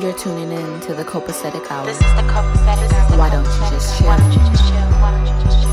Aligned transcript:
You're 0.00 0.12
tuning 0.12 0.50
in 0.50 0.80
to 0.80 0.92
the 0.92 1.04
Copacetic 1.04 1.70
Hour. 1.70 1.86
This 1.86 1.96
is 1.96 2.02
the 2.02 2.22
copacetic 2.22 2.92
hour. 2.92 3.16
Why 3.16 3.30
don't 3.30 3.44
you 3.44 3.70
just 3.70 3.96
chill? 3.96 4.08
Why 4.08 4.18
don't 4.18 4.32
you 4.32 4.38
just 4.40 4.68
chill? 4.68 4.90
Why 5.00 5.10
don't 5.12 5.24
you 5.24 5.44
just 5.44 5.62
chill? 5.62 5.70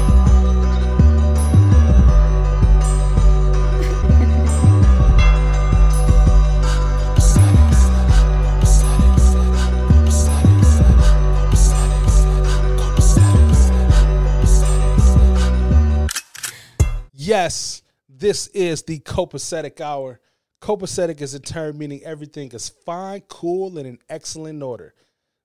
Yes, 17.14 17.82
this 18.08 18.48
is 18.48 18.84
the 18.84 19.00
copacetic 19.00 19.82
hour. 19.82 20.20
Copacetic 20.62 21.22
is 21.22 21.34
a 21.34 21.40
term 21.40 21.80
meaning 21.80 22.04
everything 22.04 22.52
is 22.52 22.70
fine, 22.70 23.22
cool, 23.22 23.80
and 23.80 23.88
in 23.88 23.98
excellent 24.10 24.62
order. 24.62 24.94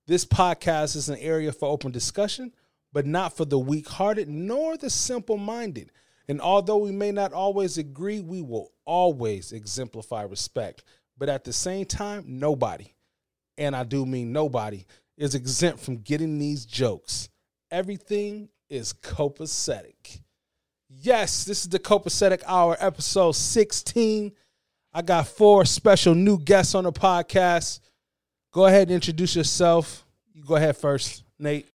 This 0.07 0.27
podcast 0.27 0.95
is 0.95 1.09
an 1.09 1.17
area 1.19 1.53
for 1.53 1.69
open 1.69 1.91
discussion, 1.91 2.53
but 2.93 3.07
not 3.07 3.35
for 3.35 3.47
the 3.47 3.59
weak 3.59 3.89
hearted 3.89 4.29
nor 4.29 4.77
the 4.77 4.91
simple 4.91 5.39
minded. 5.39 5.91
And 6.29 6.41
although 6.41 6.77
we 6.77 6.93
may 6.93 7.13
not 7.13 7.33
always 7.33 7.79
agree, 7.79 8.21
we 8.21 8.43
will 8.43 8.73
always 8.85 9.53
exemplify 9.53 10.23
respect. 10.23 10.85
But 11.17 11.31
at 11.31 11.45
the 11.45 11.53
same 11.53 11.87
time, 11.87 12.25
nobody, 12.27 12.93
and 13.57 13.75
I 13.75 13.85
do 13.85 14.05
mean 14.05 14.33
nobody, 14.33 14.85
is 15.17 15.35
exempt 15.35 15.81
from 15.81 15.97
getting 15.99 16.39
these 16.39 16.67
jokes. 16.67 17.31
Everything 17.71 18.51
is 18.69 18.93
copacetic. 18.93 20.21
Yes, 20.91 21.45
this 21.45 21.63
is 21.63 21.71
the 21.71 21.79
Copacetic 21.79 22.43
Hour, 22.47 22.77
episode 22.79 23.33
16. 23.33 24.33
I 24.97 25.03
got 25.03 25.29
four 25.29 25.67
special 25.67 26.15
new 26.15 26.39
guests 26.39 26.75
on 26.75 26.85
the 26.85 26.93
podcast. 26.93 27.81
Go 28.51 28.65
ahead 28.65 28.89
and 28.89 28.93
introduce 28.93 29.37
yourself. 29.37 30.07
You 30.33 30.43
go 30.43 30.57
ahead 30.57 30.75
first, 30.75 31.23
Nate. 31.39 31.69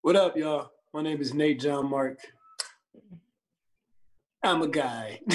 What 0.00 0.16
up, 0.16 0.34
y'all? 0.34 0.70
My 0.94 1.02
name 1.02 1.20
is 1.20 1.34
Nate 1.34 1.60
John 1.60 1.90
Mark. 1.90 2.16
I'm 4.42 4.62
a 4.62 4.68
guy. 4.68 5.20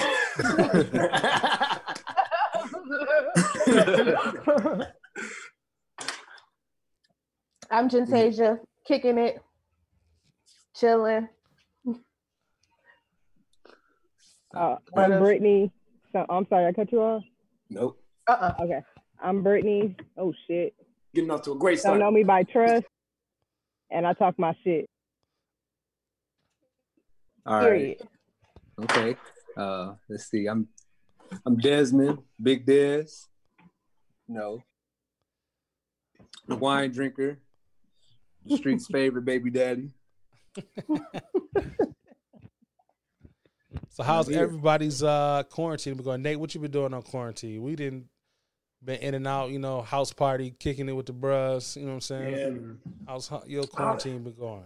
I'm 7.69 7.87
Jentasia, 7.87 8.61
kicking 8.87 9.19
it, 9.19 9.39
chilling. 10.75 11.29
Uh, 14.55 14.77
I'm? 14.97 15.19
Brittany. 15.19 15.71
So 16.11 16.25
I'm 16.29 16.45
sorry, 16.49 16.65
I 16.65 16.71
cut 16.73 16.91
you 16.91 17.01
off. 17.01 17.23
nope. 17.69 17.99
Uh-uh. 18.27 18.53
Okay, 18.61 18.81
I'm 19.21 19.41
Brittany. 19.43 19.95
Oh 20.17 20.33
shit, 20.47 20.73
Getting 21.13 21.31
off 21.31 21.41
to 21.43 21.51
a 21.53 21.55
great 21.57 21.79
start. 21.79 21.93
don't 21.93 21.99
know 21.99 22.11
me 22.11 22.23
by 22.23 22.43
trust, 22.43 22.85
and 23.91 24.05
I 24.07 24.13
talk 24.13 24.37
my 24.37 24.55
shit. 24.63 24.85
All 27.45 27.55
right. 27.57 27.63
Period. 27.69 28.07
Okay. 28.83 29.15
Uh, 29.57 29.93
let's 30.09 30.29
see. 30.29 30.47
I'm 30.47 30.67
I'm 31.45 31.57
Desmond, 31.57 32.19
Big 32.41 32.65
Des. 32.65 33.05
No. 34.27 34.61
The 36.47 36.55
wine 36.55 36.91
drinker, 36.91 37.39
the 38.45 38.57
street's 38.57 38.87
favorite 38.91 39.25
baby 39.25 39.49
daddy. 39.51 39.91
So 43.99 44.03
how's 44.03 44.29
everybody's 44.29 45.03
uh 45.03 45.43
quarantine 45.49 45.95
been 45.95 46.05
going? 46.05 46.21
Nate, 46.21 46.39
what 46.39 46.55
you 46.55 46.61
been 46.61 46.71
doing 46.71 46.93
on 46.93 47.01
quarantine? 47.01 47.61
We 47.61 47.75
didn't 47.75 48.05
been 48.81 49.01
in 49.01 49.13
and 49.13 49.27
out, 49.27 49.49
you 49.49 49.59
know, 49.59 49.81
house 49.81 50.13
party, 50.13 50.55
kicking 50.57 50.87
it 50.87 50.93
with 50.93 51.07
the 51.07 51.11
bros, 51.11 51.75
you 51.75 51.81
know 51.81 51.89
what 51.89 51.93
I'm 51.95 52.01
saying? 52.01 52.33
Yeah, 52.33 52.49
man. 52.49 52.79
How's 53.05 53.29
your 53.45 53.65
quarantine 53.65 54.23
been 54.23 54.35
going? 54.35 54.63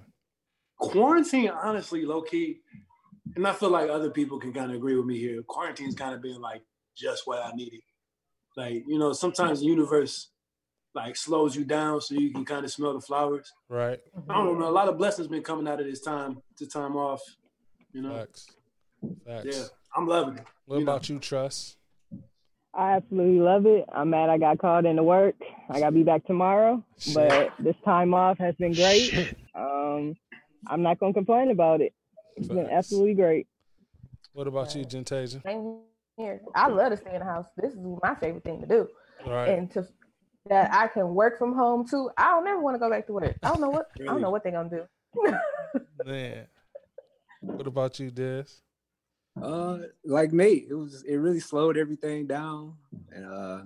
Quarantine, 0.78 1.50
honestly, 1.50 2.06
low 2.06 2.22
key, 2.22 2.60
and 3.36 3.48
I 3.48 3.54
feel 3.54 3.72
like 3.72 3.90
other 3.90 4.12
people 4.12 4.40
can 4.40 4.54
kind 4.54 4.70
of 4.70 4.78
agree 4.78 4.96
with 4.96 5.08
me 5.08 5.18
here. 5.18 5.42
Quarantine's 5.42 5.96
kind 5.96 6.14
of 6.14 6.22
been 6.22 6.40
like 6.40 6.62
just 6.96 7.26
what 7.26 7.44
I 7.44 7.54
needed. 7.56 7.82
Like, 8.56 8.84
you 8.86 9.00
know, 9.00 9.14
sometimes 9.14 9.62
the 9.62 9.66
universe 9.66 10.30
like 10.94 11.16
slows 11.16 11.56
you 11.56 11.66
down 11.66 12.02
so 12.02 12.14
you 12.14 12.32
can 12.32 12.46
kind 12.46 12.64
of 12.64 12.72
smell 12.72 12.94
the 12.94 13.02
flowers. 13.02 13.52
Right? 13.68 14.00
I 14.30 14.34
don't 14.36 14.60
know. 14.60 14.70
A 14.70 14.70
lot 14.70 14.90
of 14.90 15.00
blessings 15.00 15.28
been 15.28 15.42
coming 15.42 15.68
out 15.68 15.80
of 15.80 15.88
this 15.88 16.02
time, 16.02 16.38
the 16.60 16.68
time 16.68 16.96
off. 16.96 17.22
You 17.94 18.04
know, 18.04 18.16
Facts. 18.16 18.46
Facts. 19.26 19.46
yeah, 19.46 19.64
I'm 19.96 20.08
loving 20.08 20.38
it. 20.38 20.46
What 20.66 20.80
you 20.80 20.86
know. 20.86 20.92
about 20.92 21.10
you, 21.10 21.20
Trust? 21.20 21.78
I 22.74 22.94
absolutely 22.94 23.40
love 23.40 23.66
it. 23.66 23.86
I'm 23.94 24.10
mad 24.10 24.30
I 24.30 24.38
got 24.38 24.58
called 24.58 24.86
into 24.86 25.04
work. 25.04 25.36
I 25.70 25.80
gotta 25.80 25.92
be 25.92 26.04
back 26.04 26.26
tomorrow, 26.26 26.84
Shit. 26.98 27.14
but 27.14 27.54
this 27.60 27.76
time 27.86 28.14
off 28.14 28.38
has 28.40 28.56
been 28.56 28.74
great. 28.74 29.36
Um, 29.56 30.16
I'm 30.68 30.82
not 30.82 31.00
gonna 31.00 31.14
complain 31.14 31.52
about 31.52 31.82
it. 31.82 31.94
It's 32.36 32.48
been 32.48 32.70
absolutely 32.70 33.14
great. 33.14 33.48
What 34.34 34.48
about 34.48 34.76
you, 34.76 34.84
Gentasia? 34.84 35.44
Same 35.44 35.82
here. 36.18 36.42
I 36.56 36.68
love 36.68 36.90
to 36.90 36.98
stay 36.98 37.14
in 37.14 37.20
the 37.20 37.26
house. 37.26 37.46
This 37.58 37.74
is 37.74 37.80
my 38.02 38.16
favorite 38.16 38.44
thing 38.44 38.62
to 38.62 38.68
do. 38.68 38.88
Right. 39.28 39.50
And 39.50 39.72
to 39.74 39.88
that 40.50 40.74
I 40.74 40.88
can 40.88 41.14
work 41.14 41.38
from 41.38 41.54
home 41.54 41.88
too. 41.88 42.10
I 42.18 42.32
don't 42.32 42.46
never 42.46 42.60
want 42.60 42.76
to 42.76 42.80
go 42.80 42.90
back 42.90 43.06
to 43.08 43.14
work. 43.14 43.36
I 43.44 43.50
don't 43.50 43.62
know 43.62 43.70
what 43.70 43.88
I 44.02 44.06
don't 44.06 44.22
know 44.22 44.32
what 44.32 44.44
they're 44.44 44.52
gonna 44.52 44.70
do. 44.70 45.36
Man. 46.06 46.48
What 47.42 47.68
about 47.68 48.00
you, 48.00 48.10
Des? 48.10 48.46
Uh, 49.42 49.80
like 50.06 50.32
Nate, 50.32 50.68
it 50.70 50.76
was 50.76 51.04
it 51.04 51.16
really 51.16 51.40
slowed 51.40 51.78
everything 51.78 52.28
down, 52.28 52.76
and 53.12 53.26
uh, 53.26 53.62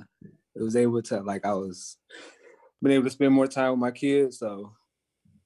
it 0.56 0.62
was 0.62 0.76
able 0.76 1.02
to 1.04 1.22
like 1.22 1.46
I 1.46 1.54
was 1.54 1.98
been 2.82 2.92
able 2.92 3.06
to 3.06 3.10
spend 3.10 3.34
more 3.34 3.48
time 3.48 3.72
with 3.72 3.80
my 3.80 3.92
kids, 3.92 4.40
so 4.40 4.72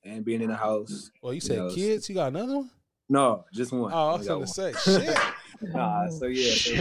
and 0.03 0.23
being 0.25 0.41
in 0.41 0.49
the 0.49 0.55
house. 0.55 1.11
Well, 1.21 1.33
you 1.33 1.41
said 1.41 1.57
know, 1.57 1.73
kids. 1.73 2.07
You 2.09 2.15
got 2.15 2.27
another 2.27 2.57
one? 2.57 2.71
No, 3.09 3.45
just 3.53 3.71
one. 3.71 3.91
Oh, 3.93 4.09
I 4.09 4.17
was 4.17 4.27
got 4.27 4.33
gonna 4.33 4.39
one. 4.39 4.47
say 4.47 4.73
shit. 4.83 5.17
Nah, 5.63 6.09
so 6.09 6.25
yeah, 6.25 6.55
so 6.55 6.73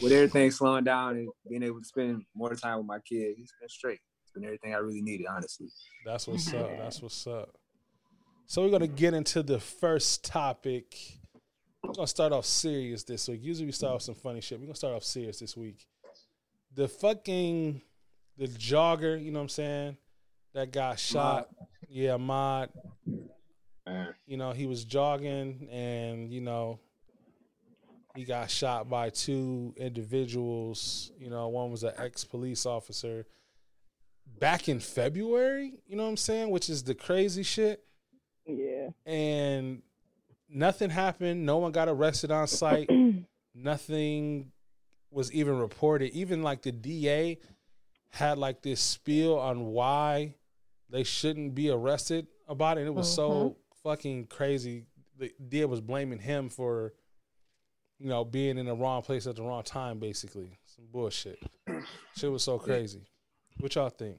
with 0.00 0.12
everything 0.12 0.52
slowing 0.52 0.84
down 0.84 1.16
and 1.16 1.28
being 1.48 1.64
able 1.64 1.80
to 1.80 1.84
spend 1.84 2.22
more 2.32 2.54
time 2.54 2.76
with 2.78 2.86
my 2.86 3.00
kids, 3.00 3.40
it's 3.40 3.52
been 3.58 3.68
straight. 3.68 3.98
It's 4.22 4.30
been 4.32 4.44
everything 4.44 4.72
I 4.72 4.78
really 4.78 5.02
needed, 5.02 5.26
honestly. 5.26 5.66
That's 6.06 6.28
what's 6.28 6.54
up. 6.54 6.70
That's 6.78 7.02
what's 7.02 7.26
up. 7.26 7.56
So 8.46 8.62
we're 8.62 8.70
gonna 8.70 8.86
get 8.86 9.14
into 9.14 9.42
the 9.42 9.58
first 9.58 10.24
topic. 10.24 10.94
We're 11.82 11.92
gonna 11.92 12.06
start 12.06 12.32
off 12.32 12.46
serious 12.46 13.04
this 13.04 13.28
week. 13.28 13.40
Usually 13.42 13.66
we 13.66 13.72
start 13.72 13.94
off 13.94 14.02
some 14.02 14.14
funny 14.14 14.40
shit. 14.40 14.58
We're 14.58 14.66
gonna 14.66 14.76
start 14.76 14.94
off 14.94 15.04
serious 15.04 15.38
this 15.38 15.56
week. 15.56 15.86
The 16.74 16.88
fucking 16.88 17.82
the 18.36 18.46
jogger, 18.46 19.22
you 19.22 19.30
know 19.30 19.40
what 19.40 19.44
I'm 19.44 19.48
saying? 19.50 19.96
That 20.54 20.72
got 20.72 20.98
shot. 20.98 21.48
Yeah, 21.88 22.16
Mod. 22.16 22.70
You 24.26 24.36
know, 24.36 24.52
he 24.52 24.66
was 24.66 24.84
jogging 24.84 25.68
and, 25.70 26.32
you 26.32 26.40
know, 26.40 26.78
he 28.14 28.24
got 28.24 28.50
shot 28.50 28.88
by 28.88 29.10
two 29.10 29.74
individuals. 29.76 31.10
You 31.18 31.30
know, 31.30 31.48
one 31.48 31.70
was 31.70 31.82
an 31.82 31.92
ex 31.98 32.24
police 32.24 32.66
officer 32.66 33.26
back 34.38 34.68
in 34.68 34.80
February, 34.80 35.74
you 35.86 35.96
know 35.96 36.04
what 36.04 36.10
I'm 36.10 36.16
saying? 36.16 36.50
Which 36.50 36.70
is 36.70 36.84
the 36.84 36.94
crazy 36.94 37.42
shit. 37.42 37.84
Yeah. 38.46 38.90
And 39.04 39.82
nothing 40.50 40.90
happened. 40.90 41.46
No 41.46 41.58
one 41.58 41.72
got 41.72 41.88
arrested 41.88 42.30
on 42.30 42.46
site. 42.46 42.90
nothing 43.54 44.52
was 45.10 45.32
even 45.32 45.58
reported. 45.58 46.12
Even 46.12 46.42
like 46.42 46.62
the 46.62 46.72
DA 46.72 47.38
had 48.10 48.38
like 48.38 48.62
this 48.62 48.80
spiel 48.80 49.38
on 49.38 49.66
why 49.66 50.34
they 50.88 51.04
shouldn't 51.04 51.54
be 51.54 51.70
arrested 51.70 52.26
about 52.48 52.76
it. 52.76 52.82
And 52.82 52.88
it 52.88 52.94
was 52.94 53.12
so 53.12 53.56
fucking 53.82 54.26
crazy. 54.26 54.84
The 55.18 55.32
DA 55.48 55.66
was 55.66 55.80
blaming 55.80 56.18
him 56.18 56.48
for, 56.48 56.92
you 57.98 58.08
know, 58.08 58.24
being 58.24 58.58
in 58.58 58.66
the 58.66 58.74
wrong 58.74 59.02
place 59.02 59.26
at 59.26 59.36
the 59.36 59.42
wrong 59.42 59.62
time, 59.62 59.98
basically. 59.98 60.58
Some 60.64 60.86
bullshit. 60.90 61.38
Shit 62.16 62.30
was 62.30 62.42
so 62.42 62.58
crazy. 62.58 63.02
What 63.58 63.74
y'all 63.74 63.90
think? 63.90 64.16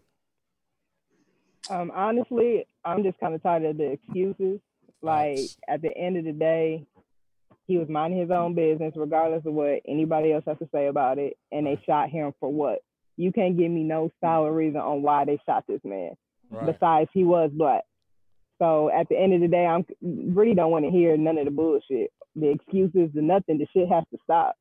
Um, 1.70 1.92
honestly, 1.94 2.66
I'm 2.86 3.04
just 3.04 3.20
kind 3.20 3.36
of 3.36 3.44
tired 3.44 3.66
of 3.66 3.78
the 3.78 3.92
excuses. 3.92 4.60
Like 5.02 5.38
Facts. 5.38 5.58
at 5.68 5.82
the 5.82 5.96
end 5.96 6.18
of 6.18 6.26
the 6.26 6.32
day, 6.32 6.86
he 7.68 7.78
was 7.78 7.90
minding 7.90 8.20
his 8.20 8.32
own 8.32 8.54
business, 8.54 8.94
regardless 8.96 9.46
of 9.46 9.54
what 9.54 9.82
anybody 9.88 10.34
else 10.34 10.44
has 10.46 10.58
to 10.60 10.70
say 10.74 10.88
about 10.88 11.18
it. 11.18 11.38
And 11.52 11.66
they 11.66 11.80
shot 11.86 12.10
him 12.10 12.34
for 12.40 12.52
what? 12.52 12.80
You 13.18 13.32
can't 13.32 13.58
give 13.58 13.72
me 13.72 13.84
no 13.84 14.12
solid 14.20 14.52
reason 14.52 14.80
on 14.80 15.02
why 15.02 15.26
they 15.26 15.40
shot 15.46 15.66
this 15.68 15.82
man. 15.84 16.12
Right. 16.50 16.66
Besides, 16.68 17.10
he 17.14 17.24
was 17.24 17.52
black. 17.54 17.84
So 18.60 18.92
at 18.92 19.10
the 19.10 19.18
end 19.18 19.34
of 19.34 19.42
the 19.42 19.48
day, 19.48 19.66
I'm 19.66 19.86
really 20.02 20.54
don't 20.54 20.72
want 20.72 20.86
to 20.86 20.92
hear 20.92 21.18
none 21.18 21.38
of 21.38 21.46
the 21.46 21.52
bullshit, 21.52 22.12
the 22.36 22.50
excuses, 22.50 23.10
the 23.14 23.22
nothing. 23.22 23.58
The 23.58 23.68
shit 23.74 23.90
has 23.90 24.04
to 24.12 24.20
stop 24.24 24.56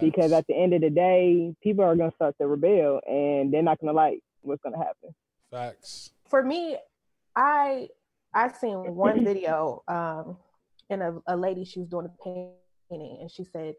because 0.00 0.32
at 0.32 0.46
the 0.46 0.54
end 0.54 0.72
of 0.72 0.80
the 0.80 0.90
day, 0.90 1.54
people 1.62 1.84
are 1.84 1.96
gonna 1.96 2.12
start 2.14 2.36
to 2.38 2.46
rebel, 2.46 3.00
and 3.06 3.52
they're 3.52 3.62
not 3.62 3.80
gonna 3.80 3.92
like 3.92 4.20
what's 4.42 4.62
gonna 4.62 4.78
happen. 4.78 5.14
Facts. 5.50 6.12
For 6.28 6.42
me, 6.42 6.76
I 7.34 7.88
I 8.36 8.52
seen 8.52 8.94
one 8.94 9.24
video 9.30 9.82
um 9.88 10.36
and 10.90 11.02
a, 11.02 11.18
a 11.26 11.36
lady 11.36 11.64
she 11.64 11.80
was 11.80 11.88
doing 11.88 12.06
a 12.06 12.22
painting 12.22 13.18
and 13.20 13.30
she 13.30 13.44
said 13.44 13.74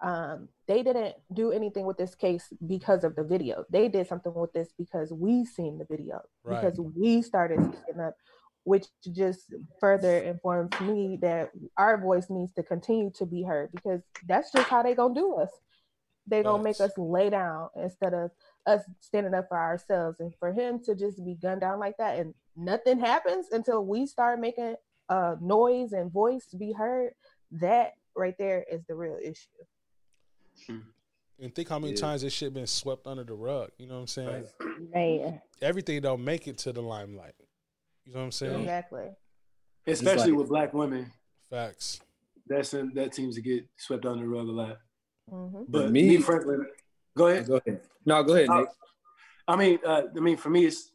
um, 0.00 0.48
they 0.68 0.82
didn't 0.84 1.16
do 1.32 1.50
anything 1.50 1.84
with 1.84 1.98
this 1.98 2.14
case 2.14 2.52
because 2.66 3.02
of 3.02 3.16
the 3.16 3.24
video. 3.24 3.64
They 3.68 3.88
did 3.88 4.06
something 4.06 4.32
with 4.32 4.52
this 4.52 4.68
because 4.78 5.12
we 5.12 5.44
seen 5.44 5.78
the 5.78 5.86
video, 5.86 6.20
Right. 6.44 6.60
because 6.60 6.78
we 6.78 7.20
started 7.22 7.58
speaking 7.64 8.00
up, 8.00 8.14
which 8.62 8.86
just 9.12 9.52
further 9.80 10.18
informs 10.18 10.78
me 10.80 11.18
that 11.22 11.50
our 11.76 12.00
voice 12.00 12.30
needs 12.30 12.52
to 12.54 12.62
continue 12.62 13.10
to 13.16 13.26
be 13.26 13.42
heard 13.42 13.72
because 13.72 14.02
that's 14.26 14.52
just 14.52 14.68
how 14.68 14.84
they 14.84 14.94
gonna 14.94 15.14
do 15.14 15.34
us. 15.34 15.50
They 16.28 16.42
gonna 16.42 16.62
make 16.62 16.80
us 16.80 16.92
lay 16.96 17.30
down 17.30 17.70
instead 17.74 18.14
of 18.14 18.30
us 18.66 18.82
standing 19.00 19.34
up 19.34 19.48
for 19.48 19.58
ourselves. 19.58 20.20
And 20.20 20.32
for 20.38 20.52
him 20.52 20.80
to 20.84 20.94
just 20.94 21.24
be 21.24 21.34
gunned 21.34 21.62
down 21.62 21.80
like 21.80 21.96
that 21.96 22.20
and 22.20 22.34
nothing 22.58 22.98
happens 22.98 23.46
until 23.52 23.84
we 23.84 24.04
start 24.06 24.40
making 24.40 24.74
uh 25.08 25.36
noise 25.40 25.92
and 25.92 26.12
voice 26.12 26.46
be 26.58 26.72
heard, 26.72 27.12
that 27.52 27.92
right 28.16 28.34
there 28.38 28.64
is 28.70 28.82
the 28.88 28.94
real 28.94 29.16
issue. 29.22 30.82
And 31.40 31.54
think 31.54 31.68
how 31.68 31.78
many 31.78 31.92
Yeah. 31.92 32.00
times 32.00 32.22
this 32.22 32.32
shit 32.32 32.52
been 32.52 32.66
swept 32.66 33.06
under 33.06 33.22
the 33.24 33.32
rug. 33.34 33.70
You 33.78 33.86
know 33.86 33.94
what 33.94 34.00
I'm 34.00 34.06
saying? 34.08 34.46
Man, 34.92 35.40
Everything 35.62 36.00
don't 36.02 36.24
make 36.24 36.48
it 36.48 36.58
to 36.58 36.72
the 36.72 36.82
limelight. 36.82 37.34
You 38.04 38.12
know 38.12 38.18
what 38.20 38.24
I'm 38.26 38.32
saying? 38.32 38.60
Exactly. 38.60 39.10
Especially 39.86 40.32
like- 40.32 40.38
with 40.40 40.48
black 40.48 40.74
women, 40.74 41.12
Facts. 41.48 42.00
that's 42.46 42.70
that 42.70 43.14
seems 43.14 43.36
to 43.36 43.40
get 43.42 43.66
swept 43.76 44.04
under 44.04 44.24
the 44.24 44.28
rug 44.28 44.48
a 44.48 44.52
lot. 44.52 44.78
hmm 45.30 45.62
But 45.68 45.90
me- 45.92 46.08
me, 46.08 46.16
frankly, 46.18 46.56
go 47.16 47.28
ahead. 47.28 47.46
Go 47.46 47.56
ahead. 47.56 47.82
No, 48.04 48.22
go 48.22 48.34
ahead, 48.34 48.48
Uh, 48.48 48.60
Nick. 48.60 48.68
I 49.46 49.56
mean, 49.56 49.78
uh, 49.84 50.02
I 50.16 50.20
mean, 50.20 50.36
for 50.36 50.50
me, 50.50 50.66
it's 50.66 50.92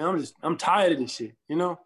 man, 0.00 0.08
I'm 0.08 0.18
just 0.18 0.34
I'm 0.42 0.56
tired 0.56 0.92
of 0.92 0.98
this 0.98 1.14
shit, 1.14 1.34
you 1.48 1.56
know. 1.56 1.78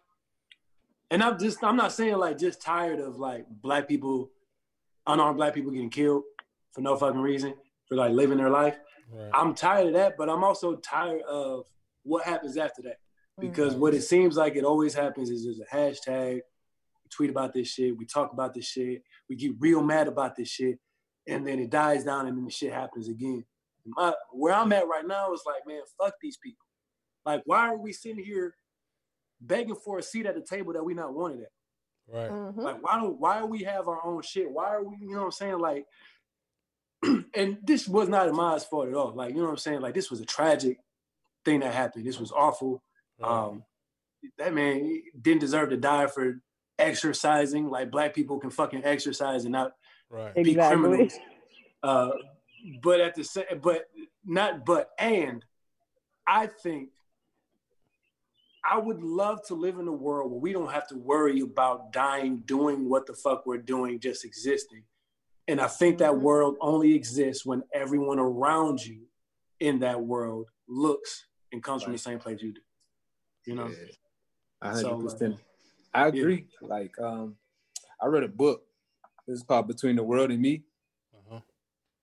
And 1.11 1.21
I'm 1.23 1.37
just 1.37 1.63
I'm 1.63 1.75
not 1.75 1.91
saying 1.91 2.17
like 2.17 2.37
just 2.37 2.61
tired 2.61 2.99
of 2.99 3.17
like 3.17 3.45
black 3.61 3.87
people, 3.87 4.31
unarmed 5.05 5.37
black 5.37 5.53
people 5.53 5.71
getting 5.71 5.89
killed 5.89 6.23
for 6.73 6.81
no 6.81 6.95
fucking 6.95 7.19
reason 7.21 7.53
for 7.87 7.95
like 7.95 8.11
living 8.11 8.37
their 8.37 8.49
life. 8.49 8.77
Right. 9.11 9.29
I'm 9.33 9.53
tired 9.53 9.87
of 9.87 9.93
that, 9.93 10.15
but 10.17 10.29
I'm 10.29 10.43
also 10.43 10.75
tired 10.77 11.21
of 11.23 11.65
what 12.03 12.25
happens 12.25 12.57
after 12.57 12.81
that 12.83 12.97
because 13.39 13.75
Mhm. 13.75 13.79
what 13.79 13.93
it 13.93 14.01
seems 14.01 14.35
like 14.35 14.55
it 14.55 14.63
always 14.63 14.93
happens 14.93 15.29
is 15.29 15.43
there's 15.43 15.59
a 15.59 15.75
hashtag. 15.75 16.35
We 16.35 17.09
tweet 17.11 17.29
about 17.29 17.53
this 17.53 17.67
shit. 17.67 17.95
We 17.97 18.05
talk 18.05 18.33
about 18.33 18.53
this 18.53 18.65
shit. 18.65 19.03
We 19.29 19.35
get 19.35 19.51
real 19.59 19.83
mad 19.83 20.07
about 20.07 20.35
this 20.35 20.47
shit, 20.49 20.79
and 21.27 21.45
then 21.45 21.59
it 21.59 21.69
dies 21.69 22.03
down, 22.03 22.25
and 22.27 22.35
then 22.37 22.45
the 22.45 22.51
shit 22.51 22.73
happens 22.73 23.07
again. 23.09 23.45
My, 23.85 24.13
where 24.31 24.53
I'm 24.53 24.73
at 24.73 24.87
right 24.87 25.05
now 25.05 25.31
is 25.33 25.43
like, 25.45 25.67
man, 25.67 25.81
fuck 25.99 26.15
these 26.19 26.37
people. 26.37 26.64
Like, 27.25 27.41
why 27.45 27.67
are 27.69 27.77
we 27.77 27.91
sitting 27.91 28.23
here 28.23 28.55
begging 29.41 29.75
for 29.75 29.97
a 29.99 30.03
seat 30.03 30.25
at 30.25 30.35
the 30.35 30.41
table 30.41 30.73
that 30.73 30.83
we 30.85 30.93
not 30.93 31.13
wanted 31.13 31.41
at? 31.41 31.51
Right. 32.07 32.29
Mhm. 32.29 32.57
Like, 32.57 32.83
why 32.83 32.99
don't 32.99 33.19
why 33.19 33.39
do 33.39 33.47
we 33.47 33.63
have 33.63 33.87
our 33.87 34.05
own 34.05 34.21
shit? 34.21 34.49
Why 34.51 34.69
are 34.75 34.83
we, 34.83 34.95
you 35.01 35.11
know 35.13 35.19
what 35.21 35.25
I'm 35.25 35.31
saying? 35.31 35.59
Like, 35.59 35.85
and 37.33 37.57
this 37.63 37.87
was 37.87 38.07
not 38.09 38.27
Ahmaud's 38.27 38.63
fault 38.65 38.87
at 38.87 38.93
all. 38.93 39.13
Like, 39.13 39.31
you 39.31 39.37
know 39.37 39.45
what 39.45 39.51
I'm 39.51 39.57
saying? 39.57 39.81
Like, 39.81 39.95
this 39.95 40.11
was 40.11 40.21
a 40.21 40.25
tragic 40.25 40.77
thing 41.43 41.61
that 41.61 41.73
happened. 41.73 42.05
This 42.05 42.19
was 42.19 42.31
awful. 42.31 42.83
Right. 43.19 43.29
Um, 43.29 43.63
that 44.37 44.53
man 44.53 45.01
didn't 45.19 45.41
deserve 45.41 45.69
to 45.69 45.77
die 45.77 46.07
for 46.07 46.39
exercising. 46.77 47.69
Like, 47.69 47.89
black 47.91 48.13
people 48.13 48.39
can 48.39 48.49
fucking 48.51 48.83
exercise 48.83 49.45
and 49.45 49.51
not 49.51 49.73
right. 50.09 50.33
be 50.35 50.51
Exactly. 50.51 50.81
criminals. 50.81 51.13
Uh, 51.81 52.11
but 52.81 52.99
at 52.99 53.15
the 53.15 53.23
same, 53.23 53.45
but 53.61 53.85
not 54.23 54.65
but 54.65 54.89
and 54.97 55.45
I 56.25 56.47
think 56.47 56.89
I 58.69 58.77
would 58.79 59.01
love 59.03 59.45
to 59.47 59.53
live 59.53 59.77
in 59.77 59.87
a 59.87 59.91
world 59.91 60.31
where 60.31 60.39
we 60.39 60.51
don't 60.51 60.71
have 60.71 60.87
to 60.87 60.95
worry 60.97 61.41
about 61.41 61.91
dying 61.93 62.37
doing 62.45 62.89
what 62.89 63.05
the 63.05 63.13
fuck 63.13 63.45
we're 63.45 63.57
doing, 63.59 63.99
just 63.99 64.25
existing. 64.25 64.83
And 65.47 65.61
I 65.61 65.67
think 65.67 65.99
that 65.99 66.13
Mhm. 66.13 66.21
world 66.21 66.57
only 66.59 66.95
exists 66.95 67.45
when 67.45 67.63
everyone 67.71 68.17
around 68.19 68.83
you 68.83 69.07
in 69.59 69.79
that 69.79 70.01
world 70.01 70.49
looks 70.67 71.27
and 71.51 71.63
comes 71.63 71.83
from 71.83 71.91
the 71.91 71.99
same 71.99 72.17
place 72.17 72.41
you 72.41 72.53
do. 72.53 72.61
You 73.45 73.55
know? 73.55 73.67
Yeah. 73.67 73.87
A 74.61 74.75
So, 74.77 74.97
like- 74.97 75.39
I 75.93 76.07
agree. 76.07 76.47
Like, 76.61 76.97
um, 76.99 77.37
I 78.01 78.07
read 78.07 78.23
a 78.23 78.27
book. 78.27 78.67
It's 79.27 79.43
called 79.43 79.67
Between 79.67 79.95
the 79.95 80.03
World 80.03 80.31
and 80.31 80.41
Me. 80.41 80.63
Uh-huh. 81.13 81.41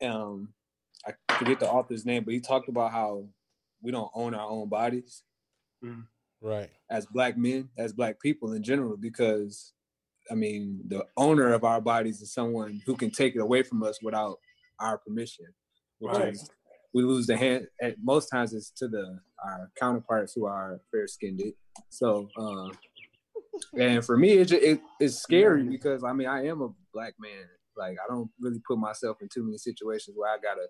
Um, 0.09 0.55
I 1.05 1.15
forget 1.35 1.59
the 1.59 1.71
author's 1.71 2.07
name, 2.07 2.23
but 2.25 2.33
he 2.35 2.41
talked 2.41 2.69
about 2.69 2.93
how 2.93 3.29
we 3.81 3.91
don't 3.91 4.11
own 4.15 4.35
our 4.35 4.49
own 4.49 4.69
bodies 4.69 5.25
Right. 6.43 6.71
as 6.91 7.07
black 7.07 7.39
men, 7.39 7.71
as 7.79 7.93
black 7.93 8.21
people 8.21 8.53
in 8.53 8.63
general, 8.63 8.97
because 8.97 9.73
I 10.31 10.35
mean, 10.35 10.81
the 10.89 11.07
owner 11.17 11.53
of 11.53 11.65
our 11.65 11.81
bodies 11.81 12.21
is 12.21 12.33
someone 12.33 12.81
who 12.87 12.97
can 12.97 13.11
take 13.11 13.35
it 13.35 13.41
away 13.41 13.63
from 13.63 13.83
us 13.83 13.99
without 14.03 14.39
our 14.81 14.99
permission. 14.99 15.47
Which 15.99 16.17
Right. 16.17 16.35
is 16.35 16.51
we 16.95 17.03
lose 17.03 17.27
the 17.27 17.37
hand 17.37 17.69
at 17.81 17.97
most 18.03 18.29
times 18.29 18.53
it's 18.53 18.71
to 18.73 18.89
the 18.89 19.21
our 19.45 19.71
counterparts 19.79 20.33
who 20.35 20.47
are 20.47 20.81
fair 20.91 21.07
skinned. 21.07 21.41
So 21.89 22.29
uh 22.37 22.69
and 23.79 24.05
for 24.05 24.17
me 24.17 24.33
it, 24.33 24.53
it 24.53 24.81
it's 25.01 25.17
scary 25.17 25.63
because 25.65 26.05
I 26.05 26.13
mean 26.13 26.27
I 26.29 26.47
am 26.47 26.61
a 26.63 26.69
black 26.93 27.15
man. 27.19 27.45
Like 27.77 27.97
I 28.05 28.13
don't 28.13 28.31
really 28.41 28.61
put 28.67 28.79
myself 28.79 29.19
in 29.23 29.29
too 29.33 29.45
many 29.45 29.59
situations 29.59 30.17
where 30.17 30.31
I 30.31 30.37
gotta 30.39 30.67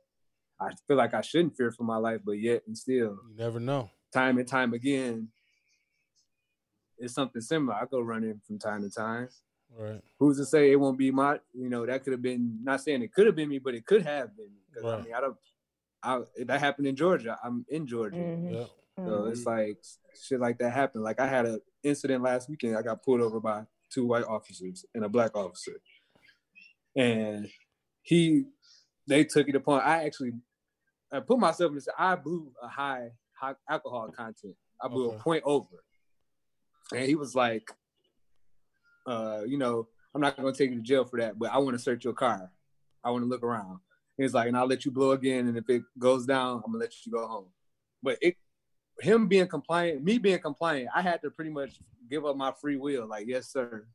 I 0.61 0.75
feel 0.87 0.97
like 0.97 1.15
I 1.15 1.23
shouldn't 1.23 1.57
fear 1.57 1.73
for 1.73 1.83
my 1.85 1.97
life, 1.97 2.21
but 2.25 2.33
yet 2.33 2.63
and 2.67 2.77
still 2.79 3.19
You 3.29 3.35
never 3.37 3.59
know. 3.59 3.91
time 4.13 4.39
and 4.39 4.47
time 4.47 4.73
again, 4.75 5.29
it's 7.03 7.15
something 7.15 7.43
similar. 7.43 7.75
I 7.75 7.85
go 7.91 8.01
running 8.01 8.41
from 8.47 8.59
time 8.59 8.83
to 8.83 8.91
time. 8.91 9.29
Right. 9.77 10.01
Who's 10.19 10.37
to 10.39 10.45
say 10.47 10.71
it 10.71 10.77
won't 10.77 10.99
be 10.99 11.11
my? 11.11 11.41
You 11.53 11.69
know, 11.69 11.85
that 11.87 12.05
could 12.05 12.13
have 12.13 12.23
been. 12.23 12.59
Not 12.63 12.81
saying 12.81 13.03
it 13.03 13.13
could 13.13 13.27
have 13.27 13.37
been 13.37 13.49
me, 13.49 13.59
but 13.59 13.75
it 13.75 13.85
could 13.87 14.03
have 14.03 14.37
been. 14.37 14.51
Because 14.71 14.85
I 14.93 15.03
mean, 15.03 15.15
I 15.15 15.21
don't. 15.21 15.37
I, 16.05 16.21
that 16.47 16.61
happened 16.61 16.87
in 16.89 16.97
Georgia. 16.97 17.39
I'm 17.45 17.65
in 17.69 17.87
Georgia, 17.87 18.17
Mhm. 18.17 18.53
Yeah. 18.55 18.67
so 18.97 19.11
Mhm. 19.23 19.31
it's 19.33 19.47
like 19.47 19.79
shit 20.21 20.41
like 20.41 20.59
that 20.59 20.71
happened. 20.73 21.05
Like 21.05 21.21
I 21.21 21.27
had 21.27 21.47
an 21.47 21.61
incident 21.83 22.23
last 22.23 22.49
weekend. 22.51 22.77
I 22.77 22.83
got 22.83 23.03
pulled 23.05 23.21
over 23.21 23.41
by 23.41 23.65
two 23.93 24.07
white 24.07 24.25
officers 24.25 24.85
and 24.95 25.05
a 25.05 25.09
black 25.09 25.37
officer, 25.37 25.81
and 26.97 27.49
he, 28.03 28.45
they 29.07 29.25
took 29.25 29.49
it 29.49 29.55
upon. 29.55 29.81
I 29.81 30.05
actually, 30.05 30.33
I 31.13 31.21
put 31.21 31.39
myself 31.39 31.71
in. 31.71 31.77
this- 31.77 31.89
I 31.97 32.15
blew 32.17 32.53
a 32.63 32.69
high, 32.69 33.11
high 33.41 33.55
alcohol 33.69 34.11
content. 34.11 34.57
I 34.81 34.89
blew 34.89 35.09
Okay. 35.09 35.17
a 35.17 35.21
point 35.21 35.43
over, 35.47 35.85
and 36.95 37.07
he 37.07 37.15
was 37.15 37.35
like, 37.35 37.71
uh, 39.07 39.43
you 39.47 39.59
know, 39.59 39.89
I'm 40.15 40.21
not 40.21 40.37
gonna 40.37 40.53
take 40.53 40.71
you 40.71 40.77
to 40.77 40.83
jail 40.83 41.05
for 41.05 41.19
that, 41.21 41.39
but 41.39 41.51
I 41.53 41.59
want 41.59 41.77
to 41.77 41.83
search 41.83 42.05
your 42.05 42.13
car. 42.15 42.51
I 43.05 43.11
want 43.11 43.25
to 43.25 43.29
look 43.29 43.43
around. 43.43 43.79
He's 44.17 44.35
like, 44.35 44.47
and 44.49 44.57
I'll 44.57 44.67
let 44.67 44.85
you 44.85 44.91
blow 44.91 45.13
again, 45.13 45.49
and 45.49 45.57
if 45.57 45.69
it 45.69 45.83
goes 45.99 46.27
down, 46.27 46.57
I'm 46.65 46.73
gonna 46.73 46.79
let 46.79 46.93
you 47.05 47.13
go 47.13 47.27
home. 47.27 47.47
But 48.03 48.19
it, 48.21 48.37
him 49.01 49.27
being 49.27 49.49
compliant, 49.49 50.05
me 50.05 50.19
being 50.19 50.39
compliant, 50.39 50.91
I 50.95 51.03
had 51.03 51.23
to 51.23 51.31
pretty 51.31 51.51
much 51.51 51.81
give 52.11 52.25
up 52.27 52.37
my 52.37 52.53
free 52.61 52.77
will. 52.77 53.07
Like, 53.07 53.27
yes, 53.27 53.49
sir, 53.51 53.87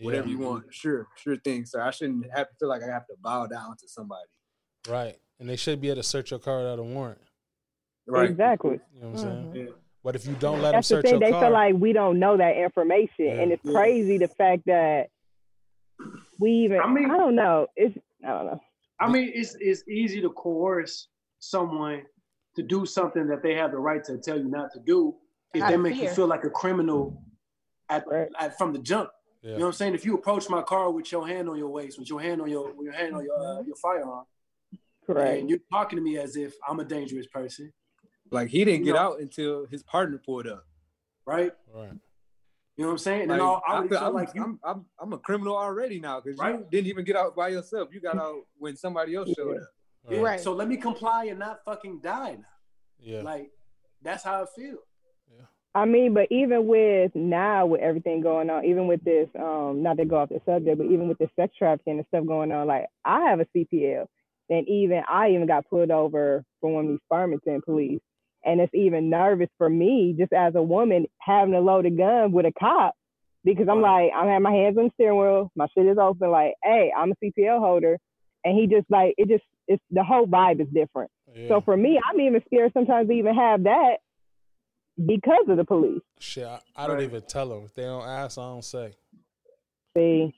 whatever 0.00 0.28
Yeah. 0.28 0.32
you 0.32 0.38
want, 0.38 0.72
sure, 0.72 1.08
sure 1.16 1.36
thing, 1.36 1.64
sir. 1.64 1.80
I 1.80 1.90
shouldn't 1.90 2.26
have 2.34 2.48
to 2.50 2.54
feel 2.60 2.68
like 2.68 2.82
I 2.82 2.86
have 2.86 3.06
to 3.06 3.14
bow 3.22 3.46
down 3.46 3.76
to 3.78 3.88
somebody. 3.88 4.28
Right. 4.88 5.16
And 5.40 5.48
they 5.48 5.56
should 5.56 5.80
be 5.80 5.88
able 5.88 5.96
to 5.96 6.02
search 6.02 6.30
your 6.30 6.40
car 6.40 6.58
without 6.58 6.78
a 6.78 6.82
warrant. 6.82 7.20
Right. 8.06 8.28
Exactly. 8.30 8.78
You 8.94 9.00
know 9.00 9.08
what 9.08 9.18
I'm 9.20 9.24
saying? 9.24 9.52
Mhm. 9.52 9.66
Yeah. 9.68 9.74
But 10.04 10.14
if 10.16 10.26
you 10.26 10.34
don't 10.34 10.60
let 10.60 10.72
That's 10.72 10.88
them 10.90 10.98
the 10.98 11.02
thing. 11.02 11.10
your 11.12 11.20
They 11.20 11.30
car, 11.30 11.40
feel 11.44 11.50
like 11.52 11.74
we 11.76 11.94
don't 11.94 12.18
know 12.18 12.36
that 12.36 12.56
information, 12.58 13.24
Yeah. 13.24 13.40
and 13.40 13.50
it's 13.52 13.64
Yeah. 13.64 13.72
crazy 13.72 14.18
the 14.18 14.28
fact 14.28 14.66
that 14.66 15.08
we 16.38 16.50
even. 16.50 16.78
I 16.78 16.84
I, 17.14 17.16
don't 17.16 17.34
know. 17.34 17.66
It's 17.74 17.96
I 18.22 18.28
don't 18.28 18.46
know. 18.46 18.60
I 19.00 19.10
mean, 19.10 19.32
it's 19.34 19.56
it's 19.60 19.82
easy 19.88 20.20
to 20.20 20.30
coerce 20.30 21.08
someone 21.38 22.02
to 22.56 22.62
do 22.62 22.84
something 22.86 23.26
that 23.28 23.42
they 23.42 23.54
have 23.54 23.70
the 23.72 23.78
right 23.78 24.04
to 24.04 24.18
tell 24.18 24.38
you 24.38 24.48
not 24.48 24.70
to 24.74 24.80
do 24.80 25.16
if 25.54 25.66
they 25.66 25.74
of 25.74 25.80
make 25.80 25.96
you 25.96 26.08
feel 26.10 26.26
like 26.26 26.44
a 26.44 26.50
criminal 26.50 27.22
at, 27.88 28.06
Right. 28.06 28.28
at 28.38 28.56
from 28.58 28.72
the 28.72 28.78
jump. 28.78 29.10
yeah. 29.42 29.52
You 29.52 29.58
know 29.58 29.64
what 29.64 29.66
I'm 29.68 29.72
saying? 29.74 29.94
If 29.94 30.04
you 30.04 30.14
approach 30.14 30.48
my 30.50 30.62
car 30.62 30.90
with 30.90 31.10
your 31.12 31.26
hand 31.26 31.48
on 31.48 31.56
your 31.58 31.68
waist, 31.70 31.98
with 31.98 32.08
your 32.10 32.20
hand 32.20 32.42
on 32.42 32.48
your 32.50 32.72
with 32.74 32.84
your 32.84 32.94
hand 32.94 33.14
on 33.16 33.24
your 33.24 33.38
uh, 33.38 33.62
your 33.62 33.76
firearm, 33.76 34.26
Correct. 35.06 35.40
and 35.40 35.48
you're 35.50 35.58
talking 35.72 35.96
to 35.96 36.02
me 36.02 36.18
as 36.18 36.36
if 36.36 36.54
I'm 36.68 36.78
a 36.80 36.84
dangerous 36.84 37.26
person, 37.26 37.72
Like 38.30 38.48
he 38.48 38.64
didn't 38.64 38.80
You 38.80 38.92
get 38.92 38.94
know- 38.94 39.12
out 39.14 39.20
until 39.20 39.66
his 39.66 39.82
partner 39.82 40.18
pulled 40.24 40.46
up. 40.46 40.64
right? 41.26 41.52
right. 41.74 41.92
You 42.76 42.82
know 42.82 42.88
what 42.88 42.92
I'm 42.94 42.98
saying? 42.98 43.20
And 43.22 43.30
Like, 43.30 43.38
then 43.38 43.46
I'll, 43.46 43.62
I 43.68 43.70
I 43.70 43.74
already 43.76 43.88
feel, 43.90 43.98
feel 44.00 44.08
I'm, 44.08 44.14
like 44.14 44.34
you, 44.34 44.42
I'm, 44.42 44.60
I'm, 44.64 44.84
I'm 44.98 45.12
a 45.12 45.18
criminal 45.18 45.56
already 45.56 46.00
now 46.00 46.20
because 46.20 46.40
you 46.40 46.66
didn't 46.72 46.88
even 46.88 47.04
get 47.04 47.14
out 47.14 47.36
by 47.36 47.48
yourself. 47.48 47.90
You 47.92 48.00
got 48.00 48.18
out 48.18 48.40
when 48.58 48.76
somebody 48.76 49.14
else 49.14 49.30
showed 49.36 49.58
up. 49.58 49.68
Yeah, 50.10 50.18
Right. 50.18 50.40
So 50.40 50.52
let 50.52 50.66
me 50.68 50.76
comply 50.76 51.26
and 51.26 51.38
not 51.38 51.60
fucking 51.64 52.00
die 52.02 52.32
now. 52.32 52.44
Yeah. 52.98 53.22
Like 53.22 53.50
that's 54.02 54.24
how 54.24 54.42
I 54.42 54.46
feel. 54.60 54.78
I 55.76 55.86
mean, 55.86 56.14
but 56.14 56.28
even 56.30 56.68
with 56.68 57.12
now 57.16 57.66
with 57.66 57.80
everything 57.80 58.20
going 58.20 58.48
on, 58.48 58.64
even 58.64 58.86
with 58.86 59.02
this, 59.02 59.28
um, 59.36 59.82
not 59.82 59.96
to 59.96 60.04
go 60.04 60.18
off 60.18 60.28
the 60.28 60.40
subject, 60.46 60.78
but 60.78 60.84
even 60.86 61.08
with 61.08 61.18
the 61.18 61.28
sex 61.34 61.52
trafficking 61.58 61.98
and 61.98 62.06
stuff 62.06 62.24
going 62.26 62.52
on, 62.52 62.68
like 62.68 62.86
I 63.04 63.22
have 63.28 63.40
a 63.40 63.46
CPL, 63.46 64.06
and 64.50 64.68
even 64.68 65.02
I 65.08 65.30
even 65.30 65.48
got 65.48 65.68
pulled 65.68 65.90
over 65.90 66.44
for 66.60 66.72
one 66.72 66.84
of 66.84 66.90
these 66.92 67.00
Farmington 67.08 67.60
police, 67.64 68.00
and 68.44 68.60
it's 68.60 68.74
even 68.74 69.10
nervous 69.10 69.48
for 69.58 69.68
me 69.68 70.14
just 70.18 70.32
as 70.32 70.54
a 70.54 70.62
woman 70.62 71.06
having 71.20 71.54
a 71.54 71.60
loaded 71.60 71.96
gun 71.96 72.32
with 72.32 72.46
a 72.46 72.52
cop 72.58 72.94
because 73.44 73.66
I'm 73.70 73.80
like 73.80 74.10
I'm 74.14 74.26
having 74.26 74.42
my 74.42 74.52
hands 74.52 74.78
on 74.78 74.84
the 74.84 74.90
steering 74.94 75.18
wheel, 75.18 75.50
my 75.54 75.66
shit 75.76 75.86
is 75.86 75.98
open, 75.98 76.30
like, 76.30 76.54
hey, 76.62 76.90
I'm 76.96 77.12
a 77.12 77.14
CPL 77.24 77.58
holder, 77.58 77.98
and 78.44 78.58
he 78.58 78.66
just 78.66 78.90
like 78.90 79.14
it 79.18 79.28
just 79.28 79.44
it's 79.68 79.82
the 79.90 80.04
whole 80.04 80.26
vibe 80.26 80.60
is 80.60 80.68
different. 80.72 81.10
Yeah. 81.34 81.48
So 81.48 81.60
for 81.62 81.76
me, 81.76 81.98
I'm 82.08 82.20
even 82.20 82.42
scared 82.46 82.72
sometimes 82.74 83.08
to 83.08 83.14
even 83.14 83.34
have 83.34 83.64
that 83.64 83.96
because 85.04 85.46
of 85.48 85.56
the 85.56 85.64
police. 85.64 86.00
Shit, 86.20 86.44
I, 86.46 86.60
I 86.76 86.86
don't 86.86 86.96
Right. 86.96 87.04
even 87.04 87.22
tell 87.22 87.48
them. 87.48 87.64
If 87.64 87.74
they 87.74 87.82
don't 87.82 88.06
ask, 88.06 88.38
I 88.38 88.42
don't 88.42 88.64
say. 88.64 88.92
See, 89.96 90.32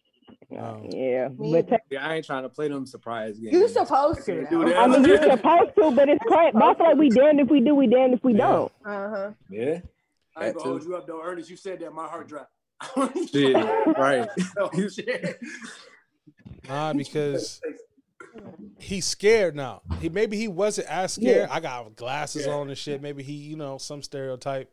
Um, 0.56 0.86
yeah, 0.90 1.28
but 1.28 1.68
te- 1.68 1.76
Yeah, 1.90 2.06
I 2.06 2.14
ain't 2.14 2.24
trying 2.26 2.42
to 2.44 2.48
play 2.48 2.68
them 2.68 2.86
surprise 2.86 3.38
games. 3.38 3.52
You 3.52 3.68
supposed 3.68 4.24
to. 4.26 4.46
Do 4.48 4.64
that. 4.64 4.76
I 4.78 4.86
mean 4.86 5.04
you're 5.04 5.20
supposed 5.30 5.74
to, 5.76 5.90
but 5.90 6.08
it's 6.08 6.22
crazy. 6.24 6.52
But 6.52 6.62
I 6.62 6.74
feel 6.74 6.86
like 6.86 6.96
we 6.96 7.08
damned 7.10 7.40
if 7.40 7.48
we 7.48 7.60
do, 7.60 7.74
we 7.74 7.86
damned 7.86 8.14
if 8.14 8.22
we 8.24 8.32
Yeah. 8.32 8.46
don't. 8.46 8.72
Uh 8.84 9.08
huh. 9.10 9.30
Yeah. 9.50 9.80
I 10.36 10.46
ain't 10.48 10.56
gonna 10.56 10.68
hold 10.70 10.84
you 10.84 10.96
up 10.96 11.06
though, 11.06 11.22
Ernest. 11.22 11.50
You 11.50 11.56
said 11.56 11.80
that 11.80 11.92
my 11.92 12.06
heart 12.06 12.28
dropped. 12.28 12.52
Yeah, 13.32 13.84
right. 13.98 14.28
Oh. 14.58 14.70
Nah, 16.68 16.92
because 16.92 17.60
he's 18.78 19.06
scared 19.06 19.54
now. 19.56 19.82
He 20.00 20.08
maybe 20.08 20.36
he 20.36 20.48
wasn't 20.48 20.88
as 20.88 21.14
scared. 21.14 21.48
I 21.50 21.60
got 21.60 21.96
glasses 21.96 22.46
Yeah. 22.46 22.52
on 22.52 22.68
and 22.68 22.76
shit. 22.78 23.00
Maybe 23.02 23.22
he, 23.22 23.32
you 23.32 23.56
know, 23.56 23.78
some 23.78 24.02
stereotype. 24.02 24.70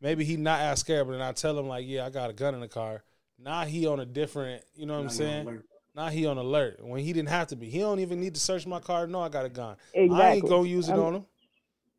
Maybe 0.00 0.24
he 0.24 0.36
not 0.36 0.60
as 0.60 0.80
scared, 0.80 1.06
but 1.06 1.12
then 1.12 1.22
I 1.22 1.32
tell 1.32 1.58
him 1.58 1.66
like, 1.68 1.86
yeah, 1.86 2.04
I 2.06 2.10
got 2.10 2.30
a 2.30 2.32
gun 2.32 2.54
in 2.54 2.60
the 2.60 2.68
car. 2.68 3.02
Now 3.38 3.64
he 3.64 3.86
on 3.86 4.00
a 4.00 4.06
different, 4.06 4.62
you 4.74 4.86
know 4.86 4.94
what 4.94 5.02
I'm 5.04 5.10
saying? 5.10 5.62
Now 5.94 6.08
he 6.08 6.26
on 6.26 6.38
alert 6.38 6.84
when 6.84 7.00
he 7.04 7.12
didn't 7.12 7.28
have 7.28 7.48
to 7.48 7.56
be. 7.56 7.68
He 7.68 7.78
don't 7.80 8.00
even 8.00 8.20
need 8.20 8.34
to 8.34 8.40
search 8.40 8.66
my 8.66 8.80
car. 8.80 9.06
No, 9.06 9.20
I 9.20 9.28
got 9.28 9.44
a 9.44 9.48
gun. 9.48 9.76
Exactly. 9.92 10.24
I 10.24 10.32
ain't 10.34 10.48
gonna 10.48 10.68
use 10.68 10.88
it 10.88 10.92
I'm- 10.92 11.00
on 11.02 11.14
him. 11.16 11.26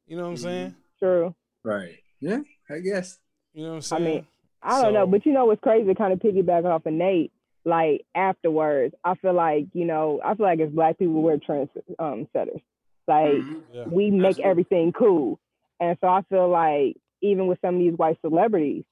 You 0.08 0.18
know 0.18 0.24
what 0.24 0.30
I'm 0.30 0.38
saying? 0.38 0.75
True. 1.00 1.34
Right. 1.63 1.96
Yeah, 2.20 2.39
I 2.70 2.80
guess. 2.80 3.18
You 3.54 3.63
know 3.63 3.70
what 3.70 3.74
I'm 3.75 3.77
I 3.77 3.82
saying? 3.82 4.04
mean, 4.04 4.27
I 4.62 4.82
don't 4.82 4.94
know, 4.94 5.08
but 5.08 5.25
you 5.25 5.32
know 5.34 5.46
what's 5.46 5.62
crazy? 5.62 5.94
Kind 5.96 6.13
of 6.13 6.20
piggyback 6.20 6.63
off 6.65 6.86
of 6.86 6.94
Nate. 6.94 7.32
Like 7.63 8.06
afterwards, 8.13 8.94
I 9.04 9.15
feel 9.15 9.34
like 9.34 9.65
you 9.74 9.86
know, 9.86 10.22
I 10.24 10.36
feel 10.36 10.46
like 10.46 10.60
as 10.60 10.70
black 10.70 11.00
people 11.00 11.22
we're 11.24 11.38
trend 11.38 11.70
um, 11.98 12.27
setters. 12.34 12.62
Like 13.08 13.32
Mhm. 13.32 13.62
yeah. 13.74 13.84
we 13.88 14.12
make 14.12 14.25
Absolutely. 14.39 14.44
everything 14.51 14.94
cool, 14.94 15.39
and 15.80 15.98
so 16.01 16.08
I 16.08 16.22
feel 16.24 16.48
like 16.50 16.98
even 17.22 17.48
with 17.48 17.60
some 17.62 17.75
of 17.75 17.80
these 17.80 17.98
white 17.98 18.20
celebrities, 18.22 18.84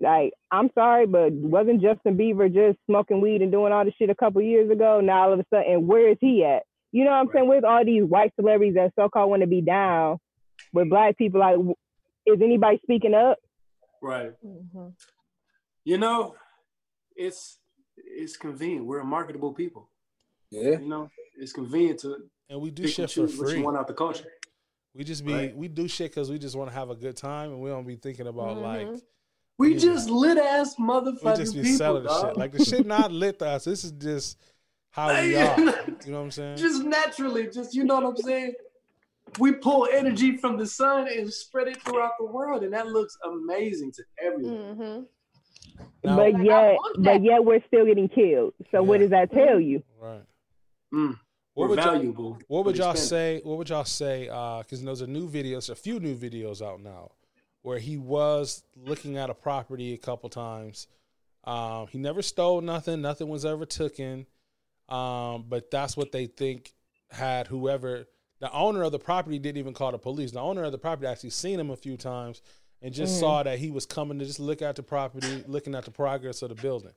like 0.00 0.32
I'm 0.50 0.70
sorry, 0.74 1.06
but 1.06 1.32
wasn't 1.32 1.82
Justin 1.82 2.16
Bieber 2.16 2.52
just 2.52 2.78
smoking 2.86 3.20
weed 3.20 3.42
and 3.42 3.52
doing 3.52 3.72
all 3.72 3.84
this 3.84 3.94
shit 3.98 4.10
a 4.10 4.14
couple 4.14 4.40
years 4.42 4.70
ago? 4.70 5.00
Now 5.00 5.24
all 5.28 5.32
of 5.34 5.40
a 5.40 5.44
sudden, 5.52 5.86
where 5.86 6.08
is 6.10 6.18
he 6.20 6.44
at? 6.44 6.62
You 6.92 7.04
know 7.04 7.10
what 7.10 7.16
I'm 7.18 7.28
saying? 7.32 7.48
With 7.48 7.64
all 7.64 7.84
these 7.84 8.02
white 8.04 8.32
celebrities 8.34 8.74
that 8.74 8.92
so-called 8.98 9.30
want 9.30 9.42
to 9.42 9.46
be 9.46 9.60
down 9.60 10.18
with 10.72 10.88
black 10.90 11.16
people, 11.16 11.38
like, 11.40 11.56
is 12.26 12.40
anybody 12.42 12.80
speaking 12.82 13.14
up? 13.14 13.38
Right. 14.02 14.32
hmm 14.42 14.88
You 15.84 15.98
know, 15.98 16.34
it's 17.14 17.58
it's 17.96 18.36
convenient. 18.36 18.86
We're 18.86 19.00
a 19.00 19.04
marketable 19.04 19.52
people. 19.52 19.88
Yeah. 20.50 20.78
You 20.80 20.88
know, 20.88 21.08
it's 21.38 21.52
convenient 21.52 22.00
to 22.00 22.16
and 22.48 22.60
we 22.60 22.70
do 22.70 22.86
shit 22.88 23.08
for 23.10 23.14
choose 23.26 23.38
what 23.38 23.48
you 23.48 23.54
free. 23.54 23.62
want 23.62 23.76
out 23.76 23.86
the 23.86 23.94
culture. 23.94 24.26
We 24.94 25.04
just 25.04 25.24
be 25.24 25.32
Right. 25.32 25.56
we 25.56 25.68
do 25.68 25.86
shit 25.86 26.10
because 26.10 26.28
we 26.30 26.38
just 26.38 26.56
want 26.56 26.70
to 26.70 26.74
have 26.74 26.90
a 26.90 26.96
good 26.96 27.16
time 27.16 27.50
and 27.52 27.60
we 27.60 27.70
don't 27.70 27.86
be 27.86 27.94
thinking 27.96 28.26
about 28.26 28.56
like 28.58 28.88
Mhm. 28.88 29.02
We 29.60 29.74
Yeah. 29.74 29.78
just 29.78 30.08
lit 30.10 30.38
ass 30.38 30.74
we 30.78 30.84
motherfucking 30.86 31.36
just 31.36 31.54
be 31.54 31.62
people, 31.62 31.76
selling 31.76 32.02
the 32.04 32.20
shit. 32.28 32.36
Like 32.36 32.52
the 32.52 32.64
shit 32.64 32.86
not 32.86 33.12
lit 33.12 33.38
to 33.40 33.46
us. 33.48 33.64
This 33.64 33.84
is 33.84 33.92
just 33.92 34.38
how 34.90 35.08
we 35.22 35.36
are. 35.36 35.56
You 36.06 36.12
know 36.12 36.18
what 36.18 36.24
I'm 36.24 36.30
saying? 36.30 36.56
just 36.56 36.82
naturally, 36.82 37.48
just 37.48 37.74
you 37.74 37.84
know 37.84 37.96
what 38.00 38.06
I'm 38.06 38.16
saying. 38.16 38.54
We 39.38 39.52
pull 39.52 39.86
energy 39.92 40.36
from 40.38 40.56
the 40.56 40.66
sun 40.66 41.06
and 41.08 41.30
spread 41.32 41.68
it 41.68 41.80
throughout 41.82 42.12
the 42.18 42.24
world, 42.24 42.64
and 42.64 42.72
that 42.72 42.86
looks 42.88 43.16
amazing 43.24 43.92
to 43.92 44.02
everyone. 44.20 44.74
hmm 44.76 45.00
Now- 46.02 46.16
but 46.16 46.32
Like, 46.32 46.42
yet, 46.42 46.76
but 46.98 47.22
yet 47.22 47.44
we're 47.44 47.62
still 47.66 47.84
getting 47.84 48.08
killed. 48.08 48.54
So 48.70 48.82
what 48.82 48.98
does 49.00 49.10
that 49.10 49.30
tell 49.32 49.60
you? 49.60 49.82
right. 50.00 50.22
Mm. 50.92 51.18
What 51.54 51.64
We're 51.64 51.68
would 51.76 51.78
y'all, 51.84 51.92
valuable. 51.92 52.38
what 52.48 52.64
would 52.64 52.78
y'all 52.78 52.92
the 52.94 52.98
say? 52.98 53.40
What 53.44 53.58
would 53.58 53.68
y'all 53.68 53.84
say? 53.84 54.24
Because 54.24 54.82
there's 54.82 55.02
a 55.02 55.06
new 55.06 55.28
videos, 55.28 55.68
a 55.68 55.74
few 55.74 56.00
new 56.00 56.16
videos 56.16 56.62
out 56.62 56.80
now, 56.80 57.10
where 57.62 57.78
he 57.78 57.96
was 57.96 58.62
looking 58.76 59.16
at 59.16 59.30
a 59.30 59.34
property 59.34 59.92
a 59.94 59.98
couple 59.98 60.28
times. 60.28 60.86
Um, 61.44 61.86
he 61.88 61.98
never 61.98 62.22
stole 62.22 62.60
nothing. 62.60 63.00
Nothing 63.02 63.28
was 63.28 63.44
ever 63.44 63.64
taken. 63.66 64.26
Um, 64.88 65.44
but 65.48 65.70
that's 65.70 65.96
what 65.96 66.12
they 66.12 66.26
think 66.26 66.72
had 67.10 67.46
whoever 67.46 68.06
the 68.40 68.50
owner 68.52 68.82
of 68.82 68.92
the 68.92 68.98
property 68.98 69.38
didn't 69.38 69.58
even 69.58 69.74
call 69.74 69.92
the 69.92 69.98
police. 69.98 70.32
The 70.32 70.40
owner 70.40 70.64
of 70.64 70.72
the 70.72 70.78
property 70.78 71.06
actually 71.06 71.30
seen 71.30 71.60
him 71.60 71.70
a 71.70 71.76
few 71.76 71.96
times 71.96 72.40
and 72.82 72.94
just 72.94 73.16
Mm. 73.16 73.20
saw 73.20 73.42
that 73.42 73.58
he 73.58 73.70
was 73.70 73.84
coming 73.84 74.18
to 74.18 74.24
just 74.24 74.40
look 74.40 74.62
at 74.62 74.76
the 74.76 74.82
property, 74.82 75.44
looking 75.46 75.74
at 75.74 75.84
the 75.84 75.90
progress 75.90 76.40
of 76.42 76.48
the 76.48 76.54
building, 76.54 76.92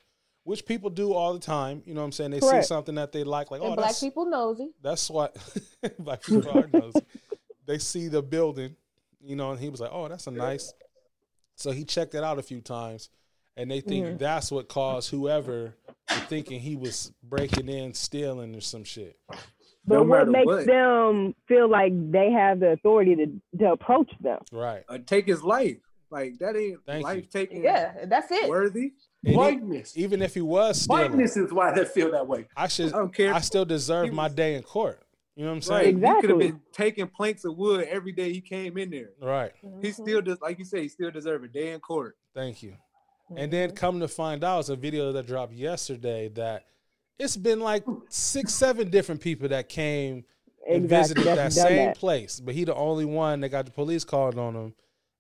which 0.46 0.66
people 0.66 0.90
do 0.90 1.14
all 1.14 1.34
the 1.34 1.40
time. 1.40 1.84
You 1.86 1.94
know 1.94 2.00
what 2.02 2.06
I'm 2.06 2.12
saying? 2.14 2.32
They 2.32 2.40
Correct. 2.40 2.64
see 2.64 2.68
something 2.70 2.96
that 2.96 3.12
they 3.12 3.24
like, 3.26 3.52
like 3.52 3.62
And 3.62 3.74
oh, 3.74 3.76
black 3.76 4.00
people 4.00 4.26
nosy. 4.26 4.72
that's 4.82 5.10
what 5.10 5.36
black 6.00 6.24
people 6.24 6.50
are 6.50 6.68
nosy. 6.72 7.02
They 7.66 7.78
see 7.80 8.08
the 8.08 8.22
building, 8.22 8.76
you 9.24 9.36
know, 9.36 9.52
and 9.52 9.60
he 9.60 9.70
was 9.70 9.80
like, 9.80 9.92
"Oh, 9.94 10.08
that's 10.08 10.28
a 10.28 10.32
nice." 10.32 10.74
So 11.56 11.72
he 11.72 11.86
checked 11.86 12.16
it 12.16 12.24
out 12.24 12.40
a 12.40 12.44
few 12.44 12.62
times, 12.62 13.10
and 13.58 13.70
they 13.70 13.80
think 13.82 14.06
Mhm. 14.06 14.18
that's 14.20 14.52
what 14.52 14.68
caused 14.68 15.12
whoever 15.12 15.76
to 16.08 16.16
thinking 16.28 16.60
he 16.60 16.76
was 16.76 17.12
breaking 17.24 17.70
in, 17.70 17.94
stealing, 17.94 18.56
or 18.56 18.62
some 18.62 18.84
shit. 18.84 19.18
But 19.86 19.96
No 19.96 20.04
what 20.04 20.28
makes 20.30 20.46
what. 20.46 20.66
them 20.66 21.36
feel 21.48 21.70
like 21.70 21.92
they 22.12 22.32
have 22.32 22.60
the 22.62 22.70
authority 22.72 23.16
to, 23.18 23.58
to 23.60 23.72
approach 23.74 24.10
them? 24.22 24.40
Right. 24.52 24.84
Uh, 24.88 24.98
take 25.06 25.26
his 25.28 25.44
life. 25.44 25.78
Like 26.10 26.38
that 26.40 26.56
ain't 26.56 26.80
Thank 26.86 27.04
life 27.04 27.18
you. 27.18 27.30
taking 27.30 27.64
Yeah, 27.64 28.06
that's 28.06 28.32
it. 28.32 28.48
worthy. 28.50 28.94
And 29.26 29.36
Whiteness. 29.36 29.98
even 29.98 30.22
if 30.22 30.34
he 30.34 30.42
was 30.42 30.82
stealing, 30.82 31.12
Whiteness 31.12 31.36
is 31.38 31.52
why 31.52 31.74
they 31.74 31.86
feel 31.86 32.12
that 32.12 32.28
way. 32.28 32.48
I 32.56 32.68
should. 32.68 32.94
I 32.94 32.98
don't 32.98 33.14
care. 33.14 33.34
I 33.34 33.40
still 33.42 33.66
deserve 33.66 34.06
He 34.06 34.12
my 34.12 34.28
day 34.30 34.56
in 34.56 34.64
court. 34.64 35.03
You 35.36 35.46
know 35.46 35.50
what 35.54 35.68
I'm 35.68 35.74
Right. 35.76 35.84
saying? 35.86 35.98
He 35.98 36.22
could 36.22 36.30
have 36.30 36.40
been 36.40 36.62
taking 36.72 37.08
planks 37.08 37.44
of 37.44 37.58
wood 37.58 37.88
every 37.88 38.12
day 38.12 38.32
he 38.32 38.42
came 38.42 38.78
in 38.78 38.92
there. 38.92 39.12
Right. 39.20 39.52
He 39.82 39.90
Mhm. 39.90 39.94
still 39.94 40.22
does, 40.22 40.40
like 40.42 40.60
you 40.60 40.66
say, 40.66 40.84
he 40.84 40.88
still 40.88 41.10
deserves 41.10 41.44
a 41.46 41.48
day 41.48 41.72
in 41.72 41.80
court. 41.80 42.18
Thank 42.36 42.62
you. 42.62 42.78
And 43.36 43.52
then 43.52 43.72
come 43.72 44.00
to 44.00 44.08
find 44.08 44.44
out, 44.44 44.60
it's 44.60 44.70
a 44.70 44.76
video 44.76 45.12
that 45.12 45.26
dropped 45.26 45.54
yesterday 45.54 46.28
that 46.30 46.66
it's 47.18 47.36
been 47.36 47.60
like 47.62 47.84
six, 48.10 48.54
seven 48.54 48.92
different 48.92 49.22
people 49.22 49.48
that 49.48 49.70
came 49.70 50.26
and 50.68 50.84
Exactly. 50.84 50.88
visited 50.88 51.24
that 51.26 51.36
That's 51.36 51.56
done 51.56 51.68
same 51.68 51.88
that. 51.88 51.98
place, 51.98 52.40
but 52.40 52.54
he 52.54 52.64
the 52.64 52.76
only 52.76 53.06
one 53.06 53.42
that 53.42 53.50
got 53.50 53.66
the 53.66 53.72
police 53.72 54.04
called 54.04 54.38
on 54.38 54.56
him, 54.56 54.76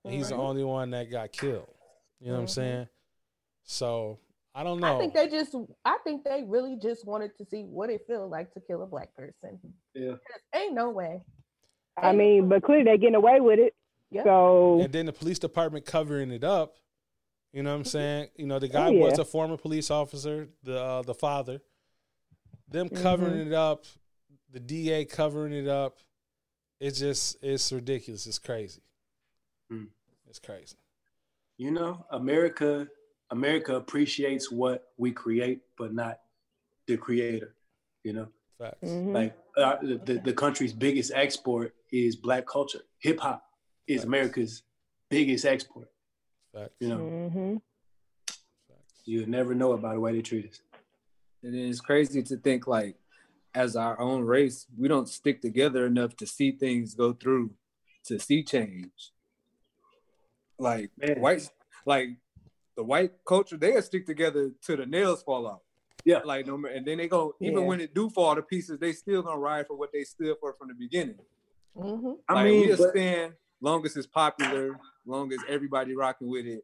and 0.06 0.14
he's 0.14 0.30
the 0.30 0.36
Mhm. 0.36 0.40
only 0.40 0.64
one 0.64 0.92
that 0.92 1.10
got 1.10 1.32
killed. 1.32 1.68
You 2.20 2.28
know 2.28 2.34
what 2.34 2.40
I'm 2.42 2.46
Mhm. 2.46 2.50
saying? 2.50 2.88
So 3.64 4.20
I 4.56 4.64
don't 4.64 4.80
know. 4.80 4.96
I 4.96 5.00
think 5.00 5.14
they 5.14 5.28
just, 5.30 5.56
I 5.84 5.98
think 6.04 6.24
they 6.24 6.44
really 6.46 6.78
just 6.82 7.06
wanted 7.08 7.36
to 7.38 7.46
see 7.46 7.64
what 7.64 7.90
it 7.90 8.02
feels 8.08 8.30
like 8.32 8.54
to 8.54 8.60
kill 8.60 8.84
a 8.84 8.86
black 8.86 9.10
person. 9.16 9.60
Yeah. 9.96 10.14
Ain't 10.56 10.74
no 10.76 10.92
way. 10.92 11.22
I 11.98 12.12
mean, 12.12 12.50
but 12.50 12.64
clearly 12.64 12.84
they're 12.84 12.98
getting 12.98 13.16
away 13.16 13.40
with 13.40 13.60
it. 13.60 13.74
Yeah. 14.12 14.24
So 14.24 14.82
and 14.82 14.94
then 14.94 15.08
the 15.08 15.14
police 15.14 15.40
department 15.40 15.86
covering 15.86 16.32
it 16.32 16.44
up. 16.44 16.76
You 17.52 17.62
know 17.64 17.72
what 17.72 17.78
I'm 17.78 17.86
saying? 17.86 18.30
You 18.36 18.46
know 18.48 18.58
the 18.60 18.68
guy 18.68 18.88
Oh, 18.88 18.92
yeah. 18.92 19.04
was 19.06 19.20
a 19.20 19.26
former 19.26 19.58
police 19.58 19.90
officer, 19.92 20.50
the 20.64 20.80
uh, 20.80 21.02
the 21.04 21.14
father. 21.14 21.62
Them 22.68 22.90
covering 22.90 23.34
Mm-hmm. 23.34 23.48
it 23.52 23.54
up, 23.54 23.86
the 24.52 24.60
DA 24.60 25.06
covering 25.06 25.54
it 25.54 25.68
up. 25.68 25.98
It's 26.80 27.00
just 27.00 27.38
it's 27.44 27.72
ridiculous. 27.72 28.26
It's 28.28 28.40
crazy. 28.40 28.82
Hmm. 29.70 29.86
It's 30.28 30.40
crazy. 30.40 30.76
You 31.58 31.72
know, 31.72 32.06
America 32.12 32.88
America 33.34 33.76
appreciates 33.76 34.52
what 34.52 34.90
we 34.98 35.12
create, 35.12 35.62
but 35.78 35.92
not 35.92 36.20
the 36.86 36.96
creator. 36.98 37.56
You 38.04 38.14
know, 38.14 38.28
Facts. 38.60 38.90
mhm. 38.90 39.14
like 39.14 39.36
uh, 39.58 39.78
the, 39.82 39.96
the 40.06 40.20
the 40.20 40.34
country's 40.34 40.72
biggest 40.74 41.12
export 41.16 41.74
is 41.92 42.16
black 42.16 42.46
culture. 42.46 42.82
Hip 43.00 43.20
hop 43.20 43.44
is 43.88 43.98
Facts. 44.02 44.06
America's 44.08 44.64
biggest 45.10 45.46
export. 45.46 45.90
Facts. 46.54 46.76
You 46.80 46.90
know, 46.90 46.98
Mhm. 46.98 47.62
Facts. 48.70 49.02
you 49.06 49.26
never 49.26 49.56
know 49.56 49.72
about 49.74 49.94
the 49.96 50.00
way 50.00 50.14
they 50.14 50.22
treat 50.22 50.50
us. 50.52 50.62
And 51.42 51.56
it's 51.56 51.82
crazy 51.82 52.22
to 52.24 52.38
think 52.38 52.68
like, 52.68 52.96
as 53.56 53.76
our 53.76 54.00
own 54.00 54.22
race, 54.24 54.68
we 54.78 54.88
don't 54.88 55.10
stick 55.10 55.42
together 55.42 55.86
enough 55.88 56.16
to 56.18 56.26
see 56.28 56.52
things 56.52 56.94
go 56.94 57.14
through, 57.14 57.52
to 58.06 58.20
see 58.20 58.44
change. 58.44 59.12
Like 60.60 60.92
Man. 60.98 61.20
whites, 61.20 61.50
like 61.86 62.10
the 62.76 62.84
white 62.84 63.12
culture, 63.28 63.58
they'll 63.58 63.82
stick 63.82 64.06
together 64.06 64.52
till 64.62 64.78
the 64.78 64.86
nails 64.86 65.24
fall 65.24 65.46
off. 65.48 65.62
Yeah. 66.06 66.20
Like 66.26 66.48
no, 66.48 66.58
ma- 66.58 66.70
and 66.70 66.86
then 66.86 66.98
they 66.98 67.08
go 67.08 67.36
even 67.40 67.60
Yeah. 67.60 67.66
when 67.66 67.82
it 67.82 67.94
do 67.94 68.10
fall 68.10 68.36
to 68.36 68.42
pieces, 68.42 68.80
they 68.80 68.92
still 68.94 69.22
gonna 69.22 69.40
ride 69.40 69.68
for 69.68 69.76
what 69.78 69.92
they 69.94 70.04
stood 70.04 70.36
for 70.40 70.54
from 70.54 70.68
the 70.70 70.74
beginning. 70.74 71.20
hmm 71.76 72.14
I 72.30 72.44
mean, 72.44 72.68
we'll 72.68 72.78
but- 72.78 72.90
stand 72.92 73.34
long 73.62 73.86
as 73.86 73.96
it's 73.96 74.08
popular, 74.08 74.78
long 75.06 75.32
as 75.32 75.40
everybody 75.48 75.96
rocking 75.96 76.28
with 76.28 76.46
it. 76.46 76.64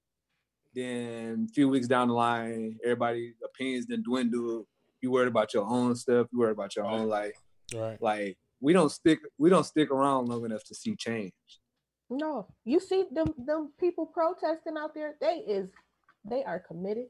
Then 0.74 1.48
a 1.50 1.54
few 1.54 1.68
weeks 1.70 1.88
down 1.88 2.10
the 2.10 2.14
line, 2.14 2.78
everybody 2.84 3.34
opinions 3.44 3.88
then 3.88 4.04
dwindle. 4.04 4.68
You 5.02 5.12
worried 5.12 5.30
about 5.30 5.54
your 5.54 5.66
own 5.66 5.96
stuff. 5.96 6.28
You 6.32 6.40
worried 6.40 6.52
about 6.52 6.76
your 6.76 6.86
own 6.86 7.08
life. 7.08 7.40
Right. 7.74 8.00
Like 8.02 8.38
we 8.60 8.74
don't 8.74 8.90
stick. 8.92 9.20
We 9.38 9.50
don't 9.50 9.64
stick 9.64 9.90
around 9.90 10.28
long 10.28 10.44
enough 10.46 10.64
to 10.66 10.76
see 10.76 10.96
change. 10.96 11.32
No, 12.10 12.48
you 12.66 12.80
see 12.80 13.06
them 13.12 13.34
them 13.38 13.72
people 13.80 14.06
protesting 14.06 14.76
out 14.78 14.94
there. 14.94 15.16
They 15.22 15.38
is 15.48 15.70
they 16.26 16.44
are 16.44 16.60
committed. 16.60 17.06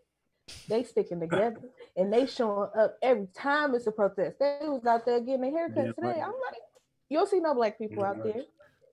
they 0.67 0.83
sticking 0.83 1.19
together 1.19 1.57
and 1.97 2.11
they 2.11 2.25
showing 2.25 2.69
up 2.77 2.97
every 3.01 3.27
time 3.35 3.75
it's 3.75 3.87
a 3.87 3.91
protest. 3.91 4.39
They 4.39 4.59
was 4.63 4.85
out 4.85 5.05
there 5.05 5.19
getting 5.19 5.43
a 5.45 5.49
haircut 5.51 5.77
Yeah, 5.85 5.91
today. 5.91 6.07
right. 6.07 6.21
I'm 6.21 6.31
like, 6.31 6.61
you 7.09 7.17
don't 7.17 7.29
see 7.29 7.39
no 7.39 7.53
black 7.53 7.77
people 7.77 8.03
Yeah, 8.03 8.09
out 8.09 8.23
right. 8.23 8.33
there, 8.33 8.43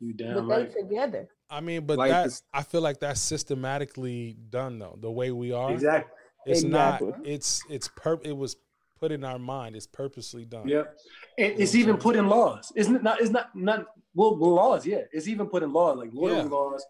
You 0.00 0.12
down 0.14 0.46
but 0.48 0.58
damn 0.58 0.68
they 0.74 0.80
together. 0.80 1.28
I 1.48 1.60
mean, 1.60 1.86
but 1.86 1.98
Like 1.98 2.10
that 2.10 2.40
I 2.52 2.62
feel 2.62 2.80
like 2.80 2.98
that's 3.00 3.20
systematically 3.20 4.36
done 4.50 4.78
though. 4.78 4.98
The 5.00 5.10
way 5.10 5.30
we 5.30 5.52
are, 5.52 5.70
Exactly. 5.72 6.10
it's 6.46 6.62
not. 6.62 7.00
It's 7.24 7.62
it's 7.70 7.88
per. 7.96 8.18
It 8.22 8.36
was 8.36 8.56
put 8.98 9.12
in 9.12 9.22
our 9.24 9.38
mind. 9.38 9.76
It's 9.76 9.86
purposely 9.86 10.44
done. 10.44 10.66
Yep. 10.68 10.96
And 11.38 11.52
it's 11.60 11.74
even 11.74 11.94
saying? 11.94 12.00
put 12.00 12.16
in 12.16 12.28
laws. 12.28 12.72
Isn't 12.74 12.96
it 12.96 13.02
not? 13.02 13.20
It's 13.20 13.30
not 13.30 13.54
not 13.54 13.86
well, 14.14 14.36
well 14.36 14.54
laws. 14.54 14.84
Yeah, 14.86 15.02
it's 15.12 15.28
even 15.28 15.46
put 15.46 15.62
in 15.62 15.72
law, 15.72 15.92
like 15.92 16.10
loitering 16.12 16.46
Yeah. 16.46 16.56
laws. 16.56 16.84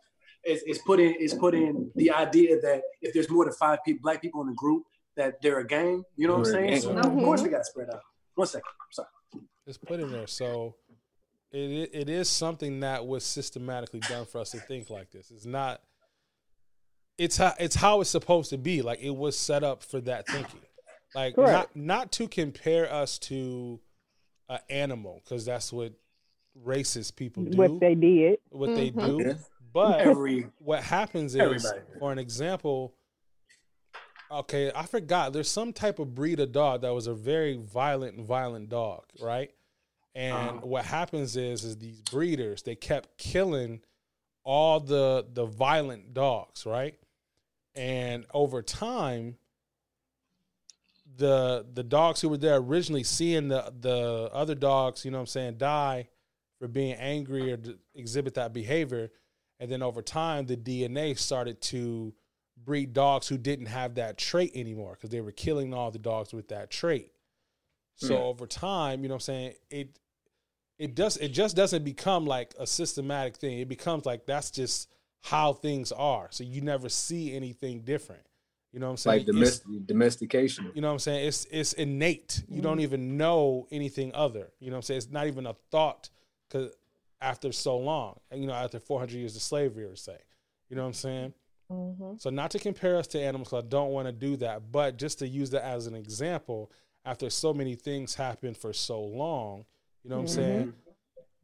It's, 0.47 0.63
it's 0.67 0.79
put 0.79 1.01
in. 1.01 1.15
It's 1.19 1.35
put 1.35 1.55
in 1.55 1.91
the 1.97 2.11
idea 2.13 2.61
that 2.61 2.83
if 3.03 3.13
there's 3.13 3.29
more 3.29 3.45
than 3.45 3.55
five 3.55 3.81
people, 3.85 4.01
black 4.03 4.23
people 4.23 4.41
in 4.43 4.47
the 4.49 4.55
group, 4.55 4.85
that 5.17 5.43
they're 5.43 5.59
a 5.59 5.67
gang. 5.67 6.05
You 6.17 6.29
know 6.29 6.35
what 6.35 6.47
I'm 6.47 6.53
saying? 6.53 6.71
gang. 6.71 6.81
So 6.81 6.93
now, 6.93 7.01
of 7.09 7.13
course, 7.15 7.43
they 7.43 7.49
got 7.49 7.59
to 7.59 7.65
spread 7.65 7.89
out. 7.93 8.01
One 8.35 8.47
second. 8.47 8.65
I'm 8.81 8.93
sorry. 8.93 9.09
It's 9.67 9.79
put 9.79 9.99
in 10.01 10.13
there. 10.13 10.27
So 10.29 10.77
it 11.53 11.91
it 11.93 12.09
is 12.09 12.29
something 12.29 12.81
that 12.81 13.07
was 13.07 13.25
systematically 13.25 14.01
done 14.01 14.27
for 14.27 14.41
us 14.41 14.51
to 14.53 14.59
think 14.59 14.89
like 14.91 15.11
this. 15.11 15.31
It's 15.31 15.47
not. 15.47 15.81
It's 17.19 17.39
how 17.39 17.55
it's 17.59 17.75
how 17.75 18.01
it's 18.01 18.11
supposed 18.11 18.51
to 18.51 18.59
be. 18.59 18.83
Like 18.83 19.01
it 19.01 19.15
was 19.15 19.37
set 19.39 19.65
up 19.65 19.83
for 19.83 20.01
that 20.03 20.27
thinking. 20.29 20.61
Like 21.15 21.35
Correct. 21.35 21.75
not 21.75 21.77
not 21.77 22.13
to 22.13 22.29
compare 22.29 22.93
us 22.93 23.19
to 23.21 23.81
an 24.49 24.59
animal 24.69 25.23
because 25.25 25.45
that's 25.47 25.73
what 25.73 25.95
racist 26.65 27.17
people 27.17 27.43
do. 27.45 27.57
What 27.57 27.81
they 27.81 27.95
did. 27.95 28.39
what 28.51 28.75
they 28.75 28.91
Mhm. 28.91 29.19
do. 29.19 29.35
But 29.77 30.01
Every 30.01 30.47
what 30.57 30.83
happens 30.83 31.35
is, 31.35 31.43
Everybody. 31.43 31.81
for 31.99 32.11
an 32.11 32.19
example, 32.19 32.95
okay, 34.31 34.73
I 34.75 34.87
forgot. 34.87 35.35
There's 35.35 35.51
some 35.51 35.75
type 35.75 35.99
of 35.99 36.15
breed 36.15 36.41
of 36.41 36.51
dog 36.51 36.81
that 36.81 36.95
was 36.95 37.07
a 37.07 37.13
very 37.13 37.59
violent, 37.59 38.19
violent 38.25 38.71
dog, 38.71 39.05
right? 39.21 39.51
And 40.15 40.35
Uh-huh. 40.35 40.67
what 40.67 40.87
happens 40.87 41.37
is, 41.37 41.63
is 41.63 41.77
these 41.77 42.01
breeders 42.01 42.63
they 42.63 42.75
kept 42.75 43.19
killing 43.19 43.83
all 44.45 44.81
the 44.81 45.27
the 45.31 45.45
violent 45.45 46.15
dogs, 46.15 46.65
right? 46.65 46.99
And 47.75 48.25
over 48.33 48.63
time, 48.63 49.37
the 51.19 51.67
the 51.71 51.83
dogs 51.85 52.23
who 52.23 52.31
were 52.31 52.39
there 52.39 52.57
originally 52.57 53.05
seeing 53.05 53.49
the 53.49 53.75
the 53.79 54.31
other 54.33 54.55
dogs, 54.55 55.05
you 55.05 55.11
know 55.11 55.19
what 55.19 55.25
I'm 55.25 55.27
saying, 55.27 55.59
die 55.59 56.09
for 56.59 56.67
being 56.67 56.95
angry 56.95 57.53
or 57.53 57.59
exhibit 57.95 58.33
that 58.37 58.55
behavior. 58.55 59.11
And 59.59 59.71
then 59.71 59.83
over 59.83 60.03
time, 60.03 60.47
the 60.47 60.57
DNA 60.57 61.19
started 61.19 61.61
to 61.63 62.15
breed 62.63 62.93
dogs 62.93 63.29
who 63.29 63.39
didn't 63.39 63.67
have 63.67 63.95
that 63.97 64.19
trait 64.19 64.53
anymore 64.55 64.93
because 64.93 65.11
they 65.11 65.21
were 65.21 65.33
killing 65.33 65.73
all 65.75 65.91
the 65.91 65.99
dogs 65.99 66.33
with 66.33 66.49
that 66.49 66.71
trait. 66.71 67.13
So 67.97 68.17
Hmm. 68.17 68.23
over 68.23 68.47
time, 68.47 69.03
you 69.03 69.09
know 69.09 69.15
what 69.15 69.29
I'm 69.29 69.35
saying, 69.35 69.55
it 69.71 69.99
it 70.79 70.95
does 70.95 71.17
it 71.17 71.29
just 71.29 71.57
doesn't 71.57 71.85
become 71.85 72.27
like 72.27 72.55
a 72.59 72.67
systematic 72.67 73.37
thing. 73.37 73.59
It 73.61 73.69
becomes 73.69 74.05
like 74.05 74.27
that's 74.27 74.51
just 74.51 74.89
how 75.23 75.55
things 75.55 75.91
are. 75.93 76.29
So 76.31 76.45
you 76.45 76.61
never 76.61 76.89
see 76.91 77.35
anything 77.35 77.81
different. 77.81 78.23
You 78.73 78.81
know 78.81 78.87
what 78.87 78.91
I'm 78.93 78.97
saying? 78.99 79.19
like 79.21 79.27
domestic, 79.27 79.87
domestication. 79.87 80.71
you 80.75 80.83
know 80.83 80.89
what 80.89 80.93
I'm 80.95 80.99
saying? 80.99 81.27
It's 81.27 81.47
it's 81.51 81.73
innate. 81.73 82.43
You 82.49 82.61
don't 82.61 82.81
even 82.81 83.17
know 83.17 83.67
anything 83.71 84.15
other. 84.15 84.53
You 84.61 84.69
know 84.71 84.75
what 84.75 84.79
I'm 84.79 84.83
saying? 84.83 84.99
It's 84.99 85.11
not 85.11 85.27
even 85.29 85.47
a 85.47 85.55
thought 85.71 86.11
cuz 86.51 86.73
after 87.27 87.51
so 87.53 87.77
long. 87.77 88.19
And 88.31 88.41
you 88.41 88.47
know, 88.47 88.55
after 88.55 88.79
400 88.79 89.17
years 89.17 89.37
of 89.37 89.43
slavery 89.43 89.85
or 89.85 89.97
say. 89.97 90.19
You 90.69 90.77
know 90.77 90.83
what 90.83 90.89
I'm 90.89 90.95
saying? 90.95 91.35
hmm 91.69 92.15
So 92.19 92.31
not 92.31 92.51
to 92.53 92.59
compare 92.59 92.97
us 92.97 93.07
to 93.09 93.21
animals, 93.21 93.53
I 93.53 93.61
don't 93.63 93.91
want 93.91 94.07
to 94.07 94.13
do 94.13 94.37
that, 94.37 94.71
but 94.71 94.97
just 94.97 95.19
to 95.19 95.29
use 95.29 95.51
that 95.51 95.65
as 95.65 95.87
an 95.87 95.95
example, 95.95 96.71
after 97.05 97.29
so 97.31 97.53
many 97.53 97.75
things 97.75 98.15
happen 98.15 98.55
for 98.55 98.73
so 98.73 99.01
long, 99.01 99.65
you 100.03 100.11
know 100.11 100.17
what 100.17 100.23
I'm 100.23 100.29
saying? 100.29 100.73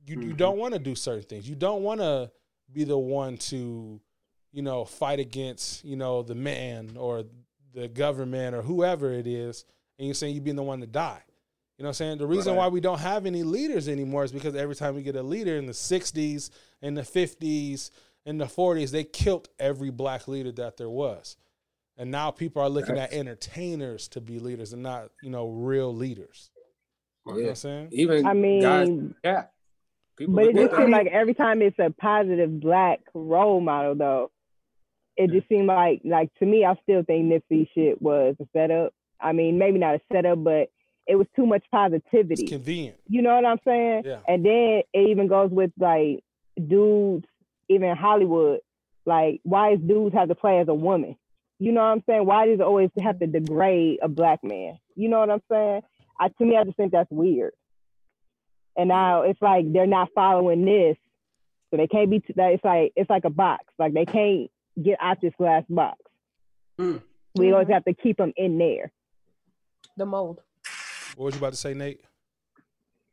You 0.07 0.21
you 0.21 0.33
don't 0.35 0.59
want 0.59 0.75
to 0.75 0.81
do 0.81 0.95
certain 0.95 1.23
things. 1.23 1.49
You 1.49 1.55
don't 1.57 1.83
want 1.83 2.01
to 2.01 2.31
be 2.73 2.85
the 2.85 2.99
one 2.99 3.37
to, 3.37 4.01
you 4.53 4.63
know, 4.63 4.85
fight 4.85 5.21
against, 5.21 5.85
you 5.85 5.97
know, 5.97 6.23
the 6.23 6.35
man 6.35 6.97
or 6.97 7.25
the 7.75 7.89
government 7.89 8.55
or 8.55 8.63
whoever 8.63 9.13
it 9.13 9.27
is, 9.27 9.65
and 9.99 10.07
you're 10.07 10.15
saying 10.15 10.35
you 10.35 10.41
being 10.41 10.57
the 10.57 10.63
one 10.63 10.81
to 10.81 10.87
die. 10.87 11.23
You 11.83 11.87
know 11.87 11.89
what 11.89 11.95
I'm 11.95 11.95
saying? 11.95 12.19
The 12.19 12.27
reason 12.29 12.53
Right. 12.53 12.59
why 12.61 12.69
we 12.69 12.81
don't 12.81 13.01
have 13.01 13.27
any 13.27 13.43
leaders 13.43 13.89
anymore 13.89 14.23
is 14.23 14.31
because 14.31 14.55
every 14.55 14.77
time 14.77 14.95
we 14.95 15.03
get 15.03 15.17
a 15.17 15.23
leader 15.25 15.57
in 15.57 15.67
the 15.67 15.75
60s, 15.75 16.49
in 16.81 16.95
the 16.95 17.03
50s, 17.03 17.91
in 18.25 18.39
the 18.39 18.45
40s, 18.45 18.93
they 18.93 19.03
killed 19.03 19.49
every 19.59 19.91
black 19.91 20.29
leader 20.29 20.53
that 20.53 20.77
there 20.77 20.89
was. 20.89 21.37
And 21.97 22.13
now 22.13 22.31
people 22.31 22.63
are 22.63 22.69
looking 22.69 22.97
at 22.99 23.13
entertainers 23.13 24.07
to 24.11 24.21
be 24.21 24.39
leaders 24.39 24.73
and 24.73 24.85
not, 24.85 25.11
you 25.25 25.31
know, 25.31 25.49
real 25.49 25.93
leaders. 25.93 26.53
You 27.27 27.33
know 27.33 27.41
what 27.41 27.49
I'm 27.49 27.55
saying? 27.57 27.89
Even 27.91 28.27
I 28.27 28.33
mean, 28.33 28.63
guys, 28.63 28.89
yeah. 29.25 29.45
People 30.17 30.35
But 30.35 30.45
it 30.45 30.55
just 30.55 30.77
seems 30.77 30.91
like 30.91 31.09
every 31.09 31.35
time 31.35 31.63
it's 31.63 31.81
a 31.81 31.91
positive 31.91 32.61
black 32.61 33.01
role 33.13 33.61
model, 33.61 33.97
though, 33.97 34.31
it 35.17 35.33
just 35.33 35.49
seemed 35.49 35.67
like, 35.67 36.03
like 36.05 36.33
to 36.39 36.47
me, 36.47 36.65
I 36.65 36.77
still 36.85 37.03
think 37.03 37.25
Nipsey 37.25 37.67
shit 37.75 38.01
was 38.01 38.37
a 38.41 38.47
setup. 38.53 38.95
I 39.21 39.33
mean, 39.33 39.59
maybe 39.59 39.81
not 39.81 39.97
a 39.97 40.01
setup, 40.13 40.45
but 40.45 40.71
it 41.07 41.17
was 41.17 41.27
too 41.35 41.47
much 41.47 41.63
It's 41.63 41.69
positivity. 41.71 42.47
convenient. 42.47 42.97
You 43.09 43.23
know 43.23 43.35
what 43.35 43.45
I'm 43.45 43.59
saying? 43.65 44.03
Yeah. 44.05 44.21
And 44.29 44.45
then 44.45 44.83
it 44.93 45.09
even 45.11 45.27
goes 45.29 45.51
with 45.51 45.73
like 45.79 46.23
dudes, 46.69 47.27
even 47.69 47.97
Hollywood, 47.97 48.61
like 49.05 49.41
why 49.43 49.75
does 49.75 49.85
dudes 49.85 50.15
have 50.15 50.29
to 50.29 50.35
play 50.35 50.59
as 50.61 50.69
a 50.69 50.75
woman? 50.75 51.17
You 51.59 51.73
know 51.73 51.81
what 51.81 51.89
I'm 51.89 52.03
saying? 52.07 52.27
Why 52.27 52.47
does 52.47 52.61
it 52.61 52.63
always 52.63 52.91
have 53.01 53.19
to 53.21 53.27
degrade 53.27 53.99
a 54.03 54.09
black 54.09 54.43
man? 54.45 54.79
You 54.95 55.09
know 55.09 55.19
what 55.21 55.31
I'm 55.31 55.43
saying? 55.51 55.83
I 56.19 56.29
to 56.29 56.45
me, 56.45 56.57
I 56.57 56.65
just 56.65 56.77
think 56.77 56.93
that's 56.93 57.11
weird. 57.11 57.53
And 58.77 58.89
now 58.89 59.23
it's 59.23 59.41
like 59.43 59.73
they're 59.73 59.87
not 59.87 60.09
following 60.15 60.65
this, 60.65 60.97
so 61.71 61.77
they 61.77 61.87
can't 61.87 62.11
be. 62.11 62.21
T- 62.21 62.33
that 62.37 62.53
it's 62.53 62.65
like 62.65 62.93
it's 62.97 63.11
like 63.11 63.25
a 63.25 63.31
box. 63.31 63.65
Like 63.79 63.93
they 63.93 64.07
can't 64.07 64.51
get 64.83 64.99
out 65.01 65.21
this 65.21 65.35
glass 65.37 65.65
box. 65.69 65.99
Hmm. 66.79 66.97
We 67.35 67.53
always 67.53 67.69
Mhm. 67.69 67.73
have 67.75 67.85
to 67.85 67.95
keep 67.95 68.17
them 68.17 68.33
in 68.37 68.59
there. 68.59 68.91
The 69.97 70.07
mold. 70.07 70.41
What 71.17 71.27
was 71.27 71.35
you 71.35 71.39
about 71.39 71.53
to 71.53 71.59
say, 71.59 71.75
Nate? 71.75 72.01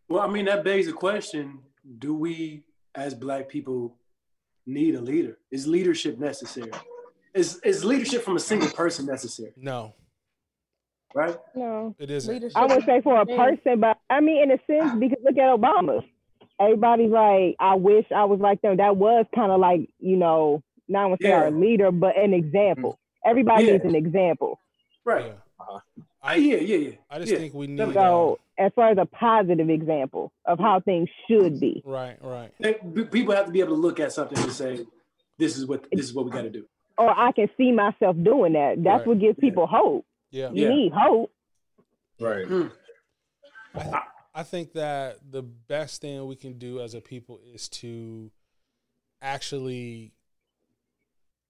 Well, 0.07 0.21
I 0.21 0.27
mean, 0.27 0.45
that 0.45 0.63
begs 0.63 0.87
the 0.87 0.93
question: 0.93 1.59
Do 1.99 2.13
we, 2.13 2.63
as 2.95 3.13
Black 3.13 3.49
people, 3.49 3.95
need 4.65 4.95
a 4.95 5.01
leader? 5.01 5.37
Is 5.51 5.67
leadership 5.67 6.17
necessary? 6.19 6.71
Is 7.33 7.59
is 7.63 7.83
leadership 7.85 8.23
from 8.23 8.35
a 8.35 8.39
single 8.39 8.69
person 8.69 9.05
necessary? 9.05 9.51
No, 9.55 9.93
Right? 11.13 11.37
No. 11.55 11.95
it 11.99 12.09
isn't. 12.09 12.33
Leadership. 12.33 12.57
I 12.57 12.65
would 12.65 12.85
say 12.85 13.01
for 13.01 13.19
a 13.21 13.25
person, 13.25 13.79
but 13.79 13.97
I 14.09 14.19
mean, 14.19 14.43
in 14.43 14.51
a 14.51 14.59
sense, 14.67 14.97
because 14.99 15.17
look 15.23 15.37
at 15.37 15.59
Obama. 15.59 16.03
Everybody's 16.59 17.09
like, 17.11 17.55
I 17.59 17.75
wish 17.75 18.05
I 18.13 18.25
was 18.25 18.39
like 18.41 18.61
them. 18.61 18.77
That 18.77 18.97
was 18.97 19.25
kind 19.33 19.49
of 19.49 19.61
like, 19.61 19.89
you 19.99 20.17
know, 20.17 20.61
not 20.89 21.07
want 21.09 21.21
to 21.21 21.25
say 21.25 21.29
Yeah. 21.29 21.43
our 21.43 21.51
leader, 21.51 21.89
but 21.89 22.17
an 22.17 22.33
example. 22.33 22.99
Everybody 23.25 23.63
Yeah. 23.65 23.71
needs 23.73 23.85
an 23.85 23.95
example. 23.95 24.59
Right. 25.05 25.27
Yeah. 25.27 25.31
Uh-huh. 25.57 25.79
I 26.21 26.35
yeah, 26.35 26.57
yeah, 26.57 26.77
yeah. 26.77 26.91
I 27.09 27.19
just 27.19 27.31
yeah. 27.31 27.37
think 27.37 27.53
we 27.53 27.67
need. 27.67 27.79
There 27.79 27.87
we 27.87 27.95
uh, 27.97 28.33
as 28.57 28.71
far 28.75 28.89
as 28.89 28.97
a 28.97 29.05
positive 29.05 29.69
example 29.69 30.31
of 30.45 30.59
how 30.59 30.81
things 30.81 31.07
should 31.29 31.59
be. 31.59 31.81
right, 31.85 32.17
right. 32.21 32.51
People 33.11 33.33
have 33.33 33.45
to 33.45 33.51
be 33.51 33.61
able 33.61 33.75
to 33.75 33.81
look 33.81 33.99
at 33.99 34.11
something 34.11 34.37
and 34.37 34.51
say, 34.51 34.85
"This 35.37 35.57
is 35.57 35.65
what 35.65 35.85
this 35.91 36.05
is 36.05 36.13
what 36.13 36.25
we 36.25 36.31
got 36.31 36.41
to 36.41 36.49
do." 36.49 36.65
Or 36.97 37.09
I 37.09 37.31
can 37.31 37.49
see 37.57 37.71
myself 37.71 38.17
doing 38.21 38.53
that. 38.53 38.83
That's 38.83 38.99
Right. 38.99 39.07
what 39.07 39.19
gives 39.19 39.39
people 39.39 39.65
hope. 39.65 40.05
Yeah. 40.31 40.51
You 40.51 40.63
Yeah. 40.63 40.69
need 40.75 40.91
hope. 40.93 41.31
Right. 42.19 42.45
I, 43.73 44.01
I 44.35 44.43
think 44.43 44.73
that 44.73 45.19
the 45.31 45.41
best 45.41 46.01
thing 46.01 46.25
we 46.27 46.35
can 46.35 46.57
do 46.57 46.81
as 46.81 46.93
a 46.93 46.99
people 46.99 47.39
is 47.53 47.69
to 47.69 48.29
actually 49.21 50.11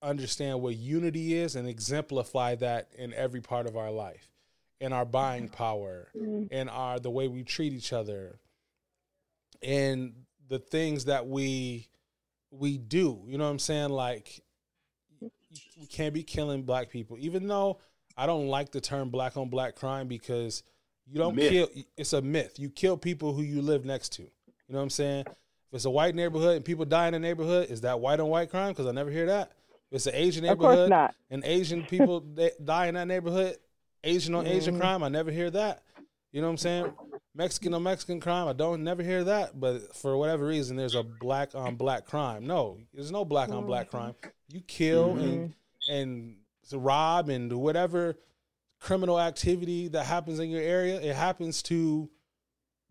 understand 0.04 0.62
what 0.62 0.76
unity 0.76 1.34
is 1.34 1.56
and 1.56 1.68
exemplify 1.68 2.56
that 2.56 2.90
in 2.98 3.14
every 3.14 3.42
part 3.42 3.66
of 3.66 3.76
our 3.76 3.92
life 3.92 4.30
in 4.82 4.94
our 4.94 5.06
buying 5.06 5.50
power 5.50 6.08
in 6.52 6.70
our 6.70 7.00
the 7.00 7.10
way 7.10 7.28
we 7.28 7.44
treat 7.44 7.74
each 7.74 7.92
other 7.94 8.40
and 9.62 10.14
the 10.48 10.60
things 10.60 11.06
that 11.06 11.28
we 11.28 11.88
we 12.52 12.78
do. 12.78 13.22
You 13.28 13.38
know 13.38 13.44
what 13.44 13.52
i'm 13.52 13.60
saying? 13.60 13.90
Like 13.90 14.42
we 15.80 15.86
can't 15.88 16.14
be 16.14 16.24
killing 16.24 16.64
black 16.64 16.90
people. 16.90 17.18
Even 17.20 17.48
though 17.48 17.80
i 18.18 18.26
don't 18.26 18.48
like 18.48 18.72
the 18.72 18.82
term 18.82 19.10
black 19.10 19.38
on 19.38 19.50
black 19.50 19.76
crime 19.76 20.08
because 20.08 20.64
you 21.08 21.18
don't 21.18 21.36
Myth. 21.36 21.52
kill 21.52 21.68
it's 21.98 22.14
a 22.14 22.22
myth. 22.22 22.58
You 22.60 22.70
kill 22.70 22.98
people 22.98 23.34
who 23.34 23.42
you 23.42 23.62
live 23.62 23.86
next 23.86 24.10
to. 24.14 24.24
You 24.24 24.30
know 24.70 24.78
what 24.78 24.84
i'm 24.84 24.90
saying? 24.90 25.26
If 25.28 25.74
it's 25.76 25.86
a 25.86 25.90
white 25.90 26.16
neighborhood 26.16 26.56
and 26.56 26.66
people 26.66 26.86
die 26.86 27.08
in 27.08 27.14
the 27.14 27.20
neighborhood 27.20 27.70
is 27.70 27.82
that 27.82 28.00
white 28.00 28.20
on 28.20 28.30
white 28.30 28.50
crime? 28.50 28.70
Because 28.70 28.88
i 28.88 28.92
never 28.92 29.12
hear 29.12 29.26
that. 29.28 29.52
If 29.92 29.96
it's 29.98 30.08
an 30.08 30.16
asian 30.16 30.46
Of 30.46 30.58
course 30.58 30.70
neighborhood 30.70 30.90
not. 30.90 31.16
and 31.30 31.44
Asian 31.44 31.84
people 31.84 32.22
they 32.22 32.52
die 32.64 32.88
in 32.88 32.96
that 32.96 33.08
neighborhood, 33.08 33.58
Asian 34.04 34.36
on 34.36 34.48
Asian 34.48 34.76
Mhm. 34.76 34.80
crime, 34.80 35.04
I 35.04 35.10
never 35.10 35.32
hear 35.32 35.50
that. 35.52 35.84
You 36.32 36.42
know 36.42 36.48
what 36.48 36.52
I'm 36.52 36.58
saying? 36.58 36.94
Mexican 37.36 37.74
on 37.74 37.84
Mexican 37.84 38.20
crime, 38.20 38.48
I 38.48 38.54
don't 38.54 38.84
never 38.84 39.04
hear 39.04 39.24
that. 39.26 39.60
But 39.60 39.96
for 39.96 40.18
whatever 40.18 40.46
reason, 40.46 40.76
there's 40.78 40.96
a 40.96 41.04
black 41.04 41.56
on 41.56 41.76
black 41.76 42.06
crime. 42.06 42.46
No, 42.46 42.80
there's 42.94 43.12
no 43.12 43.26
black 43.26 43.50
on 43.50 43.66
black 43.66 43.90
crime. 43.90 44.16
You 44.50 44.62
kill 44.62 45.18
and 45.18 45.54
and 45.90 46.36
rob 46.72 47.30
and 47.30 47.52
whatever 47.54 48.18
criminal 48.80 49.20
activity 49.20 49.88
that 49.90 50.06
happens 50.06 50.40
in 50.40 50.50
your 50.50 50.62
area, 50.62 51.02
it 51.02 51.16
happens 51.16 51.62
to 51.64 52.10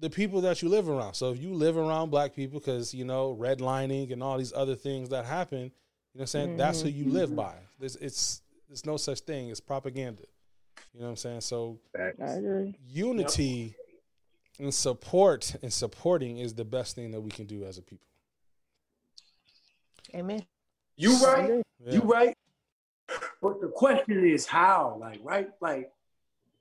the 0.01 0.11
people 0.11 0.41
that 0.43 0.63
you 0.63 0.69
live 0.69 0.89
around. 0.89 1.15
So 1.15 1.33
if 1.33 1.41
you 1.41 1.55
live 1.55 1.77
around 1.77 2.11
black 2.11 2.35
people, 2.35 2.61
because 2.61 2.93
you 2.95 3.05
know 3.05 3.37
redlining 3.39 4.13
and 4.13 4.23
all 4.23 4.39
these 4.39 4.53
other 4.53 4.75
things 4.75 5.09
that 5.11 5.25
happen, 5.25 5.59
you 5.59 5.65
know 5.65 5.71
what 6.13 6.21
I'm 6.23 6.27
saying? 6.27 6.57
That's 6.57 6.83
who 6.83 6.89
you 6.89 7.09
live 7.09 7.35
by. 7.35 7.55
There's 7.79 7.97
it's 7.97 8.43
there's 8.69 8.85
no 8.87 8.97
such 8.97 9.21
thing 9.21 9.51
as 9.51 9.61
propaganda. 9.61 10.23
You 10.95 11.01
know 11.01 11.07
what 11.07 11.11
I'm 11.11 11.17
saying? 11.17 11.41
So 11.43 11.79
Facts. 11.97 12.21
I 12.21 12.35
agree. 12.35 12.75
unity 12.89 13.75
and 14.59 14.73
support 14.75 15.55
and 15.63 15.73
supporting 15.73 16.39
is 16.39 16.55
the 16.55 16.65
best 16.65 16.95
thing 16.97 17.11
that 17.13 17.21
we 17.21 17.31
can 17.31 17.47
do 17.47 17.65
as 17.65 17.79
a 17.79 17.83
people. 17.83 18.07
Amen. 20.15 20.45
You 20.97 21.17
right. 21.25 21.63
Yeah. 21.79 21.93
You 21.93 22.01
right. 22.01 22.37
But 23.41 23.61
the 23.61 23.69
question 23.69 24.27
is 24.29 24.47
how, 24.47 24.97
like, 25.01 25.21
right? 25.23 25.49
Like, 25.61 25.91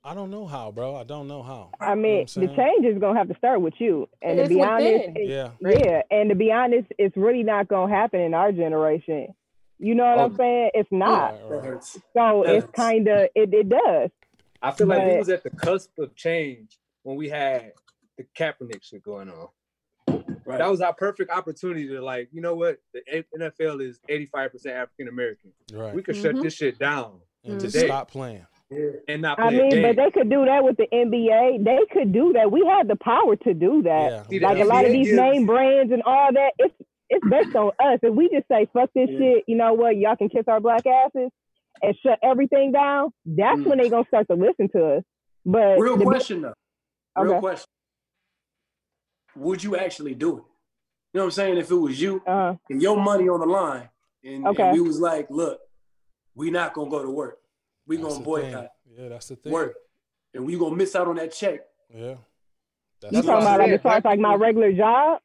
I 0.04 0.14
don't 0.14 0.30
know 0.30 0.46
how, 0.46 0.70
bro. 0.70 0.94
I 0.96 1.02
don't 1.04 1.26
know 1.28 1.42
how. 1.42 1.70
I 1.80 1.90
You 1.90 1.96
know 1.96 2.02
mean, 2.02 2.26
the 2.26 2.46
change 2.56 2.86
is 2.86 2.98
gonna 3.00 3.18
have 3.18 3.28
to 3.28 3.36
start 3.36 3.60
with 3.60 3.74
you. 3.78 4.08
And 4.22 4.38
It's 4.38 4.48
to 4.48 4.54
be 4.54 4.62
honest, 4.62 5.08
within. 5.08 5.16
it- 5.16 5.28
Yeah. 5.28 5.50
yeah, 5.60 6.02
and 6.10 6.30
to 6.30 6.36
be 6.36 6.52
honest, 6.52 6.86
it's 6.98 7.16
really 7.16 7.42
not 7.42 7.68
gonna 7.68 7.92
happen 7.92 8.20
in 8.20 8.32
our 8.32 8.52
generation. 8.52 9.34
You 9.78 9.94
know 9.94 10.04
what 10.04 10.18
Oh. 10.18 10.24
I'm 10.24 10.36
saying? 10.36 10.70
It's 10.74 10.90
not. 10.92 11.32
Right, 11.32 11.40
that 11.48 11.54
right. 11.56 11.64
hurts. 11.64 11.98
So 12.12 12.44
Yes. 12.46 12.64
it's 12.64 12.72
kind 12.72 13.08
of 13.08 13.28
it. 13.34 13.52
It 13.54 13.68
does. 13.68 14.10
I 14.60 14.70
feel 14.72 14.86
like 14.88 15.06
we 15.06 15.18
was 15.18 15.28
at 15.28 15.42
the 15.44 15.50
cusp 15.50 15.96
of 15.98 16.14
change 16.16 16.78
when 17.04 17.16
we 17.16 17.28
had 17.28 17.72
the 18.16 18.24
Kaepernick 18.36 18.82
shit 18.82 19.02
going 19.04 19.30
on. 19.30 19.48
Right. 20.44 20.58
That 20.58 20.70
was 20.70 20.80
our 20.80 20.94
perfect 20.94 21.30
opportunity 21.30 21.86
to 21.88 22.00
like, 22.00 22.28
you 22.32 22.40
know 22.40 22.54
what? 22.54 22.78
The 22.94 23.24
NFL 23.38 23.80
is 23.86 24.00
85% 24.08 24.66
African 24.72 25.08
American. 25.08 25.52
Right. 25.72 25.94
We 25.94 26.02
could 26.02 26.16
shut 26.16 26.34
Mhm. 26.34 26.42
this 26.42 26.54
shit 26.54 26.78
down 26.78 27.20
and 27.44 27.60
just 27.60 27.74
today 27.74 27.86
stop 27.86 28.10
playing. 28.10 28.46
yeah. 28.70 28.90
and 29.08 29.22
not 29.22 29.38
I 29.38 29.48
play 29.50 29.58
a 29.58 29.62
mean, 29.74 29.82
but 29.82 29.96
they 29.96 30.10
could 30.10 30.28
do 30.30 30.44
that 30.46 30.64
with 30.64 30.76
the 30.76 30.88
NBA. 30.92 31.58
They 31.64 31.78
could 31.92 32.12
do 32.12 32.32
that. 32.32 32.50
We 32.50 32.64
had 32.66 32.88
the 32.88 32.96
power 32.96 33.36
to 33.36 33.54
do 33.54 33.82
that. 33.82 34.10
Yeah. 34.10 34.22
See, 34.24 34.38
the 34.38 34.44
Like 34.46 34.58
a 34.58 34.64
lot 34.64 34.84
of 34.86 34.92
these 34.92 35.06
gives- 35.08 35.18
name 35.20 35.46
brands 35.46 35.92
and 35.92 36.02
all 36.02 36.32
that. 36.32 36.52
It's 36.58 36.74
it's 37.10 37.26
based 37.28 37.54
on 37.56 37.68
us. 37.80 37.98
If 38.02 38.14
we 38.14 38.28
just 38.28 38.46
say 38.48 38.66
fuck 38.72 38.90
this 38.94 39.08
Yeah. 39.10 39.18
shit, 39.18 39.44
you 39.46 39.56
know 39.56 39.72
what? 39.74 39.96
Y'all 39.96 40.16
can 40.16 40.28
kiss 40.28 40.44
our 40.48 40.60
black 40.60 40.86
asses 40.86 41.30
and 41.82 41.96
shut 42.02 42.18
everything 42.22 42.72
down. 42.72 43.10
That's 43.24 43.58
Mm. 43.60 43.66
when 43.66 43.78
they 43.78 43.88
gonna 43.88 44.04
start 44.06 44.26
to 44.28 44.34
listen 44.34 44.68
to 44.70 44.96
us. 44.96 45.04
But 45.46 45.78
Real 45.78 45.96
the- 45.96 46.04
question 46.04 46.42
though. 46.42 46.54
Real 47.16 47.32
Okay. 47.32 47.40
question. 47.40 47.66
Would 49.36 49.62
you 49.62 49.76
actually 49.76 50.14
do 50.14 50.38
it? 50.38 50.44
You 51.12 51.20
know 51.20 51.20
what 51.20 51.24
I'm 51.24 51.30
saying? 51.30 51.56
If 51.58 51.70
it 51.70 51.74
was 51.74 52.00
you 52.00 52.22
Uh, 52.26 52.56
and 52.68 52.82
your 52.82 52.96
money 52.96 53.28
on 53.28 53.40
the 53.40 53.46
line, 53.46 53.88
and, 54.24 54.46
and 54.46 54.72
we 54.74 54.80
was 54.80 55.00
like, 55.00 55.30
look, 55.30 55.60
we 56.34 56.50
not 56.50 56.74
gonna 56.74 56.90
go 56.90 57.02
to 57.02 57.10
work. 57.10 57.38
We 57.86 57.96
That's 57.96 58.18
gonna 58.18 58.24
the 58.24 58.40
thing. 58.40 58.52
boycott 58.52 58.72
Yeah, 58.84 59.08
that's 59.08 59.28
the 59.28 59.36
thing. 59.36 59.52
work, 59.52 59.76
and 60.34 60.44
we 60.44 60.58
gonna 60.58 60.76
miss 60.76 60.94
out 60.94 61.08
on 61.08 61.16
that 61.16 61.32
check. 61.32 61.60
Yeah. 61.88 61.98
you 62.00 62.18
That's 63.00 63.14
That's 63.14 63.26
what 63.28 63.32
talking 63.34 63.46
about 63.46 63.60
like 63.60 63.70
as 63.70 63.80
far 63.80 63.96
as 63.98 64.04
like 64.04 64.18
my 64.18 64.34
regular 64.34 64.72
job? 64.72 65.20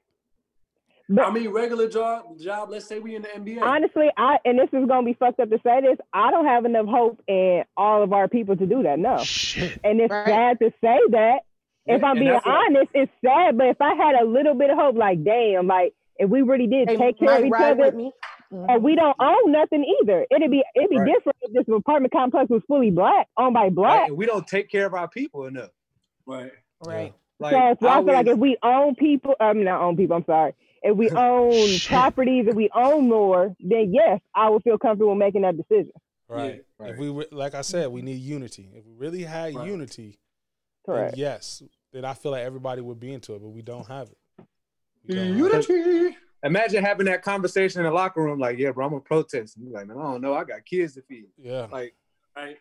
I 1.19 1.29
mean, 1.31 1.49
regular 1.49 1.89
job, 1.89 2.39
job. 2.39 2.69
Let's 2.69 2.85
say 2.87 2.99
we 2.99 3.15
in 3.15 3.23
the 3.23 3.27
NBA. 3.27 3.61
Honestly, 3.61 4.09
I 4.17 4.37
and 4.45 4.57
this 4.57 4.69
is 4.71 4.87
gonna 4.87 5.05
be 5.05 5.13
fucked 5.13 5.39
up 5.39 5.49
to 5.49 5.59
say 5.63 5.81
this. 5.81 5.97
I 6.13 6.31
don't 6.31 6.45
have 6.45 6.65
enough 6.65 6.85
hope 6.87 7.21
in 7.27 7.63
all 7.75 8.03
of 8.03 8.13
our 8.13 8.27
people 8.27 8.55
to 8.55 8.65
do 8.65 8.83
that. 8.83 8.99
No, 8.99 9.15
and 9.83 9.99
it's 9.99 10.11
Right. 10.11 10.25
sad 10.25 10.59
to 10.59 10.71
say 10.81 10.99
that. 11.09 11.39
If 11.85 12.01
Yeah, 12.01 12.07
I'm 12.07 12.15
being 12.17 12.31
that's 12.31 12.45
what- 12.45 12.55
honest, 12.55 12.91
it's 12.93 13.11
sad. 13.23 13.57
But 13.57 13.67
if 13.67 13.81
I 13.81 13.93
had 13.95 14.15
a 14.15 14.23
little 14.23 14.53
bit 14.53 14.69
of 14.69 14.77
hope, 14.77 14.95
like 14.95 15.23
damn, 15.23 15.67
like 15.67 15.93
if 16.17 16.29
we 16.29 16.41
really 16.41 16.67
did 16.67 16.87
They 16.87 16.95
take 16.95 17.19
care 17.19 17.37
of 17.39 17.45
each 17.45 17.53
other, 17.53 17.75
with 17.75 17.95
me. 17.95 18.11
And 18.51 18.83
we 18.83 18.95
mm-hmm. 18.95 18.99
don't 19.01 19.15
own 19.19 19.51
nothing 19.51 19.83
either. 20.01 20.25
It'd 20.31 20.51
be 20.51 20.63
it'd 20.75 20.89
be 20.89 20.99
Right. 20.99 21.11
different 21.13 21.37
if 21.41 21.53
this 21.53 21.75
apartment 21.75 22.13
complex 22.13 22.49
was 22.49 22.61
fully 22.67 22.91
black, 22.91 23.27
owned 23.35 23.53
by 23.55 23.65
Like, 23.65 23.73
black. 23.73 24.07
and 24.09 24.17
we 24.17 24.25
don't 24.25 24.47
take 24.47 24.69
care 24.69 24.85
of 24.85 24.93
our 24.93 25.07
people 25.09 25.45
enough. 25.47 25.71
right. 26.25 26.51
Right. 26.85 27.13
Like, 27.39 27.51
so, 27.51 27.75
so 27.81 27.87
I, 27.89 27.95
feel 28.03 28.13
like 28.13 28.27
if 28.27 28.37
we 28.37 28.57
own 28.63 28.95
people, 28.95 29.35
I 29.39 29.51
mean 29.53 29.65
not 29.65 29.81
own 29.81 29.97
people. 29.97 30.15
I'm 30.15 30.25
sorry. 30.25 30.53
If 30.84 30.96
we 30.98 31.10
own 31.12 31.80
properties, 31.88 32.46
if 32.48 32.56
we 32.56 32.69
own 32.76 33.08
more, 33.08 33.56
then 33.60 33.93
yes, 33.93 34.19
I 34.36 34.50
would 34.50 34.63
feel 34.63 34.78
comfortable 34.78 35.15
making 35.15 35.41
that 35.43 35.56
decision. 35.58 35.91
Right. 36.28 36.63
Yeah. 36.80 36.88
If 36.88 36.98
we 36.98 37.10
re- 37.10 37.28
like 37.32 37.56
I 37.56 37.62
said, 37.62 37.89
we 37.89 38.02
need 38.02 38.15
unity. 38.19 38.69
If 38.74 38.86
we 38.86 38.93
really 38.96 39.24
had 39.24 39.56
Right. 39.56 39.67
unity, 39.67 40.19
then 40.86 40.96
Correct. 40.96 41.17
yes, 41.17 41.63
then 41.91 42.06
I 42.06 42.13
feel 42.13 42.32
like 42.32 42.43
everybody 42.43 42.82
would 42.82 43.00
be 43.00 43.13
into 43.13 43.36
it, 43.36 43.41
but 43.41 43.50
we 43.50 43.62
don't 43.62 43.88
have 43.88 44.10
it. 44.10 44.17
Don't 45.08 45.17
have 45.17 45.28
it. 45.28 45.69
Unity. 45.69 46.17
imagine 46.43 46.84
having 46.84 47.06
that 47.06 47.22
conversation 47.22 47.80
in 47.82 47.86
the 47.86 47.91
locker 47.91 48.22
room, 48.22 48.39
like, 48.39 48.58
yeah, 48.58 48.72
bro, 48.72 48.86
I'm 48.86 48.91
gonna 48.91 49.02
protest. 49.02 49.56
And 49.58 49.65
you're 49.67 49.74
like, 49.78 49.88
man, 49.88 49.98
I 49.98 50.02
don't 50.04 50.22
know, 50.22 50.34
I 50.34 50.43
got 50.43 50.65
kids 50.65 50.96
to 50.96 51.02
feed. 51.04 51.28
Yeah. 51.38 51.67
Like, 51.72 51.93
Right. 52.36 52.58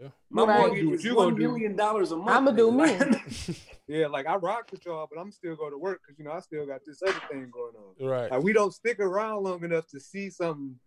Yeah. 0.00 0.08
My 0.30 0.44
Right. 0.44 0.58
mortgage 0.58 0.80
Do 0.80 0.88
what 0.90 0.94
is 0.98 1.04
you 1.04 1.14
one 1.16 1.24
gonna 1.30 1.36
do. 1.36 1.48
million 1.48 1.76
dollars 1.76 2.10
a 2.12 2.16
month. 2.16 2.30
I'ma 2.30 2.50
do 2.50 2.72
me. 2.72 3.56
yeah, 3.86 4.06
like 4.08 4.26
I 4.26 4.36
rock 4.36 4.68
with 4.72 4.84
y'all, 4.84 5.06
but 5.10 5.20
I'm 5.20 5.30
still 5.30 5.54
going 5.56 5.70
to 5.72 5.78
work 5.78 6.00
because 6.04 6.18
you 6.18 6.24
know 6.24 6.32
I 6.32 6.40
still 6.40 6.66
got 6.66 6.80
this 6.84 7.00
other 7.02 7.20
thing 7.30 7.50
going 7.52 7.74
on. 7.76 8.08
Right. 8.08 8.30
Like 8.30 8.42
we 8.42 8.52
don't 8.52 8.72
stick 8.72 8.98
around 9.00 9.44
long 9.44 9.62
enough 9.64 9.86
to 9.88 10.00
see 10.00 10.30
something 10.30 10.78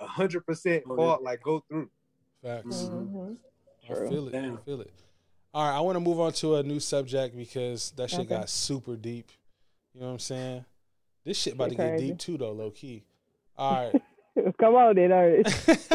hundred 0.00 0.44
percent 0.46 0.84
Oh, 0.88 0.96
fault 0.96 1.22
like 1.22 1.42
go 1.42 1.64
through. 1.68 1.88
Facts. 2.42 2.66
Mhm. 2.66 3.36
I 3.90 3.94
feel 4.08 4.28
it. 4.28 4.32
Damn. 4.32 4.54
I 4.54 4.60
feel 4.60 4.80
it. 4.80 4.92
All 5.52 5.68
right, 5.68 5.76
I 5.76 5.80
want 5.80 5.96
to 5.96 6.00
move 6.00 6.18
on 6.20 6.32
to 6.34 6.56
a 6.56 6.62
new 6.62 6.80
subject 6.80 7.36
because 7.36 7.90
that 7.92 8.10
shit 8.10 8.20
Okay. 8.20 8.28
got 8.36 8.48
super 8.50 8.96
deep. 8.96 9.30
You 9.94 10.00
know 10.00 10.06
what 10.06 10.12
I'm 10.14 10.18
saying? 10.18 10.64
This 11.24 11.38
shit 11.38 11.54
about 11.54 11.70
Shit 11.70 11.78
to 11.78 11.82
get 11.84 11.88
crazy. 11.90 12.06
deep 12.08 12.18
too, 12.18 12.36
though, 12.38 12.52
low 12.52 12.70
key. 12.70 13.04
All 13.56 13.72
right. 13.92 14.02
Come 14.64 14.76
on, 14.76 14.94
then, 14.96 15.12
Ernest. 15.12 15.90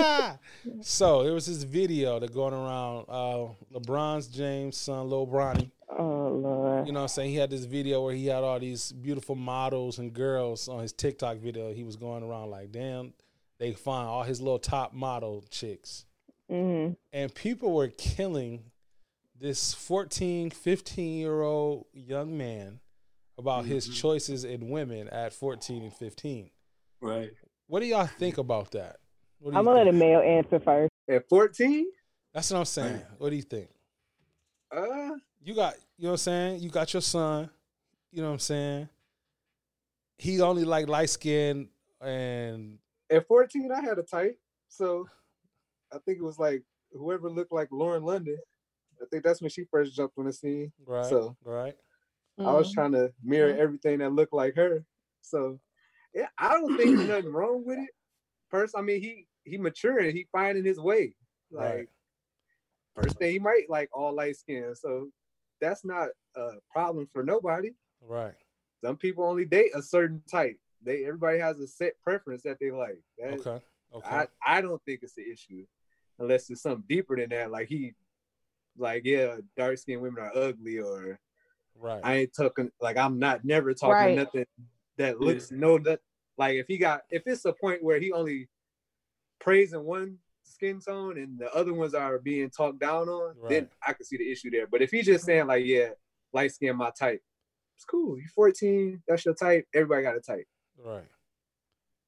so 0.82 1.24
there 1.24 1.34
was 1.34 1.48
this 1.48 1.64
video 1.64 2.20
that 2.20 2.32
going 2.32 2.54
around. 2.54 3.06
Uh, 3.10 3.48
LeBron's 3.74 4.28
James' 4.28 4.78
son, 4.78 5.10
Lil 5.10 5.26
Bronny. 5.26 5.72
Oh 5.98 6.28
Lord. 6.28 6.86
You 6.86 6.94
know 6.94 7.00
what 7.00 7.04
I'm 7.06 7.08
saying? 7.08 7.32
He 7.32 7.36
had 7.38 7.50
this 7.50 7.66
video 7.66 8.04
where 8.04 8.14
he 8.14 8.28
had 8.28 8.44
all 8.44 8.60
these 8.60 8.92
beautiful 8.92 9.34
models 9.36 9.98
and 9.98 10.14
girls 10.14 10.68
on 10.68 10.82
his 10.82 10.94
TikTok 10.94 11.38
video. 11.38 11.74
He 11.74 11.84
was 11.84 11.96
going 11.96 12.22
around 12.22 12.52
like, 12.52 12.72
damn, 12.72 13.14
they 13.58 13.74
find 13.74 14.08
all 14.08 14.22
his 14.22 14.40
little 14.40 14.60
top 14.60 14.94
model 14.94 15.44
chicks. 15.50 16.06
hmm 16.48 16.90
And 17.12 17.34
people 17.34 17.72
were 17.74 17.88
killing 17.88 18.66
this 19.36 19.74
14, 19.74 20.52
15 20.52 21.18
year 21.20 21.42
old 21.42 21.88
young 21.92 22.38
man 22.38 22.82
about 23.36 23.66
his 23.66 23.90
Mhm. 23.90 23.96
choices 24.00 24.44
in 24.44 24.70
women 24.70 25.08
at 25.08 25.34
14 25.34 25.82
and 25.82 25.94
15. 25.94 26.52
Right. 27.02 27.32
What 27.70 27.82
do 27.82 27.86
y'all 27.86 28.08
think 28.08 28.40
about 28.40 28.72
that? 28.72 28.96
What 29.40 29.52
do 29.52 29.58
I'm 29.60 29.64
gonna 29.64 29.78
let 29.78 29.88
a 29.88 29.92
male 29.92 30.22
answer 30.22 30.60
first. 30.60 30.90
At 31.08 31.30
14, 31.30 31.86
That's 32.34 32.50
what 32.52 32.58
I'm 32.60 32.66
saying. 32.66 33.02
What 33.20 33.30
do 33.30 33.36
you 33.36 33.44
think? 33.44 33.70
uh, 34.72 35.12
You 35.44 35.54
got, 35.54 35.76
you 35.98 36.06
know 36.06 36.10
what 36.10 36.14
I'm 36.14 36.18
saying? 36.18 36.62
You 36.62 36.70
got 36.72 36.92
your 36.94 37.02
son, 37.04 37.48
you 38.12 38.22
know 38.24 38.28
what 38.30 38.34
I'm 38.34 38.40
saying? 38.40 38.90
He 40.18 40.42
only 40.42 40.66
like 40.66 40.88
light 40.90 41.12
skin 41.12 41.70
and 42.02 42.80
at 43.12 43.28
14 43.28 43.72
I 43.72 43.82
had 43.82 44.00
a 44.00 44.04
type, 44.04 44.40
so 44.68 45.08
I 45.94 45.98
think 46.06 46.18
it 46.18 46.24
was 46.24 46.40
like 46.40 46.64
whoever 46.92 47.30
looked 47.30 47.52
like 47.52 47.70
Lauren 47.72 48.02
London. 48.04 48.38
I 49.00 49.06
think 49.12 49.24
that's 49.24 49.42
when 49.42 49.52
she 49.52 49.66
first 49.70 49.96
jumped 49.96 50.18
on 50.18 50.26
the 50.26 50.34
scene. 50.34 50.72
right, 50.88 51.06
So 51.06 51.38
right. 51.44 51.76
I 52.40 52.52
was 52.52 52.70
Mhm. 52.72 52.74
trying 52.74 52.92
to 52.94 53.14
mirror 53.24 53.54
Mhm. 53.54 53.60
everything 53.60 54.00
that 54.00 54.12
looked 54.12 54.34
like 54.34 54.56
her. 54.56 54.84
So 55.22 55.60
yeah, 56.14 56.28
I 56.38 56.50
don't 56.54 56.76
think 56.76 56.96
there's 56.96 57.08
nothing 57.08 57.32
wrong 57.32 57.64
with 57.66 57.80
it. 57.80 57.90
First, 58.50 58.76
I 58.78 58.82
mean 58.82 59.02
he 59.02 59.28
he 59.44 59.58
maturing, 59.58 60.16
he 60.16 60.28
finding 60.32 60.66
his 60.66 60.80
way. 60.80 61.16
Like 61.52 61.66
Right. 61.66 61.90
first 62.96 63.18
thing 63.18 63.32
he 63.32 63.40
might 63.40 63.70
like 63.70 63.90
all 63.94 64.14
light 64.14 64.36
skin. 64.36 64.76
So 64.76 65.10
that's 65.62 65.84
not 65.84 66.10
a 66.36 66.54
problem 66.72 67.08
for 67.12 67.24
nobody. 67.24 67.72
Right. 68.02 68.34
Some 68.84 68.98
people 68.98 69.26
only 69.26 69.46
date 69.46 69.72
a 69.76 69.82
certain 69.82 70.22
type. 70.30 70.58
They 70.82 71.04
everybody 71.06 71.40
has 71.40 71.60
a 71.60 71.68
set 71.68 72.00
preference 72.02 72.44
that 72.44 72.58
they 72.60 72.72
like. 72.72 73.02
That, 73.18 73.40
Okay. 73.40 73.60
Okay. 73.92 74.08
I, 74.08 74.28
I 74.46 74.62
don't 74.62 74.82
think 74.86 75.00
it's 75.02 75.18
an 75.18 75.26
issue 75.32 75.66
unless 76.20 76.50
it's 76.52 76.62
something 76.62 76.84
deeper 76.88 77.16
than 77.16 77.30
that. 77.30 77.52
Like 77.52 77.68
he 77.68 77.94
like 78.78 79.04
yeah, 79.06 79.38
dark 79.58 79.78
skinned 79.78 80.02
women 80.02 80.24
are 80.24 80.36
ugly 80.36 80.80
or 80.80 81.20
right. 81.76 82.00
I 82.04 82.16
ain't 82.16 82.36
talking 82.36 82.72
like 82.80 82.98
I'm 82.98 83.20
not 83.20 83.44
never 83.44 83.74
talking 83.74 83.92
Right. 83.92 84.16
nothing 84.16 84.46
that 85.00 85.20
looks 85.20 85.50
no 85.50 85.80
that 85.80 86.00
like 86.38 86.56
if 86.56 86.68
he 86.68 86.78
got 86.78 87.02
if 87.10 87.24
it's 87.26 87.46
a 87.46 87.54
point 87.54 87.84
where 87.84 88.00
he 88.00 88.12
only 88.12 88.48
praising 89.40 89.84
one 89.84 90.18
skin 90.44 90.80
tone 90.80 91.18
and 91.18 91.40
the 91.40 91.52
other 91.54 91.74
ones 91.74 91.94
are 91.94 92.20
being 92.20 92.50
talked 92.50 92.80
down 92.80 93.08
on, 93.08 93.36
then 93.48 93.70
I 93.86 93.94
could 93.94 94.06
see 94.06 94.18
the 94.18 94.32
issue 94.32 94.52
there. 94.52 94.68
But 94.68 94.82
if 94.82 94.92
he's 94.92 95.06
just 95.06 95.26
saying 95.26 95.48
like, 95.48 95.66
yeah, 95.66 95.90
light 96.34 96.52
skin 96.52 96.76
my 96.76 96.92
type, 96.98 97.22
it's 97.76 97.86
cool. 97.86 98.18
You're 98.18 98.28
14, 98.36 99.02
that's 99.08 99.26
your 99.26 99.36
type. 99.36 99.66
Everybody 99.74 100.04
got 100.04 100.18
a 100.18 100.20
type. 100.20 100.46
right. 100.84 101.04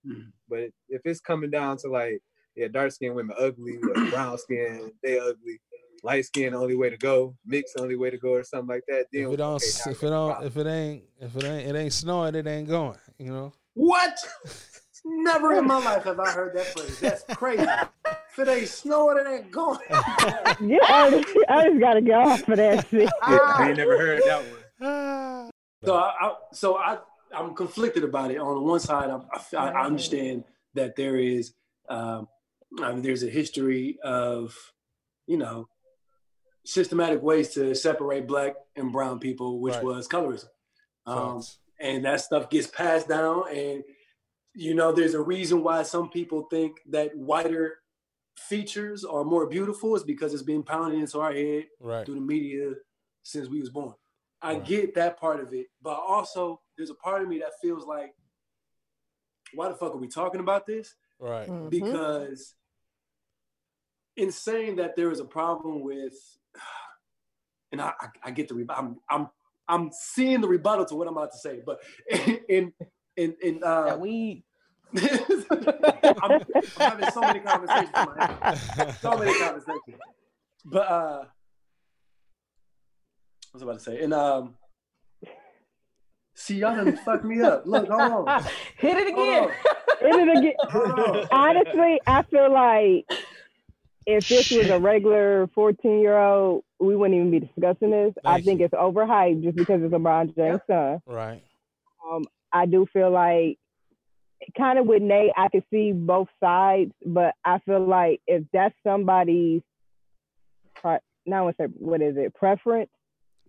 Mm-hmm. 0.06 0.30
But 0.50 0.72
if 0.90 1.02
it's 1.06 1.22
coming 1.22 1.52
down 1.52 1.78
to 1.78 1.90
like, 1.90 2.22
yeah, 2.56 2.68
dark 2.68 2.92
skinned 2.92 3.16
women 3.16 3.36
ugly, 3.40 3.78
brown 4.10 4.38
skin, 4.38 4.92
they 5.04 5.18
ugly, 5.18 5.62
light 6.04 6.26
skin 6.26 6.54
the 6.54 6.60
only 6.60 6.76
way 6.76 6.90
to 6.90 6.98
go, 6.98 7.36
mix 7.46 7.74
the 7.74 7.82
only 7.82 7.96
way 7.96 8.10
to 8.10 8.18
go, 8.18 8.34
or 8.34 8.44
something 8.44 8.68
like 8.68 8.84
that, 8.88 9.06
then 9.12 9.24
If 9.24 9.34
it 9.34 9.38
don't, 9.38 9.56
okay, 9.56 9.92
if 9.92 10.04
it 10.04 10.10
don't, 10.10 10.44
if 10.44 10.58
it 10.58 10.68
ain't, 10.68 11.04
if 11.20 11.36
it 11.36 11.44
ain't, 11.44 11.70
it 11.70 11.80
ain't 11.80 11.94
snowing, 11.94 12.36
it 12.36 12.48
ain't 12.48 12.68
going. 12.68 12.98
You 13.18 13.32
know. 13.32 13.54
What? 13.74 14.18
Never 15.06 15.54
in 15.54 15.66
my 15.66 15.84
life 15.84 16.04
have 16.04 16.20
I 16.20 16.30
heard 16.30 16.56
that 16.56 16.68
phrase. 16.68 17.00
That's 17.00 17.24
crazy. 17.36 17.64
if 17.64 18.40
it 18.40 18.48
ain't 18.48 18.68
snowing, 18.68 19.18
it 19.18 19.28
ain't 19.28 19.52
going. 19.52 19.80
Yeah, 19.90 20.78
I 20.84 21.10
just, 21.10 21.38
I 21.50 21.70
just 21.70 21.80
gotta 21.80 22.02
get 22.02 22.16
off 22.16 22.48
of 22.48 22.58
that 22.58 22.88
shit. 22.88 23.10
I 23.24 23.70
ain't 23.70 23.78
never 23.78 23.98
heard 23.98 24.22
that 24.26 24.44
one. 24.44 25.52
So 25.84 25.96
I, 25.96 26.12
I 26.22 26.34
so 26.54 26.78
I 26.78 27.00
I'm 27.36 27.56
conflicted 27.56 28.04
about 28.04 28.30
it. 28.30 28.38
On 28.38 28.54
the 28.54 28.62
one 28.62 28.80
side, 28.80 29.10
I, 29.10 29.58
I, 29.58 29.70
I 29.70 29.86
understand 29.86 30.44
that 30.76 30.96
there 30.96 31.16
is 31.16 31.54
um, 31.90 32.28
I 32.80 32.92
mean, 32.92 33.02
there's 33.02 33.24
a 33.24 33.30
history 33.30 33.98
of 34.04 34.56
you 35.26 35.38
know 35.38 35.68
systematic 36.64 37.22
ways 37.22 37.54
to 37.56 37.74
separate 37.76 38.28
black 38.28 38.56
and 38.76 38.92
brown 38.92 39.20
people, 39.20 39.60
which 39.60 39.76
Right. 39.76 39.84
was 39.84 40.08
colorism, 40.08 40.50
um, 41.06 41.42
and 41.80 42.06
that 42.06 42.22
stuff 42.22 42.50
gets 42.50 42.68
passed 42.68 43.08
down. 43.08 43.48
And 43.50 43.84
you 44.54 44.74
know, 44.76 44.92
there's 44.92 45.14
a 45.14 45.22
reason 45.22 45.64
why 45.64 45.82
some 45.82 46.10
people 46.10 46.44
think 46.50 46.82
that 46.90 47.16
whiter 47.16 47.82
features 48.38 49.06
are 49.06 49.24
more 49.24 49.48
beautiful 49.48 49.96
is 49.96 50.04
because 50.04 50.34
it's 50.34 50.44
been 50.44 50.62
pounded 50.62 51.00
into 51.00 51.20
our 51.22 51.32
head 51.32 51.70
Right. 51.80 52.06
through 52.06 52.16
the 52.16 52.22
media 52.22 52.74
since 53.24 53.48
we 53.48 53.62
was 53.62 53.70
born. 53.70 53.96
I 54.42 54.56
Right. 54.56 54.66
get 54.66 54.94
that 54.96 55.18
part 55.18 55.40
of 55.40 55.54
it, 55.54 55.68
but 55.82 55.98
also 55.98 56.62
there's 56.76 56.90
a 56.90 56.96
part 56.96 57.22
of 57.22 57.30
me 57.30 57.40
that 57.40 57.54
feels 57.62 57.86
like, 57.86 58.14
why 59.54 59.70
the 59.70 59.76
fuck 59.76 59.94
are 59.94 59.98
we 59.98 60.08
talking 60.10 60.42
about 60.42 60.66
this? 60.66 60.96
Right. 61.20 61.48
Mhm. 61.48 61.70
Because 61.70 62.56
in 64.18 64.32
saying 64.32 64.76
that 64.78 64.96
there 64.98 65.12
is 65.12 65.20
a 65.22 65.26
problem 65.26 65.80
with, 65.80 66.14
and 67.72 67.82
I, 67.82 67.94
I, 68.00 68.08
I 68.26 68.32
get 68.32 68.48
the 68.48 68.56
re- 68.56 68.66
I'm 68.70 68.98
I'm 69.10 69.30
I'm 69.68 69.92
seeing 69.92 70.42
the 70.42 70.48
rebuttal 70.48 70.86
to 70.86 70.96
what 70.96 71.08
I'm 71.08 71.18
about 71.18 71.32
to 71.32 71.38
say, 71.38 71.62
but 71.66 71.80
in 72.50 72.74
in 73.18 73.36
in 73.42 73.64
uh, 73.64 73.86
that 73.86 74.00
we 74.00 74.44
I'm, 76.22 76.32
I'm 76.32 76.42
having 76.78 77.10
so 77.12 77.22
many 77.22 77.40
conversations 77.40 77.94
in 77.98 78.06
my 78.06 78.92
so 79.02 79.18
many 79.18 79.34
conversations. 79.40 79.98
But 80.66 80.92
uh 80.92 81.18
what 83.52 83.54
was 83.54 83.62
about 83.64 83.74
to 83.74 83.80
say? 83.80 84.04
And 84.04 84.14
um 84.14 84.56
see 86.36 86.58
y'all 86.58 86.76
done 86.76 86.98
fucked 86.98 87.24
me 87.24 87.42
up. 87.42 87.64
Look, 87.66 87.88
hold 87.88 88.28
on. 88.28 88.44
hit 88.78 88.98
it 88.98 89.08
again. 89.08 89.50
Hit 90.02 90.16
it 90.16 90.38
again. 90.38 91.28
Honestly, 91.32 92.02
I 92.06 92.24
feel 92.24 92.52
like 92.52 93.06
if 94.06 94.28
this 94.28 94.46
was 94.50 94.68
a 94.72 94.80
regular 94.80 95.48
14 95.54 96.00
year 96.00 96.18
old, 96.18 96.64
we 96.80 96.96
wouldn't 96.96 97.16
even 97.20 97.32
be 97.32 97.40
discussing 97.40 97.92
this. 97.92 98.14
I 98.26 98.42
think 98.42 98.60
you. 98.60 98.66
it's 98.66 98.74
overhyped 98.74 99.44
just 99.44 99.56
because 99.58 99.82
it's 99.84 99.94
LeBron 99.94 100.36
James' 100.36 100.60
son. 100.68 101.02
Right. 101.06 101.44
Um, 102.12 102.28
I 102.52 102.66
do 102.66 102.88
feel 102.92 103.12
like, 103.12 103.58
kind 104.58 104.80
of 104.80 104.88
with 104.88 105.04
Nate, 105.04 105.32
I 105.38 105.50
could 105.50 105.64
see 105.72 105.92
both 105.92 106.28
sides, 106.40 106.92
but 107.06 107.36
I 107.46 107.60
feel 107.60 107.86
like 107.86 108.22
if 108.26 108.44
that's 108.52 108.76
somebody's, 108.84 109.62
now 111.28 111.48
I 111.48 111.52
say 111.52 111.66
what 111.78 112.02
is 112.02 112.18
it, 112.18 112.34
preference, 112.34 112.90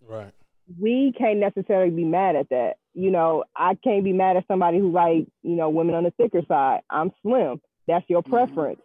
Right. 0.07 0.33
we 0.79 1.13
can't 1.17 1.39
necessarily 1.39 1.89
be 1.91 2.05
mad 2.05 2.37
at 2.37 2.51
that. 2.51 2.75
You 2.93 3.11
know, 3.11 3.45
I 3.57 3.75
can't 3.77 4.05
be 4.05 4.13
mad 4.13 4.37
at 4.37 4.47
somebody 4.47 4.79
who 4.79 4.93
like, 4.93 5.27
you 5.43 5.57
know, 5.57 5.71
women 5.71 5.95
on 5.95 6.05
the 6.05 6.11
thicker 6.11 6.43
side. 6.47 6.83
I'm 6.91 7.11
slim. 7.23 7.63
That's 7.87 8.05
your 8.11 8.23
Mhm. 8.23 8.29
preference. 8.31 8.81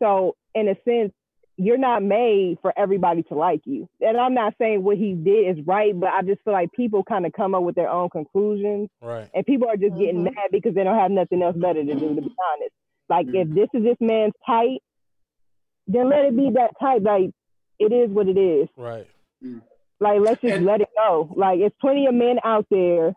So 0.00 0.36
in 0.54 0.68
a 0.68 0.76
sense, 0.84 1.12
you're 1.56 1.76
not 1.78 2.02
made 2.04 2.58
for 2.62 2.72
everybody 2.78 3.22
to 3.24 3.34
like 3.34 3.60
you. 3.64 3.88
And 4.00 4.16
I'm 4.16 4.32
not 4.34 4.54
saying 4.58 4.82
what 4.84 4.96
he 4.96 5.12
did 5.14 5.58
is 5.58 5.66
right, 5.66 5.98
but 5.98 6.10
I 6.10 6.22
just 6.22 6.40
feel 6.44 6.52
like 6.52 6.70
people 6.72 7.02
kind 7.02 7.26
of 7.26 7.32
come 7.32 7.54
up 7.54 7.62
with 7.64 7.74
their 7.74 7.90
own 7.90 8.10
conclusions 8.10 8.88
Right. 9.02 9.28
and 9.34 9.44
people 9.44 9.68
are 9.68 9.76
just 9.76 9.96
getting 9.98 10.20
Mhm. 10.20 10.34
mad 10.34 10.50
because 10.52 10.74
they 10.74 10.84
don't 10.84 10.98
have 10.98 11.10
nothing 11.10 11.42
else 11.42 11.56
better 11.56 11.82
to 11.84 11.94
do, 11.94 12.14
to 12.14 12.20
be 12.22 12.34
honest. 12.54 12.74
Like 13.08 13.26
if 13.28 13.48
Mhm. 13.48 13.54
this 13.54 13.68
is 13.74 13.82
this 13.82 13.96
man's 14.00 14.34
type, 14.46 14.78
then 15.88 16.08
let 16.08 16.26
it 16.26 16.36
be 16.36 16.50
that 16.50 16.78
type. 16.78 17.02
Like 17.02 17.30
it 17.80 17.92
is 17.92 18.10
what 18.10 18.28
it 18.28 18.36
is. 18.38 18.68
Right. 18.76 19.06
Like, 20.00 20.20
let's 20.20 20.40
just 20.40 20.54
And- 20.58 20.66
let 20.66 20.80
it 20.80 20.88
go. 20.96 21.28
Like, 21.34 21.58
it's 21.58 21.74
plenty 21.80 22.06
of 22.06 22.14
men 22.14 22.38
out 22.44 22.66
there 22.70 23.14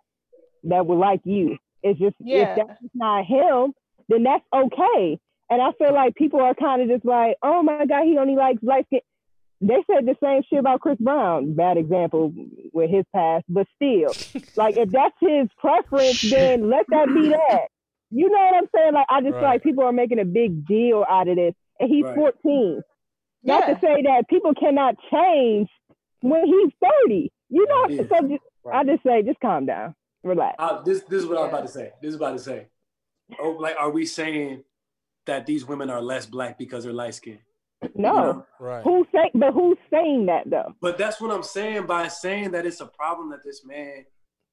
that 0.64 0.86
would 0.88 0.98
like 0.98 1.22
you. 1.26 1.58
It's 1.84 2.00
just 2.00 2.16
Yeah. 2.20 2.52
if 2.52 2.68
that's 2.68 2.96
not 2.96 3.26
him, 3.26 3.74
then 4.08 4.24
that's 4.24 4.44
okay. 4.52 5.20
And 5.52 5.62
I 5.62 5.72
feel 5.74 5.94
like 5.94 6.16
people 6.16 6.40
are 6.40 6.56
kind 6.56 6.82
of 6.82 6.88
just 6.88 7.04
like, 7.06 7.36
oh 7.44 7.62
my 7.62 7.86
god, 7.86 8.06
he 8.06 8.18
only 8.18 8.36
likes 8.36 8.64
light 8.64 8.86
skin. 8.88 9.02
They 9.60 9.84
said 9.86 10.06
the 10.08 10.16
same 10.24 10.42
shit 10.50 10.58
about 10.60 10.80
Chris 10.82 10.98
Brown. 11.00 11.54
Bad 11.54 11.78
example 11.78 12.34
with 12.74 12.90
his 12.90 13.04
past, 13.14 13.44
but 13.50 13.68
still, 13.76 14.16
like 14.56 14.76
if 14.78 14.90
that's 14.92 15.14
his 15.20 15.50
preference, 15.60 16.18
then 16.24 16.70
let 16.70 16.86
that 16.90 17.14
be 17.14 17.30
that. 17.30 17.68
You 18.12 18.30
know 18.30 18.40
what 18.40 18.56
I'm 18.56 18.70
saying? 18.74 18.94
Like 18.94 19.06
I 19.10 19.20
just 19.22 19.34
feel 19.34 19.42
Right. 19.42 19.54
like 19.56 19.64
people 19.64 19.84
are 19.84 19.92
making 19.92 20.20
a 20.20 20.26
big 20.26 20.66
deal 20.66 21.06
out 21.08 21.28
of 21.28 21.36
this, 21.36 21.54
and 21.80 21.90
he's 21.90 22.06
Right. 22.06 22.16
14. 22.16 22.82
Not 23.44 23.64
Yeah. 23.68 23.74
to 23.74 23.80
say 23.82 24.02
that 24.04 24.28
people 24.30 24.54
cannot 24.56 24.96
change 25.12 25.70
when 26.22 26.46
he's 26.46 26.72
30. 27.04 27.30
You 27.50 27.68
know, 27.68 27.96
Yeah. 27.96 28.04
so 28.10 28.28
just, 28.30 28.44
I 28.72 28.84
just 28.86 29.04
say, 29.04 29.22
just 29.24 29.40
calm 29.42 29.66
down, 29.66 29.96
relax. 30.24 30.56
Uh, 30.60 30.82
this 30.84 31.04
this 31.04 31.24
is 31.24 31.28
what 31.28 31.38
I 31.38 31.42
was 31.42 31.50
about 31.50 31.62
to 31.64 31.68
say. 31.68 31.92
This 32.02 32.10
is 32.10 32.16
about 32.16 32.32
to 32.32 32.40
say. 32.40 32.68
Oh, 33.40 33.52
like 33.52 33.76
are 33.78 33.90
we 33.92 34.06
saying 34.06 34.64
that 35.26 35.46
these 35.46 35.66
women 35.66 35.90
are 35.90 36.02
less 36.02 36.26
black 36.26 36.58
because 36.58 36.84
they're 36.84 36.94
light 36.94 37.16
skinned? 37.16 37.40
No, 37.96 38.46
Right. 38.60 38.84
who's 38.84 39.08
saying? 39.12 39.32
But 39.34 39.54
who's 39.54 39.78
saying 39.90 40.28
that 40.28 40.50
though? 40.50 40.74
But 40.82 40.98
that's 40.98 41.20
what 41.20 41.32
I'm 41.32 41.44
saying 41.44 41.88
by 41.88 42.08
saying 42.10 42.52
that 42.52 42.66
it's 42.66 42.80
a 42.82 42.86
problem 42.86 43.32
that 43.32 43.44
this 43.44 43.66
man 43.66 44.06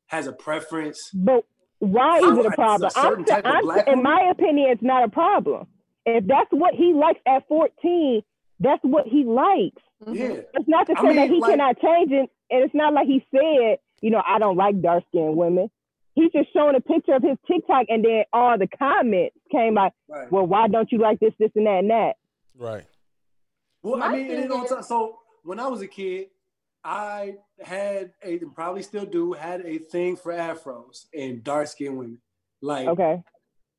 has 0.06 0.26
a 0.26 0.32
preference. 0.32 1.10
But 1.12 1.44
why 1.78 2.18
is 2.18 2.38
it 2.38 2.46
a 2.46 2.50
problem? 2.52 2.90
certain 2.90 3.18
I'm, 3.20 3.24
type 3.24 3.44
of 3.44 3.52
I'm, 3.54 3.62
black 3.64 3.86
in 3.86 3.98
woman? 3.98 4.02
my 4.04 4.28
opinion, 4.30 4.70
it's 4.70 4.82
not 4.82 5.04
a 5.04 5.08
problem. 5.08 5.66
If 6.06 6.26
that's 6.26 6.50
what 6.52 6.74
he 6.74 6.94
likes 6.94 7.20
at 7.26 7.46
14, 7.48 8.22
that's 8.60 8.82
what 8.82 9.06
he 9.06 9.24
likes. 9.24 9.82
Mhm. 10.06 10.14
Yeah. 10.14 10.40
It's 10.54 10.68
not 10.68 10.86
to 10.86 10.94
I 10.96 11.02
say 11.02 11.14
that 11.16 11.28
he 11.28 11.40
like- 11.40 11.50
cannot 11.50 11.78
change 11.80 12.10
it, 12.12 12.30
and 12.50 12.64
it's 12.64 12.74
not 12.74 12.94
like 12.94 13.06
he 13.06 13.22
said, 13.30 13.78
you 14.00 14.10
know, 14.10 14.22
I 14.26 14.38
don't 14.38 14.56
like 14.56 14.80
dark 14.80 15.04
skinned 15.08 15.36
women. 15.36 15.70
He's 16.18 16.32
just 16.32 16.52
showing 16.52 16.74
a 16.74 16.80
picture 16.80 17.14
of 17.14 17.22
his 17.22 17.38
TikTok, 17.46 17.86
and 17.88 18.04
then 18.04 18.24
all 18.32 18.58
the 18.58 18.66
comments 18.66 19.36
came 19.52 19.74
like, 19.74 19.92
Right. 20.08 20.30
well, 20.32 20.46
why 20.46 20.66
don't 20.66 20.90
you 20.90 20.98
like 20.98 21.20
this, 21.20 21.32
this, 21.38 21.52
and 21.54 21.64
that, 21.66 21.78
and 21.78 21.90
that? 21.90 22.16
Right. 22.56 22.84
Well, 23.84 24.02
I 24.02 24.10
mean, 24.16 24.26
thing 24.26 24.42
you 24.42 24.48
know, 24.48 24.64
is- 24.64 24.88
so 24.88 25.20
when 25.44 25.60
I 25.60 25.68
was 25.68 25.80
a 25.80 25.86
kid, 25.86 26.30
I 26.82 27.36
had 27.60 28.12
a 28.22 28.38
and 28.38 28.52
probably 28.52 28.82
still 28.82 29.04
do 29.04 29.32
had 29.32 29.64
a 29.64 29.78
thing 29.78 30.16
for 30.16 30.32
afros 30.32 31.06
and 31.14 31.44
dark 31.44 31.68
skinned 31.68 31.96
women. 31.98 32.20
Like 32.60 32.88
Okay. 32.88 33.22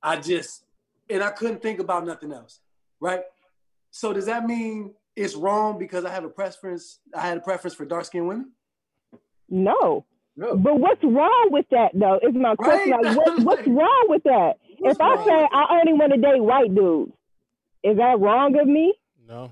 I 0.02 0.16
just 0.18 0.64
and 1.10 1.22
I 1.24 1.32
couldn't 1.32 1.62
think 1.62 1.80
about 1.80 2.06
nothing 2.06 2.32
else. 2.32 2.60
Right. 3.02 3.24
So 3.92 4.14
does 4.14 4.28
that 4.28 4.46
mean 4.46 4.94
it's 5.16 5.36
wrong 5.36 5.78
because 5.78 6.06
I 6.06 6.10
have 6.12 6.24
a 6.24 6.30
preference? 6.30 7.00
I 7.14 7.22
had 7.22 7.38
a 7.38 7.42
preference 7.42 7.74
for 7.76 7.84
dark 7.86 8.06
skinned 8.06 8.28
women. 8.28 8.52
No. 9.50 10.06
No. 10.40 10.56
But 10.56 10.80
what's 10.80 11.04
wrong 11.04 11.50
with 11.52 11.66
that 11.72 11.92
though? 11.94 12.18
Is 12.24 12.34
my 12.34 12.56
question. 12.56 12.92
Right? 12.92 13.04
Like, 13.04 13.18
what, 13.18 13.44
what's 13.44 13.68
wrong 13.68 14.06
with 14.08 14.24
that? 14.24 14.54
What's 14.78 14.96
if 14.96 15.02
I 15.02 15.26
say 15.26 15.48
I 15.52 15.80
only 15.82 15.92
want 15.94 16.14
to 16.14 16.18
date 16.18 16.40
white 16.42 16.74
dudes, 16.74 17.12
is 17.84 17.98
that 17.98 18.20
wrong 18.22 18.58
of 18.58 18.66
me? 18.66 18.94
No. 19.28 19.52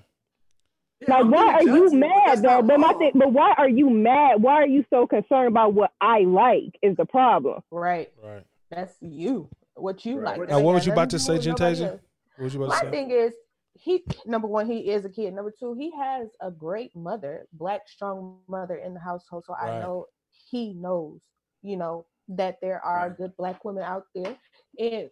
Yeah, 1.02 1.16
like, 1.16 1.26
I'm 1.26 1.32
why 1.32 1.54
are 1.56 1.64
you 1.64 1.92
mad 1.92 2.42
though? 2.42 2.62
But 2.62 2.80
my 2.80 2.94
thing, 2.94 3.12
but 3.16 3.34
why 3.34 3.54
are 3.58 3.68
you 3.68 3.90
mad? 3.90 4.42
Why 4.42 4.54
are 4.54 4.68
you 4.68 4.86
so 4.90 5.06
concerned 5.06 5.50
about 5.50 5.74
what 5.74 5.92
I 6.00 6.20
like? 6.22 6.80
Is 6.82 6.96
the 6.96 7.06
problem? 7.06 7.62
Right. 7.70 8.10
Right. 8.24 8.46
That's 8.72 8.96
you. 9.02 9.50
What 9.76 10.06
you 10.06 10.20
Right. 10.20 10.40
like. 10.40 10.50
Now, 10.50 10.62
what 10.62 10.72
That 10.72 10.74
was 10.76 10.86
you 10.88 10.94
about 10.94 11.10
to 11.12 11.20
say, 11.20 11.34
do 11.34 11.52
with 11.52 11.60
nobody 11.60 11.76
Jentasia? 11.76 11.92
else. 11.92 12.02
What 12.38 12.44
was 12.46 12.54
you 12.54 12.64
about 12.64 12.70
My 12.70 12.76
to 12.76 12.80
say? 12.80 12.86
My 12.86 12.92
thing 12.92 13.12
is, 13.12 13.34
he 13.74 14.04
number 14.26 14.48
one, 14.48 14.66
he 14.68 14.90
is 14.90 15.04
a 15.04 15.10
kid. 15.10 15.34
Number 15.34 15.52
two, 15.52 15.74
he 15.74 15.92
has 16.00 16.30
a 16.42 16.50
great 16.50 16.96
mother, 16.96 17.46
black 17.52 17.88
strong 17.90 18.38
mother 18.48 18.78
in 18.78 18.94
the 18.94 19.00
household. 19.02 19.44
So 19.46 19.54
Right. 19.54 19.74
I 19.74 19.82
know 19.82 20.06
he 20.50 20.74
knows, 20.74 21.22
you 21.62 21.78
know, 21.78 22.06
that 22.30 22.58
there 22.62 22.84
are 22.84 23.10
good 23.10 23.36
black 23.38 23.64
women 23.64 23.84
out 23.84 24.04
there, 24.16 24.36
and 24.80 25.10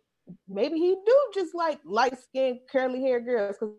maybe 0.48 0.78
he 0.78 0.96
do 1.06 1.18
just 1.34 1.56
like 1.56 1.80
light 1.86 2.18
skinned 2.20 2.60
curly 2.72 3.02
hair 3.02 3.20
girls 3.20 3.56
because. 3.60 3.76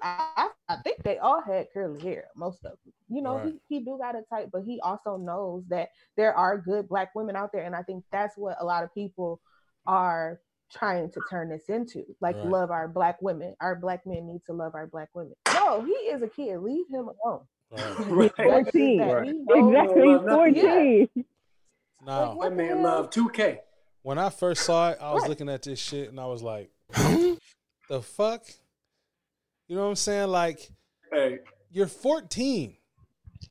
I, 0.00 0.50
I 0.68 0.76
think 0.76 1.02
they 1.02 1.18
all 1.18 1.42
had 1.42 1.66
curly 1.74 2.00
hair, 2.00 2.26
most 2.36 2.64
of 2.64 2.78
them. 2.84 2.92
You 3.08 3.20
know, 3.20 3.38
Right. 3.38 3.54
he, 3.68 3.78
he 3.78 3.84
do 3.84 3.98
got 3.98 4.14
a 4.14 4.22
type, 4.32 4.50
but 4.52 4.62
he 4.62 4.80
also 4.80 5.16
knows 5.16 5.64
that 5.70 5.88
there 6.16 6.34
are 6.34 6.56
good 6.56 6.88
black 6.88 7.14
women 7.16 7.34
out 7.34 7.50
there. 7.52 7.64
And 7.64 7.74
I 7.74 7.82
think 7.82 8.04
that's 8.12 8.36
what 8.36 8.56
a 8.60 8.64
lot 8.64 8.84
of 8.84 8.94
people 8.94 9.40
are 9.86 10.40
trying 10.72 11.10
to 11.10 11.20
turn 11.28 11.48
this 11.48 11.68
into. 11.68 12.04
Like 12.20 12.36
Right. 12.36 12.46
love 12.46 12.70
our 12.70 12.86
black 12.86 13.20
women. 13.20 13.56
Our 13.60 13.74
black 13.74 14.06
men 14.06 14.26
need 14.28 14.42
to 14.46 14.52
love 14.52 14.74
our 14.76 14.86
black 14.86 15.08
women. 15.14 15.34
No, 15.52 15.82
he 15.82 15.92
is 15.92 16.22
a 16.22 16.28
kid. 16.28 16.58
Leave 16.58 16.86
him 16.88 17.08
alone. 17.24 17.40
Right. 17.70 17.98
Right. 18.08 18.32
That's 18.36 18.64
just 18.64 18.72
14. 18.72 19.00
Right. 19.00 19.28
Exactly, 19.28 20.02
love 20.08 20.24
nothing. 20.24 20.54
14. 20.54 21.24
Now, 22.06 22.28
Like, 22.30 22.36
what 22.38 22.50
That 22.50 22.56
man 22.56 22.68
hell? 22.68 22.82
loved 22.82 23.12
2K. 23.14 23.58
when 24.02 24.18
I 24.18 24.30
first 24.30 24.62
saw 24.64 24.90
it, 24.90 24.98
I 25.00 25.12
was 25.12 25.22
Right. 25.22 25.28
looking 25.30 25.48
at 25.48 25.62
this 25.62 25.78
shit 25.78 26.08
and 26.08 26.18
I 26.18 26.26
was 26.26 26.42
like, 26.42 26.70
the 27.88 28.02
fuck? 28.02 28.44
You 29.66 29.76
know 29.76 29.82
what 29.82 29.88
I'm 29.90 29.96
saying? 29.96 30.28
Like, 30.28 30.70
Hey, 31.12 31.40
you're 31.70 31.86
14. 31.86 32.76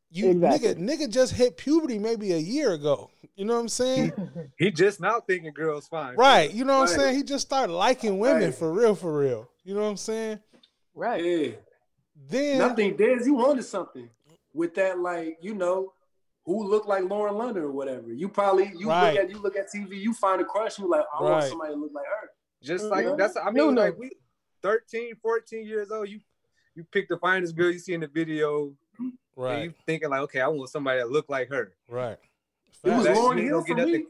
You 0.09 0.29
Exactly. 0.31 0.73
nigga, 0.75 0.77
nigga 1.07 1.09
just 1.11 1.33
hit 1.33 1.57
puberty 1.57 1.99
maybe 1.99 2.31
a 2.33 2.37
year 2.37 2.73
ago. 2.73 3.11
You 3.35 3.45
know 3.45 3.53
what 3.53 3.59
I'm 3.59 3.69
saying? 3.69 4.13
He 4.57 4.71
just 4.71 4.99
now 4.99 5.19
thinking 5.19 5.53
girls 5.53 5.87
fine. 5.87 6.15
right. 6.15 6.51
You 6.51 6.65
know 6.65 6.79
what 6.79 6.89
I'm 6.89 6.95
saying? 6.95 7.15
He 7.17 7.23
just 7.23 7.45
started 7.45 7.71
liking 7.73 8.17
women 8.17 8.45
Right. 8.45 8.55
for 8.55 8.71
real, 8.73 8.95
for 8.95 9.15
real. 9.15 9.47
You 9.63 9.75
know 9.75 9.81
what 9.81 9.89
I'm 9.89 9.97
saying? 9.97 10.39
right. 10.95 11.23
Yeah. 11.23 11.51
Then 12.29 12.61
i 12.61 12.73
think 12.75 12.97
Dez, 12.97 13.25
you 13.25 13.33
wanted 13.35 13.63
something 13.63 14.09
with 14.53 14.73
that, 14.75 14.99
like, 14.99 15.37
you 15.41 15.53
know, 15.53 15.93
who 16.45 16.67
looked 16.67 16.87
like 16.87 17.03
Lauren 17.03 17.35
London 17.35 17.63
or 17.63 17.71
whatever. 17.71 18.11
You 18.13 18.29
probably 18.29 18.71
you 18.77 18.89
Right. 18.89 19.13
look 19.13 19.23
at 19.23 19.29
you 19.29 19.37
look 19.41 19.55
at 19.57 19.67
TV, 19.73 19.97
you 20.01 20.13
find 20.13 20.41
a 20.41 20.45
crush, 20.45 20.79
you 20.79 20.89
like, 20.89 21.05
I 21.13 21.21
want 21.21 21.43
somebody 21.49 21.73
to 21.73 21.79
look 21.79 21.91
like 21.93 22.05
her. 22.05 22.29
Just 22.63 22.85
like 22.85 23.05
Mhm. 23.05 23.17
that's 23.17 23.35
I 23.37 23.45
mean 23.45 23.55
No, 23.55 23.69
no. 23.71 23.81
like 23.83 23.97
we 23.97 24.11
13, 24.61 25.15
14 25.21 25.65
years 25.67 25.91
old, 25.91 26.09
you 26.09 26.19
you 26.75 26.83
pick 26.85 27.07
the 27.09 27.17
finest 27.17 27.55
girl 27.55 27.71
you 27.71 27.79
see 27.79 27.93
in 27.93 28.01
the 28.01 28.07
video, 28.07 28.73
and 28.99 29.13
right, 29.35 29.63
you 29.63 29.73
thinking 29.85 30.09
like, 30.09 30.21
okay, 30.21 30.41
I 30.41 30.47
want 30.47 30.69
somebody 30.69 30.99
that 30.99 31.09
look 31.11 31.27
like 31.29 31.49
her. 31.49 31.73
right. 31.89 32.17
It 32.83 32.91
was 32.91 33.07
Lauryn 33.07 33.41
Hill 33.43 33.63
for 33.63 33.75
me. 33.75 34.05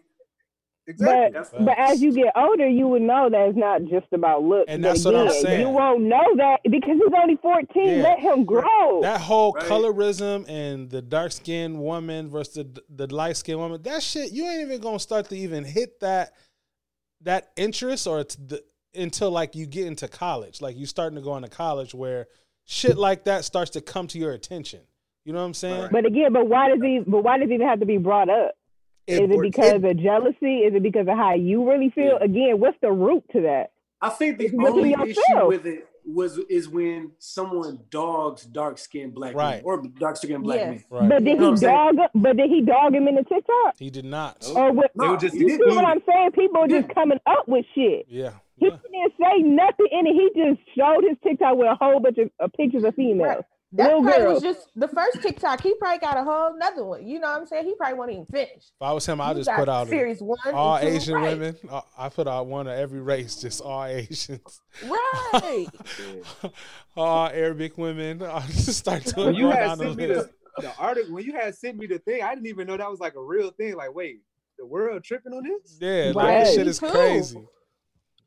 Nothing- 0.88 1.06
Exactly. 1.34 1.34
That's 1.34 1.50
But 1.66 1.78
as 1.78 2.02
you 2.02 2.14
get 2.14 2.32
older, 2.36 2.68
you 2.68 2.88
would 2.88 3.02
know 3.02 3.30
that 3.30 3.50
it's 3.50 3.58
not 3.58 3.84
just 3.86 4.08
about 4.14 4.44
looks. 4.44 4.66
And 4.72 4.82
But 4.82 4.90
that's 4.90 5.06
what 5.06 5.16
I'm 5.16 5.30
saying. 5.32 5.62
You 5.62 5.70
won't 5.70 6.04
know 6.04 6.36
that 6.38 6.60
because 6.64 6.96
he's 6.98 7.14
only 7.22 7.36
14. 7.38 7.68
Yeah. 7.88 8.04
Let 8.04 8.20
him 8.20 8.46
grow. 8.46 9.02
That 9.02 9.22
whole 9.22 9.54
Right. 9.54 9.66
colorism 9.66 10.46
and 10.50 10.90
the 10.90 11.02
dark 11.02 11.32
skinned 11.32 11.80
woman 11.80 12.30
versus 12.30 12.54
the, 12.74 12.84
the 12.90 13.14
light 13.14 13.38
skinned 13.38 13.60
woman, 13.60 13.82
that 13.84 14.02
shit, 14.04 14.32
you 14.32 14.46
ain't 14.46 14.62
even 14.62 14.80
gonna 14.82 15.00
start 15.00 15.28
to 15.30 15.38
even 15.38 15.64
hit 15.64 16.00
that 16.00 16.34
that 17.22 17.50
interest 17.56 18.06
or 18.08 18.20
it's 18.20 18.36
the 18.36 18.64
until 18.96 19.30
like 19.32 19.56
you 19.56 19.66
get 19.66 19.88
into 19.88 20.08
college. 20.08 20.62
Like 20.62 20.76
you 20.78 20.86
starting 20.86 21.18
to 21.18 21.22
go 21.24 21.36
into 21.36 21.50
college 21.50 21.94
where 21.94 22.28
shit 22.66 22.98
like 22.98 23.26
that 23.26 23.44
starts 23.46 23.72
to 23.72 23.82
come 23.82 24.08
to 24.08 24.20
your 24.20 24.32
attention. 24.34 24.82
You 25.26 25.34
know 25.34 25.40
what 25.40 25.46
I'm 25.46 25.54
saying? 25.54 25.82
Right. 25.82 25.92
but 25.92 26.06
again, 26.06 26.32
but 26.32 26.48
why 26.48 26.70
does 26.70 26.80
he? 26.82 27.00
But 27.06 27.24
why 27.24 27.38
does 27.38 27.50
it 27.50 27.54
even 27.56 27.68
have 27.68 27.80
to 27.82 27.86
be 27.86 27.98
brought 27.98 28.30
up? 28.30 28.52
It- 29.08 29.24
Is 29.24 29.30
it 29.32 29.42
because 29.42 29.84
it- 29.84 29.86
of 29.86 29.98
jealousy? 29.98 30.58
Is 30.60 30.76
it 30.76 30.84
because 30.84 31.08
of 31.08 31.16
how 31.16 31.34
you 31.34 31.68
really 31.70 31.90
feel? 31.90 32.18
Yeah. 32.20 32.26
Again, 32.26 32.60
what's 32.60 32.78
the 32.82 32.92
root 32.92 33.24
to 33.32 33.42
that? 33.42 33.72
I 34.02 34.10
think 34.10 34.38
the 34.38 34.46
It's 34.46 34.54
only 34.60 34.92
issue 34.92 35.48
with 35.48 35.66
it 35.66 35.88
was 36.06 36.38
is 36.50 36.70
when 36.70 37.12
someone 37.18 37.80
dogs 37.90 38.44
dark 38.46 38.78
skinned 38.78 39.14
black 39.16 39.34
Right. 39.36 39.56
men 39.56 39.62
or 39.66 39.82
dark 40.00 40.18
skinned 40.18 40.44
black 40.44 40.60
Yes. 40.60 40.68
men. 40.70 40.84
right. 41.02 41.10
But 41.10 41.24
did 41.24 41.34
You 41.34 41.36
know 41.40 41.54
he 41.56 41.66
what 41.66 41.74
I'm 41.74 41.96
dog? 41.96 42.10
But 42.16 42.38
did 42.38 42.50
he 42.50 42.62
dog 42.62 42.96
him 42.96 43.08
in 43.08 43.16
the 43.16 43.24
TikTok? 43.24 43.76
he 43.80 43.90
did 43.90 44.06
not. 44.06 44.46
Or 44.56 44.72
what? 44.72 44.92
They 45.00 45.08
were 45.08 45.18
just 45.18 45.36
You 45.36 45.50
see 45.50 45.58
what 45.58 45.86
I'm 45.86 46.02
saying? 46.06 46.32
People 46.34 46.62
are 46.62 46.68
just 46.68 46.88
Yeah. 46.90 46.94
coming 46.94 47.20
up 47.26 47.48
with 47.48 47.66
shit. 47.74 48.06
Yeah. 48.10 48.32
He 48.58 48.68
yeah. 48.68 48.78
didn't 48.92 49.14
say 49.20 49.42
nothing 49.42 49.88
in 49.92 50.08
it. 50.08 50.14
He 50.14 50.30
just 50.36 50.60
showed 50.78 51.04
his 51.04 51.18
TikTok 51.24 51.58
with 51.58 51.68
a 51.68 51.76
whole 51.76 52.00
bunch 52.00 52.18
of 52.20 52.30
uh, 52.40 52.48
pictures 52.56 52.84
of 52.84 52.94
females. 52.96 53.28
Right. 53.28 53.46
That 53.74 53.88
Little 53.88 54.02
probably 54.04 54.22
girls. 54.22 54.44
was 54.44 54.56
just 54.56 54.70
the 54.78 54.88
first 54.88 55.22
TikTok. 55.22 55.62
He 55.62 55.74
probably 55.76 56.00
got 56.00 56.16
a 56.16 56.24
whole 56.24 56.56
another 56.56 56.86
one. 56.86 57.06
You 57.06 57.20
know 57.20 57.28
what 57.28 57.42
I'm 57.42 57.46
saying? 57.46 57.66
He 57.66 57.76
probably 57.76 57.98
won't 57.98 58.12
even 58.12 58.26
finish. 58.26 58.50
If 58.56 58.82
I 58.82 58.94
was 58.94 59.06
him, 59.06 59.20
I'd 59.20 59.36
just 59.36 59.50
put 59.50 59.68
out 59.68 59.90
series 59.90 60.22
one, 60.22 60.38
all 60.54 60.80
two, 60.80 60.88
Asian 60.88 61.16
right. 61.16 61.38
women. 61.38 61.58
Uh, 61.70 61.82
I 61.98 62.08
put 62.08 62.30
out 62.30 62.48
one 62.48 62.68
of 62.68 62.74
every 62.80 63.02
race, 63.02 63.36
just 63.42 63.60
all 63.60 63.84
Asians. 63.84 64.62
Right. 64.86 65.68
all 66.96 67.28
Arabic 67.28 67.78
women. 67.78 68.22
I 68.24 68.40
just 68.48 68.78
start 68.78 69.04
doing 69.04 69.36
you 69.36 69.44
going 69.44 69.58
had 69.58 69.78
sent 69.78 69.98
me 69.98 70.06
the, 70.06 70.30
the 70.60 70.74
article, 70.78 71.14
when 71.14 71.26
you 71.26 71.34
had 71.34 71.54
sent 71.54 71.78
me 71.78 71.88
the 71.88 72.00
thing, 72.00 72.24
I 72.24 72.34
didn't 72.34 72.48
even 72.48 72.68
know 72.68 72.78
that 72.78 72.90
was 72.90 73.02
like 73.02 73.16
a 73.16 73.22
real 73.22 73.52
thing. 73.52 73.76
Like, 73.76 73.94
wait, 73.94 74.22
the 74.58 74.66
world 74.66 75.04
tripping 75.04 75.34
on 75.34 75.44
this? 75.44 75.78
Yeah, 75.82 76.14
like 76.16 76.26
Right. 76.26 76.44
this 76.46 76.56
shit 76.56 76.68
is 76.68 76.80
too. 76.80 76.90
crazy. 76.90 77.44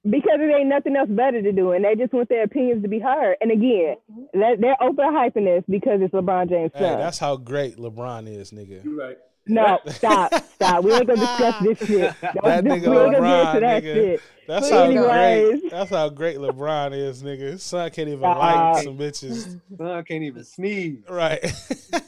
Because 0.09 0.39
it 0.41 0.55
ain't 0.55 0.69
nothing 0.69 0.97
else 0.97 1.09
better 1.11 1.43
to 1.43 1.53
do, 1.53 1.73
and 1.73 1.85
they 1.85 1.95
just 1.95 2.13
want 2.13 2.29
their 2.29 2.45
opinions 2.45 2.83
to 2.83 2.89
be 2.89 2.99
heard. 2.99 3.37
And 3.41 3.51
again, 3.51 3.97
mm-hmm. 4.11 4.41
that- 4.41 4.61
they're 4.61 4.83
open 4.83 5.05
hyping 5.07 5.45
this 5.45 5.65
because 5.69 6.01
it's 6.03 6.15
LeBron 6.15 6.49
James' 6.49 6.71
Hey, 6.75 6.81
son. 6.81 6.99
that's 6.99 7.19
how 7.19 7.37
great 7.37 7.77
LeBron 7.77 8.27
is, 8.29 8.51
nigga. 8.53 8.83
You're 8.85 8.97
right. 8.97 9.19
no, 9.47 9.79
stop, 9.89 10.33
stop. 10.55 10.85
We 10.85 10.93
ain't 10.93 11.07
gonna 11.07 11.21
discuss 11.21 11.63
this 11.63 11.79
shit. 11.89 12.15
That 12.21 12.35
we 12.43 12.51
nigga 12.51 12.73
ain't 12.75 12.85
gonna 12.85 13.11
get 13.11 13.21
LeBron, 13.21 13.61
that 13.61 13.83
nigga. 13.83 13.95
shit. 13.95 14.21
That's 14.47 14.69
But 14.71 14.77
how 14.77 14.85
anyways. 14.85 15.61
great. 15.61 15.71
That's 15.71 15.91
how 15.91 16.09
great 16.09 16.37
LeBron 16.39 16.93
is, 16.93 17.23
nigga. 17.23 17.39
His 17.53 17.63
son 17.63 17.91
can't 17.91 18.09
even 18.09 18.21
Stop. 18.21 18.39
like 18.39 18.85
some 18.85 18.99
bitches. 18.99 19.61
Son 19.79 20.05
can't 20.05 20.25
even 20.25 20.45
sneeze. 20.45 21.05
Right. 21.09 21.43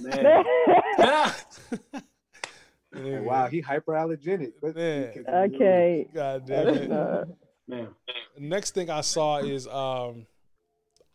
Man. 0.00 0.44
Like, 2.94 3.24
wow, 3.24 3.46
he 3.46 3.62
hyperallergenic. 3.62 4.52
But- 4.61 4.76
Man. 4.76 5.24
okay. 5.28 6.07
God 6.14 6.46
damn 6.46 6.68
it. 6.68 7.28
Man. 7.68 7.88
Next 8.38 8.72
thing 8.75 8.90
I 8.90 9.01
saw 9.03 9.38
is 9.38 9.66
um 9.68 10.27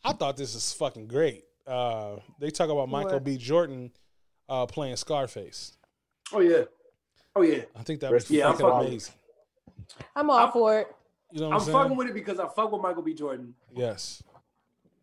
I 0.03 0.13
thought 0.13 0.37
this 0.37 0.55
is 0.55 0.73
fucking 0.73 1.07
great. 1.07 1.43
Uh 1.65 2.17
they 2.39 2.49
talk 2.49 2.69
about 2.69 2.89
Michael 2.89 3.13
What? 3.13 3.23
B. 3.23 3.37
Jordan 3.37 3.91
uh 4.49 4.65
playing 4.65 4.95
Scarface. 4.95 5.73
Oh 6.33 6.39
yeah. 6.39 6.63
Oh 7.35 7.41
yeah. 7.41 7.63
I 7.75 7.83
think 7.83 7.99
that 8.01 8.11
was 8.11 8.23
Rest- 8.23 8.31
Yeah, 8.31 8.47
I'm 8.47 8.53
fucking 8.53 8.67
fucking 8.69 8.87
amazing. 8.87 9.13
I'm 10.15 10.29
all 10.29 10.37
I'm- 10.37 10.51
for 10.51 10.79
it. 10.79 10.87
You 11.33 11.41
know 11.41 11.47
what 11.49 11.55
I'm 11.55 11.59
I'm, 11.59 11.65
saying? 11.65 11.77
fucking 11.77 11.97
with 11.97 12.07
it 12.07 12.13
because 12.13 12.39
I 12.39 12.47
fuck 12.47 12.71
with 12.71 12.81
Michael 12.81 13.01
B. 13.03 13.13
Jordan. 13.13 13.53
yes. 13.75 14.23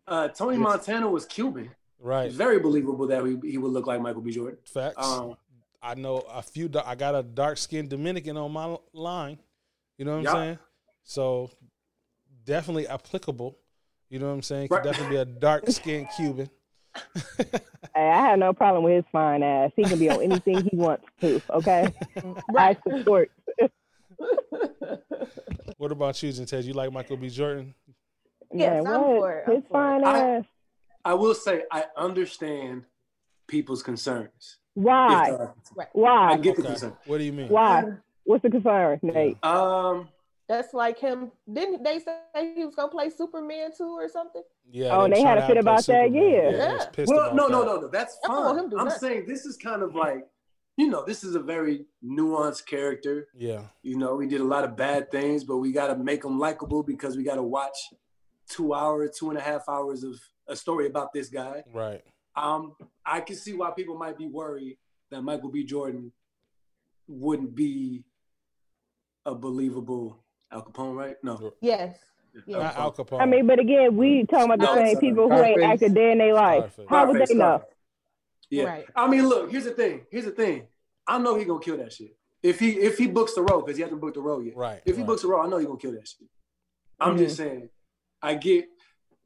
Uh, 0.09 0.29
Tony 0.29 0.57
Montana 0.57 1.09
was 1.09 1.27
Cuban. 1.27 1.71
Right. 1.99 2.27
It's 2.27 2.35
very 2.35 2.59
believable 2.59 3.07
that 3.09 3.25
he, 3.25 3.51
he 3.53 3.59
would 3.59 3.73
look 3.73 3.87
like 3.87 4.01
Michael 4.01 4.21
B. 4.23 4.31
Jordan. 4.33 4.59
Facts. 4.65 4.97
Um, 5.07 5.37
I 5.83 5.95
know 5.95 6.19
a 6.31 6.41
few. 6.43 6.71
I 6.85 6.95
got 6.95 7.15
a 7.15 7.23
dark 7.23 7.59
skinned 7.59 7.91
Dominican 7.91 8.37
on 8.39 8.53
my 8.53 8.77
line. 8.95 9.39
You 9.99 10.05
know 10.07 10.13
what 10.13 10.19
I'm 10.19 10.25
Yeah. 10.25 10.33
saying? 10.33 10.59
So 11.05 11.51
definitely 12.45 12.89
applicable. 12.89 13.59
You 14.11 14.19
know 14.19 14.27
what 14.27 14.33
I'm 14.33 14.43
saying? 14.43 14.69
Could 14.69 14.77
Right. 14.77 14.85
definitely 14.85 15.17
be 15.17 15.21
a 15.21 15.25
dark 15.25 15.69
skinned 15.71 16.09
Cuban. 16.17 16.51
hey, 17.39 17.61
I 17.95 18.27
have 18.27 18.39
no 18.39 18.53
problem 18.53 18.85
with 18.85 18.95
his 18.97 19.05
fine 19.11 19.43
ass. 19.43 19.73
He 19.77 19.85
can 19.85 19.99
be 19.99 20.09
on 20.11 20.23
anything 20.23 20.63
he 20.71 20.77
wants 20.77 21.05
to. 21.21 21.41
Okay, 21.51 21.93
I 22.57 22.77
support. 22.89 23.31
what 25.79 25.91
about 25.93 26.23
you, 26.23 26.33
Ted? 26.33 26.65
You 26.65 26.73
like 26.73 26.93
Michael 26.93 27.17
B. 27.17 27.29
Jordan? 27.29 27.75
Yes, 28.53 28.85
Man, 28.85 28.95
I'm 28.95 29.01
what? 29.03 29.19
for 29.19 29.33
it. 29.33 29.55
His 29.55 29.63
for 29.65 29.73
fine 29.73 30.03
it. 30.03 30.07
I- 30.07 30.21
ass. 30.39 30.45
I 31.07 31.13
will 31.13 31.35
say 31.35 31.65
I 31.71 31.85
understand 31.99 32.85
people's 33.47 33.83
concerns. 33.83 34.57
if 34.75 34.83
Why? 34.85 35.25
there 35.31 35.35
are 35.43 35.47
concerns. 35.49 35.79
I 35.79 35.87
Why? 35.93 36.37
get 36.39 36.57
the 36.57 36.63
concern. 36.63 36.97
What 37.05 37.19
do 37.19 37.25
you 37.25 37.33
mean? 37.33 37.49
Why? 37.49 37.85
What's 38.25 38.43
the 38.43 38.49
concern, 38.51 39.01
Nate? 39.03 39.37
Um, 39.45 40.09
That's 40.49 40.75
like 40.75 40.99
him. 40.99 41.33
Didn't 41.51 41.83
they 41.83 41.99
say 42.01 42.19
he 42.55 42.65
was 42.65 42.75
gonna 42.75 42.91
play 42.91 43.09
Superman 43.11 43.71
too 43.77 43.97
or 43.99 44.09
something? 44.09 44.43
Yeah. 44.71 44.91
Oh, 44.97 45.09
was 45.09 45.13
they 45.13 45.23
had 45.23 45.39
a 45.39 45.47
fit 45.47 45.57
outplay 45.57 45.61
about 45.61 45.77
that, 45.87 46.09
Superman. 46.09 46.13
yeah. 46.15 46.51
they 46.51 47.03
Yeah. 47.03 47.05
well, 47.09 47.35
no, 47.35 47.47
no, 47.49 47.65
no, 47.65 47.81
no. 47.81 47.89
That's 47.89 48.19
I 48.25 48.29
fine. 48.29 48.59
him 48.59 48.65
to 48.65 48.71
do 48.71 48.79
I'm 48.79 48.85
nothing. 48.87 49.01
saying 49.01 49.27
this 49.27 49.47
is 49.47 49.57
kind 49.57 49.83
of 49.83 49.95
like, 49.95 50.27
you 50.77 50.89
know, 50.89 51.03
this 51.07 51.25
is 51.25 51.35
a 51.35 51.41
very 51.41 51.87
nuanced 52.05 52.67
character. 52.67 53.29
Yeah. 53.35 53.63
You 53.83 53.97
know, 53.97 54.17
we 54.17 54.27
did 54.27 54.41
a 54.43 54.45
lot 54.45 54.65
of 54.65 54.77
bad 54.77 55.11
things, 55.11 55.45
but 55.45 55.59
we 55.59 55.73
got 55.73 55.87
to 55.87 55.97
make 55.97 56.25
him 56.25 56.39
likable 56.39 56.83
because 56.83 57.17
we 57.17 57.25
got 57.25 57.37
to 57.37 57.43
watch 57.43 57.77
two 58.49 58.75
hours, 58.75 59.17
two 59.19 59.31
and 59.31 59.39
a 59.39 59.43
half 59.43 59.67
hours 59.69 60.05
of 60.05 60.21
a 60.49 60.57
story 60.57 60.87
about 60.87 61.13
this 61.15 61.29
guy. 61.31 61.65
Right. 61.73 62.03
Um, 62.37 62.75
I 63.07 63.21
can 63.21 63.37
see 63.37 63.55
why 63.55 63.71
people 63.71 63.97
might 63.97 64.19
be 64.19 64.27
worried 64.27 64.77
that 65.11 65.23
Michael 65.23 65.51
B. 65.51 65.65
Jordan 65.65 66.13
wouldn't 67.07 67.55
be 67.55 68.05
a 69.25 69.35
believable 69.35 70.24
Al 70.55 70.63
Capone, 70.63 70.95
right? 70.95 71.17
No. 71.23 71.53
Yes. 71.61 71.99
Yeah. 72.47 72.59
Not 72.59 72.77
Al 72.77 72.93
Capone. 72.93 73.21
I 73.21 73.27
mean, 73.27 73.47
but 73.47 73.59
again, 73.59 73.97
we 73.97 74.25
talking 74.25 74.47
about 74.47 74.61
the 74.61 74.67
No, 74.67 74.75
same 74.75 74.95
sorry. 74.95 75.01
people 75.01 75.29
who 75.29 75.35
ain't 75.43 75.59
Scarface. 75.59 75.83
acted 75.83 75.95
day 75.95 76.13
in 76.13 76.19
their 76.19 76.35
life. 76.35 76.73
Scarface. 76.73 76.87
How 76.89 77.07
would 77.07 77.17
Scarface, 77.17 77.29
they 77.29 77.35
know? 77.35 77.63
Yeah. 78.51 78.65
Right. 78.65 78.85
I 78.95 79.09
mean, 79.09 79.29
look, 79.29 79.51
here's 79.51 79.65
the 79.65 79.73
thing. 79.73 80.07
Here's 80.11 80.25
the 80.25 80.31
thing. 80.31 80.67
I 81.07 81.19
know 81.19 81.37
he 81.37 81.45
gonna 81.45 81.61
kill 81.61 81.77
that 81.79 81.93
shit. 81.93 82.17
If 82.43 82.61
he 82.61 82.71
if 82.73 82.99
he 82.99 83.07
books 83.07 83.35
the 83.35 83.43
role, 83.43 83.63
because 83.63 83.77
he 83.77 83.83
hasn't 83.83 84.01
booked 84.01 84.15
the 84.15 84.21
role 84.21 84.43
yet. 84.43 84.57
Right. 84.57 84.81
If 84.85 84.97
he 84.97 85.03
right. 85.03 85.07
books 85.07 85.23
the 85.23 85.29
role, 85.29 85.45
I 85.45 85.49
know 85.49 85.59
he 85.59 85.67
gonna 85.67 85.79
kill 85.79 85.93
that 85.93 86.07
shit. 86.07 86.29
I'm 87.01 87.19
just 87.19 87.37
saying, 87.37 87.69
I 88.23 88.35
get, 88.35 88.67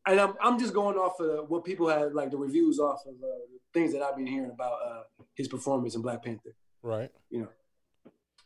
and 0.06 0.20
I'm 0.20 0.34
I'm 0.40 0.58
just 0.58 0.72
going 0.72 0.96
off 0.96 1.20
of 1.20 1.50
what 1.50 1.64
people 1.64 1.88
had 1.88 2.14
like 2.14 2.30
the 2.30 2.36
reviews 2.36 2.78
off 2.78 3.00
of 3.06 3.14
uh, 3.22 3.26
things 3.74 3.92
that 3.92 4.02
I've 4.02 4.16
been 4.16 4.26
hearing 4.26 4.50
about 4.50 4.78
uh, 4.84 5.02
his 5.34 5.48
performance 5.48 5.94
in 5.94 6.02
Black 6.02 6.24
Panther. 6.24 6.54
Right. 6.82 7.10
You 7.30 7.40
know, 7.42 7.48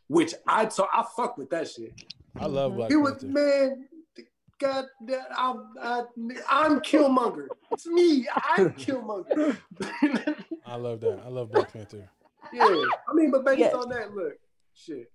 which 0.07 0.33
I 0.47 0.69
so 0.69 0.87
I 0.91 1.05
fuck 1.15 1.37
with 1.37 1.49
that 1.51 1.69
shit. 1.69 1.93
I 2.39 2.45
love 2.47 2.75
Black 2.75 2.89
He 2.89 2.95
was 2.97 3.23
man. 3.23 3.87
God, 4.59 4.85
I, 5.09 5.55
I, 5.81 6.03
I'm 6.49 6.79
Killmonger. 6.81 7.49
It's 7.71 7.85
me. 7.85 8.27
I'm 8.57 8.69
Killmonger. 8.73 9.57
I 10.65 10.75
love 10.75 11.01
that. 11.01 11.21
I 11.25 11.29
love 11.29 11.51
Black 11.51 11.73
Panther. 11.73 12.09
yeah, 12.53 12.63
I 13.09 13.13
mean, 13.13 13.31
but 13.31 13.43
based 13.45 13.59
Yes. 13.59 13.73
on 13.73 13.89
that, 13.89 14.13
look, 14.13 14.33
shit. 14.73 15.11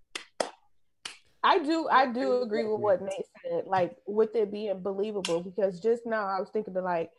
I 1.42 1.58
do 1.60 1.88
I 1.88 2.06
do 2.12 2.42
agree 2.42 2.64
with 2.64 2.80
what 2.80 3.00
Nate 3.00 3.24
said, 3.44 3.64
like 3.66 3.96
with 4.06 4.34
it 4.34 4.50
being 4.50 4.80
believable, 4.80 5.40
because 5.40 5.80
just 5.80 6.04
now 6.04 6.26
I 6.26 6.40
was 6.40 6.50
thinking 6.50 6.76
of 6.76 6.84
like 6.84 7.10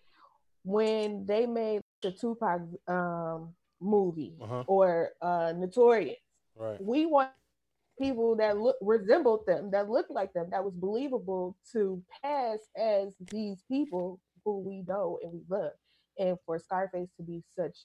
when 0.64 1.26
they 1.26 1.46
made 1.46 1.82
the 2.04 2.12
Tupac 2.12 2.62
um 2.88 3.54
movie 3.80 4.36
Uh-huh. 4.42 4.64
or 4.68 5.12
uh 5.22 5.54
Notorious, 5.56 6.18
Right. 6.56 6.80
we 6.82 7.06
want 7.06 7.30
people 8.00 8.36
that 8.38 8.58
look 8.58 8.76
resembled 8.82 9.46
them, 9.46 9.72
that 9.72 9.90
looked 9.90 10.12
like 10.12 10.34
them, 10.34 10.48
that 10.52 10.64
was 10.64 10.74
believable 10.74 11.58
to 11.74 12.02
pass 12.24 12.60
as 12.78 13.14
these 13.32 13.62
people 13.70 14.20
who 14.46 14.60
we 14.60 14.84
know 14.88 15.20
and 15.24 15.32
we 15.34 15.42
love. 15.50 15.72
And 16.18 16.38
for 16.46 16.60
Scarface 16.60 17.10
to 17.18 17.24
be 17.24 17.44
such 17.56 17.78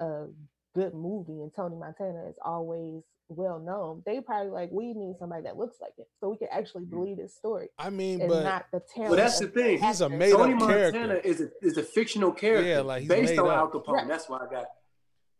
a 0.00 0.26
good 0.74 0.94
movie 0.94 1.40
and 1.42 1.52
Tony 1.54 1.76
Montana 1.76 2.28
is 2.28 2.36
always 2.44 3.02
well 3.28 3.58
known. 3.58 4.02
They 4.04 4.20
probably 4.20 4.50
like 4.50 4.70
we 4.70 4.92
need 4.92 5.16
somebody 5.18 5.44
that 5.44 5.56
looks 5.56 5.78
like 5.80 5.92
it, 5.98 6.08
so 6.20 6.28
we 6.28 6.36
can 6.36 6.48
actually 6.52 6.84
mm. 6.84 6.90
believe 6.90 7.16
this 7.16 7.34
story 7.34 7.68
I 7.78 7.90
mean, 7.90 8.20
and 8.20 8.28
but 8.28 8.44
not 8.44 8.66
the 8.72 8.80
talent. 8.94 9.10
Well, 9.10 9.18
that's 9.18 9.38
the 9.38 9.46
thing. 9.48 9.80
he's 9.82 10.00
a 10.00 10.08
made 10.08 10.32
Tony 10.32 10.52
up 10.54 10.60
Montana 10.60 10.92
character. 10.92 11.28
is 11.28 11.40
a 11.40 11.48
is 11.62 11.78
a 11.78 11.82
fictional 11.82 12.32
character 12.32 12.68
Yeah, 12.68 12.80
like, 12.80 13.00
he's 13.00 13.08
based 13.08 13.30
made 13.30 13.38
on 13.38 13.48
up. 13.50 13.56
Al 13.56 13.70
Capone. 13.70 13.94
Right. 13.94 14.08
That's 14.08 14.28
why 14.28 14.38
I 14.38 14.52
got. 14.52 14.66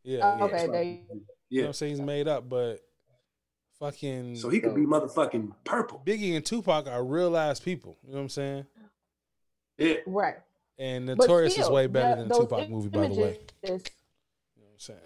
yeah, 0.03 0.21
Oh, 0.23 0.37
yeah. 0.39 0.45
okay, 0.45 0.55
right. 0.55 0.73
they 0.73 0.85
You 0.87 1.15
know 1.15 1.21
Yeah, 1.51 1.63
what 1.63 1.67
I'm 1.69 1.73
saying? 1.75 1.93
He's 1.93 2.01
made 2.01 2.29
up, 2.29 2.49
but 2.49 2.81
fucking 3.79 4.37
so 4.37 4.49
he 4.49 4.61
could 4.61 4.75
be 4.75 4.83
motherfucking 4.83 5.53
purple. 5.65 6.03
Biggie 6.07 6.37
and 6.37 6.45
Tupac 6.45 6.87
are 6.87 7.05
real 7.05 7.37
ass 7.37 7.61
people. 7.61 7.97
You 8.05 8.11
know 8.13 8.17
what 8.19 8.23
I'm 8.23 8.29
saying? 8.29 8.67
Yeah, 9.79 9.95
right. 10.07 10.37
And 10.79 11.07
But 11.07 11.19
Notorious 11.19 11.59
is 11.59 11.69
way 11.69 11.87
better 11.87 12.09
that- 12.11 12.19
than 12.19 12.29
those 12.29 12.39
Tupac 12.41 12.69
movie, 12.69 12.89
by 12.89 13.09
the 13.09 13.15
way. 13.15 13.39
images- 13.63 13.91
You 14.57 14.63
know 14.63 14.69
what 14.69 14.73
I'm 14.73 14.79
saying? 14.79 15.01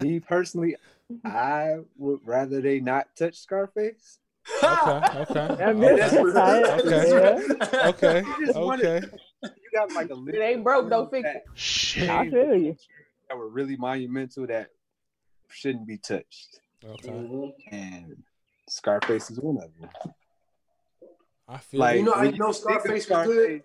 Me 0.00 0.20
personally, 0.20 0.76
I 1.24 1.76
would 1.96 2.20
rather 2.24 2.60
they 2.60 2.80
not 2.80 3.06
touch 3.16 3.36
Scarface. 3.36 4.18
Okay, 4.62 4.70
okay, 5.30 5.64
I 5.64 5.72
mean, 5.72 5.84
okay, 5.84 5.96
That's 5.96 6.14
what- 6.14 6.86
Okay. 6.86 7.88
okay, 7.88 8.28
You 8.40 8.46
just 8.46 8.58
wanted- 8.58 9.04
okay. 9.04 9.16
You 9.42 9.70
got 9.74 9.92
like 9.92 10.10
a 10.10 10.14
list 10.14 10.36
It 10.36 10.40
ain't 10.42 10.64
broke, 10.64 10.88
don't 10.90 11.10
fix 11.10 11.22
that- 11.28 12.02
it. 12.02 12.10
I 12.10 12.28
feel 12.30 12.54
you. 12.56 12.76
that 13.28 13.36
were 13.38 13.48
really 13.48 13.76
monumental 13.76 14.46
that 14.48 14.68
shouldn't 15.48 15.86
be 15.86 15.98
touched, 15.98 16.60
Okay. 16.84 17.08
Mhm. 17.08 17.52
and 17.72 18.22
Scarface 18.68 19.30
is 19.30 19.40
one 19.40 19.56
of 19.62 19.70
them. 19.78 19.90
I 21.48 21.58
feel 21.58 21.80
Like 21.80 21.96
You 21.98 22.04
know, 22.04 22.12
I 22.14 22.30
know 22.30 22.30
think 22.30 22.48
of 22.50 22.56
Scarface 22.56 23.08
was 23.10 23.26
good. 23.26 23.62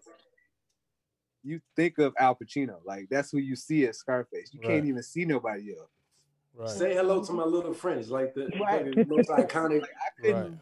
You 1.43 1.61
think 1.76 1.97
of 1.99 2.13
Al 2.20 2.36
Pacino, 2.36 2.84
like 2.86 3.07
that's 3.09 3.32
who 3.32 3.38
you 3.38 3.55
see 3.55 3.88
as 3.88 3.97
Scarface. 3.97 4.53
You 4.53 4.59
Right. 4.61 4.67
can't 4.76 4.86
even 4.86 5.01
see 5.03 5.26
nobody 5.26 5.74
else. 5.78 5.89
right, 6.53 6.70
Say 6.70 6.93
hello 6.93 7.24
to 7.24 7.32
my 7.32 7.43
little 7.45 7.74
friends, 7.74 8.11
like 8.11 8.34
the, 8.34 8.47
Right. 8.59 8.86
like 8.86 8.95
the 8.95 9.05
most 9.05 9.30
iconic. 9.30 9.82
Like 9.82 9.89
I 9.91 10.22
couldn't. 10.22 10.51
right. 10.51 10.59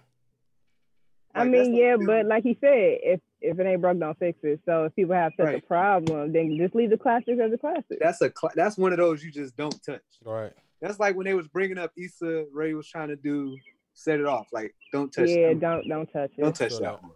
I 1.33 1.43
mean, 1.45 1.73
yeah, 1.75 1.97
the- 1.97 2.05
but 2.05 2.25
like 2.27 2.43
he 2.43 2.57
said, 2.61 2.99
if 3.03 3.21
if 3.41 3.59
it 3.59 3.65
ain't 3.67 3.81
broke, 3.81 3.99
don't 3.99 4.17
fix 4.17 4.39
it. 4.43 4.59
So 4.65 4.85
if 4.85 4.95
people 4.95 5.13
have 5.13 5.31
such 5.37 5.53
a 5.55 5.61
problem, 5.61 6.31
then 6.33 6.57
just 6.57 6.73
leave 6.75 6.89
the 6.89 6.97
classics 6.97 7.39
as 7.39 7.51
a 7.53 7.57
classic. 7.57 7.99
that's 7.99 8.21
a 8.21 8.29
cla- 8.29 8.51
that's 8.55 8.77
one 8.77 8.91
of 8.93 8.97
those 8.97 9.23
you 9.23 9.31
just 9.31 9.55
don't 9.55 9.79
touch. 9.83 10.01
Right. 10.23 10.53
That's 10.81 10.99
like 10.99 11.15
when 11.15 11.25
they 11.25 11.33
was 11.33 11.47
bringing 11.47 11.77
up 11.77 11.91
Issa 11.97 12.45
Rae 12.53 12.73
was 12.73 12.87
trying 12.87 13.07
to 13.09 13.15
do 13.15 13.57
set 13.93 14.19
it 14.19 14.25
off. 14.25 14.47
Like 14.53 14.73
don't 14.91 15.11
touch. 15.11 15.29
yeah, 15.29 15.49
that. 15.49 15.59
don't 15.59 15.87
don't 15.87 16.05
touch 16.11 16.31
it. 16.37 16.41
don't 16.41 16.55
touch 16.55 16.69
Feel 16.69 16.79
that 16.81 16.85
that. 16.93 17.03
one. 17.03 17.11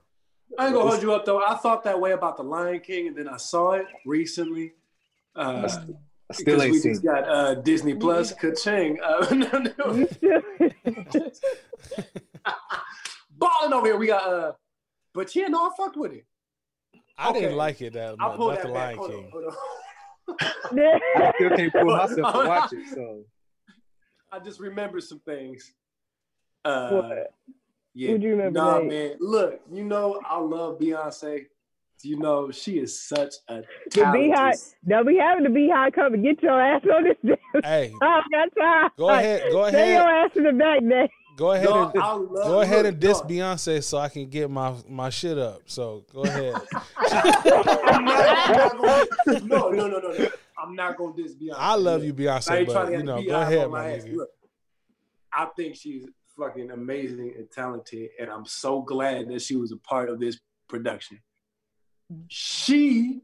I 0.60 0.66
ain't 0.66 0.74
gonna 0.76 0.90
hold 0.90 1.02
you 1.02 1.14
up 1.14 1.26
though. 1.26 1.44
I 1.44 1.56
thought 1.56 1.84
that 1.86 2.00
way 2.00 2.12
about 2.12 2.38
the 2.38 2.44
Lion 2.44 2.80
King, 2.82 3.08
and 3.08 3.16
then 3.18 3.28
I 3.30 3.38
saw 3.38 3.72
it 3.74 3.86
recently. 4.06 4.74
Uh, 5.36 5.64
I 5.66 6.34
still 6.34 6.46
because 6.56 6.62
ain't 6.64 6.72
we 6.74 6.80
seen. 6.80 6.92
just 6.94 7.04
got 7.04 7.28
uh, 7.30 7.56
Disney 7.56 7.94
Plus, 7.96 8.34
ka-ching. 8.40 8.98
Uh, 9.04 9.28
no, 9.34 9.64
no. 9.78 10.08
Balling 13.38 13.74
over 13.74 13.88
here. 13.88 13.98
We 13.98 14.08
got, 14.08 14.24
uh, 14.28 14.52
but 15.14 15.34
yeah, 15.36 15.48
no, 15.48 15.66
I 15.66 15.70
fucked 15.78 15.98
with 15.98 16.14
it. 16.14 16.26
I 17.18 17.32
didn't 17.34 17.56
like 17.56 17.82
it 17.82 17.94
that 17.94 18.16
I'll 18.20 18.30
much. 18.30 18.38
pull 18.38 18.48
Not 18.50 18.56
that 18.58 18.68
the 18.68 18.74
back. 18.74 18.98
Lion 18.98 18.98
Hold 18.98 19.12
on, 19.12 19.16
King. 19.22 19.30
hold 19.32 19.46
on. 19.46 19.56
I 21.18 21.32
still 21.36 21.50
can't 21.58 21.74
pull 21.74 21.86
myself 21.86 22.34
to 22.34 22.48
watch 22.48 22.74
it. 22.74 22.88
So 22.94 23.24
I 24.32 24.40
just 24.40 24.60
remember 24.60 25.02
some 25.02 25.20
things. 25.20 25.74
Uh, 26.64 26.90
What? 26.92 27.34
yeah. 27.94 28.10
What'd 28.10 28.24
you 28.24 28.32
remember, 28.32 28.60
Nah, 28.60 28.80
Nate? 28.80 28.88
man. 28.90 29.12
Look, 29.20 29.60
you 29.72 29.84
know, 29.84 30.22
I 30.26 30.40
love 30.40 30.80
Beyonce. 30.80 31.46
You 32.04 32.18
know, 32.18 32.50
she 32.50 32.80
is 32.80 33.00
such 33.00 33.36
a 33.48 33.58
The 33.62 33.66
talented. 33.92 34.32
BeyHive, 34.32 34.74
they'll 34.84 35.04
be 35.04 35.18
having 35.18 35.44
the 35.44 35.50
BeyHive 35.52 35.94
come 35.94 36.14
and 36.16 36.24
get 36.24 36.42
your 36.42 36.60
ass 36.60 36.82
on 36.92 37.04
this. 37.04 37.18
damn- 37.24 37.38
Hey, 37.64 37.94
I 38.02 38.22
got 38.32 38.50
time. 38.60 38.90
go 38.98 39.10
ahead, 39.10 39.52
go 39.52 39.68
Stay 39.68 39.94
your 39.94 40.02
ass 40.10 40.32
in 40.36 40.44
the 40.46 40.52
back, 40.54 40.82
man. 40.82 41.08
go 41.38 41.52
ahead, 41.52 41.66
No, 41.66 41.92
and, 41.94 42.30
love, 42.32 42.48
go 42.48 42.62
ahead 42.62 42.86
look, 42.86 42.94
and 42.94 43.00
diss 43.00 43.20
dog. 43.20 43.30
Beyonce 43.30 43.84
so 43.84 43.98
I 44.00 44.10
can 44.10 44.28
get 44.30 44.50
my 44.50 44.74
my 44.90 45.10
shit 45.12 45.38
up. 45.38 45.62
So 45.68 46.04
go 46.12 46.22
ahead. 46.24 46.56
I'm 47.12 47.12
not, 48.06 48.50
I'm 48.50 48.82
not 48.82 49.08
gonna, 49.28 49.40
no, 49.44 49.70
no, 49.70 49.88
no, 49.88 50.00
no, 50.00 50.12
no. 50.12 50.28
I'm 50.62 50.76
not 50.76 50.98
gonna 50.98 51.16
diss 51.16 51.36
Beyonce. 51.36 51.56
I 51.58 51.76
love 51.76 52.04
you, 52.04 52.12
I 52.12 52.16
Beyonce, 52.16 52.58
ain't 52.58 52.70
trying 52.70 52.86
but 52.86 52.92
to 52.92 52.98
you 52.98 53.04
know, 53.04 53.24
go 53.24 53.42
ahead, 53.42 53.70
my 53.70 53.94
ass. 53.94 54.04
nigga. 54.04 54.16
Look, 54.18 54.30
I 55.34 55.46
think 55.56 55.76
she's 55.76 56.06
fucking 56.38 56.72
amazing 56.72 57.34
and 57.38 57.50
talented, 57.52 58.10
and 58.20 58.30
I'm 58.30 58.46
so 58.46 58.82
glad 58.82 59.30
that 59.30 59.42
she 59.42 59.56
was 59.56 59.72
a 59.72 59.78
part 59.78 60.10
of 60.10 60.20
this 60.20 60.40
production. 60.68 61.20
She 62.28 63.22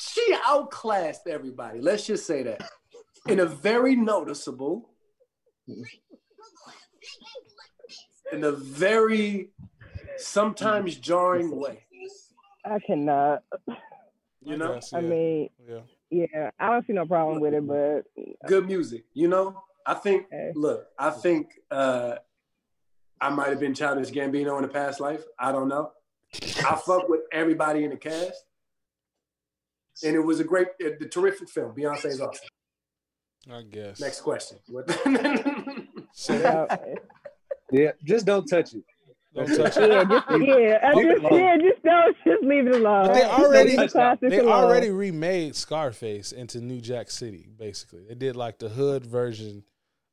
she 0.00 0.36
outclassed 0.46 1.26
everybody. 1.26 1.80
Let's 1.80 2.06
just 2.06 2.26
say 2.26 2.44
that 2.44 2.62
in 3.28 3.40
a 3.40 3.46
very 3.46 3.96
noticeable, 3.96 4.90
in 8.32 8.44
a 8.44 8.52
very 8.52 9.50
sometimes 10.16 10.94
jarring 10.96 11.56
way. 11.56 11.86
I 12.64 12.78
cannot. 12.78 13.42
You 14.44 14.56
know, 14.58 14.74
guess, 14.74 14.92
I 14.92 15.00
yeah, 15.00 15.08
mean, 15.08 15.48
yeah. 15.66 15.80
yeah, 16.10 16.50
I 16.58 16.70
don't 16.70 16.86
see 16.86 16.92
no 16.92 17.06
problem 17.06 17.40
with 17.40 17.54
it, 17.54 17.66
but 17.66 18.02
good 18.46 18.66
music. 18.66 19.04
You 19.14 19.28
know, 19.28 19.62
I 19.86 19.94
think. 19.94 20.26
Okay. 20.26 20.52
Look, 20.54 20.86
I 20.98 21.10
think 21.10 21.60
uh, 21.70 22.16
I 23.20 23.30
might 23.30 23.48
have 23.48 23.60
been 23.60 23.74
Childish 23.74 24.10
Gambino 24.10 24.58
in 24.58 24.64
a 24.64 24.68
past 24.68 25.00
life. 25.00 25.24
I 25.38 25.50
don't 25.52 25.68
know. 25.68 25.92
I 26.34 26.76
fuck 26.86 27.08
with 27.08 27.22
everybody 27.32 27.84
in 27.84 27.90
the 27.90 27.96
cast, 27.96 28.44
and 30.04 30.14
it 30.14 30.20
was 30.20 30.40
a 30.40 30.44
great, 30.44 30.68
a, 30.82 30.88
a 31.02 31.08
terrific 31.08 31.48
film. 31.48 31.74
Beyonce's 31.74 32.20
awesome. 32.20 32.48
I 33.50 33.62
guess. 33.62 34.00
Next 34.00 34.20
question. 34.20 34.58
What- 34.68 34.88
yeah, 36.28 36.76
yeah, 37.70 37.90
just 38.04 38.24
don't 38.26 38.46
touch 38.46 38.74
it. 38.74 38.84
Don't 39.34 39.46
touch 39.48 39.76
it. 39.76 39.90
yeah, 39.90 40.04
just 40.04 40.30
yeah, 40.30 40.78
I 40.82 40.92
Leave 40.94 41.06
just, 41.08 41.24
alone. 41.24 41.40
yeah, 41.40 41.56
just 41.56 41.82
don't, 41.82 42.16
just 42.24 42.42
leave 42.44 42.66
it 42.68 42.74
alone. 42.76 43.06
But 43.08 43.14
they 43.14 43.24
already- 43.24 43.70
leave 43.70 43.78
the 43.80 43.88
classics 43.88 44.30
They 44.30 44.38
alone. 44.38 44.52
already 44.52 44.90
remade 44.90 45.56
Scarface 45.56 46.30
into 46.32 46.60
New 46.60 46.80
Jack 46.80 47.10
City. 47.10 47.48
Basically, 47.58 48.04
they 48.08 48.14
did 48.14 48.36
like 48.36 48.58
the 48.58 48.68
hood 48.68 49.04
version 49.04 49.64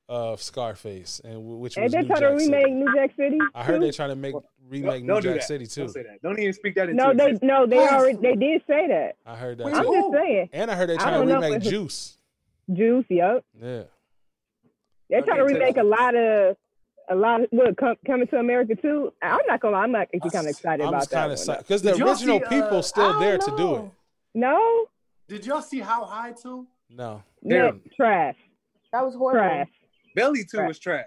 of 0.10 0.42
Scarface, 0.42 1.22
and 1.24 1.36
w- 1.36 1.56
which 1.58 1.78
And 1.78 1.84
was 1.84 1.94
they 1.94 2.02
New 2.02 2.08
trying 2.08 2.20
Jack 2.22 2.30
to 2.32 2.36
remake 2.36 2.64
City. 2.66 2.74
New 2.74 2.94
Jack 2.96 3.12
City. 3.16 3.38
I 3.56 3.64
heard 3.64 3.80
too? 3.80 3.86
they 3.86 3.92
trying 3.92 4.10
to 4.10 4.16
make 4.16 4.36
remake 4.68 5.06
don't 5.08 5.24
New 5.24 5.30
Jack 5.30 5.40
that. 5.42 5.44
City 5.48 5.68
too. 5.68 5.82
Don't 5.82 5.90
say 5.90 6.04
that. 6.04 6.22
Don't 6.24 6.40
even 6.40 6.54
speak 6.54 6.76
that 6.76 6.90
into 6.90 6.96
No, 6.96 7.14
they 7.14 7.38
no, 7.46 7.66
they 7.68 7.78
already 7.78 8.18
they 8.18 8.36
did 8.36 8.62
say 8.68 8.88
that. 8.88 9.16
I 9.26 9.36
heard 9.38 9.58
that 9.60 9.66
Wait, 9.68 9.76
I'm 9.76 9.86
too. 9.86 9.94
just 9.94 10.12
saying. 10.14 10.50
And 10.52 10.70
I 10.72 10.76
heard 10.76 10.90
they're 10.90 10.98
trying 10.98 11.28
to 11.28 11.34
remake 11.36 11.62
Juice. 11.62 12.18
Juice, 12.74 13.06
yep. 13.10 13.46
Yeah. 13.62 13.84
They're 15.10 15.22
trying 15.22 15.38
to 15.38 15.44
remake 15.46 15.78
a 15.78 15.84
lot 15.84 16.16
of 16.16 16.58
a 17.12 17.16
lot 17.16 17.42
of 17.42 17.48
what 17.52 17.78
com- 17.78 17.96
coming 18.08 18.28
to 18.28 18.38
America 18.38 18.76
too. 18.76 19.12
I'm 19.22 19.40
not 19.48 19.60
gonna 19.60 19.76
lie, 19.78 19.84
I'm 19.84 19.92
not 19.92 20.08
actually 20.16 20.30
kind 20.32 20.46
of 20.48 20.52
excited 20.52 20.82
I'm 20.84 20.90
about 20.90 21.00
just 21.02 21.12
that. 21.12 21.16
kind 21.18 21.32
of 21.34 21.48
one. 21.48 21.58
because 21.60 21.82
the 21.82 21.92
original 22.04 22.40
see, 22.40 22.46
uh, 22.46 22.50
people 22.50 22.78
I 22.78 22.82
still 22.82 23.12
don't 23.12 23.20
there 23.22 23.38
to 23.38 23.58
do 23.58 23.76
it. 23.76 23.92
No, 24.34 24.86
Did 25.28 25.46
y'all 25.46 25.62
see 25.62 25.80
how 25.80 26.06
high 26.06 26.32
too? 26.32 26.68
No, 26.90 27.24
no, 27.44 27.56
Terrible. 27.56 27.80
trash, 27.96 28.36
That 28.94 29.02
was 29.06 29.16
horrible. 29.16 29.40
trash. 29.48 29.68
Belly 30.16 30.44
two 30.50 30.58
Right. 30.60 30.68
was 30.68 30.80
trash. 30.80 31.06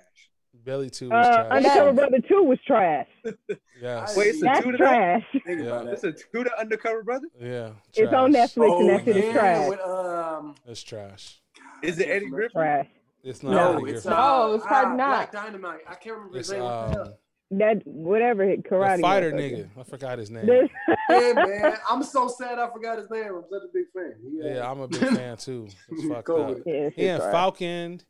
Belly 0.65 0.89
Two 0.89 1.11
was 1.11 1.27
Uh, 1.27 1.35
trash. 1.49 1.53
Undercover 1.53 1.93
Brother 1.93 2.19
Two 2.27 2.43
was 2.45 2.59
trash. 2.67 3.07
Yes. 3.83 4.17
Wait, 4.17 4.29
it's 4.29 4.39
a 4.41 4.45
That's 4.45 4.63
two 4.63 4.71
to 4.73 4.79
that? 4.79 4.85
trash. 4.89 5.23
Think 5.45 5.61
Yeah. 5.61 5.67
about 5.67 5.87
It's 5.89 6.05
a 6.05 6.13
two 6.13 6.45
to 6.45 6.59
undercover 6.59 7.03
brother. 7.03 7.27
Yeah. 7.39 7.71
It's 7.95 8.13
on. 8.15 8.33
Netflix 8.33 8.71
Oh 8.71 8.81
and 8.81 8.89
that 8.91 9.05
shit 9.05 9.17
is 9.17 9.25
yeah, 9.27 9.33
trash. 9.33 9.69
with 9.69 9.81
um. 9.81 10.55
It's 10.67 10.83
trash. 10.83 11.41
Is 11.83 11.99
it 11.99 12.09
Eddie 12.09 12.31
Griffin? 12.31 12.53
Trash. 12.53 12.87
It's 13.25 13.43
not. 13.43 13.53
No, 13.79 13.85
it's 13.87 14.07
uh, 14.07 14.11
No, 14.11 14.55
it's 14.55 14.67
probably 14.67 14.93
ah, 14.93 14.97
not. 14.97 15.31
Black 15.33 15.33
Dynamite. 15.33 15.81
I 15.89 15.95
can't 15.95 16.17
remember 16.17 16.39
his 16.39 16.51
name. 16.51 16.63
What 16.63 16.87
the 16.89 16.93
hell? 16.93 17.03
um, 17.09 17.15
That 17.59 17.87
whatever 17.87 18.45
hit 18.45 18.63
karate. 18.65 18.97
the 18.97 19.03
fighter 19.03 19.33
motherfucker. 19.33 19.67
nigga. 19.77 19.81
I 19.81 19.83
forgot 19.85 20.19
his 20.19 20.31
name. 20.31 20.47
Yeah, 21.09 21.33
man. 21.35 21.77
I'm 21.91 22.03
so 22.03 22.29
sad 22.29 22.59
I 22.59 22.69
forgot 22.71 22.99
his 22.99 23.09
name. 23.11 23.25
I'm 23.35 23.45
such 23.51 23.63
a 23.65 23.73
big 23.73 23.85
fan. 23.95 24.15
He, 24.23 24.43
uh, 24.43 24.55
Yeah, 24.55 24.71
I'm 24.71 24.81
a 24.81 24.89
big 24.89 25.01
fan 25.17 25.37
too. 25.39 25.69
It's 25.91 26.07
fucked 26.09 26.29
up. 26.31 26.59
yeah, 26.67 26.73
it's 26.75 26.97
He 26.97 27.09
and 27.09 27.21
trash. 27.23 27.33
Falcon. 27.33 28.01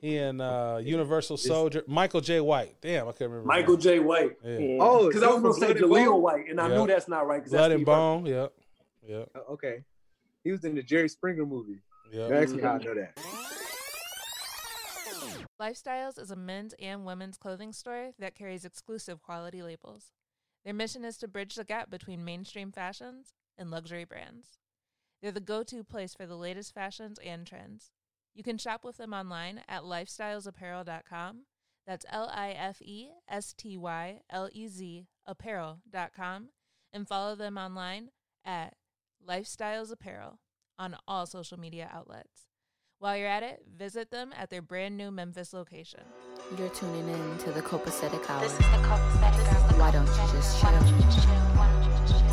He 0.00 0.16
and 0.18 0.42
uh, 0.42 0.80
Universal 0.82 1.36
Soldier. 1.36 1.84
Michael 1.86 2.20
Jai 2.20 2.40
White. 2.40 2.74
Damn, 2.80 3.06
I 3.08 3.12
can't 3.12 3.30
remember. 3.30 3.46
Michael. 3.46 3.76
Jai 3.76 3.98
White. 4.00 4.32
Yeah. 4.44 4.58
Yeah. 4.58 4.78
Oh, 4.80 5.06
Because 5.06 5.22
I 5.22 5.28
was 5.28 5.42
gonna 5.42 5.54
say 5.54 5.78
Blood 5.80 5.90
Jaleel 5.90 6.20
White, 6.20 6.48
and 6.50 6.60
I 6.60 6.68
Yeah. 6.68 6.78
knew 6.78 6.86
that's 6.88 7.06
not 7.08 7.26
right. 7.28 7.40
'cause 7.42 7.50
Blood 7.52 7.70
that's 7.70 7.74
and 7.74 7.80
Steve 7.80 7.86
Urkel. 7.86 8.22
Bone. 8.22 8.26
Yep. 8.26 8.52
Yep. 9.08 9.28
Oh, 9.36 9.52
Okay, 9.54 9.84
he 10.44 10.50
was 10.50 10.64
in 10.64 10.74
the 10.74 10.82
Jerry 10.82 11.08
Springer 11.08 11.46
movie. 11.46 11.78
Yep. 12.12 12.28
That's 12.30 12.52
how 12.60 12.72
I 12.72 12.78
know 12.78 12.94
that. 12.94 13.16
Lifestylez 15.62 16.18
is 16.18 16.32
a 16.32 16.36
men's 16.36 16.74
and 16.80 17.04
women's 17.04 17.36
clothing 17.36 17.72
store 17.72 18.10
that 18.18 18.34
carries 18.34 18.64
exclusive 18.64 19.22
quality 19.22 19.62
labels. 19.62 20.06
Their 20.64 20.74
mission 20.74 21.04
is 21.04 21.16
to 21.18 21.28
bridge 21.28 21.54
the 21.54 21.62
gap 21.62 21.88
between 21.88 22.24
mainstream 22.24 22.72
fashions 22.72 23.32
and 23.56 23.70
luxury 23.70 24.04
brands. 24.04 24.58
They're 25.20 25.30
the 25.30 25.38
go 25.38 25.62
to 25.62 25.84
place 25.84 26.14
for 26.14 26.26
the 26.26 26.34
latest 26.34 26.74
fashions 26.74 27.16
and 27.24 27.46
trends. 27.46 27.92
You 28.34 28.42
can 28.42 28.58
shop 28.58 28.82
with 28.82 28.96
them 28.96 29.14
online 29.14 29.60
at 29.68 29.82
lifestylezapparel.com. 29.82 31.44
That's 31.86 32.06
L 32.10 32.28
I 32.34 32.50
F 32.50 32.82
E 32.82 33.10
S 33.28 33.52
T 33.52 33.76
Y 33.76 34.18
L 34.30 34.48
E 34.52 34.66
Z 34.66 35.06
apparel.com 35.26 36.48
and 36.92 37.06
follow 37.06 37.36
them 37.36 37.56
online 37.56 38.08
at 38.44 38.74
Lifestylez 39.24 39.92
Apparel 39.92 40.40
on 40.76 40.96
all 41.06 41.24
social 41.26 41.56
media 41.56 41.88
outlets. 41.92 42.48
While 43.02 43.16
you're 43.16 43.26
at 43.26 43.42
it, 43.42 43.64
visit 43.76 44.12
them 44.12 44.32
at 44.38 44.48
their 44.48 44.62
brand 44.62 44.96
new 44.96 45.10
Memphis 45.10 45.52
location. 45.52 46.02
You're 46.56 46.68
tuning 46.68 47.08
in 47.08 47.38
to 47.38 47.50
the 47.50 47.60
Copacetic 47.60 48.30
Hour. 48.30 48.40
This 48.42 48.52
is 48.52 48.58
the 48.58 48.64
copacetic 48.64 49.52
hour. 49.52 49.72
Why 49.76 49.90
don't 49.90 50.06
you 50.06 50.12
just 50.30 50.62
Why 50.62 50.70
don't 50.70 50.86
you 50.86 51.02
just 51.02 51.24
chill? 51.24 51.34
Why 51.34 51.66
don't 51.72 51.82
you 51.82 51.90
just 52.06 52.22
chill? 52.22 52.30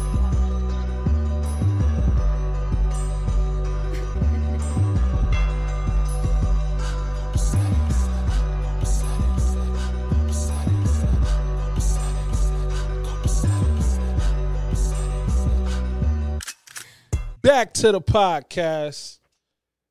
Back 17.42 17.74
to 17.74 17.92
the 17.92 18.02
podcast. 18.02 19.19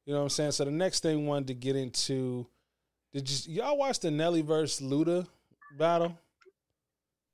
You 0.09 0.15
know 0.15 0.21
what 0.21 0.25
I'm 0.25 0.29
saying? 0.31 0.53
So 0.53 0.65
the 0.65 0.71
next 0.71 1.03
thing 1.03 1.19
we 1.21 1.27
wanted 1.27 1.49
to 1.49 1.55
get 1.55 1.77
into, 1.77 2.47
did 3.13 3.29
you 3.47 3.57
y'all 3.57 3.77
watch 3.77 4.01
the 4.01 4.11
Nelly 4.11 4.41
versus 4.41 4.81
Luda 4.81 5.27
battle? 5.77 6.19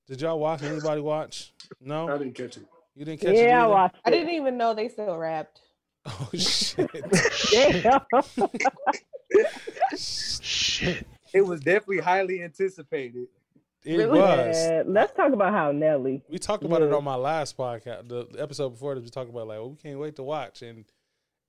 Did 0.09 0.21
y'all 0.21 0.41
watch? 0.41 0.61
Anybody 0.65 1.01
watch? 1.01 1.53
No, 1.81 2.09
I 2.09 2.19
didn't 2.19 2.35
catch 2.35 2.57
it. 2.57 2.67
you 2.97 3.05
didn't 3.05 3.21
catch 3.21 3.31
it. 3.31 3.47
Yeah, 3.47 3.61
I 3.61 3.61
either? 3.61 3.69
watched 3.69 3.97
I 4.05 4.11
didn't 4.11 4.31
even 4.31 4.59
know 4.59 4.75
they 4.75 4.89
still 4.89 5.17
rapped. 5.17 5.61
Oh 6.07 6.29
shit! 6.37 6.91
Shit. 9.97 11.07
It 11.33 11.47
was 11.47 11.61
definitely 11.61 12.01
highly 12.01 12.43
anticipated. 12.43 13.29
It 13.85 13.99
Really? 13.99 14.19
was. 14.19 14.57
Yeah, 14.57 14.83
let's 14.85 15.13
talk 15.13 15.33
about 15.33 15.53
how 15.53 15.71
Nelly. 15.71 16.23
We 16.29 16.39
talked 16.39 16.65
about 16.65 16.83
it 16.83 16.93
on 16.93 17.05
my 17.05 17.15
last 17.15 17.57
podcast, 17.57 18.09
the 18.09 18.27
the 18.33 18.43
episode 18.43 18.71
before 18.71 18.97
that. 18.97 19.05
We 19.05 19.11
talked 19.11 19.31
about 19.31 19.47
like, 19.47 19.59
well, 19.59 19.71
we 19.71 19.77
can't 19.77 19.99
wait 19.99 20.17
to 20.17 20.23
watch, 20.23 20.63
and 20.63 20.85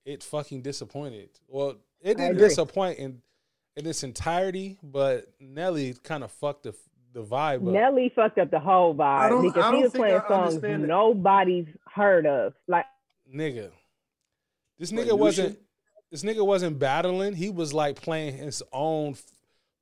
it 0.05 0.23
fucking 0.23 0.61
disappointed. 0.61 1.29
Well, 1.47 1.75
it 2.01 2.17
didn't 2.17 2.37
disappoint 2.37 2.99
in 2.99 3.21
in 3.75 3.85
its 3.85 4.03
entirety, 4.03 4.77
but 4.83 5.25
Nelly 5.39 5.95
kind 6.03 6.23
of 6.23 6.31
fucked 6.31 6.63
the 6.63 6.75
the 7.13 7.23
vibe 7.23 7.55
up. 7.67 7.73
Nelly 7.73 8.11
fucked 8.15 8.37
up 8.39 8.51
the 8.51 8.59
whole 8.59 8.91
I 9.01 9.27
vibe 9.27 9.29
don't- 9.29 9.41
because 9.43 9.63
I 9.63 9.67
he 9.67 9.71
don't 9.73 9.81
was 9.83 9.91
playing 9.93 10.15
I 10.15 10.27
songs 10.27 10.55
understand 10.55 10.83
it. 10.83 10.87
nobody's 10.87 11.67
heard 11.93 12.25
of. 12.25 12.53
Like, 12.67 12.85
nigga. 13.33 13.71
This 14.77 14.91
What, 14.91 15.05
nigga 15.07 15.17
wasn't. 15.17 15.47
Lucian? 15.49 15.61
This 16.11 16.23
nigga 16.23 16.45
wasn't 16.45 16.77
battling. 16.79 17.33
He 17.33 17.49
was 17.49 17.73
like 17.73 18.01
playing 18.01 18.37
his 18.37 18.61
own 18.71 19.13
f- 19.13 19.23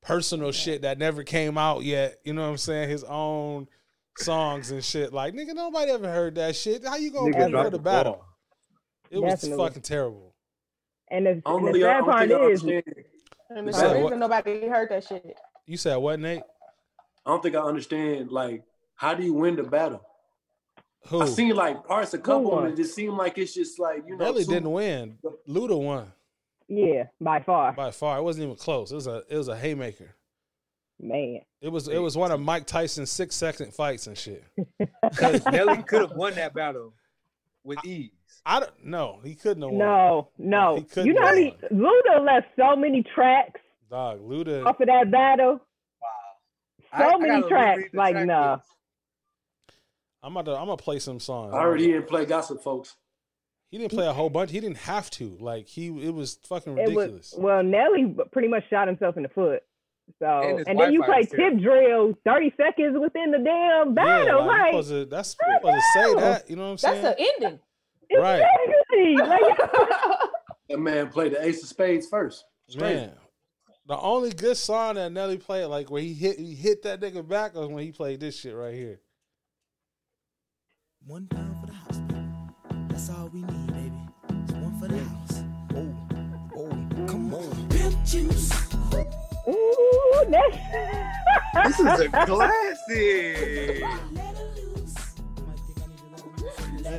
personal 0.01 0.51
shit 0.51 0.83
that 0.83 0.97
never 0.99 1.23
came 1.23 1.57
out 1.57 1.83
yet. 1.83 2.19
You 2.23 2.33
know 2.33 2.43
what 2.43 2.49
I'm 2.49 2.57
saying? 2.57 2.89
His 2.89 3.03
own 3.03 3.67
songs 4.17 4.69
and 4.71 4.83
shit. 4.83 5.11
Like 5.11 5.33
nigga, 5.33 5.53
nobody 5.55 5.91
ever 5.91 6.07
heard 6.11 6.35
that 6.35 6.55
shit. 6.55 6.85
How 6.85 6.95
you 6.97 7.11
gonna 7.11 7.31
Nigga 7.31 7.37
get 7.39 7.49
dropped 7.51 7.65
for 7.65 7.71
the 7.71 7.77
the 7.77 7.83
battle? 7.83 8.13
ball. 8.13 8.25
It 9.09 9.21
was 9.21 9.33
Definitely. 9.41 9.65
fucking 9.65 9.81
terrible. 9.83 10.33
and 11.09 11.25
the, 11.25 11.41
I 11.45 11.55
and 11.55 11.67
the 11.75 11.79
sad 11.79 12.03
part 12.05 12.31
is. 12.31 12.63
And 13.49 13.67
the 13.67 13.73
said 13.73 14.01
reason 14.01 14.19
nobody 14.19 14.67
heard 14.67 14.89
that 14.89 15.03
shit. 15.03 15.37
You 15.67 15.77
said 15.77 15.97
what, 15.97 16.19
Nate? 16.19 16.41
I 17.25 17.29
don't 17.29 17.43
think 17.43 17.55
I 17.55 17.59
understand. 17.59 18.31
Like, 18.31 18.63
how 18.95 19.13
do 19.13 19.23
you 19.23 19.33
win 19.33 19.55
the 19.55 19.63
battle? 19.63 20.01
Who? 21.07 21.21
I 21.21 21.25
seen 21.25 21.55
like 21.55 21.85
parts, 21.85 22.13
a 22.13 22.17
couple, 22.17 22.51
won? 22.51 22.65
and 22.65 22.73
it 22.73 22.77
just 22.77 22.95
seemed 22.95 23.15
like 23.17 23.37
it's 23.37 23.53
just 23.53 23.79
like 23.79 24.03
you 24.07 24.17
know. 24.17 24.25
Nelly 24.25 24.45
didn't 24.45 24.71
win. 24.71 25.17
Luda 25.47 25.79
won 25.79 26.11
yeah, 26.67 27.03
by 27.19 27.41
far, 27.41 27.73
by 27.73 27.91
far. 27.91 28.17
It 28.17 28.23
wasn't 28.23 28.45
even 28.45 28.55
close. 28.55 28.91
It 28.91 28.95
was 28.95 29.07
a 29.07 29.23
it 29.29 29.37
was 29.37 29.47
a 29.49 29.57
haymaker. 29.57 30.15
man. 30.99 31.41
It 31.61 31.69
was 31.69 31.87
it 31.87 31.99
was 31.99 32.17
one 32.17 32.31
of 32.31 32.39
Mike 32.39 32.65
Tyson's 32.65 33.11
six 33.11 33.35
second 33.35 33.73
fights 33.73 34.07
and 34.07 34.17
shit. 34.17 34.43
Because 35.03 35.45
Nelly 35.45 35.83
could 35.83 36.01
have 36.01 36.13
won 36.13 36.33
that 36.35 36.53
battle 36.53 36.93
with 37.63 37.77
ease. 37.85 38.11
I 38.45 38.59
don't 38.59 38.85
know. 38.85 39.19
He 39.23 39.35
couldn't 39.35 39.63
have 39.63 39.71
won. 39.71 39.79
No, 39.79 40.29
He 40.37 40.43
no. 40.43 40.81
couldn't 40.89 41.05
You 41.07 41.13
know 41.13 41.21
how 41.21 41.27
have 41.27 41.35
many 41.35 41.57
Luda 41.71 42.25
left 42.25 42.47
so 42.59 42.75
many 42.75 43.03
tracks 43.15 43.61
Dog, 43.89 44.19
Luda. 44.21 44.65
off 44.65 44.79
of 44.81 44.87
that 44.87 45.09
battle. 45.11 45.61
I- 46.91 46.99
So 46.99 47.15
I 47.15 47.17
many 47.17 47.41
gotta 47.41 47.47
tracks, 47.49 47.83
like, 47.93 48.13
track 48.15 48.25
nah. 48.27 48.53
list. 48.55 48.67
I'm 50.21 50.37
about 50.37 50.45
to 50.51 50.57
I'm 50.57 50.65
gonna 50.67 50.77
play 50.77 50.99
some 50.99 51.19
songs. 51.19 51.53
I 51.53 51.61
heard 51.63 51.79
he 51.79 51.87
didn't 51.87 52.07
play 52.07 52.25
gossip, 52.25 52.61
folks. 52.61 52.95
He 53.71 53.77
didn't 53.79 53.91
play 53.91 54.05
a 54.07 54.13
whole 54.13 54.29
bunch. 54.29 54.51
He 54.51 54.59
didn't 54.59 54.77
have 54.77 55.09
to. 55.11 55.35
Like 55.39 55.67
he, 55.67 55.87
it 56.05 56.13
was 56.13 56.35
fucking 56.47 56.75
ridiculous. 56.75 57.33
was 57.33 57.35
well, 57.39 57.63
Nelly 57.63 58.15
pretty 58.31 58.47
much 58.47 58.63
shot 58.69 58.87
himself 58.87 59.17
in 59.17 59.23
the 59.23 59.29
foot. 59.29 59.63
So 60.19 60.25
And 60.27 60.67
and, 60.67 60.79
then 60.79 60.93
you 60.93 60.99
Wi-Fi 60.99 61.05
play 61.05 61.19
was 61.21 61.29
terrible. 61.29 61.57
tip 61.57 61.63
drill 61.63 62.13
thirty 62.25 62.53
seconds 62.57 62.97
within 62.99 63.31
the 63.31 63.39
damn 63.39 63.87
yeah, 63.89 63.93
battle. 63.93 64.45
like, 64.45 64.47
like, 64.47 64.65
you 64.73 64.83
supposed 64.83 64.89
to, 64.89 65.05
that's 65.05 65.35
you 65.41 65.53
supposed 65.55 65.75
to 65.75 65.81
say 65.93 66.13
that. 66.21 66.49
You 66.49 66.55
know 66.57 66.63
what 66.65 66.69
I'm 66.71 66.77
saying? 66.77 67.01
That's 67.01 67.17
the 67.17 67.27
ending. 67.43 67.59
Right, 68.19 68.43
exactly. 68.65 69.15
Like, 69.17 69.57
That 70.69 70.79
man 70.79 71.09
played 71.09 71.33
the 71.33 71.45
Ace 71.45 71.61
of 71.61 71.69
Spades 71.69 72.07
first. 72.07 72.45
Straight. 72.69 72.95
man. 72.95 73.11
The 73.85 73.97
only 73.99 74.31
good 74.31 74.55
song 74.55 74.95
that 74.95 75.11
Nelly 75.11 75.37
played, 75.37 75.65
like 75.65 75.91
where 75.91 76.01
he 76.01 76.13
hit, 76.13 76.39
he 76.39 76.55
hit 76.55 76.83
that 76.83 77.01
nigga 77.01 77.27
back, 77.27 77.53
was 77.53 77.67
when 77.67 77.83
he 77.83 77.91
played 77.91 78.21
this 78.21 78.39
shit 78.39 78.55
right 78.55 78.73
here. 78.73 79.01
One 81.05 81.27
pound 81.27 81.57
for 81.59 81.67
the 81.67 81.73
hospital. 81.73 82.23
That's 82.87 83.09
all 83.09 83.29
we 83.33 83.41
need, 83.41 83.67
baby. 83.67 83.91
Just 84.47 84.57
one 84.59 84.79
for 84.79 84.87
the 84.87 84.99
house. 85.03 85.43
Oh, 85.75 85.93
oh, 86.55 87.05
come 87.07 87.33
on. 87.33 87.69
Pimp 87.69 88.05
juice. 88.05 88.51
ooh, 89.49 90.25
that's 90.29 91.77
This 91.77 91.79
is 91.81 91.99
a 91.99 92.09
classic. 92.25 93.83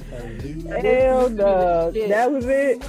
Hell 0.02 1.30
no. 1.30 1.90
That 1.90 2.30
was 2.32 2.46
it. 2.46 2.82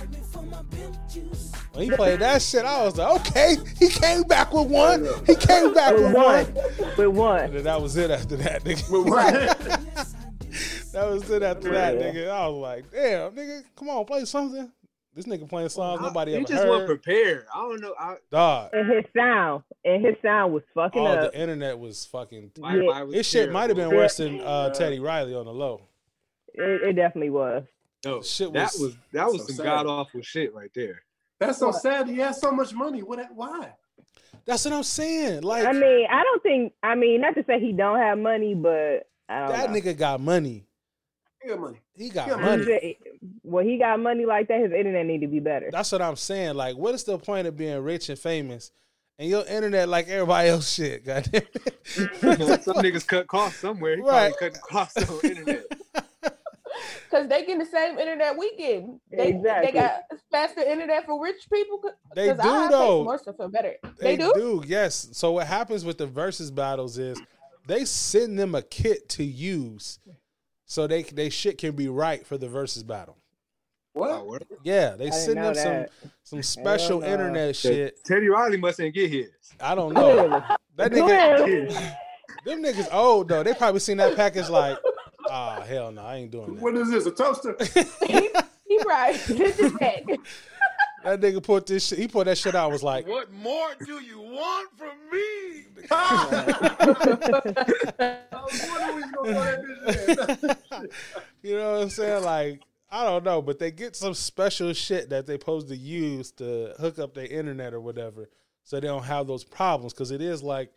When 1.74 1.90
he 1.90 1.96
played 1.96 2.20
that 2.20 2.42
shit, 2.42 2.64
I 2.64 2.86
was 2.86 2.98
like, 2.98 3.20
okay, 3.28 3.56
he 3.80 3.90
came 3.90 4.24
back 4.24 4.54
with 4.54 4.68
one. 4.68 5.06
He 5.28 5.36
came 5.36 5.74
back 5.74 5.94
With 5.94 6.04
with 6.06 6.14
one. 6.16 6.46
one. 6.46 6.98
With 6.98 7.08
one. 7.10 7.40
And 7.42 7.54
then 7.54 7.64
that 7.66 7.82
was 7.82 7.98
it 7.98 8.12
after 8.12 8.38
that, 8.38 8.64
nigga. 8.64 9.92
that 10.94 11.10
was 11.10 11.30
it 11.30 11.44
after 11.44 11.72
that, 11.72 11.96
nigga. 11.96 12.30
I 12.30 12.48
was 12.48 12.62
like, 12.62 12.92
damn, 12.92 13.32
nigga, 13.34 13.64
come 13.76 13.90
on, 13.90 14.06
play 14.06 14.24
something. 14.24 14.72
This 15.14 15.26
nigga 15.26 15.48
playing 15.50 15.70
songs 15.70 16.02
nobody 16.02 16.32
he 16.32 16.38
ever 16.38 16.46
just 16.46 16.62
heard. 16.64 16.70
wasn't 16.70 16.88
prepared. 16.90 17.46
I 17.54 17.58
don't 17.62 17.80
know. 17.82 17.94
I, 17.98 18.16
Dog. 18.32 18.70
And 18.74 18.92
his 18.92 19.06
sound. 19.16 19.64
And 19.86 20.06
his 20.06 20.16
sound 20.22 20.54
was 20.54 20.64
fucking 20.74 21.02
Oh, 21.02 21.06
up. 21.06 21.32
the 21.32 21.40
internet 21.40 21.80
was 21.80 22.06
fucking. 22.06 22.52
my, 22.60 22.76
Yeah. 22.76 22.82
my 22.90 23.04
was 23.04 23.14
This 23.16 23.30
shit 23.30 23.50
might 23.52 23.70
have 23.70 23.78
been 23.78 23.96
worse 23.96 24.18
than 24.18 24.42
uh, 24.42 24.72
Teddy 24.74 25.00
Riley 25.00 25.34
on 25.34 25.46
the 25.46 25.54
low. 25.54 25.88
It, 26.58 26.90
it 26.90 26.94
definitely 26.94 27.30
was. 27.32 27.64
No, 28.06 28.22
Shit 28.22 28.54
that 28.54 28.72
was- 28.74 28.80
was 28.80 28.98
that 29.14 29.28
was 29.28 29.48
so 29.48 29.54
some 29.54 29.66
god 29.66 29.86
awful 29.88 30.22
shit 30.22 30.54
right 30.54 30.72
there. 30.76 31.02
That's 31.40 31.58
so 31.60 31.72
sad. 31.72 32.08
He 32.08 32.18
has 32.20 32.40
so 32.40 32.52
much 32.52 32.74
money. 32.74 33.02
What? 33.02 33.20
Why? 33.34 33.74
That's 34.46 34.64
what 34.66 34.74
I'm 34.76 34.84
saying. 34.84 35.42
Like 35.42 35.66
I 35.66 35.72
mean, 35.72 36.08
I 36.10 36.24
don't 36.24 36.44
think 36.44 36.74
I 36.84 36.96
mean, 36.96 37.22
not 37.22 37.34
to 37.36 37.44
say 37.46 37.60
he 37.60 37.72
don't 37.74 37.98
have 38.00 38.18
money, 38.20 38.54
but 38.54 39.08
I 39.28 39.40
don't 39.40 39.50
that 39.50 39.72
know. 39.72 39.80
nigga 39.80 39.98
got 39.98 40.22
money. 40.22 40.66
He 41.42 41.50
got 41.50 41.60
money. 41.60 41.82
He 41.96 42.10
got 42.10 42.28
Yeah, 42.28 42.36
money. 42.36 42.64
He 42.64 42.98
said- 43.02 43.30
Well, 43.44 43.64
he 43.66 43.78
got 43.78 44.00
money 44.00 44.26
like 44.26 44.48
that, 44.50 44.62
his 44.62 44.72
internet 44.72 45.06
need 45.06 45.22
to 45.22 45.28
be 45.28 45.40
better. 45.40 45.70
That's 45.72 45.92
what 45.92 46.02
I'm 46.02 46.16
saying. 46.16 46.56
Like, 46.56 46.76
what 46.78 46.94
is 46.96 47.04
the 47.04 47.18
point 47.18 47.48
of 47.48 47.58
being 47.58 47.80
rich 47.82 48.10
and 48.10 48.18
famous 48.20 48.72
and 49.18 49.30
your 49.30 49.46
internet 49.46 49.90
like 49.90 50.08
everybody 50.10 50.50
else 50.50 50.72
shit? 50.74 51.06
Goddamn. 51.06 51.42
Some 51.86 52.76
niggas 52.78 53.06
cut 53.08 53.28
costs 53.28 53.60
somewhere. 53.60 53.96
He 53.96 54.02
Right. 54.02 54.34
probably 54.38 54.50
cutting 54.50 54.62
costs 54.62 55.10
on 55.10 55.20
internet. 55.24 55.66
Because 57.16 57.30
they 57.30 57.42
getting 57.42 57.60
the 57.60 57.66
same 57.66 57.98
internet 57.98 58.38
we 58.38 58.56
getting. 58.58 59.00
They, 59.10 59.30
Exactly. 59.30 59.72
they 59.72 59.80
got 59.80 60.02
faster 60.32 60.62
internet 60.62 61.06
for 61.06 61.22
rich 61.24 61.48
people. 61.52 61.78
'cause 61.80 61.94
They 62.14 62.30
our 62.30 62.36
do, 62.36 62.42
takes 62.42 62.70
though. 62.72 63.04
More 63.06 63.18
stuff 63.18 63.36
for 63.38 63.48
better. 63.48 63.76
They, 64.00 64.18
do. 64.18 64.62
yes. 64.68 65.08
So 65.14 65.32
what 65.32 65.48
happens 65.48 65.86
with 65.86 65.98
the 65.98 66.08
versus 66.08 66.52
battles 66.52 66.98
is 66.98 67.22
they 67.68 67.86
send 67.86 68.38
them 68.38 68.54
a 68.54 68.62
kit 68.62 69.08
to 69.10 69.24
use, 69.24 70.00
so 70.66 70.88
they 70.88 71.04
they 71.04 71.30
shit 71.30 71.58
can 71.58 71.74
be 71.76 71.88
right 71.88 72.26
for 72.28 72.38
the 72.38 72.50
versus 72.50 72.84
battle. 72.84 73.18
What? 73.94 74.12
Oh. 74.12 74.38
Yeah, 74.66 74.96
they 74.98 75.08
I 75.08 75.12
send 75.12 75.38
them 75.38 75.56
some 75.56 75.64
that. 75.74 75.92
some 76.24 76.44
special 76.44 77.00
no. 77.00 77.08
internet 77.08 77.56
shit. 77.56 78.04
Teddy 78.04 78.28
Riley 78.28 78.58
mustn't 78.58 78.94
get 78.94 79.10
his. 79.10 79.30
I 79.62 79.74
don't 79.74 79.94
know. 79.94 80.44
That 80.76 80.92
nigga, 80.92 81.96
them 82.44 82.62
niggas 82.62 82.94
old 82.94 83.30
though. 83.30 83.42
They 83.44 83.54
probably 83.54 83.80
seen 83.80 83.96
that 83.98 84.18
package 84.18 84.50
like, 84.50 84.78
ah, 85.30 85.62
hell 85.62 85.92
no, 85.92 86.02
I 86.02 86.16
ain't 86.18 86.32
doing 86.32 86.56
that. 86.56 86.62
What 86.62 86.76
is 86.76 86.90
this? 86.90 87.06
A 87.06 87.12
toaster? 87.12 87.56
he, 88.08 88.30
he 88.68 88.80
right. 88.86 89.16
This 89.28 89.60
is 89.60 89.74
that. 89.74 90.04
That 91.04 91.22
nigga 91.22 91.44
put 91.44 91.68
this 91.68 91.88
shit. 91.88 92.00
He 92.00 92.08
put 92.08 92.26
that 92.26 92.38
shit 92.38 92.56
out. 92.56 92.72
Was 92.72 92.82
like, 92.82 93.08
What 93.08 93.32
more 93.32 93.76
do 93.86 94.02
you 94.02 94.20
want 94.20 94.70
from 94.76 94.98
me? 95.12 95.66
you 101.44 101.56
know 101.56 101.74
what 101.74 101.82
I'm 101.84 101.90
saying? 101.90 102.24
Like, 102.24 102.62
I 102.90 103.04
don't 103.04 103.24
know, 103.24 103.44
but 103.44 103.60
they 103.60 103.70
get 103.70 103.96
some 103.96 104.16
special 104.16 104.74
shit 104.74 105.10
that 105.10 105.28
they 105.28 105.34
supposed 105.34 105.68
to 105.68 105.76
use 105.76 106.32
to 106.34 106.74
hook 106.80 106.98
up 106.98 107.14
their 107.14 107.28
internet 107.28 107.76
or 107.76 107.82
whatever, 107.82 108.30
so 108.64 108.80
they 108.80 108.88
don't 108.88 109.04
have 109.04 109.28
those 109.28 109.44
problems. 109.44 109.94
Because 109.94 110.10
it 110.10 110.22
is 110.22 110.42
like, 110.42 110.72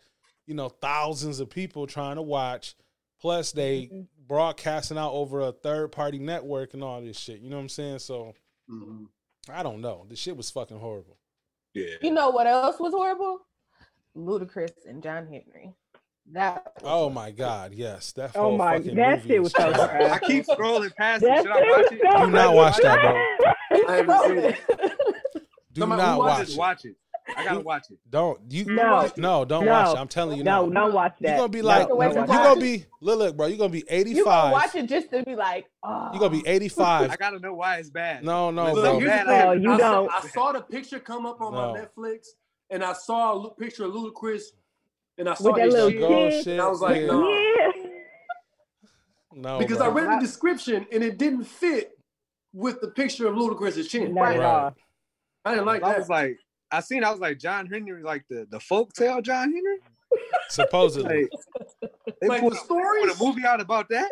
you 0.45 0.53
know, 0.53 0.69
thousands 0.69 1.39
of 1.39 1.49
people 1.49 1.87
trying 1.87 2.17
to 2.17 2.21
watch, 2.21 2.75
plus 3.19 3.51
they 3.51 4.05
broadcasting 4.29 4.97
out 4.97 5.11
over 5.11 5.41
a 5.41 5.51
third 5.51 5.91
party 5.91 6.19
network 6.19 6.73
and 6.73 6.83
all 6.83 7.01
this 7.01 7.19
shit. 7.19 7.41
You 7.41 7.49
know 7.49 7.57
what 7.57 7.63
I'm 7.63 7.69
saying? 7.69 7.99
So 7.99 8.33
Mhm. 8.69 9.07
I 9.51 9.63
don't 9.63 9.81
know. 9.81 10.05
The 10.07 10.15
shit 10.15 10.37
was 10.37 10.49
fucking 10.51 10.79
horrible. 10.79 11.17
Yeah. 11.73 11.95
You 12.01 12.11
know 12.11 12.29
what 12.29 12.47
else 12.47 12.79
was 12.79 12.93
horrible? 12.93 13.39
Ludacris 14.15 14.85
and 14.87 15.01
John 15.03 15.25
Henry. 15.27 15.73
That 16.31 16.73
Oh 16.83 17.09
my 17.09 17.31
God, 17.31 17.73
yes. 17.73 18.11
That 18.13 18.35
Oh 18.35 18.55
my, 18.55 18.77
fucking 18.77 18.95
that 18.95 19.23
shit 19.23 19.41
was 19.41 19.51
so 19.51 19.71
trash. 19.73 19.89
trash. 19.89 20.11
I 20.11 20.19
keep 20.27 20.45
scrolling 20.45 20.95
past 20.95 21.23
it. 21.23 21.37
Should 21.41 21.47
I 21.51 21.61
watch 21.61 21.91
it? 21.91 21.99
so 22.11 22.25
Do 22.25 22.31
not 22.31 22.53
watch 22.53 22.77
that, 22.77 23.01
bro. 23.01 23.85
I 23.89 23.95
haven't 23.97 24.21
seen 24.27 24.37
it. 24.37 24.57
Do 25.73 25.81
Somebody 25.81 26.01
not 26.03 26.13
who 26.13 26.19
watch 26.19 26.49
it. 26.49 26.57
watch 26.57 26.85
it. 26.85 26.95
I 27.37 27.43
gotta 27.43 27.59
watch 27.61 27.91
it. 27.91 27.97
Don't 28.09 28.39
you? 28.49 28.65
No. 28.65 29.09
no, 29.17 29.45
don't 29.45 29.65
No. 29.65 29.71
watch 29.71 29.95
it. 29.95 29.99
I'm 29.99 30.07
telling 30.07 30.37
you, 30.37 30.43
No, 30.43 30.65
no. 30.67 30.81
don't 30.85 30.93
watch 30.93 31.15
that. 31.21 31.27
You're 31.29 31.37
gonna 31.37 31.49
be 31.49 31.61
like, 31.61 31.87
don't 31.87 31.99
you're 32.01 32.13
gonna 32.25 32.59
be 32.59 32.85
look, 33.01 33.19
look, 33.19 33.37
bro. 33.37 33.47
You're 33.47 33.57
gonna 33.57 33.69
be 33.69 33.79
you 33.79 33.85
gonna 33.85 33.99
85. 34.01 34.51
watch 34.51 34.75
it 34.75 34.87
just 34.89 35.09
to 35.11 35.23
be 35.23 35.35
like, 35.35 35.65
oh. 35.83 36.09
You're 36.11 36.19
gonna 36.19 36.41
be 36.41 36.47
85. 36.47 37.11
I 37.11 37.15
gotta 37.15 37.39
know 37.39 37.53
why 37.53 37.77
it's 37.77 37.89
bad. 37.89 38.23
No, 38.23 38.51
no, 38.51 38.67
It's 38.67 38.79
bro. 38.79 38.99
so 38.99 39.05
bad, 39.05 39.27
the 39.27 39.31
I. 39.31 39.47
Oh, 39.47 39.51
you 39.53 39.71
I 39.73 39.77
don't. 39.77 40.09
Saw, 40.11 40.17
I 40.17 40.21
saw 40.29 40.51
the 40.53 40.61
picture 40.61 40.99
come 40.99 41.25
up 41.25 41.39
on 41.41 41.53
No. 41.53 41.73
my 41.73 41.79
Netflix, 41.81 42.27
and 42.69 42.83
I 42.83 42.93
saw 42.93 43.43
a 43.45 43.53
picture 43.55 43.85
of 43.85 43.91
Ludacris, 43.93 44.41
and 45.17 45.29
I 45.29 45.33
saw 45.35 45.45
With 45.45 45.55
that 45.57 45.65
his 45.65 45.73
little 45.73 45.89
shit, 45.91 45.99
kid. 46.07 46.43
shit. 46.43 46.47
and 46.53 46.61
I 46.61 46.67
was 46.69 46.81
like, 46.81 47.01
yeah. 47.01 47.07
no. 47.07 47.29
Yeah. 47.29 47.71
No, 49.33 49.59
because 49.59 49.77
bro. 49.77 49.87
I 49.87 49.89
read 49.89 50.17
the 50.17 50.25
description 50.25 50.87
and 50.91 51.03
it 51.03 51.17
didn't 51.17 51.43
fit 51.45 51.91
with 52.53 52.81
the 52.81 52.87
picture 52.89 53.27
of 53.27 53.35
Ludacris's 53.35 53.87
chin. 53.87 54.13
Not 54.13 54.33
at 54.33 54.39
Right. 54.39 54.45
all. 54.45 54.75
I 55.45 55.51
didn't 55.51 55.65
like 55.67 55.83
I 55.83 55.89
that. 55.89 55.95
I 55.95 55.99
was 55.99 56.09
like, 56.09 56.37
I 56.71 56.81
seen, 56.81 57.03
I 57.03 57.11
was 57.11 57.19
like, 57.19 57.39
John 57.39 57.65
Henry, 57.67 58.03
like 58.03 58.25
the 58.29 58.47
the 58.49 58.59
folk 58.59 58.93
tale 58.93 59.21
John 59.21 59.51
Henry. 59.53 59.77
supposedly. 60.49 61.27
Like, 61.81 61.91
they 62.21 62.27
Like 62.27 62.41
put, 62.41 62.53
the 62.53 62.59
a, 62.59 62.63
stories? 62.63 63.05
put 63.13 63.21
a 63.21 63.23
movie 63.23 63.45
out 63.45 63.61
about 63.61 63.89
that. 63.89 64.11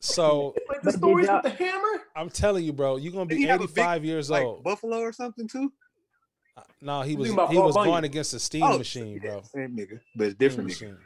So 0.00 0.54
like 0.68 0.82
the 0.82 0.90
did 0.90 0.98
stories 0.98 1.28
with 1.28 1.42
the 1.42 1.50
hammer. 1.50 2.02
I'm 2.16 2.30
telling 2.30 2.64
you, 2.64 2.72
bro, 2.72 2.96
you're 2.96 3.12
gonna 3.12 3.26
be 3.26 3.36
he 3.36 3.42
have 3.44 3.60
a 3.60 3.66
big, 3.66 3.78
85 3.78 4.04
years 4.04 4.30
Like 4.30 4.44
old. 4.44 4.62
Buffalo 4.64 4.98
or 5.00 5.12
something 5.12 5.48
too. 5.48 5.72
Uh, 6.56 6.62
no, 6.80 7.02
he 7.02 7.16
was 7.16 7.28
thinking 7.28 7.46
he 7.48 7.56
Paul 7.56 7.66
was 7.66 7.74
Bunyan. 7.74 7.92
going 7.92 8.04
against 8.04 8.34
a 8.34 8.38
steam 8.38 8.62
Oh, 8.62 8.78
machine, 8.78 9.14
yeah, 9.22 9.30
bro. 9.30 9.42
Same 9.42 9.76
nigga, 9.76 10.00
but 10.14 10.26
it's 10.28 10.34
Steam 10.34 10.38
different 10.38 10.70
nigga. 10.70 10.72
machine. 10.72 10.96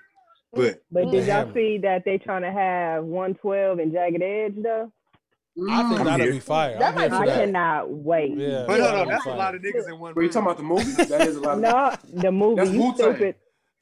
But 0.53 0.82
But 0.91 1.11
did 1.11 1.26
y'all 1.26 1.36
hammer. 1.36 1.55
see 1.55 1.78
that 1.78 2.05
they 2.05 2.18
trying 2.18 2.43
to 2.43 2.51
have 2.53 3.05
112 3.05 3.78
and 3.78 3.93
Jagged 3.93 4.22
Edge 4.22 4.55
though? 4.62 4.93
I 5.71 5.89
think 5.89 6.01
I'm 6.01 6.07
that'd 6.07 6.25
here. 6.25 6.33
be 6.33 6.41
fire. 6.41 6.79
That 6.79 6.91
I'm 6.91 6.95
might 6.95 7.13
I 7.13 7.27
that. 7.27 7.39
cannot 7.39 7.91
wait. 7.91 8.37
Yeah. 8.37 8.65
but 8.67 8.77
no, 8.79 8.85
that'd 8.85 8.99
no, 8.99 9.05
be 9.05 9.11
that's 9.11 9.27
a 9.27 9.31
lot 9.31 9.55
of 9.55 9.63
niggas 9.63 9.89
in 9.89 9.99
one. 9.99 10.15
Were 10.15 10.23
you 10.23 10.29
talking 10.29 10.43
about 10.47 10.57
the 10.59 10.63
movie? 10.63 10.93
That 11.05 11.27
is 11.27 11.37
a 11.37 11.41
lot 11.41 11.55
of 11.55 11.61
No, 11.61 12.21
the 12.23 12.31
movie. 12.33 12.57
That's 12.57 12.71
you 12.73 12.81
Wu-Tang. 12.83 13.15
stupid. 13.17 13.35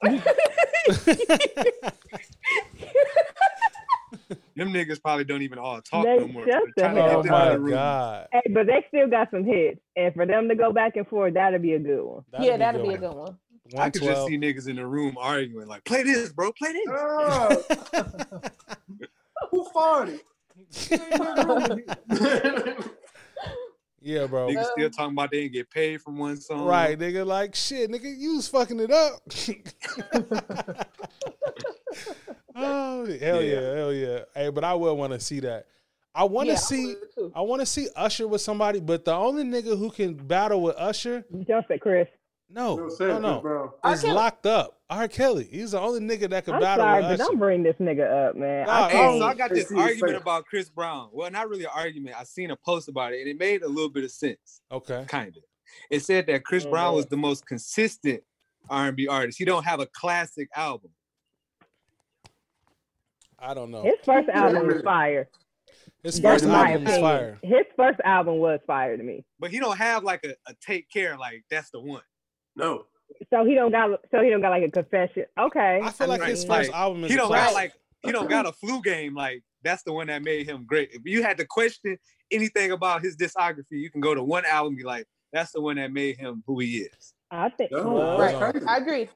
Them 4.55 4.73
niggas 4.73 4.99
probably 5.01 5.23
don't 5.23 5.43
even 5.43 5.59
all 5.59 5.79
talk 5.81 6.03
They 6.05 6.17
no 6.17 6.27
more. 6.27 6.43
shut 6.47 6.63
They're 6.75 6.85
trying 6.91 6.95
the 6.95 7.01
to 7.01 7.07
Oh 7.17 7.23
get 7.23 7.31
my 7.31 7.45
of 7.47 7.53
the 7.53 7.59
room. 7.59 7.71
god. 7.73 8.27
Hey, 8.31 8.41
but 8.53 8.65
they 8.65 8.83
still 8.87 9.07
got 9.07 9.29
some 9.29 9.43
hits, 9.43 9.79
and 9.95 10.13
for 10.15 10.25
them 10.25 10.49
to 10.49 10.55
go 10.55 10.71
back 10.73 10.95
and 10.95 11.07
forth, 11.07 11.35
that'd 11.35 11.61
be 11.61 11.73
a 11.73 11.79
good 11.79 12.01
one. 12.03 12.23
yeah, 12.39 12.57
that'd 12.57 12.81
be 12.81 12.93
a 12.93 12.97
good 12.97 13.13
one. 13.13 13.37
I 13.77 13.89
could 13.91 14.01
just 14.01 14.25
see 14.25 14.37
niggas 14.37 14.67
in 14.67 14.77
the 14.77 14.85
room 14.87 15.15
arguing, 15.19 15.67
like, 15.67 15.83
play 15.83 16.01
this, 16.03 16.31
bro, 16.31 16.51
play 16.53 16.71
this. 16.73 16.87
Oh, 16.89 17.63
who 19.51 19.67
farted? 19.75 20.21
yeah, 24.01 24.27
bro. 24.27 24.47
Niggas 24.47 24.71
still 24.71 24.85
um, 24.85 24.91
talking 24.91 25.13
about 25.13 25.31
they 25.31 25.41
didn't 25.41 25.53
get 25.53 25.69
paid 25.69 26.01
from 26.01 26.17
one 26.17 26.37
song. 26.37 26.65
Right, 26.65 26.97
nigga. 26.97 27.25
Like 27.25 27.55
shit, 27.55 27.89
nigga. 27.89 28.13
You 28.17 28.35
was 28.35 28.47
fucking 28.47 28.79
it 28.79 28.91
up. 28.91 29.21
oh 32.55 33.05
hell 33.05 33.41
yeah. 33.41 33.59
Yeah. 33.59 33.75
hell 33.75 33.93
yeah. 33.93 34.19
Hey, 34.35 34.49
but 34.49 34.63
I 34.63 34.73
would 34.73 34.93
want 34.93 35.13
to 35.13 35.19
see 35.19 35.39
that. 35.41 35.67
I 36.13 36.23
want 36.23 36.47
to 36.47 36.53
Yeah, 36.53 36.59
see. 36.59 36.85
would 36.87 37.13
too. 37.15 37.31
I 37.35 37.41
want 37.41 37.59
to 37.61 37.65
see 37.65 37.87
Usher 37.95 38.27
with 38.27 38.41
somebody, 38.41 38.79
but 38.79 39.05
the 39.05 39.13
only 39.13 39.43
nigga 39.43 39.77
who 39.77 39.91
can 39.91 40.15
battle 40.15 40.61
with 40.63 40.75
Usher, 40.75 41.23
is 41.31 41.45
Just 41.45 41.67
say 41.67 41.77
Chris. 41.77 42.07
No, 42.49 42.75
No, 42.77 42.89
say 42.89 43.07
no, 43.07 43.19
no, 43.19 43.41
bro. 43.41 43.73
R. 43.83 43.97
Kelly. 43.97 44.13
locked 44.13 44.45
up. 44.45 44.79
R. 44.89 45.07
Kelly. 45.09 45.47
He's 45.51 45.71
the 45.71 45.79
only 45.81 45.99
nigga 45.99 46.29
that 46.29 46.45
could 46.45 46.53
I'm 46.55 46.61
battle 46.61 46.85
sorry, 46.85 47.01
with 47.01 47.09
but 47.11 47.13
Usher. 47.21 47.23
don't 47.29 47.39
bring 47.39 47.63
this 47.63 47.75
nigga 47.79 48.29
up, 48.29 48.35
man. 48.35 48.67
Nah, 48.67 48.85
I 48.85 48.89
Hey, 48.89 48.97
can't. 48.97 49.19
so 49.19 49.25
I 49.27 49.33
got 49.33 49.49
this 49.49 49.59
It's- 49.59 49.71
it's 49.71 49.79
argument 49.81 50.13
fake. 50.13 50.21
about 50.21 50.45
Chris 50.45 50.69
Brown. 50.69 51.09
Well, 51.11 51.29
not 51.29 51.49
really 51.49 51.65
an 51.65 51.71
argument. 51.73 52.15
I 52.17 52.23
seen 52.23 52.51
a 52.51 52.55
post 52.55 52.87
about 52.87 53.13
it, 53.13 53.19
and 53.19 53.27
it 53.29 53.37
made 53.37 53.63
a 53.63 53.67
little 53.67 53.89
bit 53.89 54.03
of 54.05 54.11
sense, 54.11 54.61
Okay. 54.71 55.03
kind 55.09 55.35
of. 55.35 55.43
It 55.91 56.01
said 56.03 56.25
that 56.27 56.45
Chris 56.45 56.65
Oh, 56.65 56.69
Brown 56.71 56.95
was 56.95 57.07
the 57.07 57.17
most 57.17 57.45
consistent 57.45 58.23
R&B 58.69 59.07
artist. 59.07 59.37
He 59.37 59.43
don't 59.45 59.65
have 59.65 59.79
a 59.81 59.85
classic 59.87 60.47
album. 60.55 60.91
I 63.39 63.53
don't 63.53 63.71
know. 63.71 63.83
His 63.83 63.95
first 64.03 64.29
album 64.29 64.67
was 64.67 64.81
fire. 64.81 65.29
His 66.03 66.19
first 66.19 66.45
my 66.45 66.71
album 66.71 66.85
was 66.85 66.97
fire. 66.97 67.39
His 67.43 67.65
first 67.75 67.99
album 68.03 68.37
was 68.39 68.59
fire 68.65 68.97
to 68.97 69.03
me. 69.03 69.25
But 69.39 69.51
he 69.51 69.59
don't 69.59 69.77
have 69.77 70.03
like 70.03 70.23
a, 70.23 70.35
a 70.49 70.55
take 70.65 70.89
care, 70.89 71.17
like 71.17 71.43
that's 71.51 71.69
the 71.69 71.79
one. 71.79 72.01
No. 72.57 72.85
So 73.29 73.45
he 73.45 73.55
don't 73.55 73.71
got. 73.71 73.99
So 74.11 74.21
he 74.21 74.29
don't 74.29 74.41
got 74.41 74.49
like 74.49 74.63
a 74.63 74.71
confession. 74.71 75.25
Okay. 75.39 75.79
I 75.81 75.91
feel 75.91 76.07
like 76.07 76.21
Right, 76.21 76.29
his 76.29 76.45
like, 76.45 76.65
first 76.65 76.73
album 76.73 77.03
is 77.03 77.11
He 77.11 77.17
don't 77.17 77.29
got 77.29 77.53
like 77.53 77.73
he 78.03 78.11
don't 78.11 78.29
got 78.29 78.45
a 78.45 78.51
flu 78.51 78.81
game. 78.81 79.15
Like 79.15 79.43
that's 79.63 79.83
the 79.83 79.93
one 79.93 80.07
that 80.07 80.23
made 80.23 80.47
him 80.47 80.65
great. 80.65 80.89
If 80.91 81.01
you 81.05 81.23
had 81.23 81.37
to 81.37 81.45
question 81.45 81.97
anything 82.31 82.71
about 82.71 83.01
his 83.01 83.15
discography, 83.15 83.63
you 83.71 83.89
can 83.89 84.01
go 84.01 84.13
to 84.13 84.23
one 84.23 84.45
album 84.45 84.71
and 84.71 84.77
be 84.77 84.83
like, 84.83 85.07
that's 85.31 85.51
the 85.51 85.61
one 85.61 85.77
that 85.77 85.91
made 85.91 86.17
him 86.17 86.43
who 86.45 86.59
he 86.59 86.79
is. 86.79 87.13
I 87.31 87.49
think. 87.49 87.71
No, 87.71 87.89
well, 87.93 88.19
Right. 88.19 88.63
I 88.67 88.77
agree. 88.77 89.09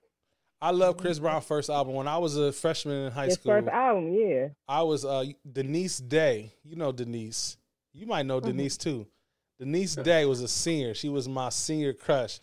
I 0.61 0.69
love 0.71 0.97
Chris 0.97 1.17
Brown's 1.17 1.45
first 1.45 1.71
album. 1.71 1.95
When 1.95 2.07
I 2.07 2.19
was 2.19 2.37
a 2.37 2.51
freshman 2.51 3.07
in 3.07 3.11
high 3.11 3.25
his 3.25 3.33
school, 3.33 3.53
first 3.53 3.67
album, 3.67 4.13
yeah. 4.13 4.49
I 4.67 4.83
was 4.83 5.03
uh 5.03 5.25
Denise 5.51 5.97
Day. 5.97 6.53
You 6.63 6.75
know 6.75 6.91
Denise. 6.91 7.57
You 7.93 8.05
might 8.05 8.25
know 8.25 8.39
Denise 8.39 8.77
too. 8.77 9.07
Denise 9.59 9.95
Day 9.95 10.25
was 10.25 10.41
a 10.41 10.47
senior. 10.47 10.93
She 10.93 11.09
was 11.09 11.27
my 11.27 11.49
senior 11.49 11.93
crush. 11.93 12.39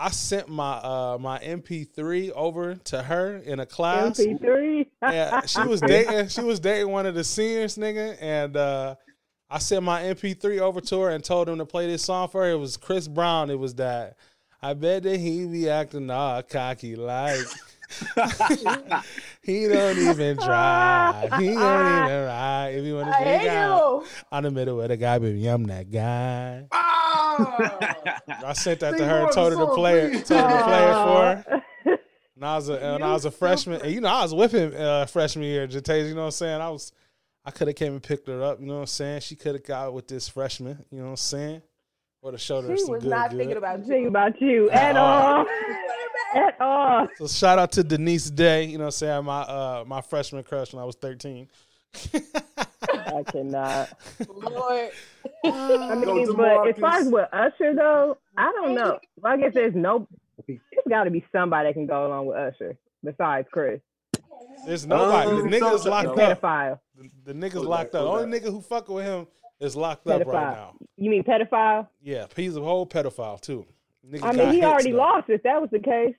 I 0.00 0.10
sent 0.10 0.48
my 0.48 0.74
uh 0.74 1.18
my 1.20 1.40
MP3 1.40 2.30
over 2.30 2.76
to 2.76 3.02
her 3.02 3.38
in 3.38 3.58
a 3.58 3.66
class. 3.66 4.20
MP3. 4.20 4.86
Yeah, 5.02 5.40
she 5.46 5.62
was 5.62 5.80
dating. 5.80 6.28
She 6.28 6.40
was 6.40 6.60
dating 6.60 6.90
one 6.90 7.04
of 7.04 7.16
the 7.16 7.24
seniors, 7.24 7.76
nigga, 7.76 8.16
and 8.20 8.56
uh, 8.56 8.94
I 9.50 9.58
sent 9.58 9.82
my 9.82 10.02
MP3 10.02 10.60
over 10.60 10.80
to 10.80 11.00
her 11.00 11.10
and 11.10 11.24
told 11.24 11.48
him 11.48 11.58
to 11.58 11.66
play 11.66 11.88
this 11.88 12.04
song 12.04 12.28
for 12.28 12.44
her. 12.44 12.50
It 12.50 12.58
was 12.58 12.76
Chris 12.76 13.08
Brown. 13.08 13.50
It 13.50 13.58
was 13.58 13.74
that. 13.74 14.16
I 14.62 14.74
bet 14.74 15.02
that 15.02 15.18
he 15.18 15.46
be 15.46 15.68
acting 15.68 16.10
all 16.10 16.42
cocky 16.42 16.94
like 16.96 17.46
he 19.42 19.66
don't 19.66 19.98
even 19.98 20.36
try. 20.36 21.28
He 21.38 21.46
don't 21.46 22.04
even 22.04 22.26
ride. 22.26 22.74
If 22.74 22.84
you 22.84 22.96
want 22.96 23.08
to 23.08 23.16
I 23.16 23.24
take 23.24 23.40
hate 23.42 23.48
out 23.48 24.02
you. 24.02 24.08
on 24.30 24.42
the 24.44 24.50
middle 24.50 24.80
of 24.80 24.88
the 24.88 24.96
guy, 24.96 25.18
baby, 25.18 25.46
I'm 25.46 25.64
that 25.64 25.90
guy. 25.90 26.66
I 27.38 28.52
sent 28.54 28.80
that 28.80 28.96
to 28.96 29.04
her 29.04 29.24
and 29.24 29.32
told 29.32 29.52
her 29.52 29.58
to 29.58 29.74
play 29.74 30.00
it. 30.12 30.26
Told 30.26 30.40
her 30.40 30.58
to 30.58 30.64
play 30.64 30.84
it 30.84 30.94
for 30.94 31.52
her. 31.52 31.98
And 32.36 32.44
I 32.44 32.56
was 32.56 32.68
a, 32.68 32.74
and 32.94 33.02
I 33.04 33.12
was 33.12 33.24
a 33.24 33.30
freshman. 33.30 33.82
And 33.82 33.92
you 33.92 34.00
know, 34.00 34.08
I 34.08 34.22
was 34.22 34.32
with 34.34 34.52
him 34.52 34.72
uh, 34.76 35.06
freshman 35.06 35.44
year, 35.44 35.66
Jatasia, 35.66 36.08
you 36.08 36.14
know 36.14 36.20
what 36.20 36.26
I'm 36.26 36.30
saying? 36.32 36.60
I 36.60 36.70
was 36.70 36.92
I 37.44 37.50
could 37.50 37.66
have 37.68 37.76
came 37.76 37.94
and 37.94 38.02
picked 38.02 38.28
her 38.28 38.42
up, 38.42 38.60
you 38.60 38.66
know 38.66 38.74
what 38.74 38.80
I'm 38.80 38.86
saying? 38.86 39.20
She 39.22 39.34
could 39.34 39.54
have 39.54 39.64
got 39.64 39.92
with 39.94 40.06
this 40.06 40.28
freshman, 40.28 40.84
you 40.90 40.98
know 40.98 41.04
what 41.04 41.10
I'm 41.10 41.16
saying? 41.16 41.62
Or 42.20 42.32
have 42.32 42.40
showed 42.40 42.64
her 42.64 42.76
She 42.76 42.82
some 42.84 42.92
was 42.94 43.02
good, 43.04 43.10
not 43.10 43.30
good. 43.30 43.38
thinking 43.38 43.56
about 43.56 43.78
Think 43.84 44.02
you. 44.02 44.08
about 44.08 44.40
you 44.40 44.70
at 44.70 44.96
Uh-uh. 44.96 45.04
all. 45.04 45.46
At 46.34 46.60
all. 46.60 47.08
So 47.16 47.26
shout 47.26 47.58
out 47.58 47.72
to 47.72 47.82
Denise 47.82 48.28
Day, 48.30 48.64
you 48.64 48.76
know 48.76 48.84
what 48.84 48.88
I'm 48.88 48.90
saying? 48.90 49.24
My 49.24 49.40
uh 49.40 49.84
my 49.86 50.02
freshman 50.02 50.42
crush 50.44 50.74
when 50.74 50.82
I 50.82 50.84
was 50.84 50.94
13. 50.96 51.48
I 52.90 53.22
cannot. 53.30 53.90
Lord. 54.28 54.90
I 55.44 55.94
mean, 55.94 56.26
to 56.26 56.34
but 56.34 56.68
as 56.68 56.76
far 56.76 56.90
Marcus. 56.90 57.06
as 57.06 57.12
with 57.12 57.28
Usher 57.32 57.74
though, 57.74 58.18
I 58.36 58.52
don't 58.52 58.74
know. 58.74 58.98
Well, 59.20 59.32
I 59.32 59.36
guess 59.36 59.52
there's 59.54 59.74
no. 59.74 60.06
There's 60.46 60.60
got 60.88 61.04
to 61.04 61.10
be 61.10 61.24
somebody 61.32 61.68
that 61.68 61.74
can 61.74 61.86
go 61.86 62.06
along 62.06 62.26
with 62.26 62.36
Usher 62.36 62.76
besides 63.02 63.48
Chris. 63.50 63.80
There's 64.64 64.86
nobody. 64.86 65.30
Um, 65.30 65.50
the 65.50 65.56
nigga's 65.58 65.82
so- 65.82 65.90
locked 65.90 66.18
up. 66.18 66.40
Pedophile. 66.40 66.78
The, 66.96 67.32
the 67.32 67.34
nigga's 67.34 67.54
Hold 67.54 67.66
locked 67.66 67.92
that, 67.92 67.98
up. 67.98 68.04
The 68.04 68.10
hold 68.10 68.22
only 68.22 68.40
nigga 68.40 68.50
who 68.50 68.60
fucking 68.60 68.94
with 68.94 69.04
him 69.04 69.26
is 69.60 69.76
locked 69.76 70.06
up 70.06 70.24
right 70.26 70.56
now. 70.56 70.74
You 70.96 71.10
mean 71.10 71.24
pedophile? 71.24 71.88
Yeah, 72.02 72.26
he's 72.36 72.56
a 72.56 72.60
whole 72.60 72.86
pedophile 72.86 73.40
too. 73.40 73.66
Nigga 74.08 74.22
I 74.22 74.32
mean, 74.32 74.52
he 74.52 74.64
already 74.64 74.92
though. 74.92 74.98
lost 74.98 75.28
if 75.28 75.42
that 75.42 75.60
was 75.60 75.70
the 75.70 75.78
case. 75.80 76.14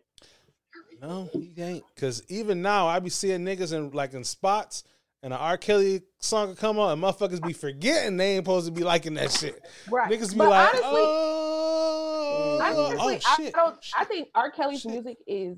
No, 1.02 1.30
he 1.34 1.54
ain't. 1.58 1.84
Cause 1.96 2.24
even 2.28 2.62
now, 2.62 2.88
I 2.88 3.00
be 3.00 3.10
seeing 3.10 3.46
niggas 3.46 3.72
in 3.74 3.92
like 3.92 4.14
in 4.14 4.24
spots, 4.24 4.84
and 5.24 5.34
an 5.34 5.40
R. 5.40 5.58
Kelly 5.58 6.02
song 6.20 6.50
will 6.50 6.56
come 6.56 6.80
on, 6.80 6.94
and 6.94 7.02
motherfuckers 7.04 7.46
be 7.46 7.54
forgetting 7.54 8.18
they 8.18 8.36
ain't 8.36 8.46
supposed 8.46 8.66
to 8.68 8.72
be 8.72 8.84
liking 8.84 9.14
that 9.16 9.32
shit. 9.32 9.66
Right. 9.90 10.12
Niggas 10.12 10.32
be 10.32 10.38
But 10.38 10.50
like, 10.50 10.70
honestly, 10.70 10.90
oh, 10.92 12.60
honestly, 12.62 12.96
oh 13.00 13.20
I 13.28 13.36
shit. 13.36 13.54
don't. 13.54 13.78
I 13.98 14.06
think 14.06 14.30
R. 14.36 14.52
Kelly's 14.52 14.82
Shit. 14.82 14.92
music 14.92 15.18
is 15.28 15.58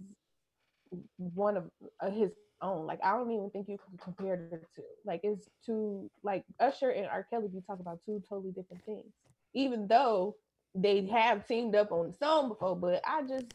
one 1.17 1.57
of 1.57 1.69
uh, 1.99 2.09
his 2.09 2.31
own. 2.61 2.85
Like 2.87 2.99
I 3.03 3.11
don't 3.15 3.31
even 3.31 3.49
think 3.51 3.67
you 3.69 3.77
can 3.77 3.97
compare 3.97 4.37
the 4.49 4.57
two. 4.75 4.83
Like 5.05 5.21
it's 5.23 5.47
two. 5.65 6.09
Like 6.23 6.43
Usher 6.59 6.89
and 6.89 7.07
R. 7.07 7.25
Kelly, 7.29 7.49
you 7.53 7.61
talk 7.67 7.79
about 7.79 7.99
two 8.05 8.21
totally 8.27 8.51
different 8.51 8.83
things. 8.85 9.05
Even 9.53 9.87
though 9.87 10.35
they 10.73 11.05
have 11.07 11.45
teamed 11.47 11.75
up 11.75 11.91
on 11.91 12.07
the 12.07 12.13
song 12.17 12.49
before, 12.49 12.75
but 12.75 13.01
I 13.05 13.21
just 13.23 13.45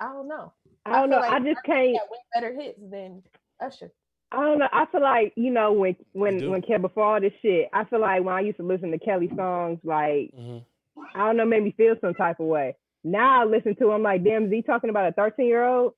I 0.00 0.06
don't 0.12 0.28
know. 0.28 0.52
I 0.86 0.92
don't 1.00 1.10
feel 1.10 1.20
know. 1.20 1.26
I 1.26 1.38
just 1.40 1.56
R. 1.58 1.62
Can't. 1.64 1.98
got 1.98 2.10
way 2.10 2.18
better 2.34 2.54
hits 2.54 2.80
than 2.90 3.22
Usher. 3.60 3.90
I 4.32 4.40
don't 4.44 4.58
know. 4.60 4.68
I 4.72 4.86
feel 4.86 5.02
like 5.02 5.32
you 5.36 5.50
know 5.50 5.72
when 5.72 5.96
You 5.98 6.20
when 6.20 6.50
when 6.50 6.62
Ke- 6.62 6.80
before 6.80 7.04
all 7.14 7.20
this 7.20 7.32
shit, 7.42 7.68
I 7.72 7.84
feel 7.84 8.00
like 8.00 8.22
when 8.22 8.34
I 8.34 8.40
used 8.40 8.58
to 8.58 8.62
listen 8.62 8.90
to 8.92 8.98
Kelly 8.98 9.28
songs, 9.36 9.80
like 9.84 10.32
Mhm. 10.38 10.64
I 11.14 11.18
don't 11.26 11.36
know, 11.36 11.44
made 11.46 11.64
me 11.64 11.72
feel 11.76 11.96
some 12.00 12.14
type 12.14 12.40
of 12.40 12.46
way. 12.46 12.76
now 13.02 13.42
I 13.42 13.44
listen 13.44 13.74
to 13.76 13.90
him 13.92 14.02
like, 14.02 14.22
damn, 14.22 14.44
is 14.46 14.52
he 14.52 14.62
talking 14.62 14.90
about 14.90 15.08
a 15.08 15.12
13 15.12 15.46
year 15.46 15.64
old? 15.64 15.94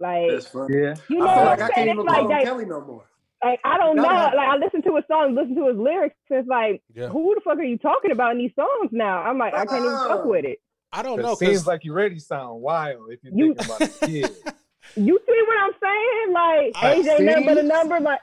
Like, 0.00 0.30
That's. 0.30 0.52
Yeah. 0.54 0.94
you 1.08 1.18
know 1.18 1.26
I 1.28 1.34
feel 1.34 1.44
what 1.44 1.46
like 1.46 1.60
I'm 1.60 1.62
I 1.62 1.68
can't 1.70 1.88
even 1.88 2.00
It's 2.00 2.08
call 2.12 2.28
like 2.28 2.28
that. 2.38 2.44
Kelly 2.44 2.64
no 2.64 2.80
more. 2.80 3.04
Like, 3.44 3.60
I 3.64 3.76
don't 3.78 3.96
know. 3.96 4.02
No, 4.02 4.08
no. 4.08 4.36
Like, 4.36 4.48
I 4.48 4.56
listen 4.56 4.82
to 4.82 4.96
his 4.96 5.04
songs, 5.08 5.34
listen 5.36 5.54
to 5.56 5.68
his 5.68 5.76
lyrics. 5.78 6.16
It's 6.28 6.48
like, 6.48 6.82
Yeah. 6.94 7.08
who 7.08 7.34
the 7.34 7.40
fuck 7.42 7.58
are 7.58 7.62
you 7.62 7.78
talking 7.78 8.10
about 8.10 8.32
in 8.32 8.38
these 8.38 8.54
songs 8.54 8.90
now? 8.92 9.22
I'm 9.22 9.38
like, 9.38 9.54
I 9.54 9.64
can't 9.64 9.84
even 9.84 9.96
fuck 9.96 10.10
Uh-uh. 10.20 10.26
with 10.26 10.44
it. 10.44 10.58
I 10.92 11.02
don't 11.02 11.20
It 11.20 11.22
know 11.22 11.34
seems 11.36 11.66
like 11.66 11.84
you 11.84 11.92
ready 11.92 12.18
sound 12.18 12.60
wild 12.60 13.10
if 13.12 13.20
you 13.22 13.30
You- 13.34 13.54
think 13.54 13.66
about 13.66 13.80
it. 13.82 14.00
kid. 14.02 14.30
You 14.96 15.18
see 15.26 15.42
what 15.46 15.58
I'm 15.60 15.72
saying? 15.82 16.32
Like, 16.32 16.76
I 16.76 16.96
AJ 16.96 17.24
nothing 17.24 17.46
but 17.46 17.58
a 17.58 17.62
number. 17.62 18.00
Like, 18.00 18.20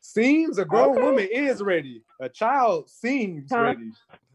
Seems 0.00 0.58
a 0.58 0.64
grown 0.64 0.90
Okay. 0.90 1.02
woman 1.02 1.28
is 1.32 1.62
ready. 1.62 2.02
A 2.20 2.28
child 2.28 2.90
seems 2.90 3.50
Huh? 3.50 3.62
ready. 3.62 3.90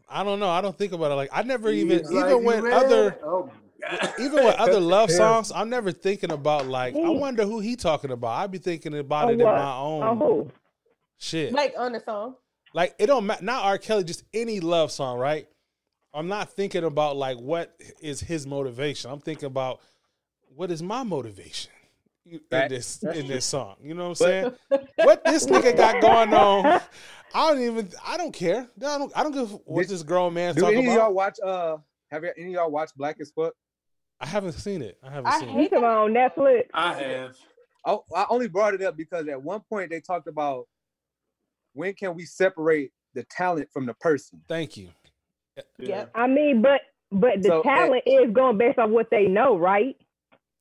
I 0.08 0.24
don't 0.24 0.40
know. 0.40 0.48
I 0.48 0.60
don't 0.60 0.76
think 0.76 0.92
about 0.92 1.12
it 1.12 1.14
like 1.14 1.30
I 1.32 1.42
never 1.44 1.70
even 1.70 2.04
Seems 2.04 2.12
even 2.12 2.20
like 2.22 2.30
you 2.30 2.46
when 2.46 2.64
ready. 2.64 2.76
other 2.92 3.16
Oh 3.22 3.50
even 4.18 4.44
with 4.44 4.56
other 4.56 4.80
love 4.80 5.10
songs, 5.10 5.52
I'm 5.52 5.70
never 5.70 5.92
thinking 5.92 6.32
about 6.32 6.66
like 6.66 6.94
I 6.96 7.10
wonder 7.10 7.44
who 7.44 7.60
he 7.60 7.76
talking 7.76 8.10
about. 8.10 8.30
I'd 8.38 8.50
be 8.50 8.58
thinking 8.58 8.98
about 8.98 9.28
On 9.28 9.34
it 9.34 9.40
in 9.40 9.46
my 9.46 9.76
own 9.76 10.02
oh, 10.02 10.16
who? 10.16 10.50
shit. 11.18 11.52
Like 11.52 11.74
on 11.78 11.92
the 11.92 12.00
song. 12.00 12.34
Like 12.74 12.94
it 12.98 13.06
don't 13.06 13.26
matter. 13.26 13.44
Not 13.44 13.64
R. 13.64 13.78
Kelly, 13.78 14.04
just 14.04 14.24
any 14.34 14.58
love 14.60 14.90
song, 14.90 15.18
right? 15.18 15.46
I'm 16.12 16.26
not 16.28 16.50
thinking 16.50 16.82
about 16.84 17.16
like 17.16 17.38
what 17.38 17.72
is 18.00 18.20
his 18.20 18.46
motivation. 18.46 19.10
I'm 19.10 19.20
thinking 19.20 19.46
about 19.46 19.80
what 20.54 20.70
is 20.70 20.82
my 20.82 21.02
motivation 21.02 21.72
in 22.26 22.40
That- 22.50 22.70
this 22.70 23.02
in 23.14 23.26
this 23.26 23.44
song. 23.44 23.76
You 23.82 23.94
know 23.94 24.04
what 24.10 24.20
I'm 24.20 24.26
saying? 24.26 24.52
what 24.96 25.24
this 25.24 25.46
nigga 25.46 25.76
got 25.76 26.00
going 26.00 26.34
on? 26.34 26.80
I 27.32 27.50
don't 27.52 27.62
even. 27.62 27.88
I 28.04 28.16
don't 28.16 28.32
care. 28.32 28.68
I 28.78 28.98
don't. 28.98 29.12
I 29.16 29.22
don't 29.22 29.32
give 29.32 29.50
what 29.64 29.86
this 29.88 30.02
grown 30.02 30.34
man 30.34 30.54
Do 30.54 30.62
talking 30.62 30.78
any 30.78 30.88
of 30.88 30.94
y'all 30.94 31.12
watch 31.14 31.38
uh 31.44 31.76
have 32.10 32.22
y- 32.22 32.30
any 32.36 32.48
of 32.48 32.52
y'all 32.54 32.70
watch 32.70 32.90
Black 32.96 33.16
as 33.20 33.30
Fuck? 33.30 33.54
I 34.20 34.26
haven't 34.26 34.52
seen 34.52 34.82
it. 34.82 34.98
I 35.02 35.10
haven't 35.10 35.26
I 35.28 35.38
seen 35.40 35.48
You 35.50 35.54
it. 35.54 35.60
hate 35.62 35.70
talking 35.70 35.84
about 35.84 36.04
on 36.04 36.12
Netflix? 36.12 36.62
I 36.74 36.94
have. 36.94 37.36
Oh, 37.86 38.04
I 38.14 38.26
only 38.28 38.48
brought 38.48 38.74
it 38.74 38.82
up 38.82 38.96
because 38.96 39.26
at 39.28 39.40
one 39.42 39.60
point 39.68 39.90
they 39.90 40.00
talked 40.00 40.26
about 40.26 40.66
when 41.72 41.94
can 41.94 42.14
we 42.14 42.24
separate 42.26 42.90
the 43.14 43.22
talent 43.24 43.68
from 43.72 43.86
the 43.86 43.94
person. 43.94 44.42
Thank 44.48 44.76
you. 44.76 44.90
Yep. 45.78 46.10
I 46.14 46.26
mean, 46.26 46.62
but 46.62 46.80
but 47.12 47.42
the 47.42 47.48
So, 47.48 47.62
talent 47.62 48.02
is 48.06 48.30
going 48.32 48.58
based 48.58 48.78
on 48.78 48.92
what 48.92 49.08
they 49.10 49.26
know, 49.26 49.56
right? 49.56 49.96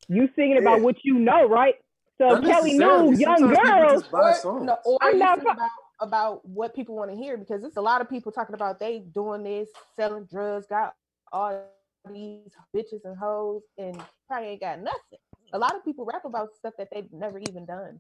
You 0.08 0.30
singing 0.36 0.58
about 0.58 0.78
Yeah. 0.80 0.84
what 0.86 0.96
you 1.04 1.16
know, 1.16 1.48
right? 1.48 1.76
So 2.18 2.30
Not 2.30 2.44
Kelly 2.44 2.74
necessarily. 2.74 3.10
knew 3.12 3.18
young 3.18 3.54
girls. 3.54 4.04
Or, 4.12 4.64
no, 4.64 4.78
or 4.86 4.98
I'm 5.02 5.18
not 5.20 5.40
think 5.40 5.52
about 5.52 5.70
about 6.02 6.46
what 6.46 6.74
people 6.74 6.96
want 6.96 7.12
to 7.12 7.18
hear 7.18 7.38
because 7.38 7.64
it's 7.64 7.76
a 7.78 7.82
lot 7.82 8.00
of 8.02 8.10
people 8.10 8.32
talking 8.32 8.56
about 8.56 8.80
they 8.80 9.00
doing 9.00 9.44
this, 9.44 9.68
selling 9.98 10.24
drugs, 10.26 10.66
got 10.68 10.96
all 11.34 11.62
these 12.10 12.52
bitches 12.76 13.04
and 13.04 13.18
hoes, 13.18 13.62
and 13.78 14.02
probably 14.28 14.50
ain't 14.50 14.62
got 14.62 14.80
nothing. 14.80 15.20
A 15.54 15.60
lot 15.60 15.76
of 15.76 15.84
people 15.84 16.06
rap 16.06 16.24
about 16.26 16.56
stuff 16.56 16.74
that 16.78 16.88
they've 16.94 17.12
never 17.12 17.40
even 17.40 17.66
done. 17.66 18.00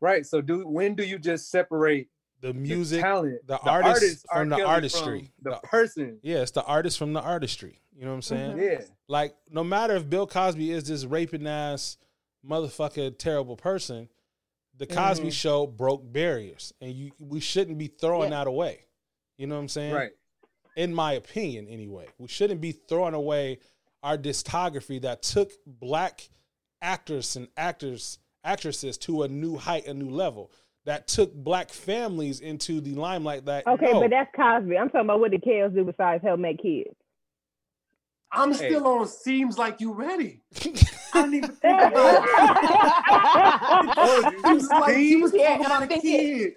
Right. 0.00 0.26
So 0.26 0.40
do 0.40 0.66
when 0.66 0.94
do 0.94 1.02
you 1.02 1.18
just 1.18 1.50
separate 1.50 2.08
The 2.40 2.48
the 2.48 2.54
music, 2.54 3.02
talent, 3.02 3.46
the 3.46 3.58
artist 3.60 4.24
R. 4.30 4.40
from 4.40 4.48
the 4.48 4.56
Kelly 4.56 4.68
artistry. 4.68 5.32
the 5.42 5.50
The- 5.50 5.56
person? 5.58 6.18
yeah, 6.22 6.38
it's 6.42 6.52
the 6.52 6.64
artist 6.64 6.96
from 6.98 7.12
the 7.12 7.20
artistry. 7.20 7.80
You 7.94 8.02
know 8.04 8.08
what 8.10 8.14
I'm 8.16 8.22
saying? 8.22 8.56
Mhm. 8.56 8.62
Yeah. 8.80 8.84
Like, 9.08 9.36
no 9.50 9.62
matter 9.62 9.94
if 9.96 10.08
Bill 10.08 10.26
Cosby 10.26 10.70
is 10.70 10.84
this 10.84 11.04
raping 11.04 11.46
ass 11.46 11.98
motherfucker 12.46 13.16
terrible 13.18 13.56
person, 13.56 14.08
the 14.76 14.86
Cosby 14.86 15.28
Mhm. 15.28 15.32
Show 15.32 15.66
broke 15.66 16.10
barriers, 16.10 16.72
and 16.80 16.92
you 16.92 17.12
we 17.18 17.40
shouldn't 17.40 17.76
be 17.76 17.88
throwing 17.88 18.30
Yeah. 18.32 18.38
that 18.38 18.46
away. 18.46 18.86
You 19.36 19.46
know 19.46 19.56
what 19.56 19.60
I'm 19.62 19.68
saying? 19.68 19.92
Right. 19.94 20.12
In 20.76 20.94
my 20.94 21.12
opinion, 21.14 21.68
anyway, 21.68 22.06
we 22.18 22.28
shouldn't 22.28 22.60
be 22.62 22.72
throwing 22.72 23.12
away 23.14 23.58
our 24.02 24.16
discography 24.16 25.02
that 25.02 25.20
took 25.22 25.50
black 25.66 26.30
actors 26.80 27.36
and 27.36 27.48
actors 27.56 28.18
actresses 28.44 28.96
to 28.96 29.22
a 29.24 29.28
new 29.28 29.56
height, 29.58 29.86
a 29.86 29.92
new 29.92 30.08
level. 30.08 30.50
That 30.86 31.06
took 31.06 31.34
black 31.34 31.70
families 31.70 32.40
into 32.40 32.80
the 32.80 32.94
limelight. 32.94 33.44
That 33.44 33.66
Okay, 33.66 33.92
no, 33.92 34.00
but 34.00 34.10
that's 34.10 34.30
Cosby. 34.34 34.78
I'm 34.78 34.88
talking 34.88 35.02
about 35.02 35.20
what 35.20 35.30
the 35.30 35.38
Kales 35.38 35.74
do 35.74 35.84
besides 35.84 36.22
help 36.24 36.40
make 36.40 36.62
kids. 36.62 36.94
I'm 38.32 38.52
Hey. 38.52 38.68
still 38.68 38.86
on 38.86 39.06
Seems 39.06 39.58
Like 39.58 39.80
You 39.80 39.92
Ready. 39.92 40.40
I 41.12 41.22
didn't 41.22 41.34
even 41.34 41.50
think 41.56 41.82
about 41.82 42.24
it. 42.24 42.30
She 44.42 44.52
was 44.52 44.68
like, 44.70 44.96
she 44.96 45.16
was 45.16 45.32
Yeah, 45.34 45.48
talking 45.58 45.66
about 45.66 45.82
a 45.82 45.86
kid. 46.00 46.52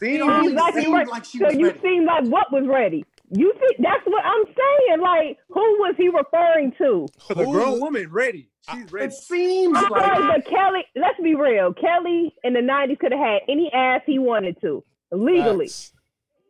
See, 0.00 0.14
It 0.16 0.20
only 0.20 0.48
Seems 0.48 0.60
like 0.60 0.74
you 0.74 0.82
seemed 0.82 1.08
like 1.08 1.24
she 1.24 1.38
so 1.38 1.46
was 1.46 1.56
you 1.56 1.66
ready. 1.66 1.80
seem 1.82 2.04
like 2.04 2.24
what 2.26 2.52
was 2.52 2.66
ready. 2.66 3.04
You 3.34 3.52
see, 3.58 3.76
that's 3.82 4.04
what 4.06 4.22
I'm 4.24 4.44
saying. 4.44 5.00
Like, 5.00 5.38
who 5.48 5.60
was 5.80 5.94
he 5.96 6.08
referring 6.08 6.72
to? 6.78 7.06
for 7.26 7.34
the 7.34 7.44
Who- 7.44 7.52
grown 7.52 7.80
woman 7.80 8.08
ready. 8.10 8.50
She's 8.70 8.92
ready. 8.92 9.06
It 9.06 9.12
seems 9.14 9.72
like 9.74 9.88
sorry, 9.88 10.26
but 10.38 10.46
Kelly, 10.46 10.84
let's 10.94 11.18
be 11.20 11.34
real. 11.34 11.72
Kelly 11.74 12.32
in 12.44 12.52
the 12.52 12.60
90s 12.60 12.98
could 13.00 13.10
have 13.12 13.20
had 13.20 13.40
any 13.48 13.72
ass 13.72 14.02
he 14.06 14.18
wanted 14.20 14.60
to 14.60 14.84
legally. 15.10 15.66
Facts. 15.66 15.92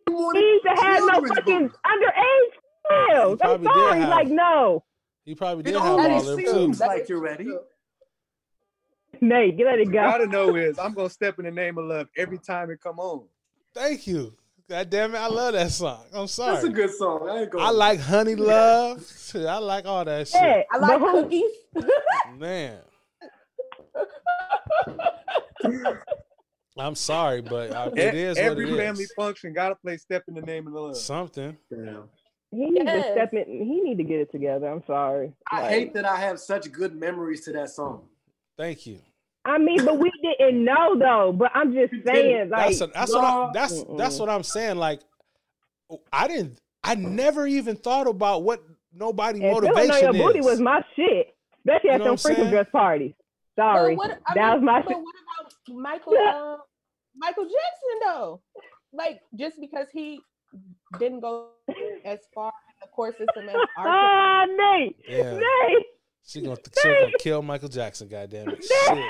he 0.08 0.12
wanted 0.14 0.40
used 0.40 0.64
to 0.64 0.82
have 0.84 1.00
no 1.06 1.26
fucking 1.34 1.68
books. 1.68 1.78
underage 1.86 3.10
girls. 3.12 3.38
He 3.40 3.48
I'm 3.48 3.64
sorry. 3.64 4.00
have- 4.00 4.08
Like, 4.10 4.28
no. 4.28 4.84
He 5.24 5.34
probably 5.36 5.60
It 5.60 5.72
did 5.72 5.74
have 5.76 5.84
only 5.84 6.10
all 6.10 6.22
them 6.22 6.44
seems 6.44 6.78
That 6.80 6.88
like 6.88 7.08
you're 7.08 7.20
ready. 7.20 7.44
true. 7.44 7.60
Nate, 9.20 9.56
let 9.58 9.78
it 9.78 9.78
What 9.78 9.78
you 9.78 9.84
go. 9.86 9.92
gotta 9.92 10.26
know 10.26 10.56
is 10.56 10.78
I'm 10.78 10.94
gonna 10.94 11.08
step 11.08 11.38
in 11.38 11.44
the 11.44 11.50
name 11.50 11.78
of 11.78 11.84
love 11.84 12.08
every 12.16 12.38
time 12.38 12.70
it 12.70 12.80
come 12.82 12.98
on. 12.98 13.24
Thank 13.72 14.06
you. 14.06 14.34
God 14.68 14.90
damn 14.90 15.14
it, 15.14 15.18
I 15.18 15.26
love 15.26 15.52
that 15.54 15.70
song. 15.70 16.04
I'm 16.12 16.26
sorry. 16.26 16.54
That's 16.54 16.64
a 16.66 16.70
good 16.70 16.90
song. 16.90 17.28
I 17.28 17.42
ain't 17.42 17.50
gonna. 17.50 17.64
I 17.64 17.70
like 17.70 18.00
Honey 18.00 18.34
Love. 18.34 19.04
Shit, 19.30 19.46
I 19.46 19.58
like 19.58 19.84
all 19.86 20.04
that 20.04 20.28
shit. 20.28 20.40
Yeah, 20.40 20.62
I 20.70 20.78
like 20.78 21.00
but 21.00 21.12
cookies. 21.12 21.50
Man. 22.38 22.78
I'm 26.78 26.94
sorry, 26.94 27.42
but 27.42 27.72
I, 27.72 27.84
uh, 27.84 27.90
it 27.94 28.14
E- 28.14 28.40
every 28.40 28.64
what 28.70 28.74
it 28.80 28.84
family 28.86 29.04
is. 29.04 29.12
function 29.12 29.52
gotta 29.52 29.74
play 29.74 29.96
"Step 29.98 30.24
in 30.28 30.34
the 30.34 30.40
Name 30.42 30.66
of 30.66 30.72
the 30.72 30.80
Love." 30.80 30.96
Something. 30.96 31.56
Damn. 31.70 32.08
He 32.50 32.66
needs 32.70 32.84
Yes. 32.84 33.06
to 33.06 33.12
step 33.12 33.32
in. 33.34 33.44
He 33.46 33.80
need 33.82 33.96
to 33.98 34.04
get 34.04 34.20
it 34.20 34.30
together. 34.32 34.68
I'm 34.68 34.82
sorry. 34.86 35.32
I 35.50 35.62
Like, 35.62 35.70
hate 35.70 35.94
that 35.94 36.04
I 36.06 36.16
have 36.16 36.38
such 36.40 36.70
good 36.72 36.94
memories 36.94 37.44
to 37.44 37.52
that 37.52 37.70
song. 37.70 38.08
Thank 38.56 38.86
you. 38.86 39.00
I 39.44 39.58
mean, 39.58 39.84
but 39.84 39.98
we 39.98 40.10
didn't 40.22 40.64
know 40.64 40.98
though. 40.98 41.32
But 41.36 41.50
I'm 41.54 41.74
just 41.74 41.92
saying, 42.06 42.50
like, 42.50 42.68
That's 42.68 42.80
a, 42.80 42.86
that's 42.88 43.12
what 43.12 43.24
I, 43.24 43.50
that's 43.52 43.84
that's 43.98 44.18
what 44.18 44.28
I'm 44.28 44.42
saying. 44.42 44.76
Like, 44.76 45.00
I 46.12 46.28
didn't. 46.28 46.58
I 46.84 46.94
never 46.94 47.46
even 47.46 47.76
thought 47.76 48.06
about 48.06 48.42
what 48.42 48.62
nobody 48.92 49.44
and 49.44 49.54
feeling 49.54 49.70
on 49.70 49.74
motivation 49.74 50.14
your 50.14 50.26
booty 50.26 50.40
was 50.40 50.60
my 50.60 50.82
shit, 50.96 51.34
especially 51.58 51.90
You 51.90 51.94
at 51.94 51.98
know 52.00 52.16
some 52.16 52.34
freaking 52.34 52.50
dress 52.50 52.66
parties. 52.72 53.12
Sorry, 53.56 53.96
what, 53.96 54.18
that 54.34 54.36
mean, 54.36 54.52
was 54.54 54.62
my 54.62 54.80
but 54.82 54.88
shit. 54.88 54.98
what 54.98 55.14
about 55.22 55.82
Michael? 55.82 56.14
Uh, 56.14 56.56
Michael 57.16 57.44
Jackson 57.44 57.98
though, 58.04 58.40
like 58.92 59.20
just 59.36 59.60
because 59.60 59.86
he 59.92 60.20
didn't 60.98 61.20
go 61.20 61.48
as 62.04 62.20
far 62.34 62.48
in 62.48 62.80
the 62.80 62.88
court 62.94 63.16
system 63.18 63.48
as 63.48 63.54
R. 63.76 63.86
Ah, 63.86 64.44
Nate, 64.46 64.96
Yeah. 65.08 65.34
Nate, 65.34 65.86
She 66.24 66.40
gonna, 66.40 66.56
she 66.80 66.88
gonna 66.88 67.12
kill 67.18 67.42
Michael 67.42 67.68
Jackson. 67.68 68.08
God 68.08 68.30
damn 68.30 68.48
it. 68.48 68.62
Shit. 68.64 69.04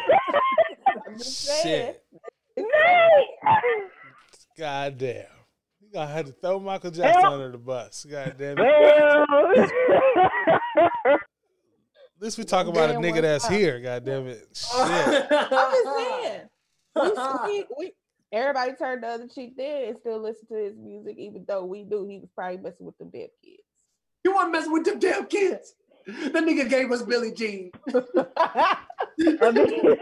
I'm 1.07 1.19
just 1.19 1.39
saying. 1.45 1.95
Shit. 1.95 2.05
Nate. 2.57 2.67
God 4.59 4.99
damn. 4.99 5.25
You 5.81 5.89
gonna 5.93 6.11
have 6.13 6.27
to 6.27 6.33
throw 6.33 6.59
Michael 6.59 6.91
Jackson 6.91 7.23
Well- 7.23 7.35
under 7.35 7.53
the 7.53 7.59
bus. 7.59 8.05
God 8.11 8.35
damn 8.39 8.57
it. 8.59 8.63
Well, 8.63 9.27
At 11.07 11.21
least 12.21 12.39
we 12.39 12.45
talk 12.45 12.67
about 12.67 12.91
a 12.91 12.95
nigga 12.95 13.21
that's 13.23 13.45
up? 13.47 13.53
here. 13.53 13.81
God 13.81 14.05
damn 14.05 14.27
it. 14.29 14.47
Shit. 14.55 14.71
I'm 15.31 15.71
just 15.73 15.97
saying. 15.97 16.41
We, 16.95 17.11
we, 17.47 17.65
we, 17.79 17.93
everybody 18.33 18.73
turned 18.75 19.03
the 19.03 19.09
other 19.09 19.27
cheek 19.29 19.57
there 19.57 19.89
and 19.89 19.99
still 19.99 20.21
listen 20.23 20.47
to 20.49 20.55
his 20.55 20.77
music, 20.77 21.17
even 21.19 21.45
though 21.49 21.65
we 21.65 21.83
knew 21.85 22.07
he 22.07 22.19
was 22.19 22.29
probably 22.35 22.59
messing 22.59 22.87
with 22.87 22.97
the 22.99 23.05
damn 23.07 23.29
kids. 23.45 23.63
You 24.25 24.33
want 24.35 24.53
messing 24.53 24.73
with 24.73 24.85
them 24.85 24.99
damn 25.01 25.27
kids? 25.27 25.75
That 26.07 26.45
nigga 26.45 26.69
gave 26.69 26.91
us 26.91 27.03
Billie 27.03 27.33
Jean. 27.33 27.71
I 29.41 29.51
mean, 29.53 29.97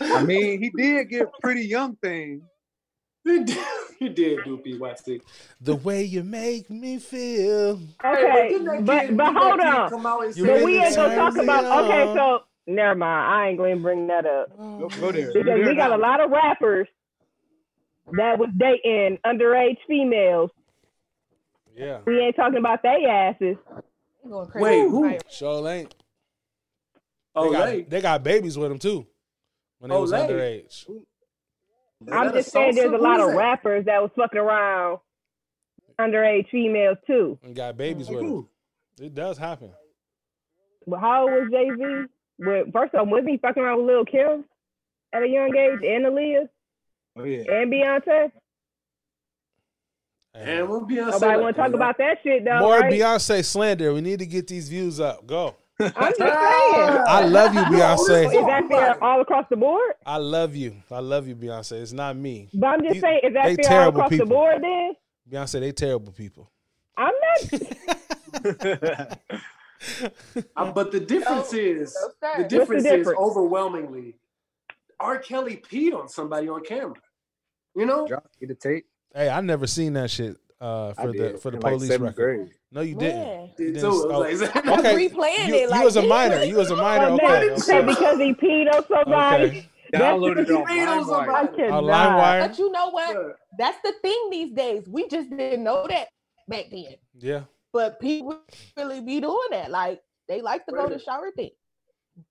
I 0.00 0.24
mean, 0.24 0.62
he 0.62 0.70
did 0.70 1.08
get 1.10 1.26
pretty 1.42 1.66
young 1.66 1.96
thing. 1.96 2.42
He 3.24 3.44
did, 3.44 3.58
he 4.00 4.08
did 4.08 4.40
do 4.44 4.56
PYT. 4.58 5.22
The 5.60 5.76
way 5.76 6.02
you 6.04 6.24
make 6.24 6.68
me 6.70 6.98
feel. 6.98 7.80
okay, 8.04 8.48
Didn't 8.50 8.84
but 8.84 9.16
but 9.16 9.32
hold 9.34 9.60
on. 9.60 9.90
come 9.90 10.06
out 10.06 10.24
and 10.24 10.36
You 10.36 10.46
But 10.46 10.58
say 10.58 10.64
we 10.64 10.78
ain't 10.82 10.96
gonna 10.96 11.14
talk 11.14 11.34
me 11.34 11.44
about. 11.44 11.84
Okay, 11.84 12.14
so 12.16 12.40
never 12.66 12.96
mind. 12.96 13.32
I 13.32 13.48
ain't 13.48 13.58
going 13.58 13.76
to 13.76 13.82
bring 13.82 14.06
that 14.08 14.26
up 14.26 14.48
oh, 14.58 14.78
Go, 14.80 14.88
go 15.00 15.12
there. 15.12 15.32
because 15.32 15.66
we 15.66 15.76
got 15.76 15.92
a 15.92 15.96
lot 15.96 16.20
of 16.20 16.30
rappers 16.32 16.88
that 18.12 18.38
was 18.38 18.48
dating 18.56 19.18
underage 19.24 19.76
females. 19.86 20.50
Yeah. 21.76 22.00
We 22.04 22.18
ain't 22.18 22.34
talking 22.36 22.58
about 22.58 22.82
they 22.82 23.06
asses. 23.08 23.56
They 24.22 24.30
going 24.30 24.48
crazy. 24.48 24.62
Wait, 24.64 24.80
who? 24.88 25.04
Right. 25.04 25.22
Sure 25.30 25.68
ain't. 25.68 25.90
They 25.94 27.00
Oh, 27.34 27.50
got, 27.52 27.66
they. 27.66 27.82
they 27.82 28.00
got 28.00 28.22
babies 28.22 28.58
with 28.58 28.68
them 28.68 28.78
too. 28.78 29.06
When 29.78 29.90
they 29.90 29.96
was 29.96 30.12
Olay. 30.12 30.28
underage. 30.28 30.86
I'm 32.10 32.32
just 32.32 32.50
saying 32.52 32.74
there's 32.74 32.92
a 32.92 32.96
lot 32.96 33.20
of 33.20 33.34
rappers 33.34 33.84
that 33.86 34.02
was 34.02 34.10
fucking 34.16 34.38
around 34.38 34.98
underage 36.00 36.48
females 36.50 36.98
too. 37.06 37.38
And 37.42 37.54
got 37.54 37.76
babies 37.76 38.08
with 38.08 38.20
them. 38.20 38.48
It 39.00 39.14
does 39.14 39.38
happen. 39.38 39.70
well, 40.86 41.00
how 41.00 41.22
old 41.22 41.32
was 41.32 41.48
Jay 41.50 41.68
Z? 41.76 42.04
Well, 42.38 42.64
first 42.72 42.94
off, 42.94 43.08
wasn't 43.08 43.30
he 43.30 43.36
fucking 43.38 43.62
around 43.62 43.78
with 43.78 43.86
Lil 43.86 44.04
Kim 44.04 44.44
at 45.12 45.22
a 45.22 45.28
young 45.28 45.56
age 45.56 45.80
and 45.84 46.06
Aaliyah 46.06 46.48
Oh 47.16 47.24
yeah. 47.24 47.44
and 47.52 47.72
Beyonce? 47.72 48.32
And 50.34 50.68
we'll 50.68 50.84
be 50.86 50.98
on 50.98 51.10
Nobody 51.10 51.40
want 51.40 51.56
to 51.56 51.62
talk 51.62 51.74
about 51.74 51.98
that 51.98 52.18
shit 52.22 52.44
though, 52.44 52.60
More 52.60 52.80
right? 52.80 52.92
Beyonce 52.92 53.44
slander. 53.44 53.92
We 53.92 54.00
need 54.00 54.18
to 54.20 54.26
get 54.26 54.46
these 54.46 54.68
views 54.68 54.98
up. 54.98 55.26
Go. 55.26 55.56
I'm 55.80 55.90
just 55.90 56.18
saying. 56.18 56.28
I 56.30 57.24
love 57.26 57.52
you, 57.54 57.60
Beyonce. 57.76 58.26
Is 58.26 58.46
that 58.46 58.66
fair 58.68 59.02
all 59.04 59.20
across 59.20 59.44
the 59.50 59.56
board? 59.56 59.92
I 60.06 60.16
love 60.16 60.56
you. 60.56 60.76
I 60.90 61.00
love 61.00 61.26
you, 61.28 61.36
Beyonce. 61.36 61.82
It's 61.82 61.92
not 61.92 62.16
me. 62.16 62.48
But 62.54 62.66
I'm 62.68 62.82
just 62.82 62.94
You- 62.96 63.00
saying, 63.02 63.20
is 63.24 63.34
that 63.34 63.64
fair 63.66 63.82
all 63.82 63.88
across 63.90 64.08
people. 64.10 64.26
the 64.26 64.30
board 64.30 64.62
then? 64.62 64.92
Beyonce, 65.30 65.60
they 65.60 65.72
terrible 65.72 66.12
people. 66.12 66.50
I'm 66.96 67.12
not. 67.50 69.18
Uh, 70.56 70.70
but 70.70 70.92
the 70.92 71.00
difference 71.00 71.52
is 71.52 71.92
no, 72.00 72.08
the 72.22 72.42
What's 72.42 72.52
the 72.52 72.58
difference 72.58 72.84
is 72.84 73.08
overwhelmingly 73.08 74.14
R. 75.00 75.18
Kelly 75.18 75.56
peed 75.56 75.92
on 75.92 76.08
somebody 76.08 76.48
on 76.48 76.62
camera. 76.62 76.94
You 77.74 77.86
know? 77.86 78.06
Drop 78.06 78.28
get 78.38 78.48
the 78.48 78.54
tape. 78.54 78.86
Hey, 79.14 79.28
I 79.28 79.40
never 79.40 79.66
seen 79.66 79.92
that 79.94 80.10
shit 80.10 80.36
uh, 80.60 80.88
I 80.96 81.02
for 81.02 81.06
the 81.08 81.12
did 81.18 81.40
for 81.40 81.50
the 81.50 81.56
in, 81.58 81.62
like, 81.62 81.72
police 81.74 81.88
seventh 81.90 82.16
record. 82.18 82.36
grade. 82.38 82.50
No, 82.70 82.80
you 82.80 82.96
Man. 82.96 83.04
didn't. 83.04 83.20
You 83.20 83.48
Did 83.56 83.74
didn't- 83.74 83.90
too. 83.90 84.10
oh, 84.12 84.18
like- 84.20 84.32
okay. 84.78 85.08
replaying 85.08 85.48
You, 85.48 85.54
it. 85.54 85.74
you 85.74 85.82
was 85.84 85.96
a 85.96 86.00
did 86.00 86.08
minor. 86.08 86.42
You 86.44 86.56
was 86.56 86.70
a 86.70 86.74
do 86.76 86.80
minor. 86.80 87.04
Oh, 87.10 87.14
Okay. 87.14 87.50
okay. 87.50 87.84
because 87.86 88.18
he 88.18 88.32
peed 88.34 88.74
on 88.74 88.82
somebody. 88.88 89.44
Okay. 89.44 89.68
Downloaded 89.92 90.48
it 90.48 90.50
on 90.50 90.66
He 90.68 90.76
made 90.76 90.88
those 90.88 91.10
I 91.10 91.26
LimeWire. 91.26 91.28
about- 91.28 91.60
Uh, 91.60 91.82
LimeWire. 91.82 92.48
But 92.48 92.58
you 92.58 92.72
know 92.72 92.90
what? 92.90 93.14
Yeah. 93.14 93.28
That's 93.58 93.78
the 93.84 93.92
thing 94.00 94.28
these 94.30 94.52
days. 94.54 94.84
We 94.88 95.06
just 95.08 95.28
didn't 95.28 95.62
know 95.64 95.86
that 95.86 96.08
back 96.48 96.66
then. 96.70 96.94
Yeah. 97.18 97.40
But 97.74 98.00
people 98.00 98.38
really 98.78 99.02
be 99.02 99.20
doing 99.20 99.36
that. 99.50 99.70
Like 99.70 100.00
they 100.28 100.40
like 100.40 100.64
to 100.66 100.72
go 100.72 100.88
to 100.88 100.98
shower 100.98 101.30
thing. 101.36 101.50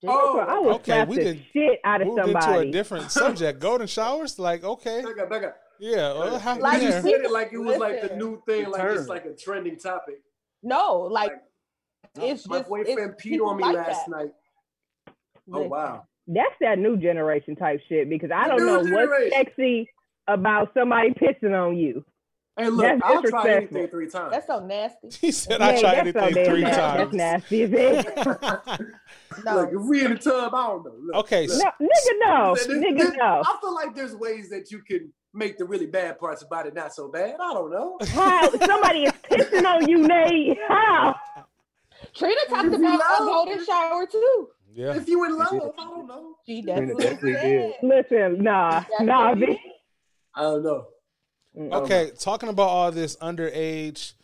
Oh, 0.06 0.38
I 0.38 0.58
would 0.58 0.74
Okay, 0.76 1.04
we 1.04 1.16
the 1.16 1.22
did- 1.24 1.44
shit 1.52 1.78
out 1.84 2.00
of 2.02 2.08
Moved 2.08 2.28
into 2.28 2.58
a 2.58 2.70
different 2.70 3.10
subject. 3.12 3.60
Golden 3.60 3.86
showers. 3.86 4.38
Like, 4.40 4.64
okay. 4.64 5.02
Back 5.02 5.18
up, 5.20 5.30
back 5.30 5.42
up. 5.44 5.56
Yeah. 5.82 6.12
Well, 6.12 6.30
what 6.32 6.40
happened 6.42 6.62
Like, 6.62 6.82
you 6.82 6.90
there? 6.90 7.02
said 7.02 7.10
it 7.22 7.30
like 7.32 7.52
it 7.52 7.58
was 7.58 7.76
like 7.78 8.08
the 8.08 8.14
new 8.16 8.40
thing, 8.46 8.70
like 8.70 8.84
it's 8.84 9.08
like 9.08 9.24
a 9.24 9.34
trending 9.34 9.76
topic. 9.76 10.20
no, 10.62 11.00
like 11.10 11.32
it's 12.20 12.46
My 12.46 12.58
just 12.58 12.68
boyfriend 12.68 13.14
it's, 13.16 13.24
peed 13.24 13.40
on 13.40 13.56
me 13.56 13.64
like 13.64 13.74
last 13.76 14.06
that. 14.06 14.10
night. 14.10 14.30
Oh 15.52 15.62
wow. 15.62 16.04
That's 16.28 16.54
that 16.60 16.78
new 16.78 16.96
generation 16.96 17.56
type 17.56 17.80
shit 17.88 18.08
because 18.08 18.30
I 18.30 18.44
The 18.44 18.56
don't 18.58 18.84
new 18.84 18.90
know 18.90 19.06
what's 19.08 19.34
sexy 19.34 19.88
about 20.28 20.72
somebody 20.72 21.10
pissing 21.10 21.52
on 21.52 21.76
you. 21.76 22.04
Hey, 22.56 22.68
look, 22.68 22.82
That's 22.82 23.00
I'll 23.02 23.12
try 23.14 23.20
disrespectful. 23.22 23.56
anything 23.78 23.88
three 23.88 24.08
times. 24.08 24.30
That's 24.30 24.46
so 24.46 24.60
nasty. 24.64 25.08
He 25.20 25.32
said 25.32 25.60
I 25.60 25.72
Man, 25.72 25.80
tried 25.80 25.94
that's 26.06 26.12
so 26.12 26.20
anything 26.20 26.34
damn 26.44 26.52
three 26.52 26.60
nasty. 26.62 26.80
times. 26.80 26.98
That's 26.98 27.14
nasty 27.14 27.62
as 27.62 28.04
hell. 28.24 28.78
No. 29.44 29.56
Look, 29.56 29.70
if 29.72 29.80
we 29.88 30.04
in 30.04 30.10
the 30.12 30.18
tub, 30.18 30.54
I 30.54 30.66
don't 30.68 30.84
know. 30.84 30.92
Look, 31.06 31.16
Okay, 31.24 31.46
look. 31.48 31.58
no, 31.80 31.86
nigga, 31.86 32.12
no, 32.20 32.54
There- 32.54 32.66
there- 32.80 32.92
nigga, 32.92 33.16
no. 33.16 33.42
I 33.44 33.56
feel 33.60 33.74
like 33.74 33.94
there's 33.96 34.14
ways 34.14 34.48
that 34.50 34.70
you 34.70 34.78
can 34.82 35.12
make 35.34 35.58
the 35.58 35.64
really 35.64 35.86
bad 35.86 36.18
parts 36.18 36.42
about 36.42 36.66
it 36.66 36.74
not 36.74 36.94
so 36.94 37.08
bad. 37.08 37.34
I 37.40 37.52
don't 37.54 37.70
know. 37.70 37.98
How 38.08 38.50
somebody 38.50 39.04
is 39.04 39.12
pissing 39.30 39.64
on 39.64 39.88
you, 39.88 39.98
Nate? 40.06 40.58
How? 40.68 41.14
Trina 42.14 42.34
talked 42.48 42.66
If 42.66 42.80
you 42.80 42.94
about 42.94 43.20
a 43.20 43.24
love- 43.24 43.32
golden 43.46 43.64
shower 43.64 44.06
too. 44.06 44.48
Yeah. 44.74 44.94
If 44.96 45.06
you 45.06 45.22
in 45.26 45.36
love, 45.36 45.52
I 45.78 45.84
don't 45.84 46.06
know. 46.06 46.34
She 46.46 46.62
definitely, 46.62 47.04
definitely 47.04 47.32
did. 47.34 47.72
Listen, 47.82 48.42
nah, 48.42 48.82
nah, 49.00 49.34
Definitely. 49.34 49.56
bitch. 49.56 49.60
I 50.34 50.40
don't 50.42 50.62
know. 50.62 50.86
Okay, 51.76 52.10
talking 52.18 52.48
about 52.48 52.68
all 52.68 52.90
this 52.90 53.16
underage, 53.16 54.14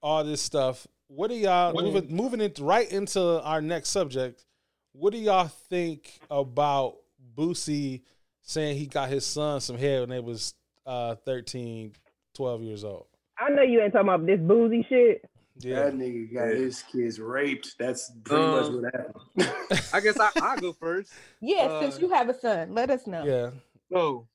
all 0.00 0.22
this 0.22 0.40
stuff. 0.40 0.86
What 1.08 1.28
do 1.30 1.34
y'all 1.34 1.72
moving 1.74 2.14
moving 2.14 2.40
it 2.40 2.58
right 2.60 2.88
into 2.90 3.42
our 3.42 3.60
next 3.60 3.88
subject? 3.88 4.44
What 4.92 5.12
do 5.12 5.18
y'all 5.18 5.48
think 5.48 6.20
about 6.30 6.98
Boosie 7.36 8.02
saying 8.46 8.78
he 8.78 8.86
got 8.86 9.10
his 9.10 9.26
son 9.26 9.60
some 9.60 9.76
hair 9.76 10.00
when 10.00 10.08
they 10.08 10.20
was 10.20 10.54
uh 10.86 11.16
13, 11.26 11.92
12 12.34 12.62
years 12.62 12.84
old? 12.84 13.06
I 13.38 13.50
know 13.50 13.60
you 13.62 13.82
ain't 13.82 13.92
talking 13.92 14.08
about 14.08 14.24
this 14.24 14.40
Boosie 14.40 14.88
shit. 14.88 15.28
Yeah. 15.58 15.84
That 15.84 15.94
nigga 15.94 16.32
got 16.34 16.48
his 16.48 16.82
kids 16.82 17.18
raped. 17.18 17.76
That's 17.78 18.10
pretty 18.24 18.42
Um, 18.42 18.50
much 18.50 18.84
what 18.84 18.94
happened. 18.94 19.88
I 19.92 20.00
guess 20.00 20.18
I 20.18 20.30
I 20.42 20.56
go 20.56 20.72
first. 20.72 21.12
Yeah, 21.40 21.64
Uh, 21.64 21.80
since 21.82 22.00
you 22.00 22.08
have 22.10 22.28
a 22.28 22.34
son, 22.38 22.74
let 22.74 22.90
us 22.90 23.06
know. 23.06 23.24
Yeah. 23.24 23.50
So 23.92 24.26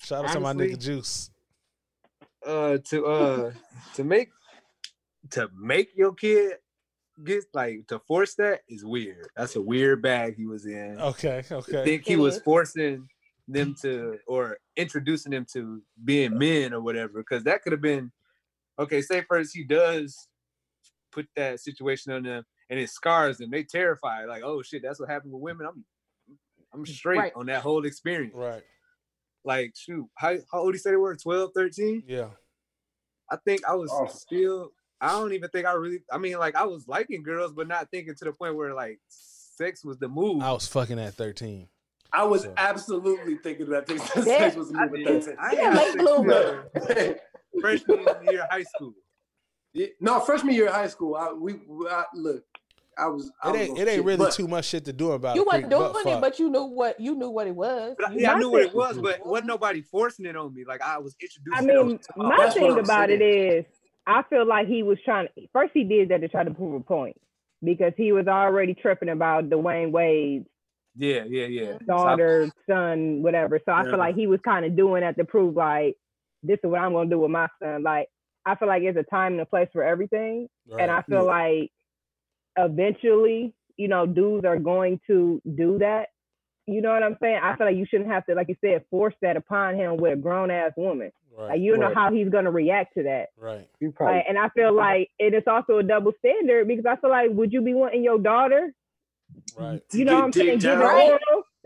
Shout 0.00 0.24
out 0.26 0.32
to 0.34 0.40
my 0.40 0.52
nigga 0.52 0.78
Juice. 0.78 1.30
uh 2.46 2.78
to 2.84 3.06
uh 3.06 3.52
to 3.94 4.04
make 4.04 4.30
to 5.30 5.48
make 5.58 5.90
your 5.96 6.12
kid 6.14 6.54
get 7.24 7.44
like 7.54 7.86
to 7.88 7.98
force 8.00 8.34
that 8.36 8.60
is 8.68 8.84
weird. 8.84 9.28
That's 9.36 9.56
a 9.56 9.62
weird 9.62 10.02
bag 10.02 10.36
he 10.36 10.46
was 10.46 10.66
in. 10.66 10.98
Okay, 11.00 11.38
okay. 11.38 11.54
I 11.54 11.58
okay. 11.58 11.84
think 11.84 12.04
he 12.06 12.16
was 12.16 12.40
forcing 12.40 13.08
them 13.48 13.74
to 13.82 14.18
or 14.26 14.58
introducing 14.76 15.32
them 15.32 15.46
to 15.54 15.82
being 16.04 16.38
men 16.38 16.72
or 16.72 16.80
whatever. 16.80 17.18
Because 17.18 17.44
that 17.44 17.62
could 17.62 17.72
have 17.72 17.80
been 17.80 18.12
okay. 18.78 19.00
Say 19.02 19.22
first 19.22 19.56
he 19.56 19.64
does 19.64 20.28
put 21.12 21.26
that 21.36 21.58
situation 21.60 22.12
on 22.12 22.22
them 22.22 22.44
and 22.70 22.78
it 22.78 22.90
scars 22.90 23.38
them. 23.38 23.50
They 23.50 23.64
terrified, 23.64 24.26
like, 24.28 24.42
oh 24.44 24.62
shit, 24.62 24.82
that's 24.82 25.00
what 25.00 25.08
happened 25.08 25.32
with 25.32 25.42
women. 25.42 25.66
I'm 25.66 25.84
I'm 26.72 26.84
straight 26.86 27.18
Right. 27.18 27.32
on 27.34 27.46
that 27.46 27.62
whole 27.62 27.86
experience. 27.86 28.34
Right. 28.36 28.62
Like, 29.44 29.72
shoot, 29.74 30.06
how, 30.16 30.34
how 30.52 30.60
old 30.60 30.74
you 30.74 30.78
say 30.78 30.90
they 30.90 30.96
were? 30.96 31.16
12, 31.16 31.52
13? 31.54 32.02
Yeah. 32.06 32.28
I 33.30 33.36
think 33.44 33.62
I 33.66 33.74
was 33.74 33.90
Oh. 33.92 34.06
still. 34.06 34.72
I 35.00 35.12
don't 35.12 35.32
even 35.32 35.48
think 35.50 35.64
I 35.66 35.72
really. 35.72 36.00
I 36.12 36.18
mean, 36.18 36.38
like 36.38 36.56
I 36.56 36.64
was 36.64 36.86
liking 36.88 37.22
girls, 37.22 37.52
but 37.52 37.68
not 37.68 37.88
thinking 37.90 38.14
to 38.16 38.24
the 38.24 38.32
point 38.32 38.56
where 38.56 38.74
like 38.74 38.98
sex 39.08 39.84
was 39.84 39.96
the 39.98 40.08
move. 40.08 40.42
I 40.42 40.52
was 40.52 40.66
fucking 40.66 40.98
at 40.98 41.14
13. 41.14 41.68
I 42.12 42.24
was 42.24 42.42
So- 42.42 42.54
absolutely 42.56 43.36
thinking 43.36 43.68
that 43.70 43.86
things 43.86 44.00
Yeah. 44.16 44.22
sex 44.24 44.56
was 44.56 44.72
moving 44.72 45.04
did. 45.04 45.24
13. 45.24 45.36
I 45.38 45.52
Yeah, 45.54 45.74
had 45.74 45.76
late 45.76 45.98
bloomer. 45.98 46.70
freshman 47.60 47.98
year 48.30 48.42
of 48.42 48.50
high 48.50 48.62
school. 48.62 48.94
Yeah, 49.74 49.86
no, 50.00 50.20
freshman 50.20 50.54
year 50.54 50.68
of 50.68 50.74
high 50.74 50.86
school, 50.88 51.14
I 51.14 51.32
we, 51.32 51.54
we 51.66 51.88
I, 51.88 52.04
look. 52.14 52.44
I 52.96 53.06
was. 53.06 53.30
I 53.42 53.50
It 53.50 53.52
was 53.52 53.60
ain't 53.60 53.68
gonna 53.76 53.80
it 53.82 53.88
ain't 53.88 54.04
really 54.04 54.16
but 54.16 54.32
too 54.32 54.48
much 54.48 54.64
shit 54.64 54.84
to 54.86 54.92
do 54.92 55.12
about 55.12 55.36
it. 55.36 55.38
You 55.38 55.42
a 55.42 55.46
wasn't 55.46 55.70
doing 55.70 55.90
it, 55.94 56.02
fuck. 56.04 56.20
but 56.20 56.38
you 56.40 56.50
knew 56.50 56.64
what 56.64 56.98
you 56.98 57.14
knew 57.14 57.28
what 57.30 57.46
it 57.46 57.54
was. 57.54 57.94
But 57.96 58.10
I, 58.10 58.14
yeah, 58.14 58.32
I 58.32 58.38
knew 58.40 58.50
what 58.50 58.62
it 58.62 58.68
thing- 58.70 58.76
was, 58.76 58.98
but 58.98 59.24
wasn't 59.24 59.46
nobody 59.46 59.82
forcing 59.82 60.26
it 60.26 60.34
on 60.34 60.52
me. 60.52 60.64
Like 60.66 60.80
I 60.82 60.98
was 60.98 61.14
introduced. 61.22 61.56
I 61.56 61.60
mean, 61.60 61.76
those- 61.90 62.06
oh, 62.16 62.22
my 62.28 62.36
That's 62.38 62.54
thing 62.54 62.76
about 62.76 63.10
it 63.10 63.20
saying. 63.20 63.52
is, 63.58 63.64
I 64.06 64.24
feel 64.28 64.44
like 64.46 64.66
he 64.66 64.82
was 64.82 64.98
trying. 65.04 65.28
First, 65.52 65.70
he 65.74 65.84
did 65.84 66.08
that 66.08 66.22
to 66.22 66.28
try 66.28 66.42
to 66.42 66.50
prove 66.52 66.74
a 66.74 66.80
point 66.80 67.20
because 67.62 67.92
he 67.96 68.10
was 68.10 68.26
already 68.26 68.74
tripping 68.74 69.10
about 69.10 69.48
Dwyane 69.48 69.92
Wade's 69.92 70.46
yeah, 70.98 71.24
yeah, 71.24 71.46
yeah. 71.46 71.72
So 71.86 71.94
I- 71.94 72.16
daughter, 72.16 72.50
son, 72.68 73.22
whatever. 73.22 73.60
So 73.64 73.72
I 73.72 73.84
Yeah. 73.84 73.90
feel 73.90 73.98
like 73.98 74.14
he 74.16 74.26
was 74.26 74.40
kind 74.44 74.64
of 74.66 74.76
doing 74.76 75.00
that 75.02 75.16
to 75.16 75.24
prove 75.24 75.56
like 75.56 75.96
this 76.42 76.58
is 76.62 76.70
what 76.70 76.80
I'm 76.80 76.92
gonna 76.92 77.08
do 77.10 77.20
with 77.20 77.30
my 77.30 77.48
son. 77.62 77.82
Like 77.82 78.08
I 78.44 78.54
feel 78.56 78.68
like 78.68 78.82
it's 78.82 78.98
a 78.98 79.02
time 79.04 79.32
and 79.32 79.40
a 79.40 79.46
place 79.46 79.68
for 79.72 79.82
everything, 79.82 80.48
and 80.78 80.90
I 80.90 80.96
Right. 80.96 81.06
feel 81.06 81.24
like 81.26 81.70
eventually, 82.56 83.54
you 83.76 83.88
know, 83.88 84.06
dudes 84.06 84.44
are 84.44 84.58
going 84.58 85.00
to 85.06 85.40
do 85.54 85.78
that. 85.78 86.08
You 86.66 86.82
know 86.82 86.90
what 86.92 87.02
I'm 87.02 87.16
saying? 87.20 87.40
I 87.42 87.56
feel 87.56 87.66
like 87.66 87.76
you 87.76 87.86
shouldn't 87.86 88.10
have 88.10 88.26
to, 88.26 88.34
like 88.34 88.48
you 88.48 88.56
said, 88.60 88.84
force 88.90 89.14
that 89.22 89.36
upon 89.36 89.76
him 89.76 89.96
with 89.96 90.12
a 90.12 90.16
grown 90.16 90.50
ass 90.50 90.72
woman. 90.76 91.10
Like 91.36 91.60
you 91.60 91.70
don't 91.70 91.80
know 91.80 91.94
how 91.94 92.12
he's 92.12 92.28
gonna 92.28 92.50
react 92.50 92.94
to 92.94 93.04
that. 93.04 93.28
Right. 93.38 93.68
you 93.80 93.92
probably 93.92 94.16
Like, 94.16 94.26
and 94.28 94.36
I 94.38 94.48
feel 94.50 94.72
like 94.74 95.08
it 95.18 95.34
is 95.34 95.44
also 95.46 95.78
a 95.78 95.82
double 95.82 96.12
standard 96.18 96.66
because 96.68 96.84
I 96.84 96.96
feel 96.96 97.10
like 97.10 97.30
would 97.30 97.52
you 97.52 97.62
be 97.62 97.74
wanting 97.74 98.02
your 98.02 98.18
daughter? 98.18 98.72
Right. 99.56 99.82
You 99.92 100.04
know 100.04 100.12
get 100.12 100.16
what 100.18 100.24
I'm 100.24 100.32
saying? 100.32 100.58
Give 100.58 100.78
Right. 100.78 101.18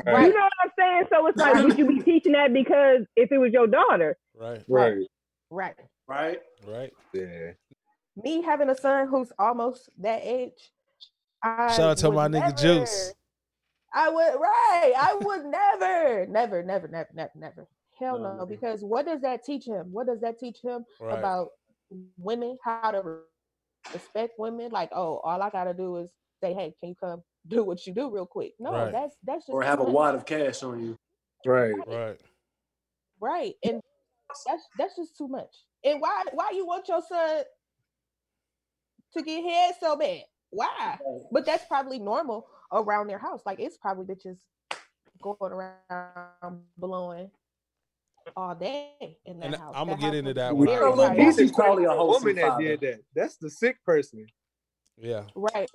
Right. 0.06 0.26
You 0.26 0.32
know 0.34 0.40
what 0.40 0.52
I'm 0.64 0.70
saying? 0.78 1.04
So 1.10 1.26
it's 1.26 1.36
like, 1.38 1.62
would 1.62 1.78
you 1.78 1.86
be 1.86 2.00
teaching 2.02 2.32
that 2.32 2.52
because 2.52 3.06
if 3.16 3.30
it 3.30 3.38
was 3.38 3.52
your 3.52 3.66
daughter? 3.66 4.16
Right. 4.38 4.62
right. 4.68 4.96
Right. 5.50 5.74
right? 6.08 6.40
Right. 6.66 6.92
Yeah. 7.12 7.52
Me 8.22 8.42
having 8.42 8.68
a 8.70 8.76
son 8.76 9.08
who's 9.08 9.32
almost 9.38 9.90
that 9.98 10.20
age. 10.22 10.70
I 11.42 11.68
Shout 11.76 11.90
out 11.90 11.96
to 11.98 12.10
would 12.10 12.16
my 12.16 12.28
nigga 12.28 12.40
never- 12.40 12.56
Juice. 12.56 13.12
I 13.94 14.08
would 14.08 14.34
right. 14.40 14.92
I 14.98 15.18
would 15.20 15.44
never, 15.44 16.26
never, 16.26 16.62
never, 16.62 16.88
never, 16.88 17.10
never, 17.14 17.30
never. 17.34 17.66
Hell 17.98 18.18
No, 18.18 18.36
no. 18.36 18.46
Because 18.46 18.82
what 18.82 19.04
does 19.04 19.20
that 19.20 19.44
teach 19.44 19.66
him? 19.66 19.88
What 19.92 20.06
does 20.06 20.20
that 20.22 20.38
teach 20.38 20.58
him 20.62 20.84
Right. 20.98 21.18
about 21.18 21.48
women? 22.16 22.56
How 22.64 22.90
to 22.90 23.18
respect 23.92 24.32
women? 24.38 24.70
Like, 24.72 24.90
oh, 24.92 25.18
all 25.18 25.42
I 25.42 25.50
gotta 25.50 25.74
do 25.74 25.96
is 25.98 26.10
say, 26.42 26.54
hey, 26.54 26.74
can 26.80 26.88
you 26.90 26.94
come 26.98 27.22
do 27.48 27.64
what 27.64 27.86
you 27.86 27.92
do 27.94 28.10
real 28.10 28.26
quick? 28.26 28.52
No, 28.58 28.72
Right. 28.72 28.92
that's 28.92 29.16
that's 29.24 29.46
just 29.46 29.54
Or 29.54 29.62
have 29.62 29.80
a 29.80 29.84
much. 29.84 29.92
wad 29.92 30.14
of 30.14 30.24
cash 30.26 30.62
on 30.62 30.80
you. 30.84 30.96
Right. 31.44 31.74
Right. 31.86 32.20
right 33.20 33.54
and 33.64 33.80
that's 34.46 34.62
that's 34.78 34.96
just 34.96 35.16
too 35.16 35.26
much 35.28 35.52
and 35.84 36.00
why 36.00 36.22
why 36.32 36.50
you 36.54 36.64
want 36.66 36.86
your 36.88 37.02
son 37.02 37.42
to 39.14 39.22
get 39.22 39.42
head 39.44 39.74
so 39.80 39.96
bad 39.96 40.22
why 40.50 40.98
but 41.32 41.44
that's 41.44 41.64
probably 41.66 41.98
normal 41.98 42.46
around 42.72 43.08
their 43.08 43.18
house 43.18 43.42
like 43.44 43.58
it's 43.60 43.76
probably 43.76 44.04
bitches 44.06 44.38
going 45.20 45.52
around 45.52 46.60
blowing 46.78 47.28
all 48.36 48.54
day 48.54 48.92
in 49.26 49.38
that 49.40 49.46
And 49.46 49.56
house 49.56 49.74
I'ma 49.76 49.92
That 49.94 50.00
get 50.00 50.14
into 50.14 50.34
that 50.34 50.50
be 50.50 50.54
when 50.56 50.68
I- 50.68 50.72
very 50.72 50.84
Lil 50.92 50.96
private. 51.06 51.18
Boosie- 51.22 51.40
He's 51.42 51.52
probably 51.52 51.84
a 51.84 51.90
wholesome 51.90 52.22
woman 52.22 52.36
that 52.36 52.48
father. 52.52 52.62
did 52.62 52.80
that. 52.82 53.00
That's 53.14 53.36
the 53.36 53.50
sick 53.50 53.82
person. 53.84 54.26
Yeah. 54.96 55.24
right 55.34 55.68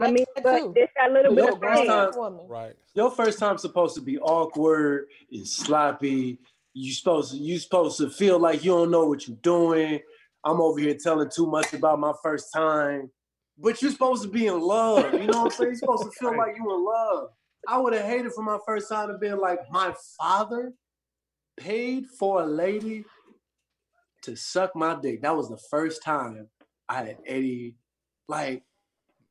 I 0.00 0.10
mean, 0.10 0.24
That 0.36 0.44
but 0.44 0.58
too. 0.58 0.72
it's 0.76 0.92
that 0.96 1.12
little 1.12 1.34
bit 1.34 1.44
Your 1.44 1.52
of 1.54 1.60
first 1.60 1.86
time- 1.86 2.10
woman. 2.16 2.46
Right. 2.48 2.76
Your 2.94 3.10
first 3.10 3.38
time's 3.38 3.62
supposed 3.62 3.94
to 3.96 4.00
be 4.00 4.18
awkward 4.18 5.06
and 5.30 5.46
sloppy. 5.46 6.38
You 6.74 6.92
supposed 6.92 7.32
to, 7.32 7.36
you 7.38 7.58
supposed 7.58 7.98
to 7.98 8.08
feel 8.10 8.38
like 8.38 8.64
you 8.64 8.72
don't 8.72 8.90
know 8.90 9.06
what 9.06 9.26
you're 9.28 9.36
doing. 9.42 10.00
I'm 10.44 10.60
over 10.60 10.80
here 10.80 10.94
telling 11.00 11.28
too 11.30 11.46
much 11.46 11.72
about 11.74 11.98
my 12.00 12.12
first 12.22 12.52
time. 12.52 13.10
But 13.58 13.80
you're 13.82 13.90
supposed 13.92 14.22
to 14.22 14.28
be 14.28 14.46
in 14.46 14.60
love. 14.60 15.12
You 15.12 15.26
know 15.26 15.42
what 15.42 15.44
I'm 15.44 15.50
saying? 15.50 15.70
You're 15.70 15.74
supposed 15.76 16.04
to 16.04 16.10
feel 16.18 16.36
like 16.36 16.56
you 16.56 16.74
in 16.74 16.84
love. 16.84 17.28
I 17.68 17.78
would 17.78 17.92
have 17.92 18.04
hated 18.06 18.32
for 18.32 18.42
my 18.42 18.58
first 18.66 18.88
time 18.88 19.08
to 19.08 19.18
be 19.18 19.30
like, 19.32 19.58
my 19.70 19.94
father 20.18 20.72
paid 21.56 22.06
for 22.18 22.42
a 22.42 22.46
lady 22.46 23.04
to 24.22 24.34
suck 24.36 24.74
my 24.74 24.94
dick. 25.00 25.22
That 25.22 25.36
was 25.36 25.48
the 25.48 25.58
first 25.70 26.02
time 26.02 26.48
I 26.88 26.94
had 27.04 27.18
Eddie. 27.26 27.76
Like, 28.28 28.62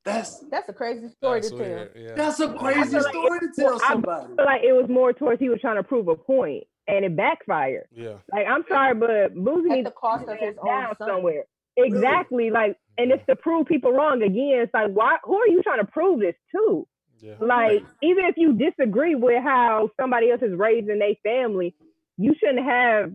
that's 0.03 0.39
That's 0.49 0.67
a 0.69 0.73
crazy 0.73 1.09
story 1.09 1.41
to 1.41 1.49
tell. 1.49 1.57
weird. 1.59 1.91
Yeah. 1.95 2.13
that's 2.15 2.39
a 2.39 2.53
crazy 2.53 2.89
feel 2.89 3.03
like 3.03 3.13
story 3.13 3.39
to 3.39 3.49
tell 3.55 3.81
I- 3.83 3.87
somebody. 3.89 4.23
I 4.33 4.35
feel 4.35 4.45
like 4.45 4.61
it 4.63 4.73
was 4.73 4.89
more 4.89 5.13
towards 5.13 5.39
he 5.39 5.49
was 5.49 5.59
trying 5.61 5.75
to 5.77 5.83
prove 5.83 6.07
a 6.07 6.15
point, 6.15 6.63
and 6.87 7.05
it 7.05 7.15
backfired. 7.15 7.85
yeah. 7.91 8.15
Like 8.31 8.47
I'm 8.47 8.63
sorry, 8.67 8.95
but 8.95 9.35
Boosie 9.35 9.69
At 9.71 9.75
needs 9.77 9.85
the 9.85 9.91
cost 9.91 10.25
to 10.25 10.31
of 10.33 10.39
his 10.39 10.55
own 10.59 10.65
down 10.67 10.95
son. 10.97 11.07
somewhere. 11.07 11.43
Exactly. 11.77 12.49
Like, 12.49 12.77
and 12.97 13.11
it's 13.11 13.25
to 13.27 13.35
prove 13.35 13.65
people 13.67 13.91
wrong 13.93 14.21
again. 14.21 14.61
It's 14.63 14.73
like, 14.73 14.91
why? 14.91 15.17
Who 15.23 15.35
are 15.37 15.47
you 15.47 15.61
trying 15.63 15.79
to 15.79 15.89
prove 15.91 16.19
this 16.19 16.35
to? 16.55 16.87
Yeah. 17.19 17.35
Like, 17.39 17.83
even 18.01 18.25
if 18.25 18.35
you 18.37 18.53
disagree 18.53 19.15
with 19.15 19.41
how 19.43 19.89
somebody 19.99 20.31
else 20.31 20.41
is 20.41 20.53
raising 20.57 20.99
their 20.99 21.13
family, 21.23 21.75
you 22.17 22.33
shouldn't 22.39 22.65
have 22.65 23.11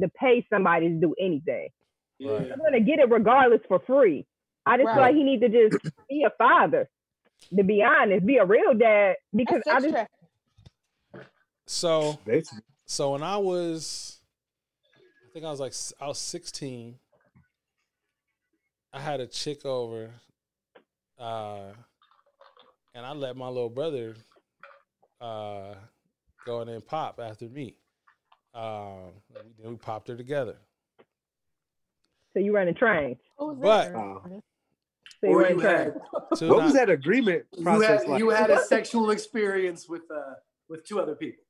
to 0.00 0.08
pay 0.18 0.44
somebody 0.52 0.88
to 0.88 0.94
do 0.94 1.14
anything. 1.20 1.68
Right. 2.22 2.46
You're 2.48 2.56
gonna 2.56 2.80
get 2.80 2.98
it 2.98 3.10
regardless 3.10 3.60
for 3.68 3.80
free. 3.86 4.26
I 4.66 4.76
just 4.76 4.88
feel 4.92 5.00
like 5.00 5.14
he 5.14 5.24
need 5.24 5.40
to 5.40 5.48
just 5.48 5.78
be 6.08 6.24
a 6.24 6.30
father. 6.38 6.88
To 7.56 7.64
be 7.64 7.82
honest, 7.82 8.26
be 8.26 8.36
a 8.36 8.44
real 8.44 8.74
dad 8.74 9.16
because 9.34 9.62
I 9.70 9.80
just. 9.80 9.96
So 11.66 12.18
so 12.86 13.12
when 13.12 13.22
I 13.22 13.36
was, 13.38 14.20
I 14.94 15.32
think 15.32 15.44
I 15.44 15.50
was 15.50 15.60
like 15.60 15.72
I 16.00 16.08
was 16.08 16.18
sixteen. 16.18 16.96
I 18.92 19.00
had 19.00 19.20
a 19.20 19.26
chick 19.26 19.64
over, 19.64 20.10
uh, 21.18 21.68
and 22.94 23.06
I 23.06 23.12
let 23.12 23.36
my 23.36 23.46
little 23.46 23.68
brother 23.70 24.16
uh, 25.20 25.74
go 26.44 26.60
in 26.62 26.68
and 26.68 26.84
pop 26.84 27.20
after 27.22 27.48
me. 27.48 27.76
Um, 28.52 29.12
then 29.62 29.70
we 29.70 29.76
popped 29.76 30.08
her 30.08 30.16
together. 30.16 30.56
so 32.32 32.40
you 32.40 32.52
running 32.52 32.74
trains. 32.74 33.16
Who's 33.38 33.56
But- 33.58 33.92
that? 33.92 33.96
Uh, 33.96 34.18
So 34.24 34.28
you 34.34 34.42
Or 35.22 35.48
you 35.48 35.58
had. 35.60 35.94
So 36.36 36.48
what 36.48 36.58
now- 36.58 36.64
was 36.66 36.74
that 36.74 36.88
agreement 36.88 37.44
you 37.58 37.80
had 37.80 38.06
like? 38.06 38.18
you 38.20 38.30
had 38.30 38.50
a 38.50 38.60
sexual 38.62 39.10
experience 39.10 39.88
with 39.88 40.02
uh 40.10 40.34
with 40.68 40.84
two 40.84 41.00
other 41.00 41.16
people. 41.16 41.42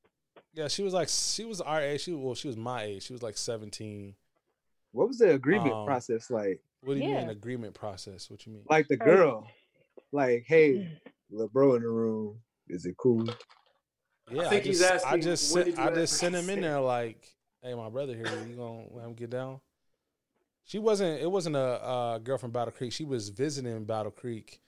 Yeah, 0.55 0.69
she 0.69 0.83
was 0.83 0.95
like 0.95 1.09
she 1.11 1.45
was 1.45 1.61
our 1.61 1.81
age. 1.81 2.01
She 2.03 2.13
well, 2.13 2.35
she 2.35 2.49
was 2.49 2.57
my 2.57 2.85
age. 2.85 3.03
She 3.05 3.13
was 3.13 3.23
like 3.23 3.37
seventeen. 3.37 4.15
what 4.93 5.07
was 5.07 5.19
the 5.19 5.33
agreement 5.35 5.73
Um, 5.73 5.87
process 5.87 6.31
like? 6.31 6.61
What 6.83 6.95
do 6.95 7.01
you 7.01 7.11
Yeah. 7.11 7.21
mean 7.21 7.29
agreement 7.29 7.75
process? 7.75 8.31
What 8.31 8.47
you 8.47 8.53
mean? 8.55 8.63
Like 8.71 8.89
the 8.89 8.97
girl, 8.97 9.47
like, 10.13 10.45
hey, 10.47 10.89
little 11.31 11.49
bro 11.49 11.75
in 11.75 11.83
the 11.83 11.89
room, 11.89 12.41
is 12.69 12.87
it 12.87 12.97
cool? 12.97 13.29
Yeah, 14.31 14.43
I, 14.43 14.49
think 14.49 14.65
he's 14.65 14.81
just, 14.81 15.05
I 15.05 15.09
asking, 15.11 15.23
just 15.23 15.51
sent, 15.53 15.79
I 15.79 15.93
just 15.93 16.15
sent 16.15 16.35
him 16.35 16.49
in 16.49 16.61
there 16.63 16.81
like, 16.81 17.23
hey, 17.63 17.75
my 17.75 17.91
brother 17.91 18.15
here, 18.15 18.27
you 18.49 18.55
gonna 18.57 18.85
let 18.93 19.05
him 19.05 19.15
get 19.15 19.29
down? 19.31 19.61
She 20.65 20.79
wasn't. 20.79 21.21
It 21.21 21.31
wasn't 21.31 21.57
a 21.57 22.21
girl 22.23 22.39
from 22.39 22.51
Battle 22.51 22.73
Creek. 22.73 22.93
She 22.93 23.05
was 23.05 23.29
visiting 23.29 23.85
Battle 23.85 24.13
Creek. 24.13 24.61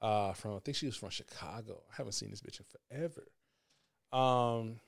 Uh, 0.00 0.32
from 0.32 0.56
I 0.56 0.58
think 0.58 0.76
she 0.76 0.86
was 0.86 0.96
from 0.96 1.10
Chicago. 1.10 1.80
I 1.90 1.94
haven't 1.96 2.12
seen 2.12 2.30
this 2.30 2.40
bitch 2.40 2.60
in 2.60 2.66
forever. 2.90 3.28
Um, 4.12 4.80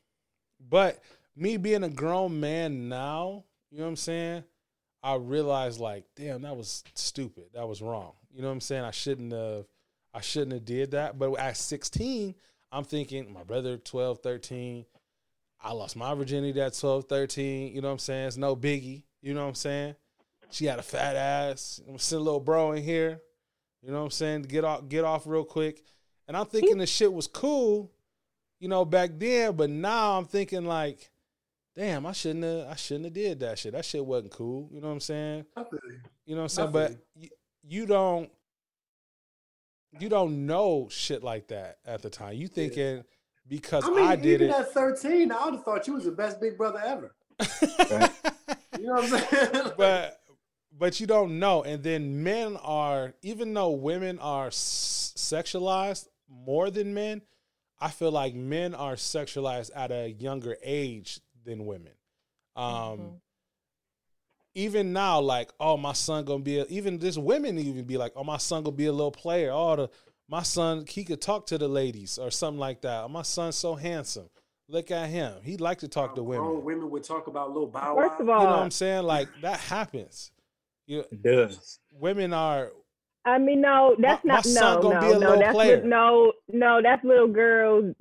but 0.60 1.00
me 1.36 1.56
being 1.56 1.84
a 1.84 1.88
grown 1.88 2.40
man 2.40 2.88
now, 2.88 3.44
you 3.70 3.78
know 3.78 3.84
what 3.84 3.90
I'm 3.90 3.96
saying? 3.96 4.44
I 5.02 5.16
realized 5.16 5.80
like, 5.80 6.04
damn, 6.16 6.42
that 6.42 6.56
was 6.56 6.82
stupid. 6.94 7.44
That 7.54 7.68
was 7.68 7.82
wrong. 7.82 8.12
You 8.32 8.42
know 8.42 8.48
what 8.48 8.54
I'm 8.54 8.60
saying? 8.60 8.84
I 8.84 8.90
shouldn't 8.90 9.32
have. 9.32 9.66
I 10.12 10.20
shouldn't 10.20 10.52
have 10.52 10.64
did 10.64 10.92
that. 10.92 11.18
But 11.18 11.32
at 11.34 11.56
16, 11.56 12.34
I'm 12.72 12.84
thinking 12.84 13.32
my 13.32 13.42
brother 13.42 13.76
12, 13.76 14.20
13. 14.20 14.86
I 15.62 15.72
lost 15.72 15.96
my 15.96 16.14
virginity 16.14 16.60
at 16.60 16.78
12, 16.78 17.04
13. 17.04 17.74
You 17.74 17.82
know 17.82 17.88
what 17.88 17.92
I'm 17.92 17.98
saying? 17.98 18.28
It's 18.28 18.36
no 18.36 18.54
biggie. 18.54 19.02
You 19.22 19.34
know 19.34 19.42
what 19.42 19.48
I'm 19.48 19.54
saying? 19.54 19.94
She 20.54 20.66
had 20.66 20.78
a 20.78 20.82
fat 20.82 21.16
ass. 21.16 21.80
I'm 21.88 21.98
send 21.98 22.20
a 22.20 22.22
little 22.22 22.38
bro 22.38 22.72
in 22.72 22.84
here. 22.84 23.20
You 23.82 23.90
know 23.90 23.98
what 23.98 24.04
I'm 24.04 24.10
saying? 24.12 24.42
Get 24.42 24.62
off, 24.62 24.88
get 24.88 25.04
off 25.04 25.26
real 25.26 25.42
quick. 25.42 25.82
And 26.28 26.36
I'm 26.36 26.46
thinking 26.46 26.78
the 26.78 26.86
shit 26.86 27.12
was 27.12 27.26
cool, 27.26 27.90
you 28.60 28.68
know, 28.68 28.84
back 28.84 29.10
then. 29.14 29.56
But 29.56 29.68
now 29.68 30.16
I'm 30.16 30.26
thinking 30.26 30.64
like, 30.64 31.10
damn, 31.74 32.06
I 32.06 32.12
shouldn't 32.12 32.44
have. 32.44 32.68
I 32.68 32.76
shouldn't 32.76 33.06
have 33.06 33.14
did 33.14 33.40
that 33.40 33.58
shit. 33.58 33.72
That 33.72 33.84
shit 33.84 34.06
wasn't 34.06 34.30
cool. 34.30 34.68
You 34.72 34.80
know 34.80 34.86
what 34.86 34.94
I'm 34.94 35.00
saying? 35.00 35.44
You 36.24 36.36
know 36.36 36.42
what 36.42 36.42
I'm 36.42 36.48
saying? 36.50 36.70
But 36.70 36.92
you, 37.16 37.30
you 37.64 37.86
don't 37.86 38.30
you 39.98 40.08
don't 40.08 40.46
know 40.46 40.86
shit 40.88 41.24
like 41.24 41.48
that 41.48 41.78
at 41.84 42.00
the 42.00 42.10
time. 42.10 42.34
You 42.34 42.46
thinking 42.46 43.02
because 43.48 43.82
I 43.88 44.12
I, 44.12 44.16
did 44.16 44.40
even 44.40 44.50
it. 44.50 44.54
at 44.54 44.72
13, 44.72 45.32
I 45.32 45.44
would 45.46 45.54
have 45.54 45.64
thought 45.64 45.88
you 45.88 45.94
was 45.94 46.04
the 46.04 46.12
best 46.12 46.40
big 46.40 46.56
brother 46.56 46.80
ever. 46.84 47.16
You 48.78 48.86
know 48.86 48.94
what 48.94 49.12
I'm 49.12 49.20
saying? 49.20 49.72
but 49.76 50.20
but 50.76 50.98
you 51.00 51.06
don't 51.06 51.38
know. 51.38 51.62
And 51.62 51.82
then 51.82 52.22
men 52.22 52.56
are 52.56 53.14
even 53.22 53.54
though 53.54 53.70
women 53.70 54.18
are 54.18 54.48
s- 54.48 55.12
sexualized 55.16 56.08
more 56.28 56.70
than 56.70 56.94
men, 56.94 57.22
I 57.80 57.90
feel 57.90 58.10
like 58.10 58.34
men 58.34 58.74
are 58.74 58.94
sexualized 58.94 59.70
at 59.74 59.90
a 59.92 60.10
younger 60.10 60.56
age 60.62 61.20
than 61.44 61.66
women. 61.66 61.92
Um 62.56 62.64
Mhm. 62.64 63.20
even 64.54 64.92
now, 64.92 65.20
like, 65.20 65.50
oh, 65.58 65.76
my 65.76 65.92
son 65.92 66.24
gonna 66.24 66.42
be 66.42 66.58
a, 66.60 66.64
even 66.66 66.98
this 66.98 67.18
women 67.18 67.58
even 67.58 67.84
be 67.84 67.96
like, 67.96 68.12
oh, 68.16 68.22
my 68.24 68.36
son 68.36 68.62
gonna 68.62 68.76
be 68.76 68.86
a 68.86 68.92
little 68.92 69.10
player. 69.10 69.50
Oh, 69.52 69.76
the 69.76 69.90
my 70.28 70.42
son 70.42 70.86
he 70.88 71.04
could 71.04 71.20
talk 71.20 71.46
to 71.48 71.58
the 71.58 71.68
ladies 71.68 72.18
or 72.18 72.30
something 72.30 72.58
like 72.60 72.80
that. 72.82 73.04
Oh, 73.04 73.08
my 73.08 73.22
son's 73.22 73.56
so 73.56 73.74
handsome. 73.74 74.30
Look 74.68 74.90
at 74.90 75.10
him. 75.10 75.34
He 75.42 75.58
like 75.58 75.78
to 75.80 75.88
talk 75.88 76.14
to 76.14 76.22
women. 76.22 76.46
Grown 76.46 76.64
women 76.64 76.90
would 76.90 77.04
talk 77.04 77.26
about 77.26 77.48
little 77.52 77.66
bow 77.66 77.96
First 77.96 78.20
of 78.22 78.28
all, 78.30 78.40
You 78.40 78.46
know 78.46 78.52
what 78.52 78.62
I'm 78.62 78.70
saying? 78.70 79.02
Like 79.02 79.28
that 79.42 79.60
happens. 79.60 80.30
You 80.86 81.00
It 81.10 81.22
does. 81.22 81.78
women 81.92 82.32
are 82.32 82.70
I 83.26 83.38
mean, 83.38 83.62
no, 83.62 83.96
that's 83.98 84.22
My- 84.24 84.28
my 84.28 84.34
not 84.34 84.44
son 84.44 84.76
no, 84.76 84.82
gonna 84.82 84.94
no, 84.94 85.00
be 85.00 85.06
a 85.06 85.12
no. 85.12 85.18
little 85.18 85.38
That's 85.38 85.54
player. 85.54 85.82
li- 85.82 85.88
no, 85.88 86.32
no. 86.52 86.82
That's 86.82 87.02
little 87.04 87.28
girls 87.28 87.94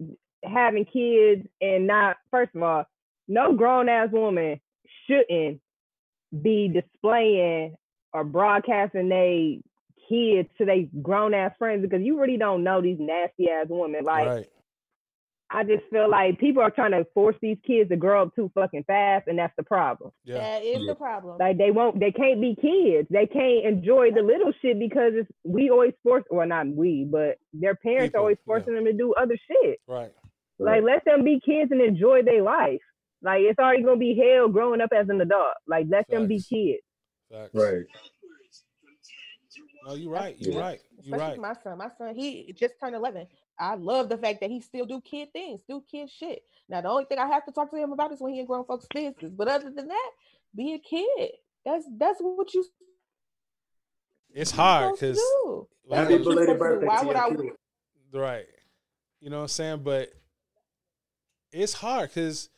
having 0.44 0.84
kids 0.84 1.48
and 1.62 1.88
not. 1.88 2.18
First 2.30 2.54
of 2.56 2.62
all, 2.62 2.86
no 3.30 3.54
grown 3.54 3.88
ass 3.88 4.10
woman 4.12 4.60
shouldn't 5.08 5.62
be 6.42 6.68
displaying 6.68 7.76
or 8.12 8.26
broadcasting 8.26 9.08
they 9.08 9.62
kids 10.10 10.50
to 10.58 10.66
they 10.66 10.90
grown 11.02 11.34
ass 11.34 11.54
friends 11.58 11.82
because 11.84 12.02
you 12.04 12.20
really 12.20 12.36
don't 12.36 12.64
know 12.66 12.82
these 12.82 13.00
nasty 13.00 13.50
ass 13.50 13.68
women. 13.70 14.04
Like, 14.04 14.28
right. 14.28 14.50
I 15.54 15.64
just 15.64 15.84
feel 15.92 16.10
like 16.10 16.40
people 16.40 16.64
are 16.64 16.72
trying 16.72 16.92
to 16.92 17.06
force 17.14 17.36
these 17.40 17.58
kids 17.66 17.90
to 17.90 17.96
grow 17.96 18.24
up 18.24 18.36
too 18.36 18.52
fucking 18.56 18.86
fast, 18.86 19.28
and 19.28 19.38
that's 19.38 19.54
the 19.56 19.64
problem. 19.64 20.12
Yeah. 20.26 20.40
That 20.40 20.64
is 20.64 20.88
the 20.88 20.96
problem. 20.96 21.38
Like 21.40 21.60
they 21.60 21.70
won't, 21.70 22.00
they 22.00 22.12
can't 22.12 22.42
be 22.42 22.56
kids. 22.60 23.08
They 23.12 23.28
can't 23.28 23.64
enjoy 23.64 24.10
the 24.12 24.24
little 24.24 24.52
shit 24.64 24.80
because 24.80 25.14
it's 25.14 25.30
we 25.44 25.70
always 25.70 25.94
force, 26.02 26.24
well 26.32 26.48
not 26.48 26.68
we, 26.68 27.08
but 27.10 27.38
their 27.54 27.76
parents 27.76 28.08
People, 28.08 28.18
are 28.18 28.22
always 28.22 28.38
yeah. 28.40 28.46
forcing 28.48 28.74
them 28.74 28.86
to 28.86 28.94
do 28.94 29.14
other 29.14 29.38
shit. 29.48 29.80
Right. 29.88 30.12
Like 30.58 30.82
let 30.84 31.06
them 31.06 31.24
be 31.24 31.40
kids 31.40 31.72
and 31.72 31.82
enjoy 31.82 32.24
their 32.24 32.42
life. 32.42 32.82
Like 33.22 33.42
it's 33.42 33.60
already 33.60 33.84
gonna 33.84 33.98
be 33.98 34.20
hell 34.20 34.50
growing 34.50 34.82
up 34.82 34.90
as 34.92 35.08
an 35.10 35.22
adult. 35.22 35.54
Like 35.68 35.86
let 35.88 36.08
them 36.10 36.28
be 36.28 36.42
kids. 36.42 36.84
Facts. 37.32 37.52
Right. 37.54 37.86
No, 39.86 39.96
you're 39.96 40.12
right. 40.12 40.36
You're 40.40 40.60
right. 40.60 40.80
You're 41.02 41.16
Especially 41.16 41.40
right. 41.40 41.56
my 41.56 41.62
son. 41.64 41.78
My 41.78 41.90
son, 41.98 42.16
he 42.16 42.54
just 42.58 42.80
turned 42.80 42.96
11. 42.96 43.28
I 43.60 43.76
love 43.76 44.10
the 44.10 44.18
fact 44.18 44.42
that 44.42 44.50
he 44.50 44.62
still 44.62 44.86
do 44.86 45.02
kid 45.02 45.32
things, 45.34 45.62
do 45.68 45.84
kid 45.90 46.10
shit. 46.10 46.44
Now, 46.70 46.82
the 46.82 46.90
only 46.90 47.06
thing 47.06 47.20
I 47.20 47.28
have 47.28 47.46
to 47.46 47.52
talk 47.52 47.70
to 47.72 47.78
him 47.78 47.92
about 47.92 48.12
is 48.12 48.20
when 48.22 48.34
he 48.34 48.40
in 48.40 48.46
grown 48.46 48.66
folks' 48.66 48.88
business. 48.94 49.32
But 49.36 49.48
other 49.48 49.70
than 49.70 49.88
that, 49.88 50.12
be 50.56 50.74
a 50.74 50.80
kid. 50.80 51.32
That's 51.66 51.86
that's 51.98 52.20
what 52.20 52.54
you 52.54 52.66
It's 54.34 54.52
hard 54.52 54.94
because 54.94 55.22
Happy 55.92 56.18
belated 56.18 56.24
supposed 56.24 56.48
to 56.48 56.56
birthday 56.56 56.88
Why 56.88 57.02
would 57.04 57.16
I? 57.16 57.30
kid. 57.30 57.52
right. 58.14 58.46
You 59.20 59.30
know 59.30 59.38
what 59.38 59.44
I'm 59.44 59.48
saying? 59.50 59.82
But 59.84 60.12
it's 61.52 61.74
hard 61.74 62.10
because, 62.10 62.50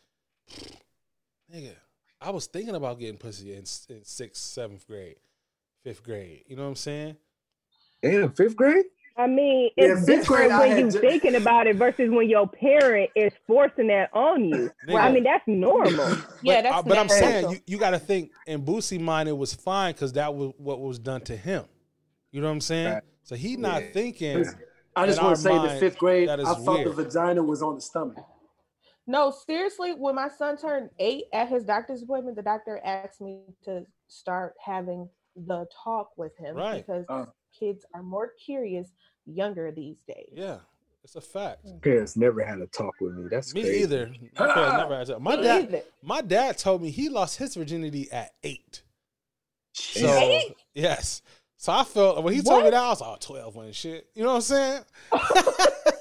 nigga, 1.54 1.74
I 2.22 2.30
was 2.32 2.48
thinking 2.48 2.76
about 2.76 3.00
getting 3.00 3.18
pussy 3.18 3.52
in, 3.54 3.60
in 3.90 4.04
sixth, 4.04 4.42
seventh 4.42 4.88
grade, 4.88 5.18
fifth 5.86 6.04
grade. 6.04 6.44
You 6.48 6.56
know 6.56 6.64
what 6.64 6.70
I'm 6.70 6.76
saying? 6.76 7.16
Damn, 8.02 8.32
fifth 8.34 8.56
grade? 8.56 8.86
I 9.18 9.28
mean, 9.28 9.70
it's 9.78 10.06
fifth 10.06 10.28
grade, 10.28 10.50
different 10.50 10.52
I 10.52 10.60
when 10.60 10.70
had 10.72 10.80
you 10.80 10.92
ju- 10.92 11.00
thinking 11.00 11.36
about 11.36 11.68
it 11.68 11.78
versus 11.78 12.10
when 12.10 12.28
your 12.28 12.48
parent 12.50 13.12
is 13.16 13.32
forcing 13.48 13.88
that 13.88 14.10
on 14.14 14.44
you. 14.44 14.70
Nigga. 14.88 15.00
I 15.00 15.12
mean, 15.12 15.24
that's 15.24 15.44
normal. 15.48 16.18
Yeah, 16.42 16.64
that's 16.64 16.76
I- 16.76 16.82
but 16.82 16.98
I'm 16.98 17.08
saying 17.08 17.50
you, 17.52 17.60
you 17.68 17.78
got 17.78 17.92
to 17.92 18.00
think 18.00 18.32
in 18.48 18.66
Boosie 18.66 19.00
mind 19.00 19.30
it 19.30 19.38
was 19.38 19.54
fine 19.54 19.94
because 19.94 20.12
that 20.14 20.34
was 20.36 20.52
what 20.58 20.82
was 20.82 21.00
done 21.00 21.22
to 21.22 21.38
him. 21.38 21.64
You 22.32 22.42
know 22.42 22.48
what 22.48 22.54
I'm 22.54 22.62
saying? 22.62 22.94
Right. 22.96 23.04
So 23.24 23.36
he 23.36 23.56
not 23.56 23.82
Yeah. 23.84 23.92
thinking 23.94 24.46
I 24.96 25.06
just 25.06 25.22
want 25.22 25.36
to 25.38 25.42
say 25.42 25.58
the 25.58 25.70
fifth 25.80 25.98
grade, 26.00 26.28
that 26.28 26.40
is 26.40 26.48
I 26.48 26.56
thought 26.56 26.80
weird. 26.80 26.88
the 26.88 27.04
vagina 27.04 27.44
was 27.44 27.62
on 27.62 27.76
the 27.76 27.82
stomach. 27.82 28.18
No, 29.08 29.30
seriously, 29.32 29.92
when 29.94 30.16
my 30.16 30.30
son 30.30 30.58
turned 30.58 30.90
eight 31.00 31.26
at 31.32 31.48
his 31.48 31.64
doctor's 31.64 32.02
appointment, 32.02 32.36
the 32.36 32.42
doctor 32.42 32.82
asked 32.84 33.22
me 33.22 33.42
to 33.64 33.86
start 34.08 34.56
having 34.64 35.08
the 35.36 35.68
talk 35.84 36.12
with 36.18 36.36
him 36.38 36.56
Right. 36.56 36.86
because 36.86 37.06
Uh. 37.10 37.26
kids 37.58 37.86
are 37.94 38.04
more 38.04 38.32
curious 38.46 38.90
younger 39.26 39.72
these 39.72 39.98
days. 40.08 40.30
Yeah, 40.34 40.60
it's 41.04 41.16
a 41.16 41.22
fact. 41.22 41.66
Parents 41.82 42.16
never 42.16 42.44
had 42.44 42.60
a 42.60 42.68
talk 42.68 42.94
with 43.02 43.14
me. 43.16 43.28
That's 43.30 43.54
Me 43.54 43.62
crazy. 43.64 43.84
either. 43.84 44.14
My, 44.40 44.54
parents 44.54 44.78
never 44.78 44.98
had 44.98 45.08
to- 45.08 45.20
my 45.20 45.36
Me 45.36 45.44
dad. 45.44 45.64
either. 45.64 45.82
My 46.02 46.22
dad 46.22 46.58
told 46.58 46.82
me 46.82 46.90
he 46.92 47.10
lost 47.10 47.38
his 47.38 47.56
virginity 47.56 48.10
at 48.12 48.34
eight. 48.44 48.84
So 49.74 50.08
Eight? 50.08 50.56
yes. 50.74 51.22
So 51.58 51.74
I 51.74 51.84
felt 51.84 52.24
when 52.24 52.34
he 52.34 52.42
told 52.42 52.64
me 52.64 52.70
that 52.70 52.78
I 52.82 52.90
was 52.90 53.02
like, 53.02 53.10
oh, 53.12 53.18
12 53.20 53.56
when 53.56 53.72
shit. 53.74 54.08
You 54.14 54.24
know 54.24 54.30
what 54.30 54.36
I'm 54.36 54.42
saying? 54.42 54.84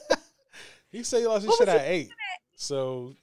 he 0.93 1.03
said 1.03 1.21
he 1.21 1.27
lost 1.27 1.43
his 1.43 1.49
What 1.49 1.59
shit 1.59 1.67
was 1.69 1.77
at 1.77 1.87
eight. 1.89 2.11
So 2.57 3.15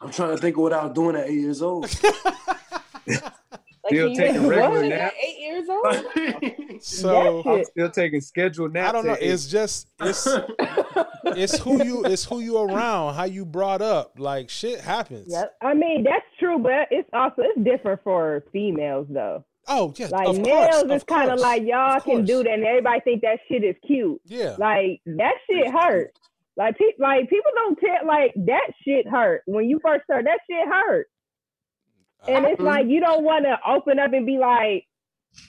I'm 0.00 0.10
trying 0.10 0.34
to 0.34 0.38
think 0.40 0.56
of 0.56 0.62
what 0.62 0.72
I 0.72 0.84
was 0.84 0.94
doing 0.94 1.14
at 1.16 1.28
eight 1.28 1.38
years 1.40 1.62
old. 1.62 1.88
Like, 3.90 3.94
Still 3.94 4.08
you 4.08 4.16
taking 4.16 4.42
was 4.46 4.50
regular 4.50 4.82
at 4.84 4.88
naps? 4.88 5.14
eight 5.24 5.38
years 5.40 5.68
old. 5.68 6.82
so 6.82 7.42
I'm 7.46 7.64
still 7.64 7.90
taking 7.90 8.20
scheduled 8.20 8.72
naps. 8.72 8.88
I 8.88 8.92
don't 8.92 9.06
know. 9.06 9.12
at 9.12 9.22
eight. 9.22 9.30
It's 9.30 9.46
just 9.46 9.88
it's 10.00 10.26
it's 11.24 11.58
who 11.58 11.84
you 11.84 12.04
it's 12.04 12.24
who 12.24 12.40
you 12.40 12.58
around, 12.58 13.14
how 13.14 13.24
you 13.24 13.44
brought 13.44 13.82
up. 13.82 14.18
Like 14.18 14.50
shit 14.50 14.80
happens. 14.80 15.32
Yep. 15.32 15.54
I 15.62 15.74
mean, 15.74 16.04
that's 16.04 16.24
true, 16.38 16.58
but 16.58 16.88
it's 16.90 17.08
also 17.12 17.42
it's 17.42 17.62
different 17.64 18.00
for 18.02 18.44
females 18.52 19.06
though. 19.10 19.44
Oh 19.68 19.92
yeah. 19.96 20.08
Like 20.08 20.28
of 20.28 20.38
males, 20.38 20.46
course, 20.76 20.82
it's 20.90 21.02
of 21.02 21.06
kind 21.06 21.30
of 21.30 21.40
like 21.40 21.62
y'all 21.64 21.96
of 21.96 22.04
can 22.04 22.24
do 22.24 22.42
that, 22.42 22.52
and 22.52 22.64
everybody 22.64 23.00
think 23.00 23.22
that 23.22 23.38
shit 23.48 23.64
is 23.64 23.76
cute. 23.86 24.20
Yeah. 24.24 24.56
Like 24.58 25.00
that 25.06 25.34
shit 25.48 25.72
hurt. 25.72 26.12
Like 26.56 26.78
pe- 26.78 26.98
like 26.98 27.28
people 27.28 27.50
don't 27.54 27.78
tell 27.78 28.06
like 28.06 28.32
that 28.46 28.70
shit 28.82 29.06
hurt 29.06 29.42
when 29.46 29.68
you 29.68 29.78
first 29.84 30.04
start. 30.04 30.24
That 30.24 30.38
shit 30.48 30.66
hurt, 30.66 31.06
and 32.28 32.46
it's 32.46 32.60
Uh, 32.60 32.64
like 32.64 32.86
you 32.86 33.00
don't 33.00 33.24
want 33.24 33.44
to 33.44 33.58
open 33.68 33.98
up 33.98 34.12
and 34.12 34.26
be 34.26 34.38
like, 34.38 34.84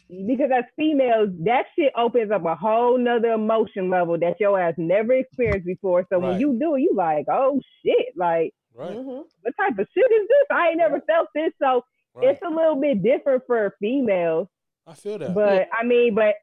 because 0.10 0.50
as 0.56 0.64
females, 0.78 1.30
that 1.44 1.66
shit 1.78 1.92
opens 1.96 2.32
up 2.32 2.46
a 2.46 2.56
whole 2.56 2.98
nother 2.98 3.34
emotion 3.34 3.90
level 3.90 4.18
that 4.20 4.40
your 4.40 4.60
ass 4.60 4.74
never 4.78 5.14
experienced 5.14 5.66
before. 5.66 6.06
So 6.10 6.18
Right. 6.20 6.30
when 6.30 6.40
you 6.40 6.58
do, 6.60 6.76
it, 6.76 6.82
you 6.82 6.94
like, 6.96 7.26
oh 7.30 7.60
shit, 7.86 8.16
like 8.16 8.54
right. 8.74 8.96
Mhm. 8.96 9.26
what 9.42 9.54
type 9.58 9.78
of 9.78 9.88
shit 9.94 10.12
is 10.12 10.28
this? 10.28 10.48
I 10.52 10.70
ain't 10.70 10.78
never 10.78 11.02
felt 11.02 11.28
this. 11.36 11.52
So 11.62 11.84
Right. 12.14 12.30
it's 12.30 12.42
a 12.42 12.50
little 12.50 12.76
bit 12.78 13.04
different 13.04 13.44
for 13.46 13.76
females. 13.80 14.48
I 14.86 14.94
feel 14.94 15.18
that. 15.18 15.34
But 15.36 15.68
I 15.78 15.84
mean, 15.84 16.16
but 16.16 16.36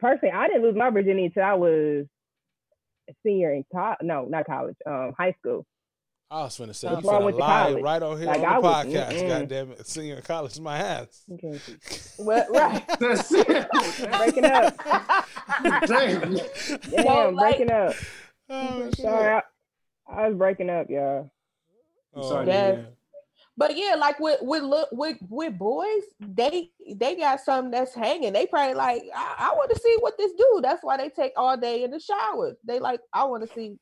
personally, 0.00 0.32
I 0.32 0.48
didn't 0.48 0.62
lose 0.62 0.74
my 0.74 0.90
virginity 0.90 1.26
until 1.26 1.44
I 1.44 1.54
was 1.54 2.06
a 3.08 3.14
senior 3.24 3.52
in 3.52 3.64
college. 3.72 3.98
No, 4.02 4.24
not 4.24 4.46
college. 4.46 4.76
Um, 4.86 5.12
high 5.16 5.32
school. 5.38 5.64
I 6.32 6.44
was 6.44 6.56
finna 6.58 6.74
say 6.74 6.88
Before 6.88 7.02
you 7.02 7.10
I 7.10 7.20
finna 7.20 7.24
went 7.24 7.36
to 7.36 7.40
lie 7.42 7.72
right 7.74 8.02
on 8.02 8.16
here 8.18 8.26
Like, 8.26 8.40
on 8.40 8.44
I 8.46 8.54
the 8.54 8.60
was- 8.62 8.86
podcast. 8.86 9.28
God 9.28 9.48
damn 9.48 9.72
it. 9.72 9.86
Senior 9.86 10.16
in 10.16 10.22
college 10.22 10.52
is 10.52 10.60
my 10.60 10.78
ass. 10.78 11.24
Okay. 11.32 11.60
Well, 12.18 12.46
right. 12.50 12.82
That's 13.00 13.32
it. 13.32 13.68
breaking 14.18 14.44
up. 14.46 14.74
Damn. 15.86 16.34
Damn, 16.34 17.04
No, 17.04 17.28
like- 17.30 17.56
breaking 17.58 17.70
up. 17.70 17.94
Oh. 18.48 18.90
Sorry, 18.96 19.34
I, 19.34 19.42
I 20.12 20.28
was 20.28 20.36
breaking 20.38 20.70
up, 20.70 20.88
y'all. 20.88 21.30
Oh, 22.14 22.28
sorry. 22.28 22.46
Yes. 22.46 22.86
Man. 23.58 23.68
But 23.68 23.76
yeah, 23.76 23.94
like 23.96 24.18
with 24.20 24.38
with 24.42 24.62
look 24.62 24.88
with 24.92 25.18
with 25.28 25.58
boys, 25.58 26.02
they 26.20 26.70
they 26.96 27.16
got 27.16 27.40
something 27.40 27.70
that's 27.70 27.94
hanging. 27.94 28.32
They 28.32 28.46
probably 28.46 28.74
like, 28.74 29.02
I, 29.14 29.50
I 29.50 29.54
want 29.54 29.70
to 29.74 29.80
see 29.80 29.96
what 30.00 30.16
this 30.18 30.32
do. 30.32 30.60
That's 30.62 30.82
why 30.82 30.96
they 30.96 31.08
take 31.10 31.32
all 31.36 31.56
day 31.56 31.84
in 31.84 31.90
the 31.90 32.00
shower. 32.00 32.54
They 32.64 32.78
like, 32.80 33.00
I 33.12 33.24
want 33.24 33.46
to 33.48 33.54
see 33.54 33.76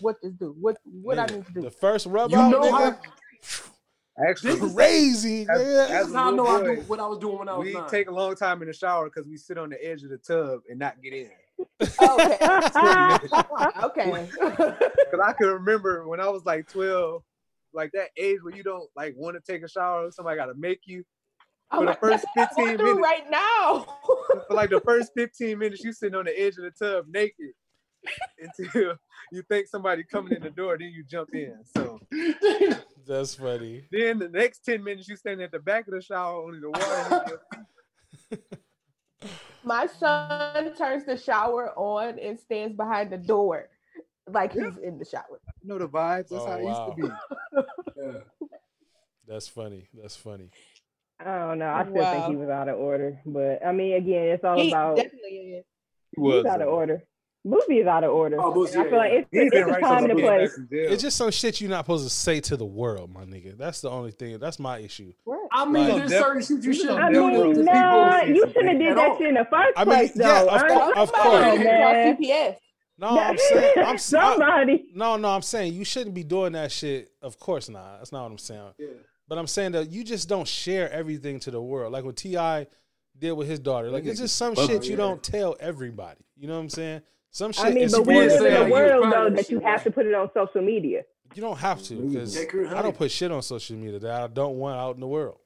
what 0.00 0.16
this 0.22 0.32
do. 0.32 0.54
What 0.60 0.78
what 0.84 1.18
I 1.18 1.26
Nigga, 1.26 1.34
need 1.36 1.46
to 1.46 1.52
do. 1.52 1.60
The 1.62 1.70
first 1.70 2.06
rub 2.06 2.30
You 2.30 2.38
out, 2.38 2.50
know 2.50 2.60
nigga, 2.62 2.98
Actually, 4.28 4.72
crazy, 4.74 5.42
As- 5.48 5.60
nigga. 5.60 5.82
as- 5.84 5.88
That's 5.90 6.12
how 6.14 6.28
I 6.28 6.34
know 6.34 6.42
little 6.42 6.72
I 6.72 6.74
do 6.76 6.80
what 6.82 6.98
I 7.00 7.06
was 7.06 7.18
doing 7.18 7.38
when 7.38 7.48
I 7.48 7.56
was 7.56 7.66
we 7.66 7.72
nine. 7.74 7.88
take 7.88 8.08
a 8.08 8.12
long 8.12 8.34
time 8.34 8.60
in 8.62 8.68
the 8.68 8.74
shower 8.74 9.04
because 9.08 9.28
we 9.28 9.36
sit 9.36 9.58
on 9.58 9.70
the 9.70 9.84
edge 9.84 10.02
of 10.02 10.10
the 10.10 10.18
tub 10.18 10.60
and 10.68 10.78
not 10.80 11.00
get 11.02 11.12
in. 11.12 11.30
okay. 11.80 12.38
okay. 13.84 14.28
Because 14.32 15.20
I 15.24 15.32
can 15.34 15.46
remember 15.48 16.06
when 16.08 16.18
I 16.20 16.28
was 16.28 16.44
like 16.44 16.68
12, 16.68 17.22
like 17.74 17.92
that 17.92 18.10
age 18.16 18.38
where 18.42 18.54
you 18.54 18.62
don't 18.62 18.88
like 18.96 19.14
want 19.16 19.36
to 19.36 19.52
take 19.52 19.62
a 19.62 19.68
shower, 19.68 20.10
somebody 20.10 20.36
got 20.36 20.46
to 20.46 20.54
make 20.54 20.80
you. 20.86 21.04
I'm 21.70 21.80
For 21.80 21.86
the 21.86 21.94
first 21.94 22.24
that's 22.34 22.56
what 22.56 22.68
I'm 22.70 22.76
15 22.78 22.86
minutes. 22.86 23.00
right 23.02 23.30
now. 23.30 23.86
For 24.48 24.54
like 24.54 24.70
the 24.70 24.80
first 24.80 25.12
15 25.16 25.58
minutes, 25.58 25.84
you 25.84 25.92
sitting 25.92 26.14
on 26.14 26.24
the 26.24 26.38
edge 26.40 26.54
of 26.56 26.64
the 26.64 26.70
tub 26.70 27.04
naked 27.08 27.52
until 28.40 28.94
you 29.32 29.42
think 29.50 29.66
somebody 29.66 30.02
coming 30.04 30.32
in 30.34 30.42
the 30.42 30.50
door, 30.50 30.78
then 30.78 30.88
you 30.90 31.04
jump 31.04 31.34
in. 31.34 31.56
So 31.76 32.00
That's 33.06 33.34
funny. 33.34 33.84
then 33.92 34.18
the 34.18 34.28
next 34.30 34.60
10 34.64 34.82
minutes, 34.82 35.08
you 35.08 35.16
standing 35.16 35.44
at 35.44 35.52
the 35.52 35.58
back 35.58 35.86
of 35.88 35.94
the 35.94 36.00
shower, 36.00 36.42
only 36.42 36.60
the 36.60 36.70
water. 36.70 36.94
hitting 37.04 37.28
your 37.28 38.40
feet. 38.40 38.58
My 39.64 39.86
son 39.86 40.74
turns 40.74 41.04
the 41.04 41.18
shower 41.18 41.72
on 41.76 42.18
and 42.18 42.38
stands 42.38 42.74
behind 42.76 43.10
the 43.12 43.18
door 43.18 43.68
like 44.30 44.52
he's 44.52 44.76
in 44.82 44.98
the 44.98 45.04
shower. 45.04 45.40
You 45.62 45.68
know 45.68 45.78
the 45.78 45.88
vibes. 45.88 46.28
That's 46.28 46.44
Oh, 46.44 46.46
how 46.46 46.58
it 46.58 46.62
wow. 46.62 46.94
used 46.96 46.98
to 46.98 47.14
oh, 47.14 47.18
be. 47.30 47.36
Yeah. 49.28 49.34
That's 49.34 49.48
funny. 49.48 49.88
That's 49.94 50.16
funny. 50.16 50.50
I 51.20 51.38
don't 51.38 51.58
know. 51.58 51.68
I 51.68 51.82
still 51.84 52.04
think 52.12 52.26
he 52.26 52.36
was 52.36 52.48
out 52.48 52.68
of 52.68 52.78
order. 52.78 53.20
But 53.26 53.64
I 53.64 53.72
mean, 53.72 53.94
again, 53.94 54.28
it's 54.28 54.44
all 54.44 54.56
He 54.58 54.68
about 54.70 54.96
definitely 54.96 55.28
is. 55.58 55.64
He 56.14 56.20
was 56.20 56.44
out 56.46 56.62
of 56.62 56.68
order. 56.68 57.02
Boosie 57.46 57.80
is 57.80 57.86
out 57.86 58.04
of 58.04 58.10
order. 58.10 58.36
Oh, 58.40 58.52
Boosie, 58.52 58.76
I 58.76 58.88
feel 58.88 58.98
like 58.98 59.12
yeah. 59.12 59.18
it's, 59.20 59.28
He's 59.32 59.52
it's 59.52 59.70
a 59.76 59.80
time 59.80 60.00
since 60.00 60.10
and 60.10 60.18
he 60.20 60.26
a 60.26 60.28
came 60.28 60.38
place. 60.38 60.48
back 60.50 60.54
from 60.56 60.68
jail. 60.70 60.92
It's 60.92 61.02
just 61.02 61.16
some 61.16 61.30
shit 61.30 61.60
you're 61.60 61.70
not 61.70 61.84
supposed 61.84 62.04
to 62.04 62.10
say 62.14 62.40
to 62.40 62.56
the 62.56 62.64
world, 62.66 63.12
my 63.12 63.24
nigga. 63.24 63.56
That's 63.56 63.80
the 63.80 63.90
only 63.90 64.10
thing. 64.10 64.38
That's 64.38 64.58
my 64.58 64.78
issue. 64.78 65.12
I 65.52 65.64
mean, 65.64 65.88
Like- 65.88 66.08
there's 66.08 66.20
certain 66.22 66.42
shit 66.42 66.64
you 66.64 66.72
shouldn't 66.74 66.98
on 66.98 67.02
I 67.02 67.12
Them 67.12 67.30
do 67.32 67.42
rules 67.42 67.56
mean, 67.56 67.66
to 67.66 67.72
nah, 67.72 68.20
you 68.22 68.46
shouldn't 68.48 68.68
have 68.68 68.78
did 68.78 68.96
that 68.98 69.18
shit 69.18 69.28
in 69.28 69.34
the 69.34 69.44
first 69.50 69.72
I 69.76 69.84
mean, 69.84 69.94
place, 69.94 70.12
yeah, 70.16 70.42
though. 70.42 70.48
of 70.48 70.52
I 70.62 70.68
course- 70.68 70.82
ain't- 70.88 70.96
of 70.98 71.12
course. 71.12 71.44
on, 71.58 71.64
man. 71.64 72.16
CPS. 72.16 72.56
No, 72.98 73.08
I'm 73.18 73.38
saying, 73.38 73.72
I'm 73.78 73.94
s- 73.94 74.14
I- 74.14 74.20
Somebody. 74.36 74.84
no, 74.94 75.16
no. 75.16 75.28
I'm 75.28 75.42
saying 75.42 75.72
you 75.72 75.84
shouldn't 75.84 76.14
be 76.16 76.24
doing 76.24 76.52
that 76.54 76.72
shit. 76.72 77.12
Of 77.22 77.38
course 77.38 77.68
not. 77.68 77.98
That's 77.98 78.10
not 78.12 78.24
what 78.24 78.32
I'm 78.32 78.38
saying. 78.38 78.70
Yeah. 78.78 78.86
But 79.28 79.38
I'm 79.38 79.46
saying 79.46 79.72
that 79.72 79.90
you 79.90 80.04
just 80.04 80.28
don't 80.28 80.48
share 80.48 80.90
everything 80.90 81.38
to 81.40 81.50
the 81.50 81.60
world, 81.60 81.92
like 81.92 82.04
what 82.04 82.16
T.I. 82.16 82.66
did 83.18 83.32
with 83.32 83.46
his 83.48 83.58
daughter. 83.60 83.90
Like 83.90 84.06
it's 84.06 84.20
just 84.20 84.36
some 84.36 84.54
Oh, 84.56 84.66
shit 84.66 84.84
you 84.84 84.92
yeah. 84.92 84.96
don't 84.96 85.22
tell 85.22 85.56
everybody. 85.60 86.20
You 86.36 86.48
know 86.48 86.54
what 86.54 86.60
I'm 86.60 86.70
saying? 86.70 87.02
Some 87.30 87.52
shit 87.52 87.64
I 87.66 87.70
mean, 87.70 87.84
is 87.84 87.92
but 87.92 88.06
we 88.06 88.14
live 88.18 88.40
in 88.40 88.52
yeah, 88.52 88.66
a 88.66 88.70
world 88.70 89.02
find 89.02 89.12
though 89.12 89.24
that 89.24 89.36
that 89.36 89.50
you 89.50 89.60
have 89.60 89.84
to 89.84 89.90
put 89.90 90.06
it 90.06 90.14
on 90.14 90.30
social 90.32 90.62
media. 90.62 91.02
You 91.34 91.42
don't 91.42 91.58
have 91.58 91.82
to 91.84 91.94
because 91.94 92.38
I 92.38 92.80
don't 92.80 92.96
put 92.96 93.10
shit 93.10 93.30
on 93.30 93.42
social 93.42 93.76
media 93.76 93.98
that 93.98 94.10
I 94.22 94.26
don't 94.28 94.56
want 94.56 94.80
out 94.80 94.94
in 94.94 95.00
the 95.00 95.06
world. 95.06 95.38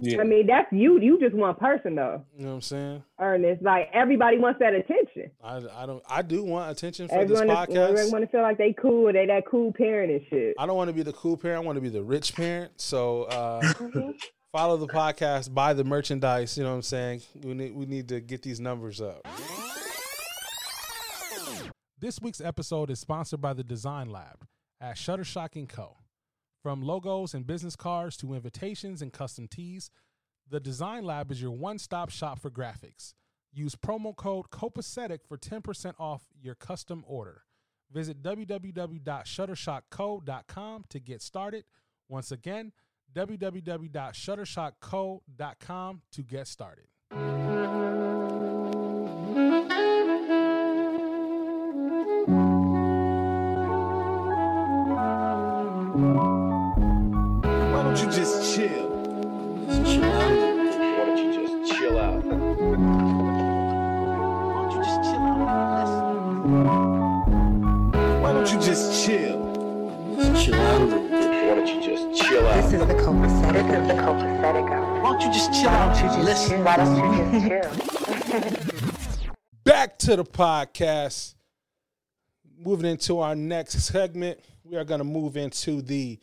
Yeah. 0.00 0.20
I 0.20 0.24
mean, 0.24 0.46
that's 0.48 0.66
you. 0.72 0.98
You 1.00 1.20
just 1.20 1.34
one 1.36 1.54
person 1.54 1.94
though, 1.94 2.24
You 2.36 2.42
know 2.44 2.48
what 2.50 2.54
I'm 2.56 2.60
saying? 2.62 3.02
Ernest. 3.20 3.62
Like 3.62 3.90
everybody 3.94 4.38
wants 4.38 4.58
that 4.58 4.74
attention. 4.74 5.30
I, 5.42 5.58
I 5.72 5.86
don't. 5.86 6.02
I 6.08 6.22
do 6.22 6.42
want 6.42 6.70
attention 6.72 7.06
for 7.08 7.14
Everyone, 7.14 7.46
this 7.46 7.56
everyone 7.56 7.94
podcast. 7.94 8.12
want 8.12 8.24
to 8.24 8.30
feel 8.30 8.42
like 8.42 8.58
they 8.58 8.72
cool. 8.72 9.12
They 9.12 9.26
that 9.26 9.44
cool 9.48 9.72
parent 9.72 10.10
and 10.10 10.20
shit. 10.28 10.54
I 10.58 10.66
don't 10.66 10.76
want 10.76 10.88
to 10.88 10.94
be 10.94 11.02
the 11.04 11.12
cool 11.12 11.36
parent. 11.36 11.62
I 11.62 11.64
want 11.66 11.76
to 11.76 11.80
be 11.80 11.90
the 11.90 12.02
rich 12.02 12.34
parent. 12.34 12.72
So 12.80 13.22
uh, 13.24 13.60
Mm-hmm. 13.62 14.10
follow 14.52 14.76
the 14.76 14.88
podcast, 14.88 15.54
buy 15.54 15.72
the 15.74 15.84
merchandise. 15.84 16.56
You 16.58 16.64
know 16.64 16.70
what 16.70 16.76
I'm 16.76 16.82
saying? 16.82 17.22
We 17.44 17.54
need 17.54 17.74
we 17.76 17.86
need 17.86 18.08
to 18.08 18.20
get 18.20 18.42
these 18.42 18.58
numbers 18.58 19.00
up. 19.00 19.26
This 22.00 22.20
week's 22.20 22.40
episode 22.40 22.90
is 22.90 22.98
sponsored 22.98 23.40
by 23.40 23.52
the 23.54 23.64
Design 23.64 24.10
Lab 24.10 24.44
at 24.80 24.96
Shutterstock 24.96 25.54
and 25.54 25.68
Co. 25.68 25.96
From 26.64 26.82
logos 26.82 27.34
and 27.34 27.46
business 27.46 27.76
cards 27.76 28.16
to 28.16 28.32
invitations 28.32 29.02
and 29.02 29.12
custom 29.12 29.46
tees, 29.46 29.90
the 30.48 30.58
Design 30.58 31.04
Lab 31.04 31.30
is 31.30 31.42
your 31.42 31.50
one-stop 31.50 32.08
shop 32.08 32.40
for 32.40 32.50
graphics. 32.50 33.12
Use 33.52 33.74
promo 33.74 34.16
code 34.16 34.46
COPACETIC 34.50 35.18
for 35.28 35.36
10% 35.36 35.92
off 35.98 36.22
your 36.40 36.54
custom 36.54 37.04
order. 37.06 37.42
Visit 37.92 38.22
www.shuttershockco.com 38.22 40.84
to 40.88 41.00
get 41.00 41.20
started. 41.20 41.64
Once 42.08 42.32
again, 42.32 42.72
www.shuttershockco.com 43.14 46.02
to 46.12 46.22
get 46.22 46.48
started. 46.48 46.86
Don't 57.94 58.06
you 58.06 58.12
just 58.12 58.56
chill? 58.56 58.90
Chill 59.84 60.04
out. 60.04 60.34
Why 60.34 61.04
don't 61.06 61.16
you 61.16 61.30
just 61.32 61.72
chill 61.72 61.96
out? 61.96 62.24
Why 62.24 62.32
don't 64.62 64.72
you 64.72 64.82
just 64.82 65.02
chill 65.04 65.22
out? 65.22 65.54
Why 68.20 68.32
don't 68.32 68.50
you 68.52 68.60
just 68.60 69.06
chill? 69.06 69.38
Chill 70.42 70.54
out 70.56 70.80
a 70.80 70.84
little 70.84 71.08
bit. 71.08 71.20
Why 71.20 71.54
don't 71.54 71.68
you 71.68 71.80
just 71.80 72.20
chill 72.20 72.46
out? 72.48 72.56
This 72.56 72.72
is 72.72 72.80
the 72.80 72.94
copacetic. 72.94 73.64
This 73.68 73.80
is 73.80 73.86
the 73.86 73.94
copacetic. 73.94 74.66
Why 75.00 75.12
don't 75.12 75.20
you 75.20 75.32
just 75.32 75.52
chill 75.52 75.68
out? 75.68 75.96
You 75.96 76.02
just 76.02 76.18
Listen. 76.18 76.64
Why 76.64 76.76
don't 76.76 76.96
you 76.96 77.02
just 77.46 79.22
chill? 79.22 79.32
back 79.64 79.98
to 80.00 80.16
the 80.16 80.24
podcast. 80.24 81.36
Moving 82.58 82.90
into 82.90 83.20
our 83.20 83.36
next 83.36 83.78
segment, 83.82 84.40
we 84.64 84.76
are 84.76 84.84
going 84.84 84.98
to 84.98 85.04
move 85.04 85.36
into 85.36 85.80
the 85.80 86.18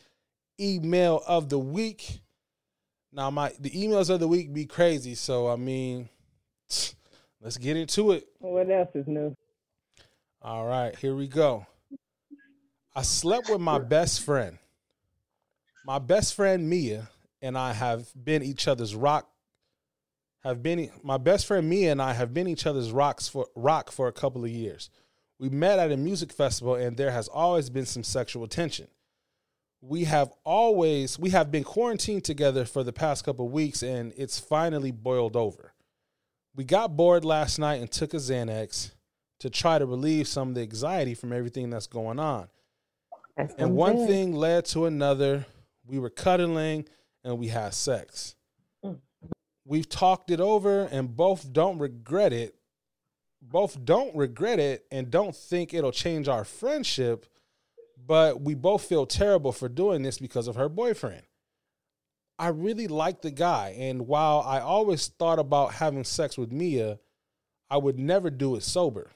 email 0.60 1.22
of 1.26 1.48
the 1.48 1.58
week. 1.58 2.20
Now, 3.12 3.30
my 3.30 3.52
the 3.58 3.70
emails 3.70 4.10
of 4.10 4.20
the 4.20 4.28
week 4.28 4.52
be 4.52 4.66
crazy, 4.66 5.14
so 5.14 5.48
I 5.48 5.56
mean, 5.56 6.08
let's 7.40 7.58
get 7.58 7.76
into 7.76 8.12
it. 8.12 8.26
What 8.38 8.70
else 8.70 8.90
is 8.94 9.06
new? 9.06 9.36
All 10.40 10.66
right, 10.66 10.96
here 10.96 11.14
we 11.14 11.28
go. 11.28 11.66
I 12.94 13.02
slept 13.02 13.48
with 13.48 13.60
my 13.60 13.78
best 13.78 14.22
friend. 14.22 14.58
My 15.86 15.98
best 15.98 16.34
friend 16.34 16.68
Mia 16.68 17.08
and 17.40 17.56
I 17.56 17.72
have 17.72 18.12
been 18.22 18.42
each 18.42 18.68
other's 18.68 18.94
rock. 18.94 19.28
Have 20.44 20.62
been 20.62 20.90
my 21.02 21.16
best 21.16 21.46
friend 21.46 21.68
Mia 21.68 21.92
and 21.92 22.02
I 22.02 22.12
have 22.12 22.34
been 22.34 22.48
each 22.48 22.66
other's 22.66 22.92
rocks 22.92 23.28
for 23.28 23.46
rock 23.54 23.90
for 23.90 24.08
a 24.08 24.12
couple 24.12 24.44
of 24.44 24.50
years. 24.50 24.90
We 25.38 25.48
met 25.48 25.78
at 25.78 25.90
a 25.90 25.96
music 25.96 26.32
festival 26.32 26.74
and 26.74 26.96
there 26.96 27.10
has 27.10 27.28
always 27.28 27.70
been 27.70 27.86
some 27.86 28.04
sexual 28.04 28.46
tension. 28.46 28.88
We 29.82 30.04
have 30.04 30.32
always 30.44 31.18
we 31.18 31.30
have 31.30 31.50
been 31.50 31.64
quarantined 31.64 32.24
together 32.24 32.64
for 32.64 32.84
the 32.84 32.92
past 32.92 33.24
couple 33.24 33.46
of 33.46 33.52
weeks 33.52 33.82
and 33.82 34.12
it's 34.16 34.38
finally 34.38 34.92
boiled 34.92 35.36
over. 35.36 35.74
We 36.54 36.64
got 36.64 36.96
bored 36.96 37.24
last 37.24 37.58
night 37.58 37.80
and 37.80 37.90
took 37.90 38.14
a 38.14 38.18
Xanax 38.18 38.92
to 39.40 39.50
try 39.50 39.78
to 39.78 39.86
relieve 39.86 40.28
some 40.28 40.50
of 40.50 40.54
the 40.54 40.60
anxiety 40.60 41.14
from 41.14 41.32
everything 41.32 41.68
that's 41.68 41.88
going 41.88 42.20
on. 42.20 42.46
That's 43.36 43.52
And 43.58 43.74
one 43.74 44.06
thing 44.06 44.34
led 44.34 44.66
to 44.66 44.86
another. 44.86 45.46
We 45.84 45.98
were 45.98 46.10
cuddling 46.10 46.86
and 47.24 47.38
we 47.38 47.48
had 47.48 47.74
sex. 47.74 48.36
Mm. 48.84 48.98
We've 49.64 49.88
talked 49.88 50.30
it 50.30 50.40
over 50.40 50.82
and 50.92 51.16
both 51.16 51.52
don't 51.52 51.78
regret 51.78 52.32
it. 52.32 52.54
Both 53.40 53.84
don't 53.84 54.14
regret 54.14 54.60
it 54.60 54.84
and 54.92 55.10
don't 55.10 55.34
think 55.34 55.74
it'll 55.74 55.90
change 55.90 56.28
our 56.28 56.44
friendship, 56.44 57.26
but 58.06 58.40
we 58.40 58.54
both 58.54 58.84
feel 58.84 59.06
terrible 59.06 59.52
for 59.52 59.68
doing 59.68 60.02
this 60.02 60.18
because 60.18 60.48
of 60.48 60.56
her 60.56 60.68
boyfriend. 60.68 61.22
I 62.38 62.48
really 62.48 62.88
like 62.88 63.22
the 63.22 63.30
guy, 63.30 63.76
and 63.78 64.06
while 64.06 64.40
I 64.40 64.60
always 64.60 65.08
thought 65.08 65.38
about 65.38 65.74
having 65.74 66.04
sex 66.04 66.36
with 66.36 66.50
Mia, 66.50 66.98
I 67.70 67.76
would 67.76 67.98
never 67.98 68.30
do 68.30 68.56
it 68.56 68.62
sober 68.62 69.10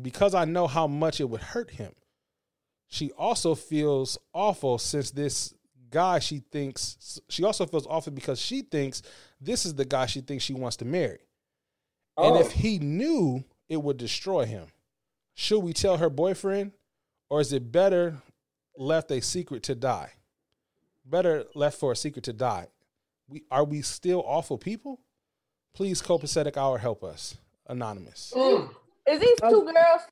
because 0.00 0.34
I 0.34 0.44
know 0.44 0.66
how 0.66 0.86
much 0.86 1.20
it 1.20 1.30
would 1.30 1.40
hurt 1.40 1.70
him. 1.70 1.92
She 2.88 3.10
also 3.12 3.54
feels 3.54 4.18
awful 4.32 4.78
since 4.78 5.10
this 5.10 5.54
guy 5.90 6.18
she 6.18 6.40
thinks 6.52 7.20
she 7.28 7.44
also 7.44 7.64
feels 7.64 7.86
awful 7.86 8.12
because 8.12 8.40
she 8.40 8.60
thinks 8.60 9.02
this 9.40 9.64
is 9.64 9.74
the 9.74 9.84
guy 9.84 10.06
she 10.06 10.20
thinks 10.20 10.44
she 10.44 10.52
wants 10.52 10.76
to 10.76 10.84
marry. 10.84 11.20
And 12.16 12.36
if 12.36 12.46
oh. 12.46 12.50
he 12.50 12.78
knew, 12.78 13.44
it 13.68 13.82
would 13.82 13.96
destroy 13.96 14.44
him. 14.44 14.66
Should 15.34 15.60
we 15.60 15.72
tell 15.72 15.96
her 15.98 16.10
boyfriend 16.10 16.72
or 17.28 17.40
is 17.40 17.52
it 17.52 17.72
better 17.72 18.22
left 18.78 19.10
a 19.10 19.20
secret 19.20 19.62
to 19.64 19.74
die? 19.74 20.12
Better 21.04 21.44
left 21.54 21.78
for 21.78 21.92
a 21.92 21.96
secret 21.96 22.24
to 22.24 22.32
die. 22.32 22.68
We 23.28 23.44
are 23.50 23.64
we 23.64 23.82
still 23.82 24.22
awful 24.26 24.58
people? 24.58 25.00
Please 25.74 26.00
copacetic 26.02 26.56
hour 26.56 26.78
help 26.78 27.04
us. 27.04 27.36
Anonymous. 27.68 28.32
Is 28.36 29.20
these 29.20 29.40
two 29.40 29.64
girls? 29.64 30.02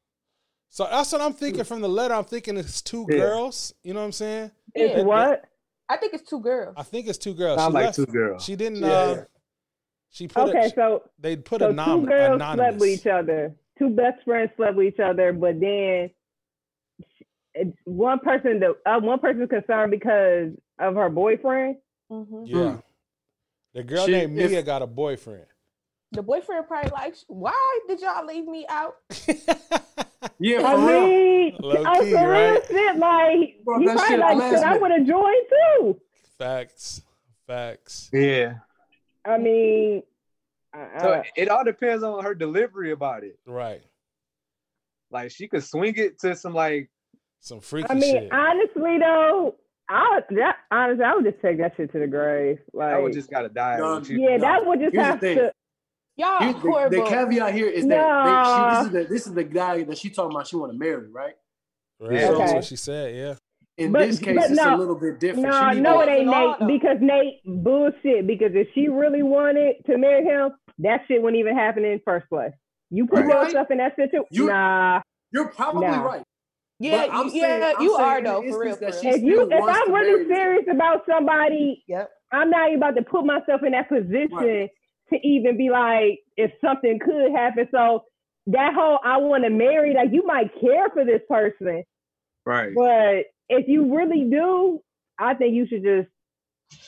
So 0.70 0.86
that's 0.90 1.12
what 1.12 1.20
I'm 1.20 1.32
thinking 1.32 1.64
from 1.64 1.80
the 1.80 1.88
letter. 1.88 2.14
I'm 2.14 2.24
thinking 2.24 2.56
it's 2.56 2.82
two 2.82 3.06
Yeah. 3.08 3.18
girls. 3.18 3.72
You 3.82 3.94
know 3.94 4.00
what 4.00 4.06
I'm 4.06 4.12
saying? 4.12 4.50
It's 4.74 4.96
Yeah. 4.98 5.02
what? 5.04 5.44
I 5.88 5.96
think 5.96 6.14
it's 6.14 6.28
two 6.28 6.40
girls. 6.40 6.74
I 6.76 6.82
think 6.82 7.06
it's 7.06 7.18
two 7.18 7.34
girls. 7.34 7.58
Sound 7.60 7.72
She 7.72 7.74
like 7.74 7.84
left- 7.86 7.96
two 7.96 8.06
girls. 8.06 8.44
She 8.44 8.56
didn't. 8.56 8.78
Yeah. 8.82 8.88
Uh, 8.92 9.24
she 10.10 10.26
put. 10.28 10.48
Okay, 10.48 10.66
a, 10.66 10.70
so 10.70 11.02
they 11.18 11.36
put 11.36 11.60
so 11.60 11.70
a 11.70 11.72
nom- 11.72 12.02
two 12.02 12.06
girls 12.08 12.34
anonymous. 12.36 12.66
slept 12.66 12.80
with 12.80 12.90
each 12.90 13.06
other. 13.06 13.54
Two 13.78 13.90
best 13.90 14.24
friends 14.24 14.50
slept 14.56 14.76
with 14.76 14.86
each 14.94 15.00
other, 15.00 15.32
but 15.32 15.60
then 15.60 16.10
it's 16.10 16.14
one 17.84 18.18
person 18.20 18.60
the 18.60 18.76
uh, 18.86 19.00
one 19.00 19.18
person's 19.18 19.48
concerned 19.48 19.90
because 19.90 20.50
of 20.78 20.94
her 20.96 21.08
boyfriend. 21.08 21.76
hmm 22.10 22.44
Yeah. 22.44 22.76
The 23.74 23.82
girl 23.82 24.06
She- 24.06 24.12
named 24.12 24.38
if- 24.38 24.50
Mia 24.50 24.62
got 24.62 24.82
a 24.82 24.86
boyfriend. 24.86 25.46
The 26.12 26.22
boyfriend 26.22 26.68
probably 26.68 26.90
like, 26.92 27.16
why 27.26 27.80
did 27.88 28.00
y'all 28.00 28.24
leave 28.24 28.46
me 28.46 28.66
out? 28.68 28.96
Yeah, 30.38 30.62
I 30.62 30.74
real. 30.74 31.06
mean, 31.06 31.56
Low 31.60 31.84
on 31.84 32.00
key, 32.04 32.12
some 32.12 32.22
real 32.24 32.30
right? 32.30 32.62
shit, 32.66 32.96
like 32.96 33.56
Bro, 33.62 33.78
he 33.80 33.84
probably 33.86 34.16
like 34.16 34.36
blast 34.38 34.54
shit. 34.56 34.64
I 34.64 34.78
would 34.78 34.90
have 34.90 35.06
joined 35.06 35.46
too. 35.50 36.00
Facts. 36.38 37.02
Facts. 37.46 38.08
Yeah. 38.10 38.54
I 39.26 39.36
mean, 39.36 40.02
uh, 40.74 40.98
So 41.02 41.22
it 41.36 41.50
all 41.50 41.62
depends 41.62 42.02
on 42.02 42.24
her 42.24 42.34
delivery 42.34 42.92
about 42.92 43.22
it. 43.22 43.38
Right. 43.46 43.82
Like 45.10 45.30
she 45.30 45.46
could 45.46 45.62
swing 45.62 45.94
it 45.98 46.18
to 46.20 46.34
some 46.34 46.54
like 46.54 46.88
Some 47.44 47.60
freaky 47.60 47.88
I 47.90 47.94
mean, 47.94 48.14
shit. 48.22 48.32
honestly 48.32 48.98
though, 48.98 49.54
I 49.90 50.20
that 50.30 50.56
honestly, 50.70 51.04
I 51.04 51.14
would 51.14 51.26
just 51.26 51.42
take 51.42 51.58
that 51.58 51.74
shit 51.76 51.92
to 51.92 51.98
the 51.98 52.06
grave. 52.06 52.58
Like, 52.72 52.94
I 52.94 52.98
would 52.98 53.12
just 53.12 53.30
gotta 53.30 53.50
die. 53.50 53.76
No, 53.76 54.00
you. 54.00 54.18
yeah, 54.18 54.36
no. 54.38 54.40
that 54.40 54.64
would 54.66 54.80
just 54.80 54.94
Here's 54.94 55.04
have 55.06 55.20
to. 55.20 55.52
Y'all 56.16 56.38
Here's 56.40 56.54
the, 56.54 56.88
the 57.02 57.04
caveat 57.06 57.52
here 57.52 57.66
is 57.68 57.86
that 57.88 57.96
Nah. 57.98 58.84
they, 58.84 58.86
she, 58.86 58.86
this, 58.86 58.86
is 58.86 58.92
the, 59.08 59.14
this 59.14 59.26
is 59.26 59.34
the 59.34 59.44
guy 59.44 59.82
that 59.84 59.98
she 59.98 60.08
talking 60.08 60.34
about 60.34 60.46
she 60.46 60.56
want 60.56 60.72
to 60.72 60.78
marry, 60.78 61.10
right? 61.10 61.34
right. 62.00 62.12
Yeah. 62.12 62.20
That's 62.28 62.40
Okay. 62.40 62.54
what 62.54 62.64
she 62.64 62.76
said. 62.76 63.14
Yeah. 63.14 63.34
In 63.76 63.92
But- 63.92 64.06
this 64.06 64.20
case, 64.20 64.36
but 64.36 64.50
it's 64.50 64.60
a 64.60 64.76
little 64.76 64.94
bit 64.98 65.20
different. 65.20 65.46
No, 65.48 65.72
no, 65.72 66.00
it 66.00 66.08
ain't 66.08 66.26
Nate 66.28 66.56
though. 66.60 66.66
because 66.66 66.96
Nate 67.02 67.40
bullshit. 67.44 68.26
Because 68.26 68.52
if 68.54 68.68
she 68.74 68.88
really 68.88 69.22
wanted 69.22 69.84
to 69.84 69.98
marry 69.98 70.24
him, 70.24 70.52
that 70.78 71.02
shit 71.08 71.20
wouldn't 71.20 71.38
even 71.40 71.54
happen 71.54 71.84
in 71.84 71.98
the 71.98 72.02
first 72.06 72.26
place. 72.30 72.52
You 72.88 73.06
put 73.06 73.26
Right. 73.26 73.48
yourself 73.48 73.70
in 73.70 73.76
that 73.78 73.96
situation. 73.96 74.28
You- 74.30 74.46
Nah, 74.46 75.02
You're 75.30 75.48
probably 75.48 75.88
Nah. 75.88 76.02
right. 76.06 76.22
Yeah, 76.78 77.06
But 77.06 77.14
I'm 77.14 77.24
you, 77.26 77.30
saying- 77.40 77.60
yeah, 77.60 77.72
I'm 77.76 77.82
you 77.84 77.94
are 77.94 78.22
though, 78.22 78.42
for 78.42 78.60
real. 78.60 78.76
For 78.76 78.84
real. 78.86 78.94
if 79.14 79.22
you 79.22 79.42
if 79.50 79.62
I'm 79.62 79.92
really 79.92 80.24
marry 80.24 80.24
this 80.24 80.36
serious 80.36 80.64
about 80.70 81.02
somebody, 81.08 81.84
Yep. 81.88 82.10
I'm 82.32 82.50
not 82.50 82.68
even 82.68 82.78
about 82.82 82.96
to 82.96 83.02
put 83.02 83.24
myself 83.24 83.62
in 83.62 83.72
that 83.72 83.88
position 83.88 84.28
Right. 84.32 84.70
to 85.12 85.26
even 85.26 85.56
be 85.56 85.70
like, 85.70 86.20
if 86.36 86.50
something 86.60 86.98
could 86.98 87.30
happen. 87.32 87.68
So 87.70 88.04
that 88.48 88.74
whole 88.74 88.98
I 89.04 89.18
want 89.18 89.44
to 89.44 89.50
marry, 89.50 89.94
like 89.94 90.10
you 90.12 90.26
might 90.26 90.50
care 90.60 90.88
for 90.90 91.04
this 91.04 91.22
person, 91.28 91.84
Right. 92.44 92.72
but 92.74 93.26
if 93.48 93.68
you 93.68 93.94
really 93.96 94.24
do, 94.24 94.80
I 95.18 95.34
think 95.34 95.54
you 95.54 95.66
should 95.66 95.82
just 95.84 96.08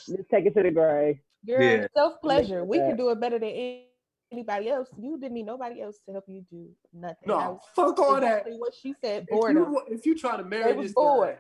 just 0.07 0.29
take 0.31 0.47
it 0.47 0.55
to 0.55 0.63
the 0.63 0.71
grave. 0.71 1.19
Girl, 1.47 1.63
Yeah. 1.63 1.87
self 1.97 2.21
pleasure. 2.21 2.65
We 2.65 2.79
can 2.79 2.97
do 2.97 3.11
it 3.11 3.21
better 3.21 3.39
than 3.39 3.49
any- 3.51 3.87
anybody 4.33 4.69
else. 4.69 4.89
You 4.99 5.19
didn't 5.19 5.35
need 5.35 5.47
nobody 5.47 5.83
else 5.83 5.99
to 6.07 6.13
help 6.13 6.25
you 6.29 6.45
do 6.51 6.69
nothing. 6.93 7.17
No, 7.27 7.61
fuck 7.75 7.99
all 7.99 8.21
that. 8.21 8.45
What 8.47 8.75
she 8.75 8.95
said, 9.03 9.27
If 9.29 9.55
you, 9.55 9.83
if 9.89 10.07
you 10.07 10.17
try 10.19 10.37
to 10.37 10.45
marry 10.45 10.81
this 10.81 10.93
bored. 10.93 11.35
guy, 11.37 11.39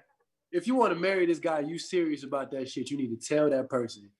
if 0.52 0.66
you 0.66 0.74
want 0.74 0.92
to 0.92 0.98
marry 0.98 1.26
this 1.26 1.38
guy, 1.38 1.60
you 1.60 1.78
serious 1.78 2.22
about 2.24 2.50
that 2.52 2.68
shit, 2.70 2.90
you 2.90 2.96
need 2.96 3.18
to 3.18 3.26
tell 3.34 3.50
that 3.50 3.68
person 3.68 4.10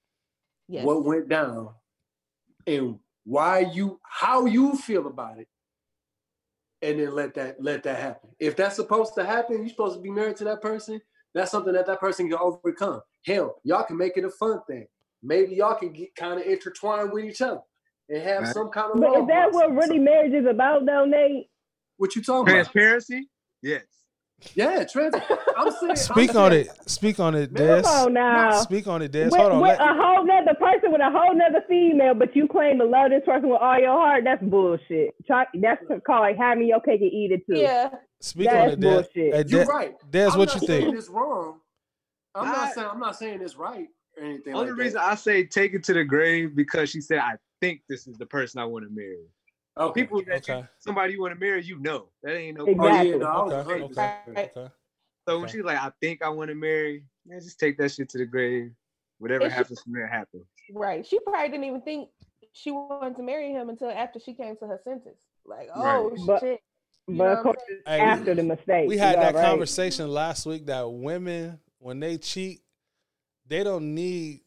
Yes. 0.69 0.85
what 0.85 1.05
went 1.05 1.29
down 1.29 1.71
and 2.67 2.99
why 3.25 3.61
you 3.61 4.01
how 4.03 4.47
you 4.47 4.77
feel 4.77 5.07
about 5.07 5.39
it. 5.39 5.49
And 6.83 6.99
then 7.01 7.15
let 7.15 7.35
that 7.35 7.63
let 7.63 7.85
that 7.85 7.99
happen. 8.01 8.31
If 8.39 8.57
that's 8.57 8.77
supposed 8.77 9.15
to 9.15 9.25
happen, 9.25 9.59
you're 9.61 9.69
supposed 9.69 9.97
to 9.97 10.03
be 10.03 10.11
married 10.11 10.37
to 10.39 10.45
that 10.45 10.61
person. 10.61 11.01
That's 11.35 11.51
something 11.51 11.73
that 11.73 11.87
that 11.87 12.01
person 12.01 12.29
can 12.29 12.39
overcome. 12.39 13.01
Hell, 13.25 13.61
y'all 13.65 13.85
can 13.85 13.97
make 13.97 14.17
it 14.17 14.25
a 14.25 14.31
fun 14.31 14.61
thing. 14.69 14.87
Maybe 15.23 15.57
y'all 15.57 15.75
can 15.79 15.93
get 15.93 16.15
kind 16.17 16.41
of 16.41 16.47
intertwined 16.47 17.13
with 17.13 17.25
each 17.25 17.41
other 17.41 17.61
and 18.09 18.23
have 18.23 18.43
Right. 18.45 18.55
some 18.55 18.69
kind 18.71 18.93
of. 18.95 19.01
But 19.01 19.21
is 19.21 19.27
that 19.29 19.53
what 19.53 19.73
really 19.75 19.99
marriage 19.99 20.33
is 20.33 20.47
about, 20.47 20.87
though, 20.87 21.05
Nate? 21.05 21.49
What 21.97 22.15
you 22.15 22.23
talking 22.23 22.43
about? 22.53 22.53
Transparency? 22.71 23.29
Yes. 23.63 23.83
Yeah, 24.55 24.85
trans. 24.85 25.15
I'm 25.57 25.71
saying. 25.73 25.97
Speak 25.97 26.31
I'm 26.31 26.37
on 26.37 26.51
saying- 26.51 26.67
it. 26.67 26.91
Speak 26.91 27.19
on 27.21 27.35
it, 27.35 27.55
Des. 27.55 27.83
Come 27.83 27.87
on 28.07 28.13
now. 28.13 28.61
Speak 28.61 28.87
on 28.87 29.01
it, 29.01 29.11
Des. 29.11 29.25
with, 29.25 29.35
Hold 29.35 29.53
on. 29.53 29.61
with 29.63 29.79
Let- 29.79 29.81
a 29.81 29.95
whole 29.95 30.25
nother 30.27 30.55
person 30.61 30.93
with 30.93 31.01
a 31.01 31.11
whole 31.11 31.35
nother 31.35 31.65
female, 31.67 32.13
but 32.15 32.37
you 32.37 32.47
claim 32.47 32.79
to 32.79 32.85
love 32.85 33.11
this 33.11 33.23
person 33.25 33.49
with 33.49 33.61
all 33.63 33.79
your 33.79 33.93
heart. 33.93 34.25
That's 34.25 34.43
bullshit. 34.45 35.15
Try, 35.27 35.47
that's 35.55 35.83
called 36.07 36.37
having 36.37 36.69
your 36.69 36.81
cake 36.81 37.01
and 37.01 37.11
eat 37.11 37.33
it 37.33 37.47
too. 37.47 37.59
yeah. 37.59 37.89
speak 38.21 38.47
that's 38.51 38.57
on 38.67 38.73
it, 38.73 38.81
Des. 38.81 38.89
That's 38.91 39.09
bullshit. 39.15 39.35
Hey, 39.35 39.45
You're 39.47 39.65
right. 39.65 39.95
Des, 40.11 40.27
I'm 40.27 40.39
what 40.39 40.49
not 40.49 40.61
you 40.61 40.67
saying 40.67 40.83
think? 40.85 40.99
It's 40.99 41.09
wrong. 41.09 41.61
I'm 42.35 42.47
I- 42.49 42.53
not 42.53 42.75
saying 42.75 42.89
I'm 42.93 43.01
not 43.01 43.17
saying 43.17 43.41
it's 43.41 43.57
right 43.57 43.89
or 44.19 44.23
anything 44.23 44.53
Only 44.55 44.71
like 44.73 44.79
reason 44.81 45.01
that. 45.01 45.13
I 45.13 45.15
say 45.15 45.45
take 45.47 45.73
it 45.73 45.83
to 45.85 45.95
the 45.95 46.05
grave 46.05 46.55
because 46.55 46.91
she 46.91 47.01
said 47.01 47.21
I 47.21 47.37
think 47.61 47.83
this 47.89 48.07
is 48.07 48.17
the 48.19 48.27
person 48.27 48.61
I 48.61 48.65
want 48.65 48.85
to 48.85 48.91
marry. 48.95 49.27
Okay. 49.79 50.03
People 50.03 50.23
that 50.27 50.47
you- 50.49 50.67
somebody 50.79 51.13
you 51.15 51.21
want 51.21 51.35
to 51.35 51.41
marry, 51.41 51.63
you 51.63 51.79
know. 51.79 52.09
That 52.23 52.35
ain't 52.37 52.57
no 52.59 52.65
Oh 52.65 52.71
Exactly. 52.71 53.11
yeah, 53.11 53.17
no, 53.17 53.53
Okay. 53.53 53.83
Okay. 53.85 53.95
Right. 54.29 54.51
Okay. 54.57 54.73
So 55.29 55.37
when 55.37 55.45
Okay. 55.45 55.53
she's 55.53 55.65
like, 55.65 55.79
I 55.79 55.91
think 56.01 56.23
I 56.23 56.29
want 56.29 56.49
to 56.49 56.55
marry, 56.55 57.05
man, 57.27 57.41
just 57.41 57.59
take 57.61 57.77
that 57.79 57.91
shit 57.91 58.09
to 58.11 58.19
the 58.19 58.27
grave. 58.27 58.73
Whatever 59.19 59.45
And 59.45 59.53
she- 59.53 59.57
happens 59.57 59.83
from 59.83 59.93
there 59.93 60.07
happens. 60.07 60.47
Right. 60.73 61.05
She 61.07 61.19
probably 61.21 61.49
didn't 61.49 61.65
even 61.65 61.83
think 61.83 62.11
she 62.53 62.71
wanted 62.71 63.17
to 63.17 63.23
marry 63.23 63.51
him 63.51 63.69
until 63.69 63.91
after 63.91 64.19
she 64.19 64.35
came 64.35 64.57
to 64.59 64.67
her 64.67 64.81
senses. 64.85 65.17
Like, 65.45 65.69
Right. 65.77 65.97
oh 65.99 66.15
But- 66.27 66.41
shit. 66.41 66.61
You 67.09 67.19
But 67.19 67.37
of 67.39 67.43
course, 67.45 67.63
I'm? 67.69 67.83
Hey, 67.87 68.01
after 68.01 68.35
the 68.35 68.43
mistake, 68.43 68.89
We 68.89 68.99
had 68.99 69.11
you 69.15 69.21
that 69.23 69.35
right? 69.37 69.45
conversation 69.45 70.09
last 70.09 70.45
week 70.45 70.67
that 70.67 70.83
women, 70.91 71.61
when 71.79 72.01
they 72.01 72.19
cheat, 72.19 72.63
they 73.47 73.63
don't 73.63 73.95
need 73.95 74.41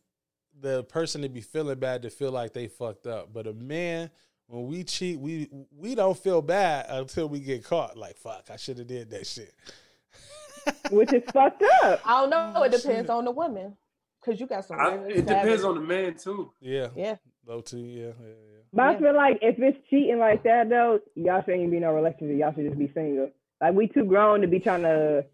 the 0.62 0.84
person 0.86 1.22
to 1.22 1.30
be 1.30 1.42
feeling 1.42 1.80
bad 1.80 2.02
to 2.04 2.10
feel 2.10 2.32
like 2.32 2.54
they 2.54 2.68
fucked 2.68 3.08
up. 3.08 3.32
But 3.34 3.48
a 3.48 3.54
man, 3.54 4.10
when 4.48 4.68
we 4.68 4.84
cheat, 4.84 5.20
we 5.20 5.50
we 5.76 5.96
don't 5.96 6.18
feel 6.18 6.42
bad 6.42 6.88
until 6.90 7.30
we 7.30 7.40
get 7.40 7.64
caught. 7.64 7.98
Like 7.98 8.18
fuck, 8.18 8.50
I 8.52 8.58
should 8.58 8.78
have 8.80 8.88
did 8.88 9.10
that 9.12 9.28
shit. 9.28 9.54
which 10.92 11.14
is 11.14 11.24
fucked 11.32 11.64
up. 11.84 12.02
I 12.06 12.22
don't 12.22 12.30
know. 12.30 12.64
It 12.64 12.68
Oh, 12.68 12.72
shit. 12.78 12.82
depends 12.84 13.10
on 13.10 13.26
the 13.26 13.32
woman, 13.32 13.76
because 14.22 14.40
you 14.40 14.46
got 14.48 14.66
some. 14.66 14.80
I, 14.80 14.94
really 14.96 15.20
it 15.20 15.26
depends 15.26 15.64
on 15.64 15.76
the 15.76 15.82
man 15.82 16.16
too. 16.16 16.52
Yeah, 16.60 16.88
Yeah. 16.96 17.16
low 17.46 17.62
too. 17.62 17.80
Yeah, 17.80 18.08
yeah, 18.08 18.28
yeah. 18.28 18.60
But 18.74 18.86
I 18.86 19.00
feel 19.00 19.16
like 19.16 19.40
if 19.42 19.58
it's 19.60 19.78
cheating 19.90 20.20
like 20.20 20.44
that 20.44 20.70
though, 20.70 21.00
y'all 21.16 21.42
shouldn't 21.44 21.72
be 21.72 21.78
in 21.78 21.84
no 21.84 21.92
relationship. 21.94 22.38
Y'all 22.38 22.54
should 22.54 22.66
just 22.68 22.78
be 22.78 22.92
single. 22.94 23.32
Like 23.62 23.74
we 23.74 23.88
too 23.88 24.04
grown 24.06 24.42
to 24.42 24.48
be 24.48 24.60
trying 24.60 24.84
to 24.84 25.26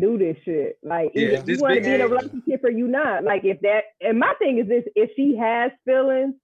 do 0.00 0.18
this 0.18 0.36
shit. 0.44 0.78
Like 0.82 1.12
Yeah, 1.14 1.38
either 1.38 1.52
you 1.52 1.58
want 1.58 1.74
to 1.74 1.80
be 1.80 1.94
in 1.94 2.00
a 2.00 2.08
relationship 2.08 2.64
or 2.64 2.70
you 2.70 2.88
not. 2.88 3.24
Like 3.24 3.44
if 3.44 3.60
that 3.60 3.84
and 4.00 4.18
my 4.18 4.34
thing 4.38 4.58
is 4.58 4.68
this: 4.68 4.84
if 4.94 5.10
she 5.16 5.36
has 5.36 5.70
feelings 5.84 6.34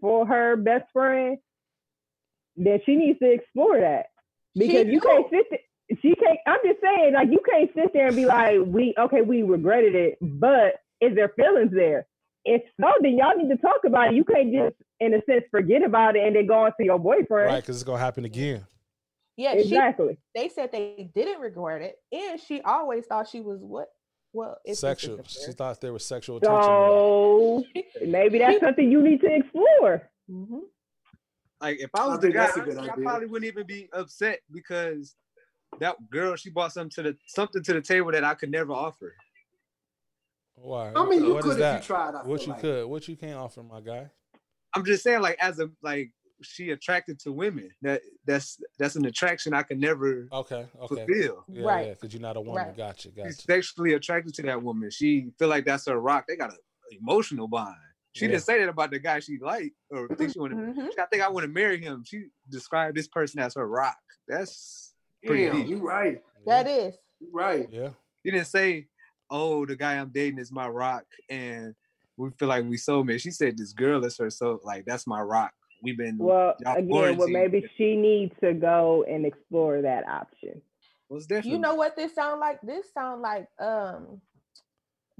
for 0.00 0.26
her 0.26 0.56
best 0.56 0.84
friend, 0.92 1.38
then 2.56 2.80
she 2.84 2.96
needs 2.96 3.18
to 3.20 3.30
explore 3.32 3.80
that 3.80 4.06
because 4.54 4.84
She 4.86 4.92
you 4.92 5.00
do. 5.00 5.06
can't 5.06 5.26
sit. 5.30 5.46
There, 5.50 5.58
she 6.02 6.14
can't. 6.16 6.38
I'm 6.46 6.58
just 6.64 6.80
saying, 6.80 7.14
like 7.14 7.28
you 7.30 7.40
can't 7.48 7.70
sit 7.74 7.92
there 7.92 8.08
and 8.08 8.16
be 8.16 8.26
like, 8.26 8.58
we 8.66 8.94
okay, 8.98 9.22
we 9.22 9.42
regretted 9.42 9.94
it, 9.94 10.18
but 10.20 10.74
is 11.00 11.14
there 11.14 11.30
feelings 11.36 11.70
there? 11.72 12.06
If 12.44 12.62
so, 12.80 12.86
then 13.00 13.16
y'all 13.16 13.36
need 13.36 13.48
to 13.50 13.56
talk 13.60 13.80
about 13.84 14.08
it. 14.08 14.14
You 14.14 14.24
can't 14.24 14.52
just, 14.52 14.76
in 15.00 15.12
a 15.14 15.20
sense, 15.28 15.44
forget 15.50 15.82
about 15.82 16.14
it 16.16 16.24
and 16.24 16.36
then 16.36 16.46
go 16.46 16.64
on 16.64 16.72
to 16.78 16.84
your 16.84 16.98
boyfriend. 16.98 17.48
Right, 17.48 17.60
because 17.60 17.76
it's 17.76 17.84
gonna 17.84 17.98
happen 17.98 18.24
again. 18.24 18.66
Yeah, 19.36 19.52
she, 19.54 19.60
exactly. 19.62 20.18
they 20.34 20.48
said 20.48 20.72
they 20.72 21.10
didn't 21.14 21.40
regret 21.40 21.82
it, 21.82 21.96
and 22.12 22.40
she 22.40 22.60
always 22.62 23.04
thought 23.06 23.28
she 23.28 23.40
was 23.40 23.60
what? 23.60 23.88
Well, 24.32 24.58
it's 24.64 24.80
Sexual. 24.80 25.20
She 25.26 25.52
thought 25.52 25.80
there 25.80 25.92
was 25.92 26.04
sexual 26.04 26.36
attention. 26.38 26.58
there. 26.58 26.88
So 26.90 27.64
maybe 28.06 28.38
that's 28.38 28.60
something 28.60 28.90
you 28.90 29.02
need 29.02 29.20
to 29.22 29.34
explore. 29.34 30.10
hmm 30.28 30.58
Like 31.60 31.80
if 31.80 31.90
I 31.94 32.04
I 32.04 32.06
was 32.08 32.20
the 32.20 32.30
guy, 32.30 32.46
that's 32.46 32.56
a 32.56 32.60
good 32.60 32.78
I 32.78 32.88
probably 33.02 33.26
wouldn't 33.26 33.50
even 33.50 33.66
be 33.66 33.88
upset 33.92 34.40
because 34.50 35.14
that 35.80 35.96
girl 36.10 36.36
she 36.36 36.50
brought 36.50 36.72
something 36.72 36.90
to 36.90 37.02
the 37.02 37.16
something 37.26 37.62
to 37.62 37.72
the 37.74 37.80
table 37.82 38.12
that 38.12 38.24
I 38.24 38.34
could 38.34 38.50
never 38.50 38.72
offer. 38.72 39.14
Why? 40.56 40.92
I 40.96 41.06
mean, 41.06 41.24
you 41.24 41.34
What 41.34 41.42
could 41.44 41.52
if 41.52 41.58
that? 41.58 41.82
you 41.82 41.86
tried. 41.86 42.14
I 42.14 42.22
What 42.22 42.46
you 42.46 42.52
like. 42.52 42.60
could, 42.60 42.86
what 42.86 43.08
you 43.08 43.16
can't 43.16 43.36
offer, 43.38 43.62
my 43.62 43.80
guy. 43.80 44.10
I'm 44.74 44.84
just 44.84 45.02
saying, 45.02 45.20
like 45.22 45.38
as 45.40 45.58
a 45.60 45.70
like 45.82 46.12
she 46.42 46.70
attracted 46.70 47.18
to 47.20 47.32
women. 47.32 47.70
That 47.82 48.02
that's 48.26 48.60
that's 48.78 48.96
an 48.96 49.04
attraction 49.06 49.54
I 49.54 49.62
can 49.62 49.80
never 49.80 50.28
Okay, 50.32 50.66
okay. 50.80 51.06
fulfill. 51.06 51.44
Yeah, 51.48 51.62
Right. 51.64 51.86
yeah, 51.88 51.92
because 51.94 52.12
you're 52.12 52.20
not 52.22 52.36
a 52.36 52.40
woman. 52.40 52.66
Right. 52.66 52.76
Gotcha, 52.76 53.08
gotcha. 53.08 53.28
She's 53.28 53.42
sexually 53.42 53.94
attracted 53.94 54.34
to 54.34 54.42
that 54.42 54.62
woman. 54.62 54.90
She 54.90 55.30
feel 55.38 55.48
like 55.48 55.64
that's 55.64 55.86
her 55.86 55.98
rock. 55.98 56.26
They 56.28 56.36
got 56.36 56.50
an 56.50 56.58
emotional 57.00 57.48
bond. 57.48 57.74
She 58.12 58.24
Yeah. 58.24 58.32
didn't 58.32 58.42
say 58.44 58.58
that 58.60 58.68
about 58.68 58.90
the 58.90 58.98
guy 58.98 59.20
she 59.20 59.38
liked 59.38 59.74
or 59.90 60.08
think 60.14 60.32
she 60.32 60.38
wanted. 60.38 60.58
Mhm. 60.58 60.98
I 60.98 61.06
think 61.06 61.22
I 61.22 61.28
want 61.28 61.44
to 61.44 61.52
marry 61.52 61.80
him. 61.80 62.02
She 62.04 62.26
described 62.48 62.96
this 62.96 63.08
person 63.08 63.40
as 63.40 63.54
her 63.54 63.66
rock. 63.66 63.96
That's 64.28 64.94
pretty 65.24 65.46
Damn, 65.46 65.56
deep. 65.56 65.68
you 65.68 65.76
right. 65.78 66.22
That 66.46 66.66
is. 66.66 66.94
You 67.20 67.28
right. 67.32 67.68
Yeah. 67.70 67.90
She 68.24 68.30
didn't 68.30 68.46
say, 68.46 68.88
"Oh, 69.30 69.64
the 69.66 69.76
guy 69.76 69.94
I'm 69.98 70.10
dating 70.10 70.38
is 70.38 70.50
my 70.52 70.68
rock," 70.68 71.04
and 71.30 71.74
we 72.16 72.30
feel 72.38 72.48
like 72.48 72.64
we 72.64 72.76
soulmates. 72.76 73.20
She 73.22 73.30
said, 73.30 73.56
"This 73.58 73.72
girl 73.72 74.04
is 74.04 74.16
her 74.18 74.30
so 74.30 74.60
like 74.64 74.84
that's 74.84 75.06
my 75.06 75.20
rock." 75.20 75.52
We've 75.86 75.96
been 75.96 76.18
Well, 76.18 76.56
y'all 76.58 76.76
again, 76.76 77.16
well, 77.16 77.28
maybe 77.28 77.64
she 77.78 77.94
needs 77.94 78.34
to 78.42 78.52
go 78.54 79.04
and 79.08 79.24
explore 79.24 79.82
that 79.82 80.04
option. 80.08 80.60
Most 81.08 81.28
definitely. 81.28 81.52
You 81.52 81.58
know 81.60 81.76
what 81.76 81.94
this 81.94 82.12
sound 82.12 82.40
like? 82.40 82.60
This 82.60 82.92
sound 82.92 83.22
like 83.22 83.46
um 83.60 84.20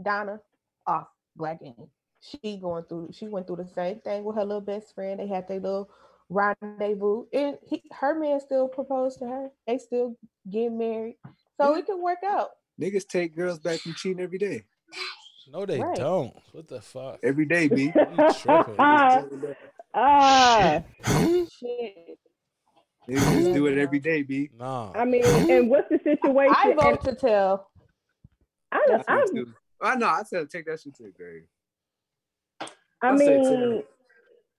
Donna 0.02 0.40
off 0.84 1.06
Black 1.36 1.60
Ink. 1.62 1.76
She 2.20 2.58
going 2.60 2.82
through 2.82 3.10
she 3.12 3.28
went 3.28 3.46
through 3.46 3.56
the 3.64 3.68
same 3.76 4.00
thing 4.00 4.24
with 4.24 4.34
her 4.34 4.44
little 4.44 4.60
best 4.60 4.92
friend. 4.92 5.20
They 5.20 5.28
had 5.28 5.46
their 5.46 5.60
little 5.60 5.88
rendezvous. 6.28 7.26
And 7.32 7.58
he, 7.62 7.84
her 7.92 8.18
man 8.18 8.40
still 8.40 8.66
proposed 8.66 9.20
to 9.20 9.26
her. 9.26 9.50
They 9.68 9.78
still 9.78 10.16
get 10.50 10.72
married. 10.72 11.18
So 11.60 11.76
it 11.76 11.86
can 11.86 12.02
work 12.02 12.18
out. 12.26 12.50
Niggas 12.80 13.06
take 13.06 13.36
girls 13.36 13.60
back 13.60 13.78
from 13.78 13.94
cheating 13.94 14.20
every 14.20 14.38
day. 14.38 14.64
No, 15.48 15.64
they 15.64 15.78
Right. 15.78 15.94
don't. 15.94 16.34
What 16.50 16.66
the 16.66 16.80
fuck? 16.80 17.20
Every 17.22 17.46
day, 17.46 17.68
B. 17.68 17.92
You 19.96 20.02
tripping. 20.02 20.84
Ah, 21.04 21.46
Shit. 21.58 22.18
Niggas 23.08 23.54
do 23.54 23.66
it 23.66 23.78
every 23.78 24.00
day, 24.00 24.22
B. 24.22 24.50
No. 24.58 24.92
I 24.94 25.04
mean, 25.04 25.24
and 25.24 25.70
what's 25.70 25.88
the 25.88 25.98
situation? 26.02 26.54
I 26.56 26.70
And 26.70 26.80
vote 26.80 27.04
to 27.04 27.14
tell. 27.14 27.70
I, 28.72 28.84
That's 28.88 29.04
I, 29.08 29.20
me 29.32 29.44
too. 29.44 29.54
I 29.80 29.94
know. 29.96 30.08
I 30.08 30.22
said 30.24 30.50
take 30.50 30.66
that 30.66 30.80
shit 30.80 30.94
to 30.96 31.04
the 31.04 31.10
grave. 31.10 31.44
I 32.60 32.66
I 33.02 33.16
say 33.16 33.38
mean, 33.38 33.44
tell. 33.44 33.82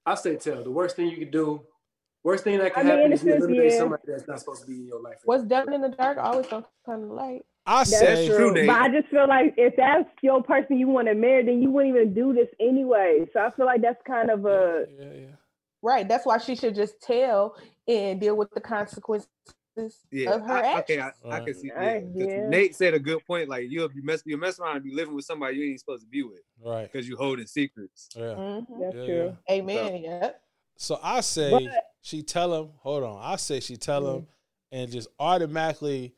I 0.06 0.16
say 0.16 0.36
tell. 0.38 0.64
The 0.64 0.72
worst 0.72 0.96
thing 0.96 1.10
you 1.10 1.18
could 1.18 1.32
do, 1.32 1.62
worst 2.24 2.46
thing 2.46 2.58
that 2.60 2.68
I 2.68 2.70
can 2.70 2.86
mean, 2.88 2.96
happen 2.96 3.06
in 3.08 3.12
is 3.14 3.24
you 3.24 3.32
sense, 3.32 3.44
eliminate 3.44 3.72
yeah. 3.74 3.78
somebody 3.80 4.04
that's 4.08 4.28
not 4.28 4.40
supposed 4.40 4.62
to 4.62 4.68
be 4.68 4.76
in 4.76 4.88
your 4.88 5.02
life. 5.02 5.18
What's 5.26 5.44
done 5.44 5.74
in 5.74 5.82
the 5.82 5.90
dark 5.90 6.18
always 6.18 6.48
gonna 6.48 6.66
come 6.86 7.02
to 7.10 7.14
light. 7.14 7.46
I 7.68 7.80
that's 7.80 7.90
say 7.92 8.28
true, 8.28 8.54
true. 8.54 8.66
But 8.66 8.76
I 8.82 8.90
just 8.90 9.10
feel 9.10 9.28
like 9.28 9.54
if 9.58 9.76
that's 9.76 10.10
your 10.22 10.42
person 10.42 10.78
you 10.80 10.88
want 10.88 11.08
to 11.08 11.14
marry, 11.16 11.44
then 11.46 11.62
you 11.62 11.70
wouldn't 11.70 11.96
even 11.96 12.14
do 12.14 12.34
this 12.34 12.48
anyway. 12.60 13.26
So 13.34 13.40
I 13.42 13.52
feel 13.52 13.66
like 13.66 13.82
that's 13.82 14.02
kind 14.08 14.30
of 14.30 14.46
a 14.46 14.86
yeah, 15.00 15.06
yeah. 15.14 15.26
Right. 15.84 16.08
That's 16.08 16.26
why 16.26 16.38
she 16.40 16.56
should 16.56 16.74
just 16.76 17.00
tell 17.02 17.56
and 17.88 18.20
deal 18.20 18.36
with 18.36 18.50
the 18.52 18.62
consequences 18.62 19.28
Yeah. 20.12 20.32
of 20.34 20.42
her 20.42 20.54
I, 20.54 20.60
actions. 20.60 21.00
okay, 21.00 21.00
I, 21.02 21.36
I 21.36 21.40
can 21.42 21.54
see. 21.54 21.72
Right, 21.72 22.04
Yeah, 22.16 22.26
'cause 22.26 22.34
yeah. 22.34 22.50
Nate 22.50 22.76
said 22.76 22.94
a 22.96 23.00
good 23.00 23.24
point. 23.28 23.48
Like 23.50 23.70
you, 23.70 23.84
if 23.86 23.94
you 23.94 24.04
mess, 24.04 24.24
you 24.26 24.38
mess 24.38 24.60
around 24.60 24.78
and 24.78 24.86
be 24.86 24.94
living 24.94 25.14
with 25.14 25.26
somebody 25.26 25.58
you 25.58 25.70
ain't 25.70 25.80
supposed 25.80 26.04
to 26.04 26.10
be 26.10 26.24
with 26.24 26.42
Right. 26.66 26.92
because 26.92 27.08
you 27.08 27.16
holding 27.16 27.46
secrets. 27.46 28.10
Yeah. 28.16 28.24
Mhm. 28.24 28.66
that's 28.80 28.96
Yeah, 28.96 29.06
true. 29.06 29.38
Amen. 29.52 30.04
Yep. 30.04 30.42
So 30.78 31.00
I 31.04 31.22
say 31.22 31.52
But- 31.52 31.86
she 32.02 32.24
tell 32.24 32.54
him, 32.54 32.70
hold 32.80 33.04
on. 33.04 33.20
I 33.22 33.36
say 33.36 33.60
she 33.60 33.78
tell 33.78 34.02
Mm. 34.04 34.16
him 34.16 34.28
and 34.72 34.92
just 34.92 35.10
automatically 35.20 36.14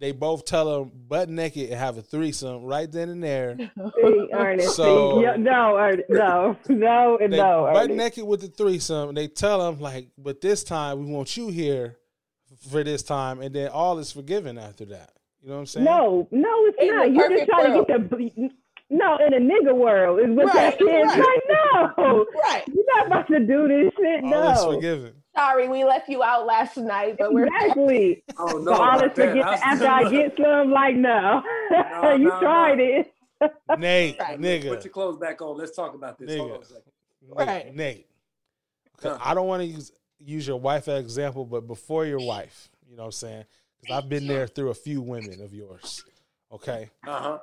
they 0.00 0.12
both 0.12 0.44
tell 0.46 0.80
them 0.80 0.90
butt 1.08 1.28
naked 1.28 1.70
and 1.70 1.78
have 1.78 1.96
a 1.98 2.02
threesome 2.02 2.64
right 2.64 2.90
then 2.90 3.10
and 3.10 3.22
there. 3.22 3.56
See, 4.02 4.66
So- 4.72 5.20
yeah, 5.22 5.36
no, 5.36 5.76
Ernest, 5.76 6.08
no, 6.10 6.56
no, 6.68 7.18
and 7.18 7.32
They 7.32 7.36
no, 7.36 7.68
butt 7.72 7.84
Ernest. 7.84 7.96
naked 7.98 8.24
with 8.24 8.40
the 8.40 8.48
threesome. 8.48 9.14
They 9.14 9.28
tell 9.28 9.58
them 9.70 9.80
like, 9.80 10.08
but 10.18 10.40
this 10.40 10.64
time 10.64 10.98
we 11.04 11.12
want 11.12 11.36
you 11.36 11.48
here 11.48 11.98
for 12.70 12.82
this 12.82 13.02
time, 13.02 13.40
and 13.40 13.54
then 13.54 13.68
all 13.68 13.98
is 13.98 14.10
forgiven 14.10 14.58
after 14.58 14.86
that. 14.86 15.12
You 15.42 15.48
know 15.50 15.54
what 15.54 15.60
I'm 15.60 15.66
saying? 15.66 15.84
No, 15.84 16.28
no, 16.30 16.48
it's 16.66 16.78
In 16.82 16.88
not. 16.88 17.12
You're 17.12 17.30
just 17.30 17.50
perfect 17.50 17.86
trying 17.86 17.86
to 17.86 18.08
get 18.08 18.10
the. 18.10 18.50
No, 18.90 19.16
in 19.24 19.32
a 19.34 19.38
nigga 19.38 19.74
world 19.74 20.18
is 20.20 20.26
what 20.36 20.46
Right, 20.46 20.76
that 20.78 20.80
is. 20.82 21.06
right. 21.06 21.18
Like, 21.18 21.96
no, 21.98 22.26
Right. 22.42 22.64
you're 22.66 22.84
not 22.96 23.06
about 23.06 23.26
to 23.28 23.38
do 23.40 23.68
this 23.68 23.92
shit. 23.96 24.24
all 24.24 24.50
is 24.50 24.64
No, 24.64 24.72
forgiven. 24.74 25.14
Sorry, 25.36 25.68
we 25.68 25.84
left 25.84 26.08
you 26.08 26.24
out 26.24 26.44
last 26.44 26.76
night, 26.76 27.14
but 27.18 27.32
we're 27.32 27.46
exactly. 27.46 28.24
I 28.36 28.46
don't 28.50 28.64
So 28.64 28.72
all 28.72 28.82
about 28.82 29.00
this 29.00 29.12
that. 29.16 29.28
forget 29.28 29.46
I 29.46 29.54
after 29.54 29.86
I 29.86 30.10
get 30.10 30.36
some, 30.36 30.70
like, 30.72 30.96
no, 30.96 31.40
No, 31.70 32.12
you 32.16 32.28
no, 32.28 32.40
tried 32.40 32.78
no. 32.78 32.84
it. 32.84 33.12
Nate, 33.78 34.18
Right. 34.18 34.30
Put 34.32 34.40
nigga, 34.40 34.64
your 34.84 34.92
clothes 34.92 35.18
back 35.18 35.40
on. 35.40 35.56
Let's 35.56 35.74
talk 35.74 35.94
about 35.94 36.18
this. 36.18 36.36
Hold 36.36 36.50
on 36.50 36.56
a 36.56 36.60
Nigga. 36.60 36.66
second. 36.66 36.92
Nate, 37.22 37.48
Right. 37.48 37.74
Nate. 37.76 38.06
'Cause 38.96 39.16
Huh. 39.16 39.30
I 39.30 39.34
don't 39.34 39.46
want 39.46 39.60
to 39.62 39.66
use 39.66 39.92
use 40.18 40.46
your 40.46 40.58
wife 40.58 40.88
as 40.88 41.00
example, 41.00 41.46
but 41.46 41.66
before 41.66 42.04
your 42.04 42.18
wife, 42.18 42.68
you 42.86 42.96
know 42.96 43.04
what 43.04 43.06
I'm 43.06 43.12
saying? 43.12 43.44
Because 43.80 43.96
I've 43.96 44.08
been 44.10 44.26
there 44.26 44.46
through 44.46 44.68
a 44.70 44.74
few 44.74 45.00
women 45.00 45.40
of 45.40 45.54
yours. 45.54 46.04
Okay, 46.52 46.90
Uh 47.06 47.18
huh. 47.20 47.38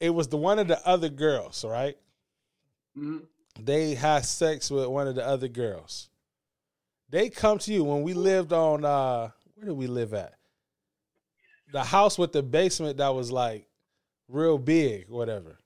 It 0.00 0.10
was 0.10 0.28
the 0.28 0.36
one 0.36 0.58
of 0.58 0.68
the 0.68 0.84
other 0.86 1.08
girls, 1.08 1.64
right? 1.64 1.96
hmm 2.94 3.18
They 3.60 3.94
had 3.94 4.24
sex 4.24 4.70
with 4.70 4.86
one 4.86 5.08
of 5.08 5.14
the 5.14 5.26
other 5.26 5.48
girls. 5.48 6.08
They 7.08 7.30
come 7.30 7.58
to 7.60 7.72
you 7.72 7.84
when 7.84 8.02
we 8.02 8.14
lived 8.14 8.52
on 8.52 8.84
uh 8.84 9.30
where 9.54 9.66
did 9.66 9.76
we 9.76 9.86
live 9.86 10.12
at? 10.14 10.34
The 11.72 11.82
house 11.84 12.18
with 12.18 12.32
the 12.32 12.42
basement 12.42 12.98
that 12.98 13.14
was 13.14 13.30
like 13.32 13.66
real 14.28 14.58
big, 14.58 15.08
whatever. 15.08 15.58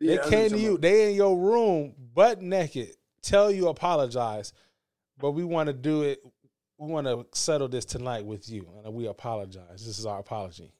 Yeah, 0.00 0.16
they 0.16 0.30
came 0.30 0.50
to 0.50 0.58
you, 0.58 0.78
they 0.78 1.10
in 1.10 1.16
your 1.16 1.36
room, 1.38 1.94
butt 2.14 2.42
naked, 2.42 2.90
tell 3.22 3.50
you 3.50 3.68
apologize, 3.68 4.52
but 5.18 5.32
we 5.32 5.44
want 5.44 5.68
to 5.68 5.72
do 5.72 6.02
it. 6.02 6.22
We 6.78 6.88
want 6.90 7.06
to 7.06 7.26
settle 7.32 7.68
this 7.68 7.86
tonight 7.86 8.24
with 8.24 8.48
you, 8.50 8.68
and 8.84 8.92
we 8.92 9.06
apologize. 9.06 9.86
This 9.86 9.98
is 9.98 10.04
our 10.06 10.18
apology. 10.20 10.70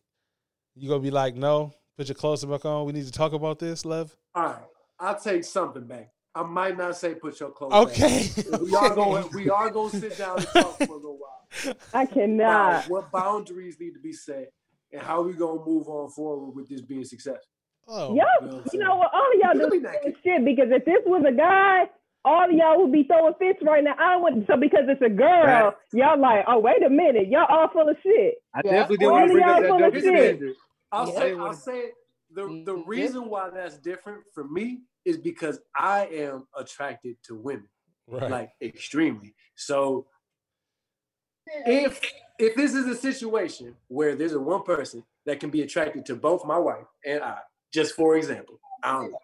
You 0.75 0.89
gonna 0.89 1.01
be 1.01 1.11
like, 1.11 1.35
no, 1.35 1.73
put 1.97 2.09
your 2.09 2.15
clothes 2.15 2.45
back 2.45 2.65
on. 2.65 2.87
We 2.87 2.93
need 2.93 3.07
to 3.07 3.13
talk 3.13 3.33
about 3.33 3.59
this, 3.59 3.85
love. 3.85 4.17
All 4.35 4.45
right. 4.45 4.63
I'll 4.99 5.19
take 5.19 5.45
something 5.45 5.85
back. 5.87 6.11
I 6.35 6.43
might 6.43 6.77
not 6.77 6.97
say 6.97 7.15
put 7.15 7.39
your 7.41 7.51
clothes 7.51 7.73
back. 7.73 8.03
Okay. 8.03 8.31
We 8.63 8.75
are 8.77 8.95
going. 8.95 9.29
We 9.35 9.49
are 9.51 9.71
going 9.71 9.91
to 9.91 10.01
sit 10.01 10.19
down 10.19 10.39
and 10.39 10.47
talk 10.49 10.79
for 10.79 10.93
a 10.93 10.97
little 10.97 11.19
while. 11.19 11.75
I 11.95 12.05
Now, 12.05 12.11
cannot. 12.13 12.89
what 12.89 13.11
boundaries 13.11 13.77
need 13.81 13.93
to 13.93 14.01
be 14.01 14.13
set, 14.13 14.53
and 14.93 15.01
how 15.01 15.23
we 15.23 15.33
gonna 15.33 15.65
move 15.65 15.89
on 15.89 16.11
forward 16.11 16.55
with 16.55 16.69
this 16.69 16.83
being 16.83 17.05
successful? 17.05 17.41
Oh, 17.89 18.09
Y'all, 18.15 18.27
You 18.43 18.47
know 18.49 18.57
what 18.57 18.73
you 18.73 18.79
know 18.81 18.97
what? 18.97 19.11
All 19.15 19.21
of 19.23 19.39
y'all 19.41 19.55
You 19.55 19.71
do 19.81 19.81
can 20.03 20.15
shit 20.25 20.45
because 20.45 20.69
if 20.71 20.85
this 20.85 21.03
was 21.07 21.25
a 21.27 21.33
guy, 21.33 21.85
all 22.25 22.45
of 22.45 22.51
y'all 22.53 22.83
would 22.83 22.93
be 22.93 23.05
throwing 23.05 23.35
fits 23.39 23.61
right 23.63 23.83
now. 23.85 23.95
I 23.99 24.17
would 24.17 24.45
so 24.49 24.57
because 24.57 24.85
it's 24.89 25.01
a 25.03 25.09
girl, 25.09 25.45
Right. 25.47 25.73
y'all 25.93 26.21
like, 26.21 26.45
oh 26.49 26.59
wait 26.59 26.83
a 26.85 26.91
minute, 26.91 27.29
y'all 27.29 27.47
all 27.49 27.69
full 27.73 27.89
of 27.89 27.97
shit. 28.03 28.35
I 28.55 28.61
Yeah. 28.65 28.73
definitely 28.73 28.97
didn't 28.99 29.13
want 29.13 29.29
to 29.29 29.33
bring 29.33 29.45
up 29.45 29.49
y'all 29.49 29.79
that 29.79 30.41
full 30.93 31.01
of 31.01 31.07
double 31.07 31.13
shit. 31.13 31.17
standard. 31.17 31.43
I'll 31.43 31.47
Yeah. 31.49 31.55
say. 31.55 31.81
I'll 31.81 31.87
say. 31.87 31.93
The 32.31 32.43
the 32.65 32.77
Mhm. 32.77 32.87
reason 32.87 33.29
why 33.29 33.51
that's 33.51 33.79
different 33.79 34.25
for 34.35 34.43
me 34.45 34.83
is 35.05 35.17
because 35.17 35.61
I 35.77 36.07
am 36.07 36.49
attracted 36.57 37.23
to 37.25 37.37
women. 37.37 37.69
Right. 38.09 38.31
like 38.31 38.53
extremely. 38.63 39.35
So 39.57 40.07
if 41.67 42.01
if 42.39 42.55
this 42.55 42.73
is 42.75 42.87
a 42.87 42.95
situation 42.95 43.77
where 43.89 44.15
there's 44.15 44.33
a 44.35 44.41
one 44.41 44.63
person 44.63 45.05
that 45.25 45.41
can 45.41 45.51
be 45.51 45.63
attracted 45.63 46.07
to 46.07 46.15
both 46.15 46.45
my 46.45 46.57
wife 46.59 46.87
and 47.05 47.21
I, 47.23 47.41
just 47.73 47.95
for 47.97 48.17
example, 48.17 48.61
I 48.83 48.93
don't 48.93 49.11
know, 49.13 49.19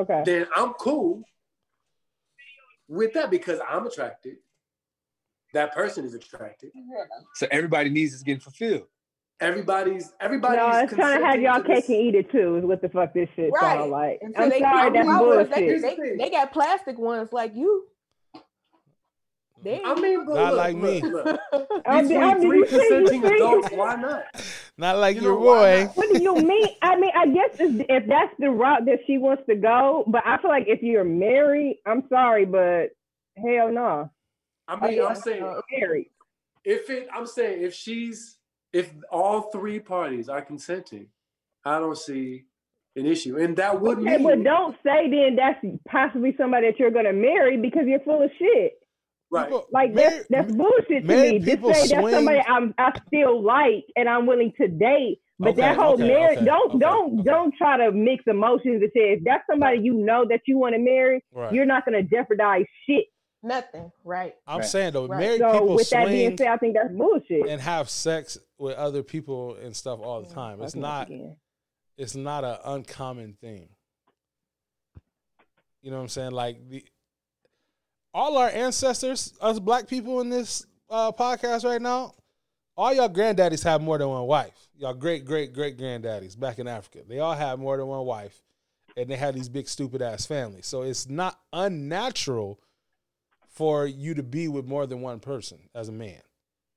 Okay. 0.00 0.22
then 0.24 0.46
I'm 0.56 0.72
cool 0.74 1.22
with 2.88 3.12
that 3.14 3.30
because 3.30 3.60
I'm 3.68 3.86
attracted. 3.86 4.38
That 5.52 5.74
person 5.74 6.04
is 6.06 6.14
attracted. 6.14 6.72
So 7.34 7.46
everybody 7.50 7.90
needs 7.90 8.14
is 8.14 8.22
getting 8.22 8.40
fulfilled. 8.40 8.88
Everybody's 9.42 10.12
everybody's. 10.20 10.58
No, 10.58 10.78
it's 10.80 10.92
trying 10.94 11.20
to 11.20 11.26
have 11.26 11.40
y'all 11.40 11.62
cake 11.62 11.88
and 11.88 11.98
eat 11.98 12.14
it 12.14 12.30
too. 12.30 12.56
Is 12.56 12.64
what 12.64 12.80
the 12.80 12.88
fuck 12.88 13.12
this 13.12 13.28
shit 13.36 13.50
Right. 13.52 13.60
sound 13.78 13.90
like. 13.90 14.18
Until 14.22 14.42
I'm 14.44 14.48
they 14.50 14.60
sorry, 14.60 14.90
that's 14.92 15.08
out 15.08 15.28
with- 15.28 15.50
they- 15.50 15.66
bullshit. 15.80 15.96
They, 15.98 16.16
they 16.24 16.30
got 16.30 16.52
plastic 16.52 16.98
ones 16.98 17.32
like 17.32 17.54
you. 17.54 17.86
They 19.64 19.80
I 19.84 19.94
mean, 19.94 20.26
but 20.26 20.34
Not 20.34 20.54
look, 20.54 20.58
like 20.58 20.76
me. 20.76 21.00
look, 21.02 21.24
look. 21.24 21.40
I'm- 21.86 22.08
Between 22.08 22.22
I'm- 22.22 22.40
three 22.40 22.58
you 22.58 22.64
consenting 22.66 23.24
adults, 23.24 23.68
why 23.70 23.94
not? 23.94 24.24
Not 24.76 24.98
like 24.98 25.16
You 25.16 25.22
your 25.22 25.32
know, 25.34 25.40
why 25.46 25.84
boy. 25.84 25.92
What 25.94 26.12
do 26.12 26.20
you 26.22 26.34
mean? 26.34 26.68
I 26.82 26.96
mean, 26.96 27.12
I 27.14 27.26
guess 27.28 27.60
if, 27.60 27.86
if 27.88 28.06
that's 28.08 28.34
the 28.40 28.50
route 28.50 28.86
that 28.86 29.00
she 29.06 29.18
wants 29.18 29.44
to 29.48 29.54
go, 29.54 30.02
but 30.08 30.26
I 30.26 30.38
feel 30.38 30.50
like 30.50 30.64
if 30.66 30.82
you're 30.82 31.04
married, 31.04 31.78
I'm 31.86 32.02
sorry, 32.08 32.44
but 32.44 32.88
hell 33.36 33.70
no. 33.70 34.10
I 34.66 34.88
mean, 34.88 34.98
Oh, 35.00 35.06
I'm 35.08 35.14
saying 35.16 35.60
married. 35.78 36.06
if 36.64 36.90
it, 36.90 37.06
I'm 37.14 37.26
saying 37.26 37.62
if 37.62 37.72
she's, 37.74 38.38
if 38.72 38.92
all 39.10 39.42
three 39.52 39.78
parties 39.80 40.28
are 40.28 40.42
consenting, 40.42 41.08
I 41.64 41.78
don't 41.78 41.96
see 41.98 42.44
an 42.96 43.06
issue, 43.06 43.38
and 43.38 43.56
that 43.56 43.80
would 43.80 43.98
Okay, 43.98 44.16
mean 44.18 44.22
but 44.22 44.42
don't 44.44 44.76
say 44.84 45.08
then 45.10 45.36
that's 45.36 45.58
possibly 45.88 46.34
somebody 46.36 46.68
that 46.70 46.78
you're 46.78 46.90
gonna 46.90 47.12
marry 47.12 47.56
because 47.56 47.84
you're 47.86 48.00
full 48.00 48.22
of 48.22 48.30
shit. 48.38 48.72
right. 49.30 49.46
People- 49.46 49.66
Like 49.72 49.94
married- 49.94 50.26
that's 50.28 50.48
that's 50.48 50.52
bullshit 50.54 51.06
to 51.06 51.16
me. 51.16 51.38
Just 51.38 51.50
people 51.50 51.72
say 51.74 51.94
that's 51.94 52.10
somebody 52.12 52.40
I'm 52.46 52.74
I 52.78 52.92
still 53.06 53.42
like 53.42 53.84
and 53.96 54.08
I'm 54.08 54.26
willing 54.26 54.52
to 54.60 54.68
date. 54.68 55.20
But 55.38 55.50
Okay, 55.50 55.62
that 55.62 55.76
whole 55.76 55.94
okay, 55.94 56.06
marriage, 56.06 56.36
okay, 56.38 56.44
don't 56.46 56.70
okay, 56.70 56.78
don't 56.78 57.14
okay. 57.20 57.22
don't 57.30 57.54
try 57.56 57.76
to 57.78 57.90
mix 57.92 58.22
emotions 58.26 58.82
and 58.82 58.90
say 58.94 59.12
if 59.14 59.24
that's 59.24 59.42
somebody 59.50 59.78
you 59.80 59.94
know 59.94 60.24
that 60.28 60.42
you 60.46 60.58
want 60.58 60.74
to 60.74 60.78
marry, 60.78 61.24
Right. 61.32 61.52
you're 61.52 61.64
not 61.64 61.84
gonna 61.86 62.02
jeopardize 62.02 62.66
shit. 62.86 63.06
Nothing. 63.42 63.90
Right. 64.04 64.34
I'm 64.46 64.58
Right. 64.60 64.66
saying 64.68 64.92
though, 64.92 65.06
Right. 65.06 65.20
married 65.20 65.40
So 65.40 65.52
people 65.52 65.74
with 65.74 65.90
that 65.90 66.06
being 66.08 66.28
swing 66.30 66.38
said, 66.38 66.46
I 66.48 66.56
think 66.58 66.74
that's 66.74 66.92
bullshit. 66.94 67.48
and 67.48 67.60
have 67.60 67.88
sex 67.90 68.38
with 68.58 68.76
other 68.76 69.02
people 69.02 69.54
and 69.56 69.76
stuff 69.76 70.00
all 70.00 70.22
the 70.22 70.28
time. 70.32 70.62
It's 70.62 70.74
not. 70.74 71.10
It's 71.98 72.14
not 72.14 72.44
an 72.44 72.56
uncommon 72.64 73.34
thing. 73.34 73.68
You 75.82 75.90
know 75.90 75.96
what 75.96 76.04
I'm 76.04 76.08
saying? 76.08 76.30
Like 76.32 76.68
the 76.68 76.84
all 78.14 78.36
our 78.36 78.48
ancestors, 78.48 79.34
us 79.40 79.58
black 79.58 79.88
people 79.88 80.20
in 80.20 80.28
this 80.28 80.66
uh, 80.90 81.10
podcast 81.12 81.64
right 81.64 81.80
now, 81.80 82.14
all 82.76 82.92
y'all 82.92 83.08
granddaddies 83.08 83.64
have 83.64 83.80
more 83.80 83.98
than 83.98 84.08
one 84.08 84.26
wife. 84.26 84.68
Y'all 84.76 84.94
great 84.94 85.24
great 85.24 85.52
great 85.52 85.76
granddaddies 85.78 86.38
back 86.38 86.58
in 86.58 86.68
Africa, 86.68 87.00
they 87.08 87.18
all 87.18 87.34
have 87.34 87.58
more 87.58 87.76
than 87.76 87.86
one 87.86 88.04
wife, 88.04 88.42
and 88.96 89.08
they 89.10 89.16
had 89.16 89.34
these 89.34 89.48
big 89.48 89.68
stupid 89.68 90.02
ass 90.02 90.26
families. 90.26 90.66
So 90.66 90.82
it's 90.82 91.08
not 91.08 91.38
unnatural 91.52 92.60
for 93.52 93.86
you 93.86 94.14
to 94.14 94.22
be 94.22 94.48
with 94.48 94.66
more 94.66 94.86
than 94.86 95.00
one 95.00 95.20
person 95.20 95.58
as 95.74 95.88
a 95.88 95.92
man. 95.92 96.20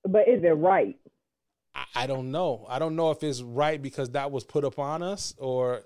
But 0.03 0.27
is 0.27 0.43
it 0.43 0.49
right? 0.57 0.97
I, 1.73 1.85
I 1.95 2.07
don't 2.07 2.31
know. 2.31 2.65
I 2.69 2.79
don't 2.79 2.95
know 2.95 3.11
if 3.11 3.23
it's 3.23 3.41
right 3.41 3.81
because 3.81 4.11
that 4.11 4.31
was 4.31 4.43
put 4.43 4.63
upon 4.63 5.01
us 5.01 5.33
or 5.37 5.81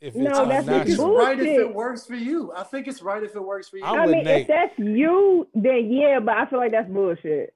if 0.00 0.14
it's 0.14 0.16
No, 0.16 0.46
that's 0.46 0.68
I 0.68 0.82
it's 0.82 0.98
right 0.98 1.38
if 1.38 1.46
it 1.46 1.74
works 1.74 2.04
for 2.06 2.16
you. 2.16 2.52
I 2.54 2.64
think 2.64 2.86
it's 2.86 3.02
right 3.02 3.22
if 3.22 3.34
it 3.34 3.42
works 3.42 3.68
for 3.68 3.78
you. 3.78 3.84
I'm 3.84 4.00
I 4.00 4.06
mean, 4.06 4.24
Nate. 4.24 4.42
if 4.42 4.48
that's 4.48 4.78
you, 4.78 5.48
then 5.54 5.90
yeah, 5.90 6.18
but 6.20 6.36
I 6.36 6.46
feel 6.46 6.58
like 6.58 6.72
that's 6.72 6.90
bullshit. 6.90 7.54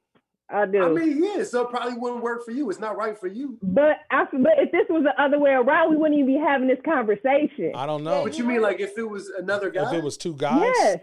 I 0.48 0.66
do. 0.66 0.82
I 0.82 0.88
mean, 0.88 1.22
yeah, 1.22 1.44
so 1.44 1.62
it 1.62 1.70
probably 1.70 1.94
wouldn't 1.94 2.22
work 2.22 2.44
for 2.44 2.50
you. 2.50 2.70
It's 2.70 2.80
not 2.80 2.96
right 2.96 3.16
for 3.16 3.28
you. 3.28 3.56
but 3.62 3.98
I, 4.10 4.24
but 4.32 4.52
if 4.58 4.72
this 4.72 4.86
was 4.88 5.04
the 5.04 5.22
other 5.22 5.38
way 5.38 5.50
around, 5.50 5.90
we 5.90 5.96
wouldn't 5.96 6.18
even 6.18 6.34
be 6.34 6.40
having 6.40 6.66
this 6.66 6.80
conversation. 6.84 7.72
I 7.74 7.86
don't 7.86 8.02
know. 8.02 8.24
But 8.24 8.36
you 8.36 8.44
mean 8.44 8.60
like 8.62 8.80
if 8.80 8.98
it 8.98 9.08
was 9.08 9.28
another 9.28 9.70
guy? 9.70 9.88
If 9.88 9.92
it 9.98 10.02
was 10.02 10.16
two 10.16 10.34
guys, 10.34 10.72
Yes. 10.78 11.00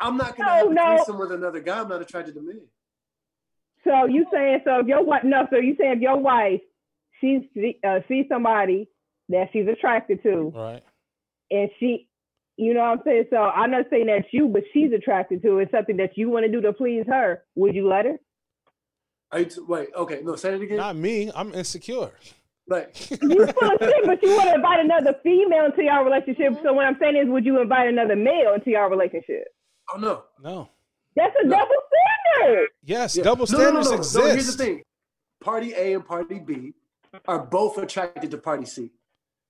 I'm 0.00 0.16
not 0.16 0.36
gonna 0.36 0.48
No, 0.48 0.56
have 0.56 0.66
a 0.70 0.74
no. 0.74 0.96
threesome 0.96 1.18
with 1.18 1.32
another 1.32 1.60
guy. 1.60 1.80
I'm 1.80 1.88
not 1.88 2.02
attracted 2.02 2.34
to 2.34 2.40
men. 2.42 2.60
So 3.84 4.06
you 4.06 4.26
saying 4.32 4.60
so 4.64 4.80
if 4.80 4.86
your 4.86 5.04
wife 5.04 5.24
no, 5.24 5.46
so 5.50 5.56
you 5.58 5.76
saying 5.78 5.94
if 5.96 6.00
your 6.00 6.16
wife 6.18 6.60
she 7.20 7.50
see, 7.54 7.78
uh, 7.86 8.00
sees 8.08 8.26
somebody 8.28 8.88
that 9.28 9.48
she's 9.52 9.68
attracted 9.68 10.22
to 10.22 10.52
right? 10.54 10.82
and 11.50 11.70
she 11.78 12.08
you 12.56 12.72
know 12.72 12.80
what 12.80 12.98
I'm 12.98 13.00
saying? 13.04 13.24
So 13.30 13.36
I'm 13.36 13.70
not 13.72 13.86
saying 13.90 14.06
that's 14.06 14.28
you, 14.32 14.48
but 14.48 14.62
she's 14.72 14.92
attracted 14.92 15.42
to 15.42 15.58
it's 15.58 15.70
something 15.72 15.96
that 15.98 16.16
you 16.16 16.30
want 16.30 16.46
to 16.46 16.52
do 16.52 16.60
to 16.62 16.72
please 16.72 17.04
her. 17.08 17.42
Would 17.56 17.74
you 17.74 17.88
let 17.88 18.04
her? 18.06 18.16
Are 19.32 19.44
wait, 19.66 19.88
okay, 19.96 20.20
no, 20.22 20.36
say 20.36 20.54
it 20.54 20.62
again. 20.62 20.76
Not 20.76 20.94
me. 20.96 21.30
I'm 21.34 21.52
insecure. 21.52 22.12
like, 22.68 22.94
You 23.22 23.46
full 23.48 23.70
of 23.72 23.78
shit, 23.80 24.06
but 24.06 24.22
you 24.22 24.30
want 24.36 24.48
to 24.50 24.54
invite 24.54 24.78
another 24.80 25.16
female 25.24 25.64
into 25.66 25.82
your 25.82 26.04
relationship. 26.04 26.60
So 26.62 26.72
what 26.72 26.86
I'm 26.86 26.96
saying 27.00 27.16
is, 27.16 27.28
would 27.28 27.44
you 27.44 27.60
invite 27.60 27.88
another 27.88 28.14
male 28.14 28.54
into 28.54 28.70
your 28.70 28.88
relationship? 28.88 29.48
Oh 29.92 29.98
no, 29.98 30.24
No. 30.42 30.68
That's 31.16 31.34
a 31.42 31.46
No. 31.46 31.56
double 31.58 31.74
standard. 32.36 32.68
Yes, 32.82 33.16
Yeah. 33.16 33.22
double 33.24 33.46
No, 33.50 33.58
no, 33.58 33.64
no, 33.70 33.82
standards 33.82 33.90
no, 33.90 33.96
exist. 33.96 34.16
No, 34.16 34.26
here's 34.32 34.56
the 34.56 34.64
thing: 34.64 34.82
Party 35.40 35.72
A 35.74 35.94
and 35.94 36.04
Party 36.04 36.38
B 36.38 36.72
are 37.28 37.38
both 37.46 37.78
attracted 37.78 38.30
to 38.30 38.38
Party 38.38 38.64
C. 38.64 38.90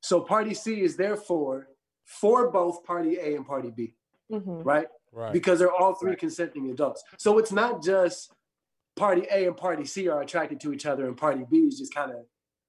So 0.00 0.20
Party 0.20 0.52
C 0.54 0.82
is 0.82 0.96
therefore 0.96 1.68
for 2.04 2.50
both 2.50 2.84
Party 2.84 3.16
A 3.18 3.36
and 3.36 3.46
Party 3.46 3.70
B, 3.70 3.94
Mm-hmm. 4.30 4.62
right? 4.62 4.86
Right. 5.12 5.32
Because 5.32 5.58
they're 5.60 5.72
all 5.72 5.94
three 5.94 6.16
consenting 6.16 6.70
adults. 6.70 7.02
So 7.18 7.38
it's 7.38 7.52
not 7.52 7.82
just 7.82 8.32
Party 8.96 9.26
A 9.30 9.46
and 9.46 9.56
Party 9.56 9.84
C 9.86 10.08
are 10.08 10.20
attracted 10.20 10.60
to 10.60 10.72
each 10.72 10.84
other, 10.86 11.06
and 11.06 11.16
Party 11.16 11.44
B 11.50 11.58
is 11.58 11.78
just 11.78 11.94
kind 11.94 12.10
of 12.10 12.26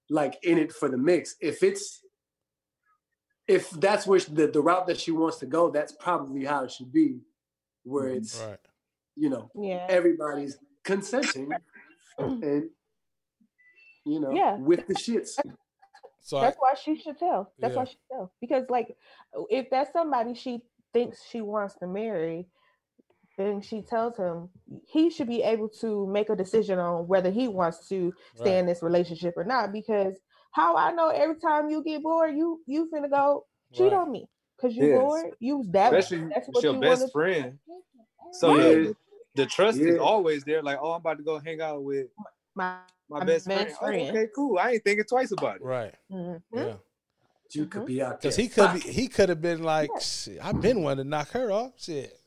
like 0.09 0.37
in 0.43 0.57
it 0.57 0.71
for 0.71 0.87
the 0.87 0.97
mix. 0.97 1.35
If 1.41 1.63
it's 1.63 2.01
if 3.47 3.69
that's 3.71 4.07
where 4.07 4.19
the, 4.19 4.47
the 4.47 4.61
route 4.61 4.87
that 4.87 4.99
she 4.99 5.11
wants 5.11 5.37
to 5.39 5.45
go, 5.45 5.69
that's 5.69 5.91
probably 5.91 6.45
how 6.45 6.63
it 6.63 6.71
should 6.71 6.91
be, 6.91 7.19
where 7.85 8.05
mm-hmm. 8.09 8.17
it's 8.17 8.39
right. 8.41 8.59
you 9.15 9.29
know 9.29 9.49
Yeah. 9.55 9.85
everybody's 9.89 10.57
consenting 10.83 11.49
mm-hmm. 12.19 12.43
and 12.43 12.69
you 14.05 14.19
know 14.19 14.31
Yeah. 14.31 14.57
with 14.57 14.87
the 14.87 14.95
shits. 14.95 15.37
So 16.21 16.37
I, 16.37 16.41
That's 16.45 16.57
why 16.57 16.73
she 16.73 16.95
should 16.97 17.19
tell. 17.19 17.53
That's 17.59 17.75
why 17.75 17.83
she 17.85 17.91
should 17.91 18.09
tell. 18.11 18.31
Because 18.41 18.65
like 18.69 18.95
if 19.49 19.69
that's 19.69 19.93
somebody 19.93 20.33
she 20.33 20.61
thinks 20.91 21.19
she 21.29 21.41
wants 21.41 21.75
to 21.75 21.87
marry, 21.87 22.47
then 23.37 23.61
she 23.61 23.81
tells 23.81 24.17
him 24.17 24.49
he 24.87 25.09
should 25.11 25.27
be 25.27 25.43
able 25.43 25.69
to 25.81 26.07
make 26.07 26.29
a 26.29 26.35
decision 26.35 26.79
on 26.79 27.07
whether 27.07 27.29
he 27.29 27.47
wants 27.47 27.87
to 27.89 28.11
stay 28.35 28.53
Right. 28.55 28.59
in 28.59 28.65
this 28.65 28.81
relationship 28.81 29.35
or 29.37 29.43
not. 29.43 29.71
Because 29.71 30.19
how 30.51 30.75
I 30.77 30.93
know 30.93 31.09
every 31.09 31.35
time 31.35 31.69
you 31.69 31.83
get 31.83 32.01
bored, 32.01 32.35
you 32.35 32.61
you 32.65 32.89
finna 32.91 33.09
go 33.09 33.45
cheat 33.73 33.91
Right. 33.91 34.01
on 34.01 34.11
me. 34.11 34.27
Cause 34.59 34.73
you 34.73 34.85
Yes. 34.87 34.99
bored. 34.99 35.33
You 35.39 35.65
that 35.71 35.93
Especially 35.93 36.29
that's 36.33 36.47
what 36.47 36.63
your 36.63 36.75
you 36.75 36.81
best 36.81 37.01
wanna 37.01 37.11
friend. 37.11 37.59
So 38.33 38.55
Yeah. 38.55 38.63
the, 38.63 38.95
the 39.35 39.45
trust 39.45 39.79
is 39.79 39.97
always 39.99 40.43
there. 40.43 40.61
Like, 40.63 40.77
oh, 40.81 40.91
I'm 40.91 41.01
about 41.01 41.17
to 41.17 41.23
go 41.23 41.39
hang 41.39 41.61
out 41.61 41.83
with 41.83 42.07
my, 42.55 42.77
my 43.09 43.19
My 43.19 43.25
best, 43.25 43.47
best 43.47 43.77
friend. 43.77 43.77
friend. 43.77 44.07
Oh, 44.17 44.19
okay, 44.21 44.31
cool. 44.33 44.57
I 44.57 44.71
ain't 44.71 44.83
thinking 44.83 45.05
twice 45.05 45.31
about 45.31 45.57
it. 45.57 45.61
right. 45.61 45.93
Mhm. 46.11 46.41
Yeah. 46.53 46.73
You 47.51 47.65
could 47.67 47.85
be 47.85 48.01
out 48.01 48.21
there. 48.21 48.31
Because 48.31 48.35
he 48.37 48.47
could 48.49 48.73
be, 48.73 48.79
he 48.79 49.07
could 49.07 49.29
have 49.29 49.41
been 49.41 49.61
like, 49.63 49.89
shit, 50.01 50.39
I've 50.43 50.61
been 50.61 50.81
wanting 50.83 51.05
to 51.05 51.09
knock 51.09 51.29
her 51.31 51.51
off. 51.51 51.73
Shit. 51.77 52.17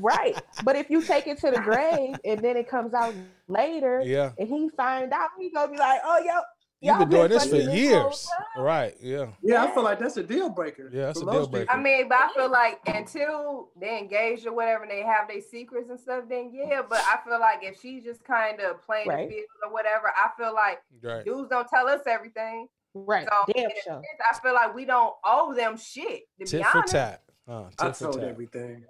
right. 0.00 0.40
But 0.64 0.76
if 0.76 0.88
you 0.88 1.02
take 1.02 1.26
it 1.26 1.38
to 1.40 1.50
the 1.50 1.60
grave 1.60 2.14
and 2.24 2.40
then 2.40 2.56
it 2.56 2.68
comes 2.68 2.94
out 2.94 3.14
later 3.48 4.00
Yeah. 4.04 4.32
and 4.38 4.48
he 4.48 4.70
find 4.76 5.12
out, 5.12 5.30
he 5.38 5.50
gonna 5.50 5.70
be 5.72 5.76
like, 5.78 6.00
oh 6.04 6.18
yo, 6.24 6.40
You've 6.82 6.96
y'all 6.96 6.98
been 7.06 7.10
doing 7.10 7.28
this 7.30 7.44
for 7.44 7.50
fucking 7.60 7.76
years. 7.76 8.28
Right. 8.58 8.96
Yeah. 9.00 9.26
Yeah, 9.40 9.62
I 9.62 9.70
feel 9.72 9.84
like 9.84 10.00
that's 10.00 10.16
a 10.16 10.22
deal 10.24 10.50
breaker. 10.50 10.90
Yeah, 10.92 11.06
that's 11.06 11.20
a 11.22 11.24
deal 11.24 11.46
breaker. 11.46 11.66
people. 11.66 11.78
I 11.78 11.80
mean, 11.82 12.08
but 12.08 12.18
I 12.18 12.28
feel 12.34 12.50
like 12.50 12.80
until 12.86 13.68
they 13.80 13.98
engaged 13.98 14.46
or 14.48 14.52
whatever, 14.52 14.82
and 14.82 14.90
they 14.90 15.02
have 15.02 15.28
their 15.28 15.40
secrets 15.40 15.90
and 15.90 16.00
stuff, 16.00 16.24
then 16.28 16.50
yeah. 16.52 16.82
But 16.88 16.98
I 17.06 17.18
feel 17.24 17.38
like 17.38 17.60
if 17.62 17.80
she's 17.80 18.02
just 18.02 18.24
kind 18.24 18.60
of 18.60 18.82
playing 18.82 19.08
Right. 19.08 19.28
the 19.28 19.34
field 19.36 19.46
or 19.64 19.72
whatever, 19.72 20.08
I 20.16 20.30
feel 20.36 20.52
like 20.52 20.82
Right. 21.00 21.24
dudes 21.24 21.48
don't 21.48 21.68
tell 21.68 21.86
us 21.88 22.00
everything. 22.06 22.66
Right. 22.94 23.28
So 23.30 23.52
Damn 23.54 23.70
sure. 23.70 24.02
sense, 24.02 24.06
I 24.30 24.38
feel 24.40 24.54
like 24.54 24.74
we 24.74 24.84
don't 24.84 25.14
owe 25.24 25.54
them 25.54 25.76
shit. 25.76 26.24
To 26.40 26.44
Tit 26.44 26.60
be 26.60 26.64
for 26.64 26.78
honest, 26.78 26.92
tat. 26.92 27.22
Uh, 27.48 27.64
I 27.78 27.92
for 27.92 28.04
told 28.04 28.20
tat. 28.20 28.28
everything, 28.28 28.84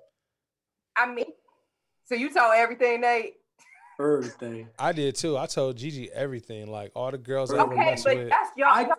I 0.97 1.13
mean, 1.13 1.27
so 2.05 2.15
you 2.15 2.33
told 2.33 2.53
everything, 2.55 3.03
Nate. 3.03 3.35
Everything. 4.01 4.69
I 4.79 4.93
did 4.93 5.15
too. 5.17 5.37
I 5.37 5.47
told 5.47 5.77
Gigi 5.77 6.11
everything. 6.13 6.67
Like 6.71 6.93
all 6.95 7.11
the 7.11 7.19
girls 7.19 7.53
I 7.53 7.61
ever 7.63 7.73
Okay, 7.73 7.77
messed 7.85 8.05
but 8.05 8.17
with. 8.17 8.29
that's 8.31 8.51
y'all. 8.57 8.69
I- 8.71 8.83
y'all 8.83 8.95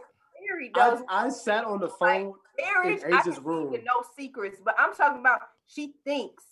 married 0.49 0.71
I, 0.75 0.89
though. 0.95 1.05
I 1.09 1.29
sat 1.29 1.65
on 1.65 1.79
the 1.79 1.89
phone. 1.89 2.33
marriage, 2.59 3.01
in 3.03 3.13
I 3.13 3.19
Asia's 3.19 3.35
can 3.35 3.43
room. 3.45 3.71
room. 3.71 3.81
no 3.85 4.03
secrets, 4.17 4.59
but 4.63 4.75
I'm 4.77 4.93
talking 4.93 5.19
about 5.21 5.41
she 5.65 5.93
thinks 6.05 6.43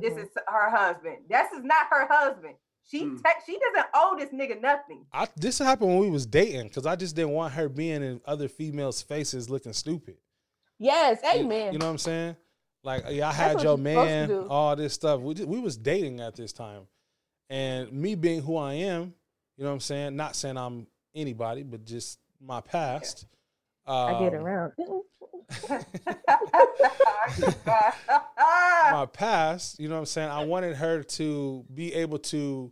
this 0.00 0.12
Mhm. 0.14 0.22
is 0.24 0.28
her 0.46 0.70
husband. 0.70 1.16
This 1.28 1.50
is 1.52 1.64
not 1.64 1.86
her 1.90 2.06
husband. 2.10 2.54
She 2.90 3.04
Mm. 3.04 3.16
te- 3.22 3.40
she 3.46 3.58
doesn't 3.58 3.86
owe 3.94 4.16
this 4.18 4.30
nigga 4.30 4.60
nothing. 4.60 5.06
I, 5.12 5.26
this 5.36 5.58
happened 5.58 5.90
when 5.90 5.98
we 6.00 6.10
was 6.10 6.26
dating 6.26 6.68
because 6.68 6.84
I 6.86 6.96
just 6.96 7.14
didn't 7.16 7.32
want 7.32 7.54
her 7.54 7.68
being 7.68 8.02
in 8.02 8.20
other 8.26 8.48
females' 8.48 9.00
faces 9.02 9.48
looking 9.50 9.72
stupid. 9.72 10.16
Yes, 10.78 11.20
amen. 11.24 11.72
You 11.72 11.78
know 11.78 11.86
what 11.86 11.92
I'm 11.92 11.98
saying? 11.98 12.36
Like, 12.84 13.04
yeah, 13.10 13.28
I 13.28 13.32
had 13.32 13.62
your 13.62 13.76
you're 13.76 13.78
supposed 13.78 13.78
to 13.78 13.82
man, 13.82 14.28
do. 14.28 14.46
all 14.48 14.76
this 14.76 14.92
stuff. 14.94 15.20
We 15.20 15.34
we 15.44 15.58
was 15.60 15.76
dating 15.76 16.20
at 16.20 16.34
this 16.36 16.52
time, 16.52 16.86
and 17.50 17.92
me 17.92 18.14
being 18.14 18.42
who 18.42 18.56
I 18.56 18.74
am, 18.74 19.14
you 19.56 19.64
know 19.64 19.70
what 19.70 19.74
I'm 19.74 19.80
saying. 19.80 20.16
Not 20.16 20.36
saying 20.36 20.56
I'm 20.56 20.86
anybody, 21.14 21.62
but 21.62 21.84
just 21.84 22.18
my 22.40 22.60
past. 22.60 23.26
I 23.86 24.18
get 24.18 24.34
um, 24.34 24.40
around. 24.40 24.72
my 27.66 29.06
past, 29.12 29.80
you 29.80 29.88
know 29.88 29.94
what 29.94 30.00
I'm 30.00 30.06
saying? 30.06 30.30
I 30.30 30.44
wanted 30.44 30.76
her 30.76 31.02
to 31.02 31.64
be 31.74 31.94
able 31.94 32.18
to 32.18 32.70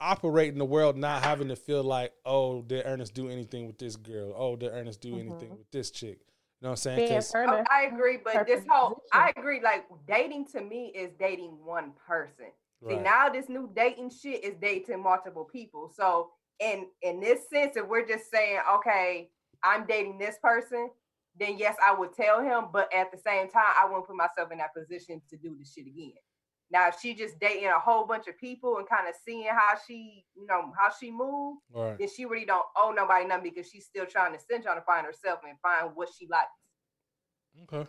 operate 0.00 0.52
in 0.52 0.58
the 0.58 0.64
world 0.64 0.96
not 0.96 1.22
having 1.22 1.48
to 1.48 1.56
feel 1.56 1.82
like, 1.84 2.12
oh, 2.24 2.62
did 2.62 2.84
Ernest 2.86 3.14
do 3.14 3.28
anything 3.28 3.66
with 3.66 3.78
this 3.78 3.96
girl? 3.96 4.34
Oh, 4.36 4.56
did 4.56 4.72
Ernest 4.72 5.00
do 5.00 5.14
anything 5.18 5.50
with 5.50 5.70
this 5.70 5.90
chick? 5.90 6.18
You 6.60 6.66
know 6.66 6.70
what 6.70 6.72
I'm 6.72 6.76
saying? 6.76 6.98
Being 7.08 7.12
'Cause- 7.20 7.32
Oh, 7.34 7.64
I 7.70 7.82
agree, 7.92 8.18
but 8.22 8.46
this 8.46 8.64
whole 8.68 8.90
position. 8.96 9.08
I 9.12 9.32
agree. 9.36 9.60
Like 9.62 9.84
dating 10.06 10.46
to 10.48 10.60
me 10.60 10.86
is 10.94 11.12
dating 11.18 11.58
one 11.64 11.92
person. 12.06 12.46
See 12.88 12.94
Right. 12.94 13.02
now 13.02 13.28
this 13.28 13.48
new 13.48 13.70
dating 13.74 14.10
shit 14.10 14.42
is 14.44 14.56
dating 14.60 15.02
multiple 15.02 15.44
people. 15.44 15.88
So 15.94 16.32
in 16.58 16.88
in 17.02 17.20
this 17.20 17.48
sense, 17.48 17.76
if 17.76 17.86
we're 17.86 18.06
just 18.06 18.30
saying, 18.30 18.60
okay, 18.74 19.30
I'm 19.62 19.86
dating 19.86 20.18
this 20.18 20.36
person, 20.42 20.90
then 21.36 21.56
yes, 21.58 21.76
I 21.84 21.94
would 21.94 22.12
tell 22.12 22.40
him. 22.42 22.66
But 22.72 22.92
at 22.92 23.12
the 23.12 23.18
same 23.18 23.48
time, 23.48 23.72
I 23.80 23.86
wouldn't 23.86 24.06
put 24.06 24.16
myself 24.16 24.50
in 24.50 24.58
that 24.58 24.74
position 24.74 25.22
to 25.30 25.36
do 25.36 25.56
the 25.56 25.64
shit 25.64 25.86
again. 25.86 26.12
Now, 26.70 26.88
if 26.88 26.98
she 27.00 27.14
just 27.14 27.38
dating 27.38 27.66
a 27.68 27.78
whole 27.78 28.06
bunch 28.06 28.26
of 28.28 28.38
people 28.38 28.78
and 28.78 28.88
kind 28.88 29.06
of 29.06 29.14
seeing 29.24 29.46
how 29.46 29.74
she, 29.86 30.24
you 30.34 30.46
know, 30.46 30.72
how 30.78 30.90
she 30.90 31.10
move, 31.10 31.58
Right. 31.70 31.98
then 31.98 32.08
she 32.08 32.24
really 32.24 32.46
don't 32.46 32.64
owe 32.76 32.90
nobody 32.92 33.26
nothing 33.26 33.44
because 33.52 33.70
she's 33.70 33.84
still 33.86 34.06
trying 34.06 34.32
to 34.32 34.38
still 34.40 34.60
trying 34.62 34.76
to 34.78 34.82
find 34.84 35.04
herself 35.06 35.40
and 35.46 35.58
find 35.60 35.94
what 35.94 36.08
she 36.08 36.26
likes. 36.26 36.50
Okay. 37.64 37.86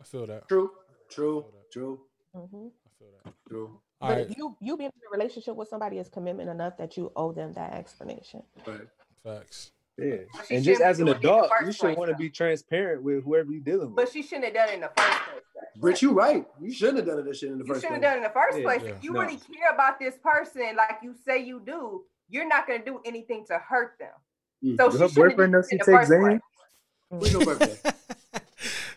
I 0.00 0.02
feel 0.04 0.26
that. 0.26 0.48
True, 0.48 0.72
true, 1.08 1.46
true, 1.70 2.06
Mhm. 2.34 2.72
I 2.84 2.88
feel 2.98 3.08
that. 3.24 3.32
true. 3.48 3.80
All 4.00 4.08
But 4.10 4.16
right. 4.28 4.34
you 4.36 4.56
you 4.60 4.76
being 4.76 4.90
in 4.94 5.00
a 5.12 5.16
relationship 5.16 5.56
with 5.56 5.68
somebody 5.68 5.98
is 5.98 6.08
commitment 6.08 6.50
enough 6.50 6.76
that 6.76 6.96
you 6.96 7.10
owe 7.16 7.32
them 7.32 7.52
that 7.54 7.72
explanation. 7.74 8.42
But 8.64 8.88
Facts. 9.24 9.72
Yeah. 9.98 10.16
And 10.50 10.62
just 10.62 10.82
as 10.82 11.00
an 11.00 11.06
doing 11.06 11.16
it 11.16 11.16
in 11.16 11.22
the 11.22 11.28
adult, 11.28 11.50
you 11.64 11.72
should 11.72 11.96
want 11.96 12.10
to 12.10 12.16
be 12.16 12.28
transparent 12.28 13.02
with 13.02 13.24
whoever 13.24 13.50
you're 13.50 13.62
dealing 13.62 13.86
with. 13.88 13.96
But 13.96 14.12
she 14.12 14.22
shouldn't 14.22 14.44
have 14.44 14.54
done 14.54 14.68
it 14.68 14.74
in 14.74 14.80
the 14.82 14.90
first 14.94 15.18
place. 15.24 15.42
though. 15.54 15.80
Britt, 15.80 16.02
you 16.02 16.12
right. 16.12 16.46
You 16.60 16.70
shouldn't 16.72 16.98
have 16.98 17.06
done 17.06 17.24
this 17.24 17.38
shit 17.38 17.50
in 17.50 17.58
the 17.58 17.64
You 17.64 17.72
first 17.72 17.82
should 17.82 17.92
have 17.92 18.02
done 18.02 18.12
it 18.14 18.16
in 18.18 18.22
the 18.24 18.28
first 18.28 18.58
Yeah, 18.58 18.64
place. 18.64 18.82
yeah. 18.84 18.90
If 18.90 19.02
you 19.02 19.12
No. 19.14 19.20
really 19.22 19.38
care 19.38 19.70
about 19.72 19.98
this 19.98 20.16
person, 20.22 20.76
like 20.76 20.98
you 21.02 21.14
say 21.24 21.38
you 21.38 21.60
do, 21.64 22.04
you're 22.28 22.46
not 22.46 22.66
gonna 22.66 22.84
do 22.84 23.00
anything 23.06 23.46
to 23.46 23.58
hurt 23.58 23.96
them. 23.98 24.12
Mm. 24.62 24.76
So 24.76 24.90
Does 24.90 24.94
she 24.94 25.00
her 25.00 25.08
shouldn't 25.08 25.30
boyfriend 25.30 25.52
know 25.52 25.58
have 25.60 25.68
she 25.70 25.78
done 25.78 25.88
in 25.88 25.98
takes 25.98 26.08
first 26.08 26.20
place. 26.20 26.34
Xan? 26.34 27.18
When's 27.18 27.32
your 27.32 27.44
birthday? 27.46 27.92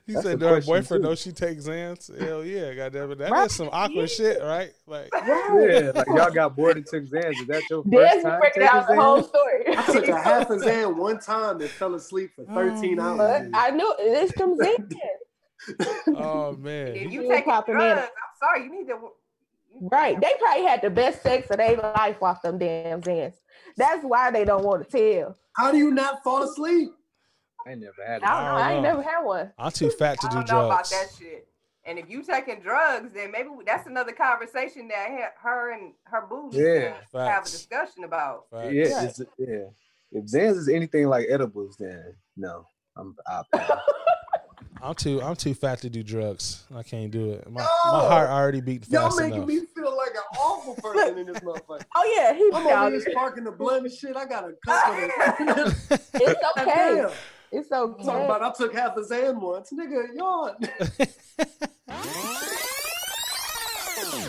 he 0.09 0.15
That's 0.15 0.25
said, 0.25 0.39
the 0.39 0.47
"Do 0.47 0.53
her 0.55 0.61
boyfriend 0.61 1.03
too. 1.03 1.09
know 1.09 1.15
she 1.15 1.31
takes 1.31 1.65
Xans?" 1.67 2.19
Hell 2.19 2.43
yeah, 2.43 2.73
goddamn 2.73 3.11
it. 3.11 3.17
That 3.19 3.25
is 3.27 3.31
Right. 3.31 3.51
some 3.51 3.69
awkward 3.71 4.09
shit, 4.09 4.41
right? 4.41 4.71
Like, 4.87 5.09
Yeah, 5.13 5.91
like 5.95 6.07
y'all 6.07 6.31
got 6.31 6.55
bored 6.55 6.77
and 6.77 6.85
took 6.85 7.03
Xans. 7.05 7.39
Is 7.39 7.47
that 7.47 7.63
your 7.69 7.83
first 7.83 7.91
There's 7.91 8.23
time 8.23 8.39
breaking 8.39 8.63
taking 8.63 8.77
out 8.77 8.87
the 8.87 8.95
whole 8.95 9.21
Xans? 9.21 9.27
story. 9.27 9.63
I 9.77 9.83
took 9.93 10.07
a 10.07 10.19
half 10.21 10.49
a 10.49 10.55
Xan 10.57 10.95
one 10.97 11.19
time 11.19 11.61
and 11.61 11.69
fell 11.69 11.93
asleep 11.95 12.31
for 12.35 12.45
13 12.45 12.99
Oh, 12.99 13.17
But 13.17 13.29
hours. 13.41 13.49
I 13.53 13.69
knew 13.71 13.95
it's 13.99 14.33
them 14.35 14.57
Xans. 14.57 14.95
oh 16.17 16.53
man. 16.57 16.95
If 16.95 17.11
you 17.11 17.21
You 17.23 17.29
take 17.29 17.45
popping 17.45 17.75
drugs, 17.75 17.91
in. 18.01 18.03
I'm 18.05 18.09
sorry, 18.39 18.63
you 18.63 18.71
need 18.71 18.87
to. 18.87 18.97
Right. 19.81 20.19
They 20.19 20.33
probably 20.39 20.65
had 20.65 20.81
the 20.81 20.89
best 20.89 21.21
sex 21.21 21.49
of 21.51 21.57
their 21.57 21.77
life 21.77 22.21
off 22.23 22.41
them 22.41 22.57
damn 22.57 23.01
Xans. 23.01 23.35
That's 23.77 24.03
why 24.03 24.31
they 24.31 24.43
don't 24.45 24.63
want 24.63 24.89
to 24.89 24.97
tell. 25.21 25.37
How 25.55 25.71
do 25.71 25.77
you 25.77 25.91
not 25.91 26.23
fall 26.23 26.43
asleep? 26.43 26.89
I 27.67 27.71
ain't 27.71 27.81
never 27.81 27.95
had 28.05 28.11
I 28.11 28.15
it. 28.15 28.19
don't 28.19 28.29
know. 28.55 28.61
I 28.61 28.73
ain't 28.73 28.83
know. 28.83 28.89
never 28.89 29.01
had 29.03 29.21
one. 29.21 29.51
I'm 29.57 29.71
too 29.71 29.89
fat 29.89 30.19
to 30.21 30.27
I 30.27 30.29
do 30.29 30.35
don't 30.37 30.49
know 30.49 30.65
about 30.67 30.87
drugs. 30.87 30.89
that 30.91 31.07
shit. 31.19 31.47
And 31.85 31.97
if 31.97 32.09
you 32.09 32.23
taking 32.23 32.59
drugs, 32.61 33.11
then 33.13 33.31
maybe 33.31 33.49
we- 33.49 33.63
that's 33.63 33.87
another 33.87 34.11
conversation 34.11 34.87
that 34.89 35.33
her 35.41 35.71
and 35.71 35.93
her 36.03 36.25
boo 36.29 36.49
Yeah, 36.51 36.93
have 37.13 37.43
a 37.43 37.49
discussion 37.49 38.03
about. 38.03 38.45
Facts. 38.51 38.73
Yeah, 38.73 38.83
Right. 38.83 39.03
it's- 39.09 39.21
yeah. 39.37 39.65
If 40.11 40.25
Xans 40.25 40.57
is 40.57 40.69
anything 40.69 41.07
like 41.07 41.27
edibles, 41.29 41.75
then 41.77 42.15
no, 42.35 42.65
I'm 42.95 43.15
I 43.27 43.43
pass. 43.55 43.71
I'm 44.81 44.95
too 44.95 45.21
I'm 45.21 45.35
too 45.35 45.53
fat 45.53 45.79
to 45.81 45.89
do 45.89 46.03
drugs. 46.03 46.63
I 46.73 46.83
can't 46.83 47.11
do 47.11 47.31
it. 47.33 47.49
My, 47.49 47.61
my 47.61 47.67
heart 47.99 48.29
already 48.29 48.61
beat 48.61 48.85
fast 48.85 48.91
Y'all 48.91 49.15
making 49.17 49.35
enough. 49.43 49.47
me 49.47 49.59
feel 49.75 49.95
like 49.95 50.11
an 50.11 50.39
awful 50.39 50.75
person 50.81 51.17
in 51.17 51.27
this 51.27 51.39
motherfucker. 51.39 51.81
Oh 51.95 52.13
yeah, 52.15 52.33
he 52.33 52.45
I'm 52.53 52.55
over 52.61 52.69
down. 52.69 52.91
here 52.93 53.01
sparking 53.11 53.43
the 53.43 53.51
blunt 53.51 53.85
and 53.85 53.93
shit. 53.93 54.15
I 54.15 54.25
got 54.25 54.45
a 54.45 54.53
couple 54.65 55.49
of 55.49 55.91
It's 55.91 56.43
okay. 56.57 57.13
Damn. 57.51 57.59
It's 57.59 57.69
Talking 57.69 58.09
okay. 58.09 58.25
about 58.25 58.41
I 58.41 58.51
took 58.51 58.73
half 58.73 58.97
a 58.97 59.01
Xan 59.01 59.39
once. 59.39 59.71
Nigga, 59.71 60.15
yawn. 60.15 60.55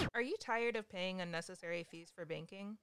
Are 0.14 0.22
you 0.22 0.36
tired 0.40 0.76
of 0.76 0.88
paying 0.88 1.20
unnecessary 1.20 1.84
fees 1.84 2.12
for 2.14 2.24
banking? 2.24 2.78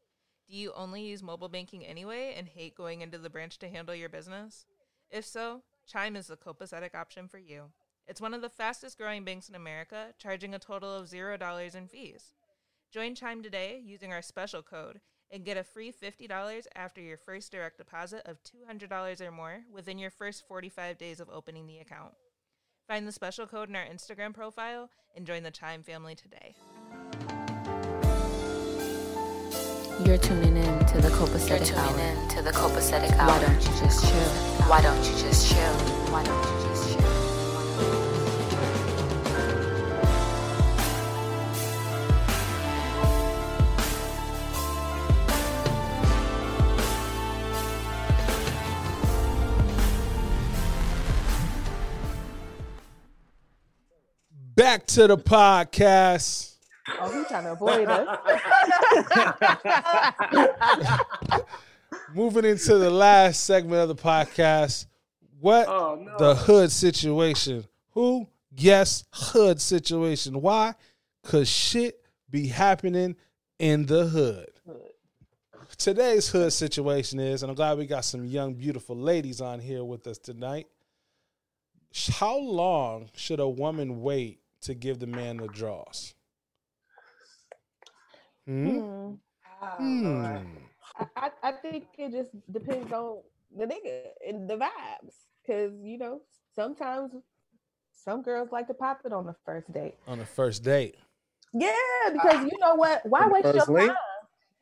Do 0.50 0.56
you 0.56 0.72
only 0.76 1.02
use 1.04 1.22
mobile 1.22 1.50
banking 1.50 1.86
anyway 1.86 2.34
and 2.38 2.48
hate 2.48 2.76
going 2.76 3.02
into 3.02 3.18
the 3.18 3.30
branch 3.30 3.60
to 3.60 3.70
handle 3.70 3.94
your 3.94 4.10
business? 4.10 4.66
If 5.12 5.26
so, 5.26 5.64
Chime 5.86 6.16
is 6.16 6.28
the 6.28 6.38
copacetic 6.38 6.96
option 6.96 7.28
for 7.28 7.38
you. 7.38 7.66
It's 8.08 8.22
one 8.22 8.34
of 8.34 8.42
the 8.42 8.50
fastest 8.50 8.98
growing 8.98 9.26
banks 9.26 9.50
in 9.50 9.56
America, 9.56 10.14
charging 10.18 10.54
a 10.54 10.60
total 10.60 10.96
of 10.96 11.10
$0 11.10 11.76
in 11.76 11.88
fees. 11.88 12.34
Join 12.92 13.16
Chime 13.16 13.44
today 13.44 13.82
using 13.84 14.14
our 14.14 14.22
special 14.22 14.62
code 14.64 15.02
and 15.32 15.46
get 15.46 15.58
a 15.58 15.64
free 15.64 15.92
$50 15.92 16.68
after 16.76 17.02
your 17.02 17.18
first 17.18 17.52
direct 17.52 17.78
deposit 17.78 18.22
of 18.26 18.38
$200 18.44 19.22
or 19.22 19.32
more 19.32 19.62
within 19.74 19.98
your 19.98 20.12
first 20.12 20.48
45 20.48 20.98
days 20.98 21.20
of 21.20 21.30
opening 21.30 21.68
the 21.68 21.80
account. 21.80 22.14
Find 22.88 23.08
the 23.08 23.12
special 23.12 23.46
code 23.48 23.70
in 23.70 23.76
our 23.76 23.86
Instagram 23.86 24.34
profile 24.34 24.90
and 25.16 25.26
join 25.26 25.44
the 25.44 25.52
Chime 25.52 25.84
family 25.84 26.16
today. 26.16 26.56
You're 30.06 30.18
tuning 30.20 30.56
in 30.56 30.86
to 30.86 31.02
the 31.02 31.10
Copacetic 31.10 31.76
Hour. 31.76 32.00
in 32.00 32.30
to 32.30 32.42
the 32.44 32.52
Copacetic 32.52 33.12
Hour. 33.18 33.28
Why 33.30 33.42
don't 33.42 33.62
you 33.62 33.80
just 33.80 34.06
chill? 34.06 34.30
Why 34.70 34.82
don't 34.82 35.04
you 35.04 35.12
just 35.18 35.50
chill? 35.50 35.74
Why 36.14 36.24
don't 36.24 36.44
you 36.44 36.70
just 36.70 36.77
Back 54.58 54.88
to 54.88 55.06
the 55.06 55.18
podcast. 55.20 56.56
Oh, 57.00 57.16
he 57.16 57.24
trying 57.26 57.44
to 57.44 57.52
avoid 57.52 57.88
us. 57.88 58.18
Moving 62.16 62.44
into 62.44 62.80
the 62.80 62.90
last 62.90 63.44
segment 63.44 63.84
of 63.84 63.90
the 63.90 63.96
podcast. 63.96 64.88
What 65.40 65.68
Oh 65.68 66.04
no. 66.04 66.18
the 66.18 66.34
hood 66.34 66.72
situation? 66.72 67.66
Who? 67.92 68.28
Yes, 68.50 69.04
hood 69.12 69.62
situation. 69.62 70.42
Why? 70.42 70.74
Cause 71.24 71.48
shit 71.48 72.04
be 72.32 72.48
happening 72.48 73.16
in 73.60 73.86
the 73.86 74.08
hood. 74.08 74.50
Today's 75.78 76.30
hood 76.30 76.52
situation 76.52 77.20
is, 77.20 77.44
and 77.44 77.52
I'm 77.52 77.56
glad 77.56 77.78
we 77.78 77.86
got 77.86 78.06
some 78.06 78.26
young, 78.26 78.56
beautiful 78.56 78.96
ladies 78.98 79.40
on 79.40 79.60
here 79.60 79.84
with 79.84 80.08
us 80.08 80.18
tonight. 80.18 80.66
How 82.10 82.40
long 82.40 83.12
should 83.16 83.40
a 83.40 83.48
woman 83.48 84.02
wait 84.02 84.40
to 84.62 84.74
give 84.74 85.00
the 85.00 85.08
man 85.08 85.38
the 85.38 85.48
draws? 85.48 86.14
Hmm? 88.46 88.80
Oh, 89.62 89.68
Hmm. 89.78 90.38
I, 90.96 91.06
I, 91.16 91.32
I 91.44 91.52
think 91.52 91.86
it 91.98 92.12
just 92.12 92.32
depends 92.52 92.92
on 92.92 93.20
the 93.56 93.66
nigga 93.66 94.02
and 94.28 94.50
the 94.50 94.58
vibes. 94.58 95.14
Cause 95.46 95.72
you 95.82 95.98
know, 95.98 96.22
sometimes 96.56 97.12
some 97.92 98.22
girls 98.22 98.50
like 98.52 98.68
to 98.68 98.74
pop 98.74 99.02
it 99.06 99.14
on 99.14 99.26
the 99.26 99.36
first 99.46 99.72
date. 99.72 99.96
On 100.08 100.18
the 100.18 100.26
first 100.26 100.64
date. 100.64 100.96
Yeah, 101.54 101.72
because 102.12 102.44
you 102.46 102.58
know 102.60 102.76
what? 102.76 103.02
Why 103.06 103.24
On 103.24 103.30
the 103.30 103.34
waste 103.34 103.46
your 103.68 103.76
link? 103.76 103.90
time 103.90 103.98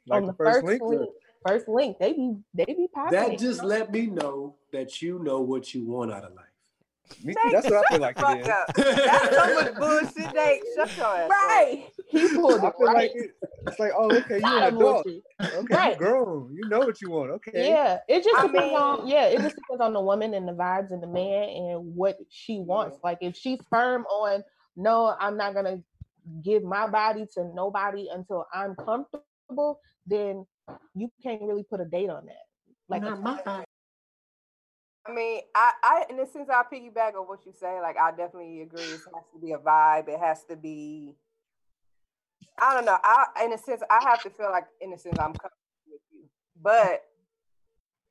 Like 0.08 0.22
on 0.22 0.28
the 0.28 0.32
the 0.32 0.38
first 0.38 0.62
first 0.62 0.82
link? 0.82 1.00
link? 1.02 1.12
First 1.48 1.68
link, 1.68 1.98
they 2.00 2.14
be 2.14 2.36
they 2.54 2.66
be 2.66 2.88
popping. 2.94 3.12
That 3.18 3.38
just 3.40 3.62
you 3.62 3.68
let 3.68 3.92
me 3.92 4.08
know 4.08 4.56
that 4.72 5.02
you 5.02 5.20
know 5.20 5.42
what 5.42 5.74
you 5.74 5.84
want 5.86 6.12
out 6.12 6.24
of 6.24 6.34
life. 6.36 6.46
Me 7.24 7.34
too. 7.34 7.50
That's 7.52 7.66
what 7.70 7.74
I 7.76 7.84
feel 7.92 8.00
like 8.00 8.18
Fuck 8.20 8.38
it 8.38 8.42
is. 8.42 8.48
up. 8.48 8.74
That's 8.76 9.36
so 9.36 9.56
much 9.56 9.76
bullshit. 9.76 10.34
They 10.34 10.62
shut 10.76 10.98
your 10.98 11.06
ass. 11.06 11.24
up. 11.26 11.30
right. 11.30 11.86
He 12.10 12.28
pulled 12.30 12.62
I 12.62 12.68
it 12.68 12.74
feel 12.78 12.88
right. 12.88 12.96
like 12.96 13.12
it, 13.16 13.32
it's 13.68 13.80
like, 13.80 13.92
oh, 13.98 14.16
okay, 14.16 14.40
you're 14.40 14.58
an 14.58 14.64
a 14.64 14.68
adult. 14.78 15.08
Okay, 15.08 15.22
Right. 15.76 15.92
you 15.94 15.98
grown. 15.98 16.54
You 16.54 16.68
know 16.70 16.80
what 16.80 17.02
you 17.02 17.10
want. 17.12 17.32
Okay. 17.32 17.68
Yeah, 17.70 18.00
it 18.08 18.24
just 18.24 18.38
I 18.38 18.48
depends 18.48 18.74
on 18.76 19.08
yeah, 19.08 19.26
it 19.26 19.40
just 19.40 19.56
depends 19.56 19.82
on 19.82 19.94
the 19.94 20.02
woman 20.02 20.34
and 20.34 20.48
the 20.48 20.54
vibes 20.54 20.92
and 20.92 21.02
the 21.02 21.08
man 21.08 21.50
and 21.50 21.96
what 21.96 22.18
she 22.30 22.60
wants. 22.60 22.98
Like 23.04 23.20
if 23.22 23.36
she's 23.36 23.60
firm 23.70 24.04
on 24.06 24.44
no, 24.76 25.16
I'm 25.20 25.38
not 25.38 25.54
gonna 25.54 25.80
give 26.44 26.64
my 26.64 26.88
body 26.88 27.26
to 27.36 27.52
nobody 27.54 28.08
until 28.14 28.46
I'm 28.54 28.76
comfortable, 28.76 29.80
then 30.08 30.46
you 30.96 31.10
can't 31.24 31.42
really 31.42 31.64
put 31.64 31.80
a 31.82 31.86
date 31.86 32.10
on 32.10 32.26
that. 32.26 32.46
Like 32.90 33.02
Not 33.04 33.22
my 33.22 33.42
body. 33.42 33.66
I 35.08 35.14
mean, 35.14 35.42
I, 35.54 35.72
I, 35.84 36.04
in 36.10 36.20
a 36.20 36.26
sense, 36.26 36.50
I 36.50 36.64
piggyback 36.64 37.14
on 37.14 37.28
what 37.28 37.46
you 37.46 37.54
say. 37.54 37.80
Like, 37.80 37.96
I 37.98 38.10
definitely 38.12 38.62
agree. 38.62 38.82
It 38.82 39.02
has 39.14 39.26
to 39.34 39.40
be 39.42 39.52
a 39.52 39.58
vibe. 39.58 40.08
It 40.10 40.20
has 40.20 40.44
to 40.46 40.56
be. 40.56 41.16
I 42.60 42.74
don't 42.74 42.86
know. 42.86 42.98
I, 43.04 43.26
in 43.46 43.54
a 43.54 43.58
sense, 43.58 43.82
I 43.90 44.04
have 44.04 44.24
to 44.24 44.30
feel 44.32 44.50
like, 44.50 44.66
in 44.82 44.94
a 44.94 44.98
sense, 44.98 45.20
I'm 45.20 45.34
comfortable 45.34 45.52
with 45.88 46.02
you, 46.12 46.24
but 46.62 47.04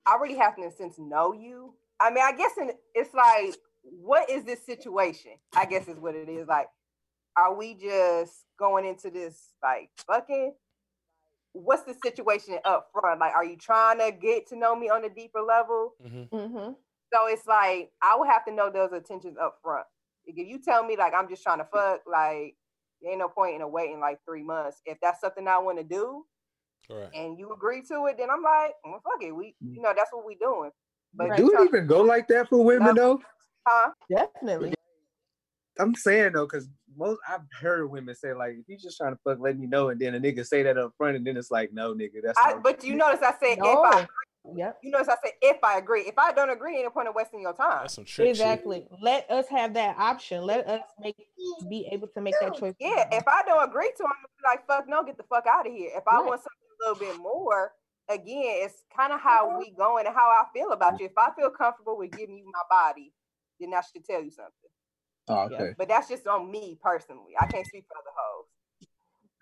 I 0.07 0.17
really 0.21 0.37
have 0.37 0.55
to, 0.57 0.63
in 0.63 0.69
a 0.69 0.71
sense, 0.71 0.99
know 0.99 1.33
you. 1.33 1.75
I 1.99 2.11
mean, 2.11 2.23
I 2.23 2.33
guess 2.33 2.53
in, 2.59 2.71
it's 2.95 3.15
like, 3.15 3.57
what 3.83 4.31
is 4.31 4.45
this 4.45 4.65
situation? 4.65 5.33
I 5.55 5.65
guess 5.65 5.89
is 5.89 5.99
what 5.99 6.15
it 6.15 6.29
is. 6.29 6.47
Like, 6.47 6.69
are 7.37 7.55
we 7.55 7.75
just 7.75 8.33
going 8.59 8.85
into 8.85 9.11
this 9.11 9.55
like 9.63 9.91
fucking? 10.07 10.55
What's 11.55 11.85
the 11.85 11.95
situation 12.05 12.59
up 12.65 12.89
front? 12.93 13.21
Like, 13.21 13.33
are 13.35 13.45
you 13.45 13.57
trying 13.57 13.99
to 14.01 14.11
get 14.13 14.49
to 14.49 14.57
know 14.57 14.75
me 14.77 14.91
on 14.91 15.05
a 15.05 15.09
deeper 15.09 15.41
level? 15.41 15.95
Mm-hmm. 16.05 16.37
Mm-hmm. 16.37 16.73
So 17.13 17.27
it's 17.29 17.47
like 17.47 17.91
I 18.03 18.17
would 18.19 18.29
have 18.29 18.45
to 18.47 18.53
know 18.53 18.71
those 18.71 18.93
intentions 18.93 19.37
up 19.41 19.59
front. 19.63 19.87
Like, 20.27 20.37
If 20.37 20.49
you 20.49 20.59
tell 20.59 20.85
me 20.85 20.97
like 20.97 21.15
I'm 21.15 21.29
just 21.29 21.43
trying 21.43 21.59
to 21.59 21.65
fuck, 21.65 22.01
like 22.11 22.57
there 23.01 23.11
ain't 23.13 23.21
no 23.21 23.29
point 23.29 23.61
in 23.61 23.73
waiting 23.73 24.01
like 24.01 24.19
three 24.27 24.43
months. 24.43 24.83
If 24.85 24.99
that's 25.01 25.21
something 25.21 25.47
I 25.49 25.59
want 25.59 25.79
to 25.79 25.85
do 25.85 26.25
Right. 26.91 27.09
and 27.15 27.39
you 27.39 27.53
agree 27.53 27.83
to 27.89 28.07
it, 28.07 28.19
then 28.19 28.31
I'm 28.31 28.43
like, 28.43 28.73
well, 28.85 29.01
fuck 29.03 29.23
it. 29.23 29.33
We, 29.33 29.55
you 29.61 29.81
know, 29.81 29.93
that's 29.97 30.13
what 30.13 30.27
we 30.27 30.35
doing. 30.35 30.71
But 31.15 31.31
Right. 31.31 31.39
you 31.39 31.51
Do 31.51 31.63
it 31.63 31.67
even 31.67 31.87
go 31.87 32.03
like 32.03 32.29
that 32.29 32.49
for 32.49 32.63
women 32.65 32.95
though? 32.95 33.21
huh? 33.67 33.91
Definitely. 34.11 34.74
I'm 35.79 35.95
saying 35.95 36.33
though, 36.33 36.47
because 36.47 36.69
most 36.97 37.21
I've 37.29 37.41
heard 37.61 37.91
women 37.91 38.15
say 38.15 38.33
like, 38.33 38.53
if 38.53 38.69
you 38.69 38.79
just 38.79 38.97
trying 38.97 39.13
to 39.13 39.19
fuck, 39.25 39.39
let 39.41 39.59
me 39.59 39.67
know, 39.67 39.89
and 39.89 40.01
then 40.01 40.15
a 40.15 40.21
nigga 40.21 40.47
say 40.47 40.63
that 40.63 40.79
up 40.79 40.93
front, 40.97 41.17
and 41.17 41.27
then 41.27 41.37
it's 41.37 41.51
like, 41.51 41.73
no, 41.73 41.95
nigga, 41.95 42.23
that's. 42.23 42.39
I, 42.39 42.55
but 42.63 42.85
you 42.85 42.95
notice 42.95 43.21
I 43.23 43.35
said 43.41 43.59
No. 43.59 43.73
if 43.73 43.79
I, 43.83 44.07
Yep. 44.55 44.79
you 44.83 44.91
notice 44.91 45.09
I 45.09 45.17
said 45.25 45.33
if 45.41 45.65
I 45.65 45.79
agree. 45.79 46.03
If 46.03 46.19
I 46.19 46.33
don't 46.33 46.51
agree, 46.51 46.77
ain't 46.77 46.85
no 46.85 46.91
point 46.91 47.09
of 47.09 47.15
wasting 47.15 47.41
your 47.41 47.55
time. 47.55 47.81
That's 47.81 47.95
some 47.95 48.05
trick 48.05 48.29
Exactly. 48.29 48.87
Let 49.01 49.31
us 49.31 49.49
have 49.49 49.75
that 49.75 49.97
option. 49.99 50.45
Let 50.45 50.69
us 50.69 50.83
make 51.01 51.17
be 51.69 51.89
able 51.91 52.09
to 52.09 52.21
make 52.21 52.35
that 52.41 52.55
choice. 52.57 52.75
Yeah, 52.79 53.05
if 53.13 53.27
I 53.27 53.43
don't 53.47 53.69
agree 53.69 53.91
to, 53.97 54.03
it, 54.03 54.07
I'm 54.07 54.13
gonna 54.13 54.29
be 54.39 54.49
like, 54.49 54.67
fuck 54.67 54.89
no, 54.89 55.03
get 55.03 55.17
the 55.17 55.25
fuck 55.25 55.47
out 55.47 55.67
of 55.67 55.73
here. 55.73 55.91
If 55.95 56.05
I 56.07 56.17
Right. 56.17 56.27
want 56.27 56.41
something 56.41 56.69
a 56.81 56.89
little 56.89 57.01
bit 57.01 57.23
more, 57.23 57.73
again, 58.09 58.65
it's 58.65 58.83
kind 58.95 59.13
of 59.13 59.21
how 59.21 59.49
uh-huh. 59.49 59.59
we 59.59 59.71
going 59.73 60.07
and 60.07 60.15
how 60.15 60.29
I 60.29 60.45
feel 60.53 60.73
about 60.73 61.01
you. 61.01 61.07
If 61.07 61.17
I 61.17 61.31
feel 61.35 61.51
comfortable 61.51 61.97
with 61.97 62.13
giving 62.13 62.37
you 62.37 62.45
my 62.45 62.63
body, 62.69 63.13
then 63.59 63.73
I 63.73 63.81
should 63.81 64.05
tell 64.05 64.23
you 64.23 64.31
something. 64.31 64.71
Oh, 65.29 65.49
Yeah. 65.51 65.57
okay. 65.57 65.75
But 65.79 65.89
that's 65.89 66.09
just 66.09 66.27
on 66.27 66.51
me 66.51 66.79
personally. 66.83 67.33
I 67.41 67.47
can't 67.47 67.67
speak 67.67 67.85
for 67.89 67.97
other 67.97 68.15
hoes. 68.17 68.47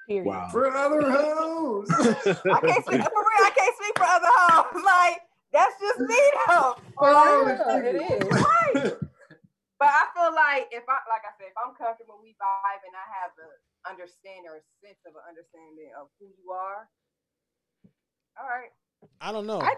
Period. 0.09 0.27
Wow. 0.27 0.49
For 0.51 0.67
other 0.71 1.11
hoes. 1.11 1.89
I 1.91 2.61
can't 2.61 2.85
speak 2.85 3.03
for 3.03 3.23
real. 3.23 3.45
I 3.47 3.53
can't 3.57 3.77
speak 3.77 3.95
for 3.97 4.05
other 4.05 4.29
hoes. 4.31 4.83
Like 4.85 5.21
that's 5.53 5.79
just 5.81 6.01
me 6.01 6.21
though. 6.49 6.75
For 6.99 7.09
Oh, 7.11 7.79
it 7.85 7.95
is. 7.97 8.29
Right. 8.31 8.97
But 9.79 9.89
I 9.91 10.07
feel 10.15 10.33
like 10.35 10.69
if 10.71 10.85
I, 10.89 10.99
like 11.11 11.27
I 11.27 11.35
said, 11.39 11.51
if 11.51 11.59
I'm 11.59 11.75
comfortable, 11.75 12.21
we 12.23 12.31
vibe, 12.39 12.83
and 12.87 12.95
I 12.95 13.03
have 13.21 13.33
the 13.37 13.51
understanding 13.91 14.47
or 14.49 14.57
a 14.59 14.65
sense 14.79 14.99
of 15.07 15.15
an 15.19 15.23
understanding 15.29 15.91
of 16.01 16.07
who 16.21 16.27
you 16.27 16.53
are. 16.53 16.89
All 18.41 18.47
right. 18.49 18.71
I 19.21 19.33
don't 19.33 19.47
know. 19.47 19.61
I- 19.61 19.75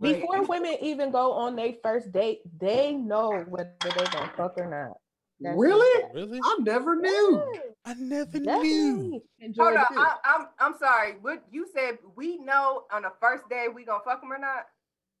Before 0.00 0.42
women 0.44 0.76
even 0.80 1.10
go 1.10 1.32
on 1.32 1.56
their 1.56 1.74
first 1.82 2.10
date, 2.12 2.40
they 2.58 2.92
know 2.94 3.42
whether 3.48 3.74
they're 3.82 4.06
gonna 4.06 4.32
fuck 4.36 4.54
or 4.58 4.66
not. 4.66 4.96
That's 5.42 5.58
Really? 5.58 6.04
really? 6.14 6.40
I 6.42 6.56
never 6.60 6.96
knew. 6.96 7.42
I 7.84 7.94
never 7.94 8.38
knew. 8.38 9.22
Enjoy 9.40 9.64
Hold 9.64 9.76
on, 9.76 9.84
I, 9.90 10.16
I'm 10.24 10.46
I'm 10.58 10.74
sorry. 10.78 11.16
What 11.20 11.44
you 11.50 11.66
said? 11.74 11.98
We 12.14 12.38
know 12.38 12.84
on 12.92 13.02
the 13.02 13.12
first 13.20 13.48
day 13.48 13.66
we 13.72 13.84
gonna 13.84 14.04
fuck 14.04 14.22
him 14.22 14.32
or 14.32 14.38
not? 14.38 14.66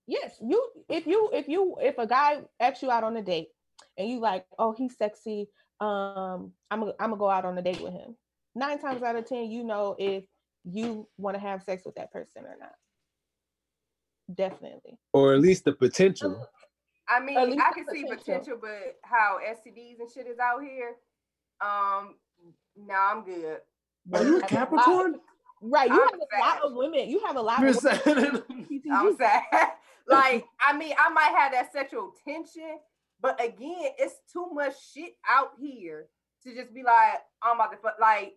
Yes, 0.06 0.36
you 0.40 0.64
if 0.88 1.06
you 1.06 1.30
if 1.32 1.48
you 1.48 1.76
if 1.80 1.98
a 1.98 2.06
guy 2.06 2.42
asks 2.60 2.82
you 2.82 2.90
out 2.90 3.04
on 3.04 3.16
a 3.16 3.22
date 3.22 3.48
and 3.98 4.08
you 4.08 4.20
like, 4.20 4.46
oh, 4.58 4.72
he's 4.72 4.96
sexy, 4.96 5.48
um, 5.80 6.52
I'm 6.70 6.80
gonna 6.80 6.92
I'm 7.00 7.10
gonna 7.10 7.16
go 7.16 7.30
out 7.30 7.44
on 7.44 7.58
a 7.58 7.62
date 7.62 7.80
with 7.80 7.92
him. 7.92 8.16
Nine 8.54 8.78
times 8.78 9.02
out 9.02 9.16
of 9.16 9.26
ten, 9.26 9.50
you 9.50 9.64
know 9.64 9.96
if 9.98 10.24
you 10.64 11.08
want 11.18 11.34
to 11.34 11.40
have 11.40 11.62
sex 11.62 11.84
with 11.84 11.96
that 11.96 12.12
person 12.12 12.44
or 12.44 12.56
not. 12.60 12.74
Definitely. 14.32 14.98
Or 15.12 15.34
at 15.34 15.40
least 15.40 15.64
the 15.64 15.72
potential. 15.72 16.46
I 17.08 17.20
mean, 17.20 17.36
I 17.36 17.46
the 17.46 17.56
can 17.56 17.86
see 17.92 18.02
potential. 18.02 18.16
potential, 18.16 18.58
but 18.60 18.98
how 19.02 19.38
STDs 19.44 20.00
and 20.00 20.10
shit 20.10 20.26
is 20.26 20.38
out 20.38 20.62
here, 20.62 20.96
um, 21.60 22.14
no, 22.76 22.94
I'm 22.94 23.24
good. 23.24 23.58
Are 24.12 24.24
you 24.24 24.38
a 24.38 24.42
Capricorn? 24.42 25.20
Right. 25.60 25.88
You 25.88 25.94
I'm 25.94 26.08
have 26.08 26.20
a 26.20 26.40
lot 26.40 26.62
of 26.64 26.72
women. 26.74 27.08
You 27.08 27.20
have 27.24 27.36
a 27.36 27.40
lot 27.40 27.60
You're 27.60 27.70
of 27.70 27.82
women 28.06 28.42
saying 28.68 28.82
I'm 28.90 29.16
sad. 29.16 29.42
like, 30.08 30.44
I 30.60 30.76
mean, 30.76 30.94
I 30.98 31.08
might 31.10 31.32
have 31.36 31.52
that 31.52 31.72
sexual 31.72 32.12
tension, 32.26 32.78
but 33.20 33.42
again, 33.42 33.90
it's 33.98 34.16
too 34.32 34.48
much 34.52 34.74
shit 34.92 35.12
out 35.28 35.50
here 35.60 36.06
to 36.44 36.54
just 36.54 36.74
be 36.74 36.82
like, 36.82 37.20
I'm 37.42 37.56
about 37.56 37.70
to 37.70 37.76
fuck. 37.78 37.94
Like, 38.00 38.34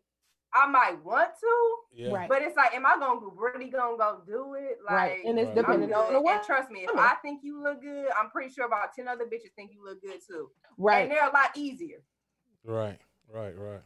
I 0.56 0.68
might 0.68 1.03
want 1.03 1.32
to, 1.41 1.76
Yeah. 2.02 2.11
Right. 2.14 2.30
but 2.30 2.41
it's 2.41 2.56
like, 2.56 2.73
am 2.73 2.86
I 2.86 2.95
gonna 2.98 3.19
really 3.36 3.69
gonna 3.69 3.98
go 3.98 4.22
do 4.26 4.53
it? 4.56 4.80
Like, 4.86 4.94
Right. 4.95 5.26
And 5.26 5.38
it's 5.38 5.48
Right. 5.48 5.56
dependent 5.56 5.91
on 5.94 6.07
the 6.14 6.19
good. 6.19 6.23
work. 6.23 6.36
And 6.38 6.45
trust 6.45 6.72
me, 6.72 6.86
if 6.86 6.90
women. 6.91 7.03
I 7.03 7.15
think 7.15 7.44
you 7.44 7.61
look 7.61 7.82
good, 7.82 8.10
I'm 8.18 8.30
pretty 8.30 8.53
sure 8.53 8.65
about 8.65 8.94
10 8.94 9.07
other 9.10 9.26
bitches 9.26 9.52
think 9.56 9.72
you 9.73 9.84
look 9.84 10.02
good 10.02 10.22
too. 10.26 10.49
Right, 10.77 11.02
and 11.03 11.11
they're 11.11 11.27
a 11.27 11.32
lot 11.34 11.52
easier. 11.56 12.02
Right. 12.64 12.99
Right. 13.27 13.57
Right. 13.57 13.82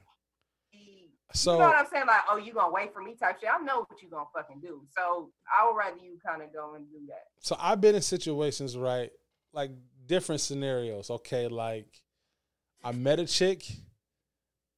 So 1.34 1.54
you 1.54 1.60
know 1.60 1.68
what 1.68 1.76
I'm 1.76 1.86
saying? 1.86 2.08
Like, 2.08 2.22
oh, 2.28 2.38
you 2.38 2.54
gonna 2.54 2.72
wait 2.74 2.92
for 2.92 3.04
me 3.04 3.16
type 3.16 3.40
shit. 3.40 3.50
I 3.54 3.60
know 3.60 3.86
what 3.88 4.02
you 4.02 4.10
gonna 4.10 4.26
fucking 4.34 4.62
do. 4.62 4.84
So 4.90 5.32
I 5.48 5.68
would 5.68 5.76
rather 5.76 5.98
you 5.98 6.18
kind 6.26 6.42
of 6.42 6.52
go 6.52 6.74
and 6.74 6.90
do 6.90 7.06
that. 7.08 7.26
so 7.40 7.56
I've 7.60 7.80
been 7.80 7.94
in 7.96 8.02
situations, 8.02 8.76
right? 8.76 9.12
Like 9.54 9.72
different 10.08 10.42
scenarios. 10.42 11.10
Okay, 11.12 11.48
like 11.48 12.02
I 12.84 12.92
met 12.94 13.20
a 13.20 13.28
chick 13.28 13.64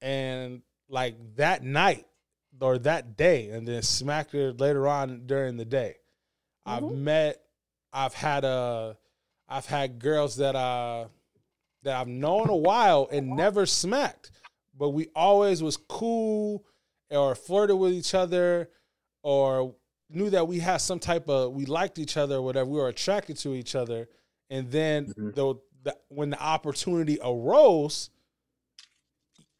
and 0.01 0.61
like 0.91 1.15
that 1.37 1.63
night 1.63 2.05
or 2.59 2.77
that 2.77 3.15
day 3.17 3.49
and 3.49 3.67
then 3.67 3.81
smacked 3.81 4.33
her 4.33 4.51
later 4.53 4.87
on 4.87 5.25
during 5.25 5.57
the 5.57 5.65
day. 5.65 5.95
I've 6.65 6.83
Mhm. 6.83 6.97
met 6.97 7.43
I've 7.93 8.13
had 8.13 8.43
a 8.45 8.97
I've 9.47 9.65
had 9.65 9.99
girls 9.99 10.35
that 10.37 10.55
uh 10.55 11.07
that 11.83 11.95
I've 11.99 12.07
known 12.07 12.49
a 12.49 12.55
while 12.55 13.07
and 13.11 13.29
never 13.35 13.65
smacked, 13.65 14.31
but 14.73 14.89
we 14.91 15.07
always 15.15 15.63
was 15.63 15.77
cool 15.77 16.63
or 17.09 17.33
flirted 17.35 17.77
with 17.77 17.91
each 17.93 18.13
other 18.13 18.69
or 19.23 19.75
knew 20.09 20.29
that 20.29 20.47
we 20.47 20.59
had 20.59 20.77
some 20.77 20.99
type 20.99 21.27
of 21.29 21.53
we 21.53 21.65
liked 21.65 21.97
each 21.99 22.17
other 22.17 22.35
or 22.35 22.41
whatever 22.43 22.69
we 22.69 22.77
were 22.79 22.87
attracted 22.89 23.37
to 23.37 23.53
each 23.55 23.75
other 23.75 24.07
and 24.49 24.71
then 24.71 25.07
Mhm. 25.13 25.35
the, 25.35 25.55
the 25.83 25.97
when 26.09 26.29
the 26.29 26.39
opportunity 26.41 27.17
arose 27.23 28.09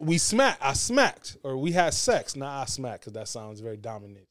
we 0.01 0.17
smacked 0.17 0.61
i 0.63 0.73
smacked 0.73 1.37
or 1.43 1.57
we 1.57 1.71
had 1.71 1.93
sex. 1.93 2.35
Not 2.35 2.61
i 2.61 2.65
smacked 2.65 3.01
because 3.01 3.13
that 3.13 3.27
sounds 3.27 3.59
very 3.61 3.77
dominant 3.77 4.25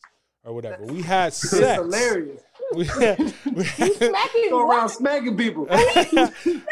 or 0.44 0.52
whatever. 0.54 0.84
We 0.84 1.02
had 1.02 1.28
it's 1.28 1.48
sex. 1.50 1.80
hilarious. 1.82 2.42
we 2.74 2.84
had, 2.86 3.18
we 3.18 3.64
You 3.64 3.64
had, 3.64 3.94
smacking 3.96 4.50
Go 4.50 4.64
what? 4.66 4.76
around 4.76 4.88
smacking 4.88 5.36
people. 5.36 5.64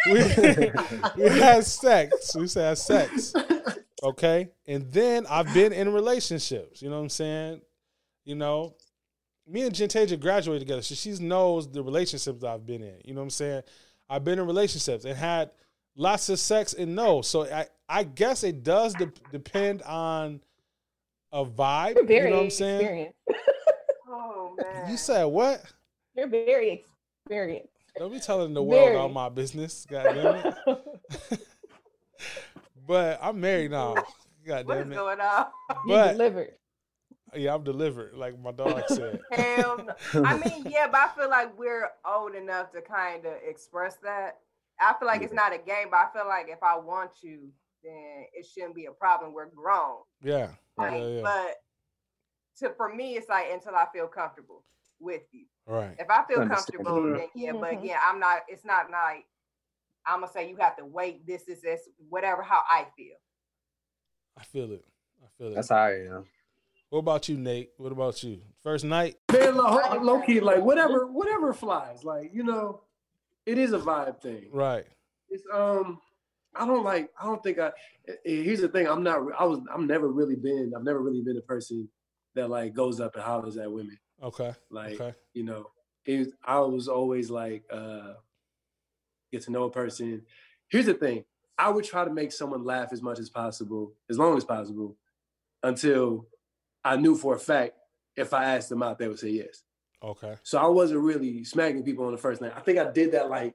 we, 0.07 0.13
we 1.17 1.29
had 1.39 1.65
sex. 1.65 2.35
We 2.37 2.49
had 2.61 2.79
sex. 2.79 3.33
Okay? 4.03 4.49
And 4.67 4.93
then 4.93 5.27
i've 5.29 5.53
been 5.55 5.73
in 5.73 5.93
relationships 5.93 6.83
you 6.83 6.91
know 6.91 6.97
what 6.97 7.03
i'm 7.03 7.09
saying? 7.09 7.61
You 8.25 8.35
know 8.35 8.75
me 9.47 9.63
and 9.63 9.75
Gentasia 9.75 10.21
graduated 10.21 10.67
together 10.67 10.83
so 10.83 10.95
she 10.95 11.13
knows 11.25 11.71
the 11.71 11.83
relationships 11.83 12.45
i've 12.45 12.67
been 12.67 12.83
in 12.83 13.01
you 13.05 13.15
know 13.15 13.21
what 13.21 13.25
i'm 13.27 13.31
saying? 13.31 13.63
I've 14.11 14.25
been 14.25 14.39
in 14.39 14.47
relationships 14.47 15.05
and 15.05 15.17
had 15.17 15.51
lots 15.99 16.29
of 16.29 16.39
sex 16.39 16.73
and 16.75 16.95
no 16.95 17.21
so 17.23 17.45
i 17.53 17.67
i 17.89 18.03
guess 18.05 18.45
it 18.45 18.63
does 18.63 18.95
de- 18.95 19.11
depend 19.33 19.83
on 19.83 20.41
a 21.33 21.45
vibe 21.45 21.97
You're 21.97 22.05
very 22.07 22.25
you 22.27 22.31
know 22.31 22.37
what 22.37 22.45
i'm 22.45 22.51
saying. 22.51 23.13
Oh 24.11 24.55
man. 24.57 24.91
you 24.91 24.97
said 24.97 25.25
what 25.25 25.63
You're 26.17 26.29
very 26.29 26.85
experienced. 27.27 27.69
don't 27.99 28.11
be 28.13 28.19
telling 28.21 28.55
the 28.55 28.63
world 28.63 28.87
Very. 28.87 28.97
all 28.97 29.09
my 29.11 29.29
business 29.29 29.85
god 29.91 30.05
damn 30.05 30.55
it 31.31 31.41
but 32.87 33.19
i'm 33.23 33.39
married 33.41 33.71
now 33.71 33.95
god 34.47 34.67
what 34.67 34.79
is 34.79 34.85
damn 34.85 34.93
it 34.93 34.97
going 34.97 35.21
on? 35.21 35.47
you 35.71 35.77
But- 35.89 36.13
delivered. 36.13 36.55
Yeah, 37.35 37.55
I'm 37.55 37.63
delivered, 37.63 38.15
like 38.15 38.41
my 38.41 38.53
dog 38.53 38.85
said. 38.89 39.21
Hell 39.33 39.85
no. 40.15 40.25
I 40.25 40.39
mean, 40.39 40.65
yeah, 40.71 40.87
but 40.91 40.97
I 40.99 41.09
feel 41.15 41.29
like 41.29 41.59
we're 41.59 41.91
old 42.03 42.35
enough 42.35 42.73
to 42.73 42.81
kind 42.81 43.27
of 43.27 43.35
express 43.47 43.97
that. 44.03 44.39
I 44.81 44.95
feel 44.99 45.09
like 45.09 45.23
it's 45.23 45.33
not 45.33 45.53
a 45.53 45.59
game, 45.59 45.89
but 45.91 45.97
I 45.99 46.07
feel 46.13 46.27
like 46.27 46.49
if 46.49 46.63
I 46.63 46.77
want 46.79 47.11
you, 47.23 47.49
then 47.83 48.25
it 48.33 48.47
shouldn't 48.47 48.75
be 48.75 48.87
a 48.87 48.93
problem. 48.93 49.33
We're 49.33 49.47
grown. 49.51 49.99
Yeah, 50.23 50.51
Like, 50.77 50.93
yeah, 50.93 51.07
yeah. 51.07 51.23
But 51.23 51.57
to 52.59 52.75
for 52.77 52.93
me, 52.95 53.17
it's 53.17 53.29
like 53.29 53.47
until 53.53 53.75
I 53.75 53.87
feel 53.93 54.07
comfortable 54.07 54.65
with 55.01 55.23
you. 55.33 55.47
Right. 55.67 55.95
If 55.99 56.09
I 56.11 56.25
feel 56.25 56.47
comfortable, 56.47 57.03
then 57.03 57.29
yeah. 57.35 57.53
But 57.53 57.73
Mhm. 57.75 57.83
again, 57.83 57.99
I'm 58.05 58.19
not. 58.19 58.43
It's 58.49 58.65
not 58.65 58.91
like 58.91 59.27
I'm 60.07 60.21
gonna 60.21 60.33
say 60.33 60.49
you 60.49 60.57
have 60.57 60.77
to 60.77 60.85
wait. 60.85 61.27
This 61.27 61.49
is 61.49 61.61
this. 61.61 61.89
Whatever. 62.09 62.43
How 62.43 62.63
I 62.69 62.87
feel. 62.97 63.17
I 64.37 64.45
feel 64.45 64.73
it. 64.73 64.85
I 65.23 65.27
feel 65.37 65.49
it. 65.53 65.55
That's 65.57 65.69
how 65.69 65.77
I 65.77 66.07
am. 66.07 66.27
what 66.91 67.01
about 67.01 67.29
you, 67.29 67.37
Nate? 67.37 67.71
What 67.77 67.93
about 67.93 68.23
you? 68.23 68.41
First 68.63 68.85
night? 68.85 69.17
Man, 69.31 69.57
low, 69.57 69.99
low 70.01 70.23
key, 70.23 70.41
like 70.41 70.63
whatever, 70.63 71.07
whatever 71.07 71.53
flies. 71.53 72.03
Like 72.05 72.31
you 72.33 72.43
know, 72.45 72.81
it 73.49 73.59
is 73.59 73.73
a 73.73 73.79
vibe 73.79 74.21
thing. 74.21 74.47
Right. 74.53 74.85
It's 75.31 75.45
um, 75.53 76.01
I 76.55 76.67
don't 76.67 76.85
like. 76.85 77.11
I 77.21 77.25
don't 77.27 77.43
think 77.43 77.59
I. 77.59 77.69
eh, 78.09 78.13
Here's 78.25 78.61
the 78.61 78.69
thing. 78.69 78.87
I'm 78.87 79.03
not. 79.03 79.21
I 79.39 79.45
was. 79.45 79.61
I'm 79.73 79.87
never 79.87 80.09
really 80.09 80.37
been. 80.37 80.73
I've 80.77 80.85
never 80.85 81.01
really 81.01 81.23
been 81.23 81.37
a 81.39 81.43
person 81.43 81.89
that 82.35 82.51
like 82.51 82.75
goes 82.75 83.01
up 83.01 83.15
and 83.15 83.25
hollers 83.25 83.57
at 83.57 83.71
women. 83.71 83.99
Okay. 84.23 84.53
Like 84.71 85.01
Okay. 85.01 85.15
you 85.35 85.45
know, 85.45 85.71
it 86.05 86.19
was, 86.19 86.29
I 86.45 86.59
was 86.61 86.89
always 86.89 87.31
like 87.31 87.65
uh, 87.71 88.15
get 89.33 89.43
to 89.43 89.51
know 89.53 89.65
a 89.65 89.71
person. 89.71 90.23
Here's 90.69 90.87
the 90.87 90.95
thing. 90.95 91.25
I 91.57 91.71
would 91.71 91.85
try 91.85 92.05
to 92.05 92.13
make 92.13 92.33
someone 92.33 92.65
laugh 92.65 92.93
as 92.93 93.03
much 93.03 93.19
as 93.19 93.31
possible, 93.31 93.93
as 94.11 94.19
long 94.19 94.37
as 94.37 94.45
possible, 94.45 94.97
until 95.63 96.27
I 96.85 96.97
knew 96.97 97.17
for 97.17 97.35
a 97.35 97.39
fact 97.39 97.75
if 98.17 98.33
I 98.35 98.45
asked 98.57 98.69
them 98.69 98.83
out, 98.83 98.99
they 98.99 99.09
would 99.09 99.19
say 99.19 99.31
yes. 99.31 99.63
Okay. 100.03 100.37
So 100.43 100.59
I 100.59 100.67
wasn't 100.67 101.01
really 101.01 101.43
smacking 101.45 101.83
people 101.83 102.05
on 102.07 102.13
the 102.13 102.19
first 102.19 102.41
night. 102.41 102.53
I 102.57 102.61
think 102.61 102.79
I 102.79 102.91
did 102.91 103.13
that 103.13 103.29
like 103.31 103.55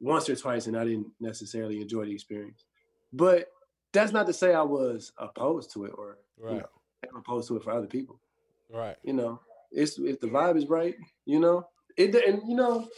once 0.00 0.28
or 0.28 0.36
twice, 0.36 0.66
and 0.66 0.76
I 0.76 0.84
didn't 0.84 1.08
necessarily 1.20 1.80
enjoy 1.80 2.06
the 2.06 2.12
experience. 2.12 2.64
But 3.12 3.48
that's 3.92 4.12
not 4.12 4.26
to 4.26 4.32
say 4.32 4.54
I 4.54 4.62
was 4.62 5.12
opposed 5.18 5.72
to 5.74 5.84
it 5.84 5.92
or 5.96 6.18
you 6.38 6.58
know, 6.58 6.68
I'm 7.08 7.16
opposed 7.16 7.48
to 7.48 7.56
it 7.56 7.62
for 7.62 7.70
other 7.72 7.86
people. 7.86 8.18
Right. 8.70 8.96
You 9.04 9.12
know, 9.12 9.40
it's 9.70 9.98
if 9.98 10.20
the 10.20 10.26
vibe 10.26 10.56
is 10.56 10.66
right, 10.66 10.96
you 11.26 11.38
know, 11.38 11.68
it 11.96 12.14
and 12.14 12.42
you 12.48 12.56
know, 12.56 12.88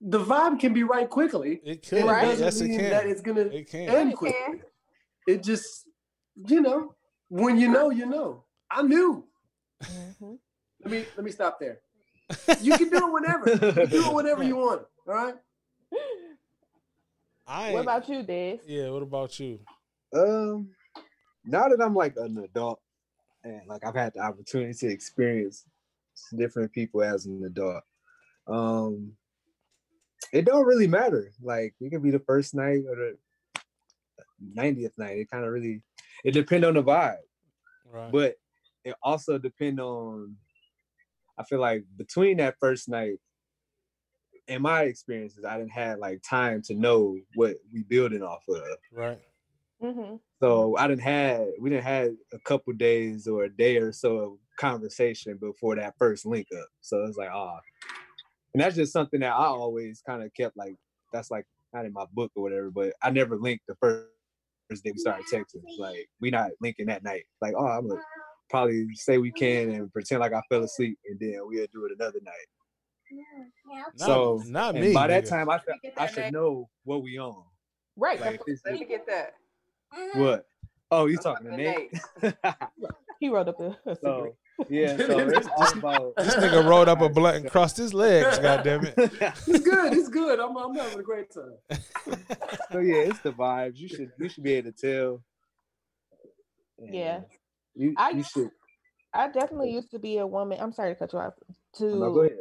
the 0.00 0.20
vibe 0.22 0.60
can 0.60 0.72
be 0.72 0.82
right 0.84 1.08
quickly. 1.08 1.60
It 1.64 1.90
and 1.92 2.06
could. 2.06 2.06
doesn't 2.06 2.44
Yes, 2.44 2.60
it 2.60 2.68
can. 2.68 2.90
That 2.90 3.06
it's 3.06 3.22
gonna 3.22 3.40
It 3.42 3.68
can. 3.70 3.88
end 3.88 4.12
It 4.12 4.16
quickly. 4.16 4.38
can. 4.46 4.62
It 5.26 5.42
just, 5.42 5.88
you 6.36 6.60
know, 6.60 6.94
when 7.28 7.58
you 7.58 7.68
know, 7.68 7.90
you 7.90 8.06
know. 8.06 8.44
I 8.70 8.82
knew. 8.82 9.24
Mhm. 9.82 10.38
Let 10.86 10.92
me 10.92 11.04
let 11.16 11.24
me 11.24 11.32
stop 11.32 11.58
there. 11.58 11.80
You 12.60 12.78
can 12.78 12.90
do 12.90 13.08
it 13.08 13.12
whenever. 13.12 13.50
You 13.50 13.58
can 13.72 13.88
do 13.90 14.06
it 14.06 14.14
whenever 14.14 14.44
you 14.44 14.54
want. 14.54 14.82
All 15.08 15.14
right. 15.14 15.34
I 17.44 17.72
What 17.72 17.82
about 17.82 18.08
you, 18.08 18.22
Dave? 18.22 18.60
Yeah, 18.68 18.90
what 18.90 19.02
about 19.02 19.40
you? 19.40 19.58
Um, 20.14 20.68
now 21.44 21.66
that 21.68 21.80
I'm 21.82 21.94
like 21.96 22.14
an 22.16 22.38
adult 22.38 22.80
and 23.42 23.62
like 23.66 23.84
I've 23.84 23.96
had 23.96 24.14
the 24.14 24.20
opportunity 24.20 24.74
to 24.74 24.86
experience 24.86 25.64
different 26.36 26.70
people 26.70 27.02
as 27.02 27.26
an 27.26 27.42
adult, 27.44 27.82
um, 28.46 29.10
it 30.32 30.44
don't 30.44 30.66
really 30.66 30.86
matter. 30.86 31.32
Like 31.42 31.74
it 31.80 31.90
could 31.90 32.02
be 32.04 32.12
the 32.12 32.20
first 32.20 32.54
night 32.54 32.84
or 32.88 32.94
the 32.94 33.16
90th 34.56 34.92
night. 34.96 35.18
It 35.18 35.30
kind 35.32 35.44
of 35.44 35.50
really 35.50 35.82
it 36.22 36.30
depend 36.30 36.64
on 36.64 36.74
the 36.74 36.82
vibe, 36.84 37.16
Right. 37.90 38.12
but 38.12 38.36
it 38.84 38.94
also 39.02 39.36
depend 39.36 39.80
on. 39.80 40.36
I 41.38 41.44
feel 41.44 41.60
like 41.60 41.84
between 41.96 42.38
that 42.38 42.56
first 42.58 42.88
night, 42.88 43.18
in 44.48 44.62
my 44.62 44.82
experiences, 44.82 45.44
I 45.44 45.58
didn't 45.58 45.72
have 45.72 45.98
like 45.98 46.22
time 46.22 46.62
to 46.62 46.74
know 46.74 47.18
what 47.34 47.56
we 47.72 47.82
building 47.82 48.22
off 48.22 48.44
of. 48.48 48.62
right. 48.92 49.20
Mm-hmm. 49.82 50.16
So 50.40 50.76
I 50.78 50.88
didn't 50.88 51.02
had 51.02 51.48
we 51.60 51.68
didn't 51.68 51.84
had 51.84 52.16
a 52.32 52.38
couple 52.40 52.72
days 52.72 53.26
or 53.26 53.44
a 53.44 53.50
day 53.50 53.76
or 53.76 53.92
so 53.92 54.16
of 54.18 54.32
conversation 54.58 55.36
before 55.36 55.76
that 55.76 55.94
first 55.98 56.24
link 56.24 56.46
up. 56.58 56.68
So 56.80 57.04
it's 57.04 57.18
like 57.18 57.30
ah, 57.30 57.60
and 58.54 58.62
that's 58.62 58.76
just 58.76 58.92
something 58.92 59.20
that 59.20 59.32
I 59.32 59.46
always 59.46 60.02
kind 60.06 60.22
of 60.22 60.32
kept 60.34 60.56
like 60.56 60.76
that's 61.12 61.30
like 61.30 61.44
not 61.74 61.84
in 61.84 61.92
my 61.92 62.06
book 62.14 62.32
or 62.36 62.42
whatever, 62.42 62.70
but 62.70 62.94
I 63.02 63.10
never 63.10 63.36
linked 63.36 63.66
the 63.66 63.74
first 63.74 64.06
first 64.68 64.84
day 64.84 64.92
we 64.92 64.98
started 64.98 65.26
texting. 65.32 65.62
Like 65.78 66.08
we 66.20 66.30
not 66.30 66.50
linking 66.60 66.86
that 66.86 67.04
night. 67.04 67.24
Like 67.40 67.54
oh, 67.56 67.66
I'm 67.66 67.88
gonna 67.88 68.00
probably 68.48 68.94
say 68.94 69.18
we 69.18 69.32
can 69.32 69.70
and 69.70 69.92
pretend 69.92 70.20
like 70.20 70.32
I 70.32 70.40
fell 70.48 70.62
asleep 70.62 70.98
and 71.08 71.18
then 71.18 71.38
we'll 71.42 71.66
do 71.72 71.84
it 71.86 71.92
another 71.98 72.20
night. 72.22 72.34
Not, 73.96 74.06
so 74.06 74.42
not 74.46 74.74
and 74.74 74.84
me. 74.84 74.92
by 74.92 75.06
that 75.06 75.24
nigga. 75.24 75.28
time 75.28 75.50
I 75.50 75.58
should, 75.58 75.92
I 75.96 76.06
should 76.06 76.32
know 76.32 76.68
what 76.84 77.02
we 77.02 77.18
on. 77.18 77.44
Right. 77.96 78.20
Like 78.20 78.44
this 78.44 78.60
Let 78.64 78.74
me 78.74 78.84
get 78.84 79.06
that. 79.06 79.34
what. 80.14 80.46
Oh, 80.90 81.06
you 81.06 81.16
talking 81.16 81.50
to 81.50 81.50
talking 81.50 81.90
Nate? 82.22 82.44
he 83.20 83.28
wrote 83.28 83.48
up 83.48 83.60
a, 83.60 83.76
a 83.86 83.96
So 83.96 84.34
cigarette. 84.58 84.70
yeah, 84.70 84.96
so 85.06 85.18
it's 85.28 85.48
all 85.56 85.78
about 85.78 86.16
This 86.16 86.34
nigga 86.36 86.68
rolled 86.68 86.88
up 86.88 87.00
a 87.00 87.08
blunt 87.08 87.36
and 87.38 87.50
crossed 87.50 87.76
his 87.76 87.92
legs. 87.92 88.38
God 88.38 88.62
damn 88.62 88.84
it. 88.84 88.94
It's 88.96 89.64
good. 89.64 89.92
It's 89.92 90.08
good. 90.08 90.38
I'm, 90.38 90.56
I'm 90.56 90.74
having 90.74 90.98
a 90.98 91.02
great 91.02 91.26
time. 91.32 91.54
so 92.72 92.78
yeah, 92.78 92.96
it's 92.96 93.18
the 93.20 93.32
vibes. 93.32 93.78
You 93.78 93.88
should 93.88 94.12
you 94.18 94.28
should 94.28 94.44
be 94.44 94.54
able 94.54 94.72
to 94.72 94.76
tell. 94.76 95.22
And 96.78 96.94
Yeah. 96.94 97.20
You 97.76 97.94
I- 97.96 98.10
you 98.10 98.22
should 98.22 98.50
I 99.14 99.28
definitely 99.28 99.70
used 99.72 99.90
to 99.92 99.98
be 99.98 100.18
a 100.18 100.26
woman. 100.26 100.58
I'm 100.60 100.72
sorry 100.72 100.92
to 100.92 100.98
cut 100.98 101.12
you 101.12 101.18
off. 101.20 101.32
To 101.78 101.84
no, 101.84 102.12
go 102.12 102.20
ahead. 102.20 102.36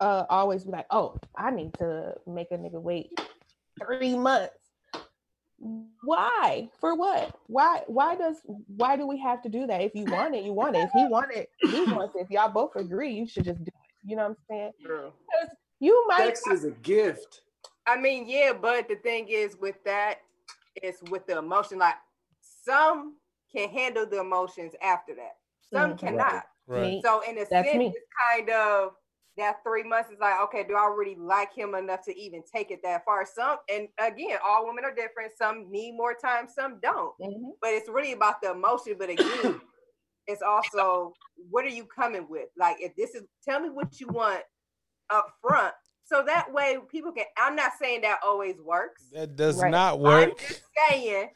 uh 0.00 0.24
always 0.30 0.64
be 0.64 0.70
like, 0.70 0.86
oh, 0.90 1.16
I 1.36 1.50
need 1.50 1.74
to 1.74 2.14
make 2.26 2.48
a 2.52 2.56
nigga 2.56 2.80
wait 2.80 3.10
three 3.84 4.16
months. 4.16 4.54
Why? 6.04 6.68
For 6.80 6.94
what? 6.96 7.38
Why? 7.46 7.82
Why 7.86 8.16
does? 8.16 8.36
Why 8.66 8.96
do 8.96 9.06
we 9.06 9.18
have 9.20 9.42
to 9.42 9.48
do 9.48 9.66
that? 9.66 9.80
If 9.82 9.94
you 9.94 10.04
want 10.06 10.34
it, 10.34 10.42
you 10.44 10.52
want 10.52 10.76
it. 10.76 10.80
If 10.84 10.90
he 10.92 11.04
want 11.06 11.32
it, 11.32 11.48
he 11.60 11.84
wants 11.84 12.16
it. 12.16 12.22
If 12.22 12.30
y'all 12.30 12.50
both 12.50 12.74
agree, 12.76 13.12
you 13.12 13.26
should 13.28 13.44
just 13.44 13.62
do 13.62 13.68
it. 13.68 14.10
You 14.10 14.16
know 14.16 14.22
what 14.22 14.30
I'm 14.30 14.36
saying? 14.50 14.72
Girl. 14.84 15.12
'Cause 15.32 15.50
you 15.78 16.04
might. 16.08 16.36
Sex 16.36 16.46
is 16.48 16.64
a 16.64 16.70
gift. 16.72 17.42
I 17.86 17.96
mean, 17.96 18.28
yeah, 18.28 18.52
but 18.52 18.88
the 18.88 18.96
thing 18.96 19.28
is 19.28 19.56
with 19.56 19.82
that, 19.84 20.18
it's 20.76 21.02
with 21.10 21.26
the 21.26 21.38
emotion. 21.38 21.78
Like 21.78 21.96
some 22.40 23.16
can 23.54 23.68
handle 23.70 24.06
the 24.06 24.20
emotions 24.20 24.74
after 24.82 25.14
that, 25.16 25.38
some 25.60 25.92
Mhm. 25.92 25.98
cannot. 25.98 26.46
Right. 26.66 26.82
Me. 26.82 27.02
So 27.04 27.20
in 27.20 27.38
a 27.38 27.46
That's 27.50 27.68
sense, 27.68 27.78
me. 27.78 27.86
it's 27.94 28.06
kind 28.28 28.50
of 28.50 28.96
that 29.36 29.62
three 29.64 29.82
months 29.82 30.10
is 30.10 30.18
like, 30.20 30.38
okay, 30.42 30.64
do 30.64 30.76
I 30.76 30.86
really 30.86 31.14
like 31.16 31.52
him 31.54 31.74
enough 31.74 32.02
to 32.04 32.18
even 32.18 32.42
take 32.44 32.70
it 32.70 32.82
that 32.82 33.04
far? 33.04 33.24
Some, 33.26 33.58
and 33.68 33.88
again, 33.98 34.38
all 34.44 34.66
women 34.66 34.84
are 34.84 34.94
different. 34.94 35.32
Some 35.36 35.70
need 35.70 35.92
more 35.96 36.14
time, 36.14 36.48
some 36.48 36.80
don't. 36.80 37.14
Mhm. 37.20 37.52
But 37.60 37.70
it's 37.74 37.88
really 37.88 38.12
about 38.12 38.40
the 38.42 38.50
emotion. 38.52 38.96
But 38.98 39.10
again, 39.10 39.60
it's 40.26 40.42
also 40.42 41.14
what 41.50 41.64
are 41.64 41.68
you 41.68 41.86
coming 41.86 42.28
with? 42.28 42.48
Like, 42.56 42.76
if 42.80 42.94
this 42.96 43.14
is, 43.14 43.24
tell 43.44 43.60
me 43.60 43.70
what 43.70 44.00
you 44.00 44.08
want 44.08 44.44
up 45.10 45.34
front. 45.42 45.74
So 46.04 46.22
that 46.26 46.52
way 46.52 46.78
people 46.90 47.12
can, 47.12 47.24
I'm 47.38 47.56
not 47.56 47.72
saying 47.80 48.02
that 48.02 48.18
always 48.24 48.56
works. 48.60 49.04
That 49.12 49.36
does 49.36 49.56
Right. 49.62 49.70
not 49.70 50.00
work. 50.00 50.30
I'm 50.30 50.36
just 50.36 50.62
saying 50.90 51.28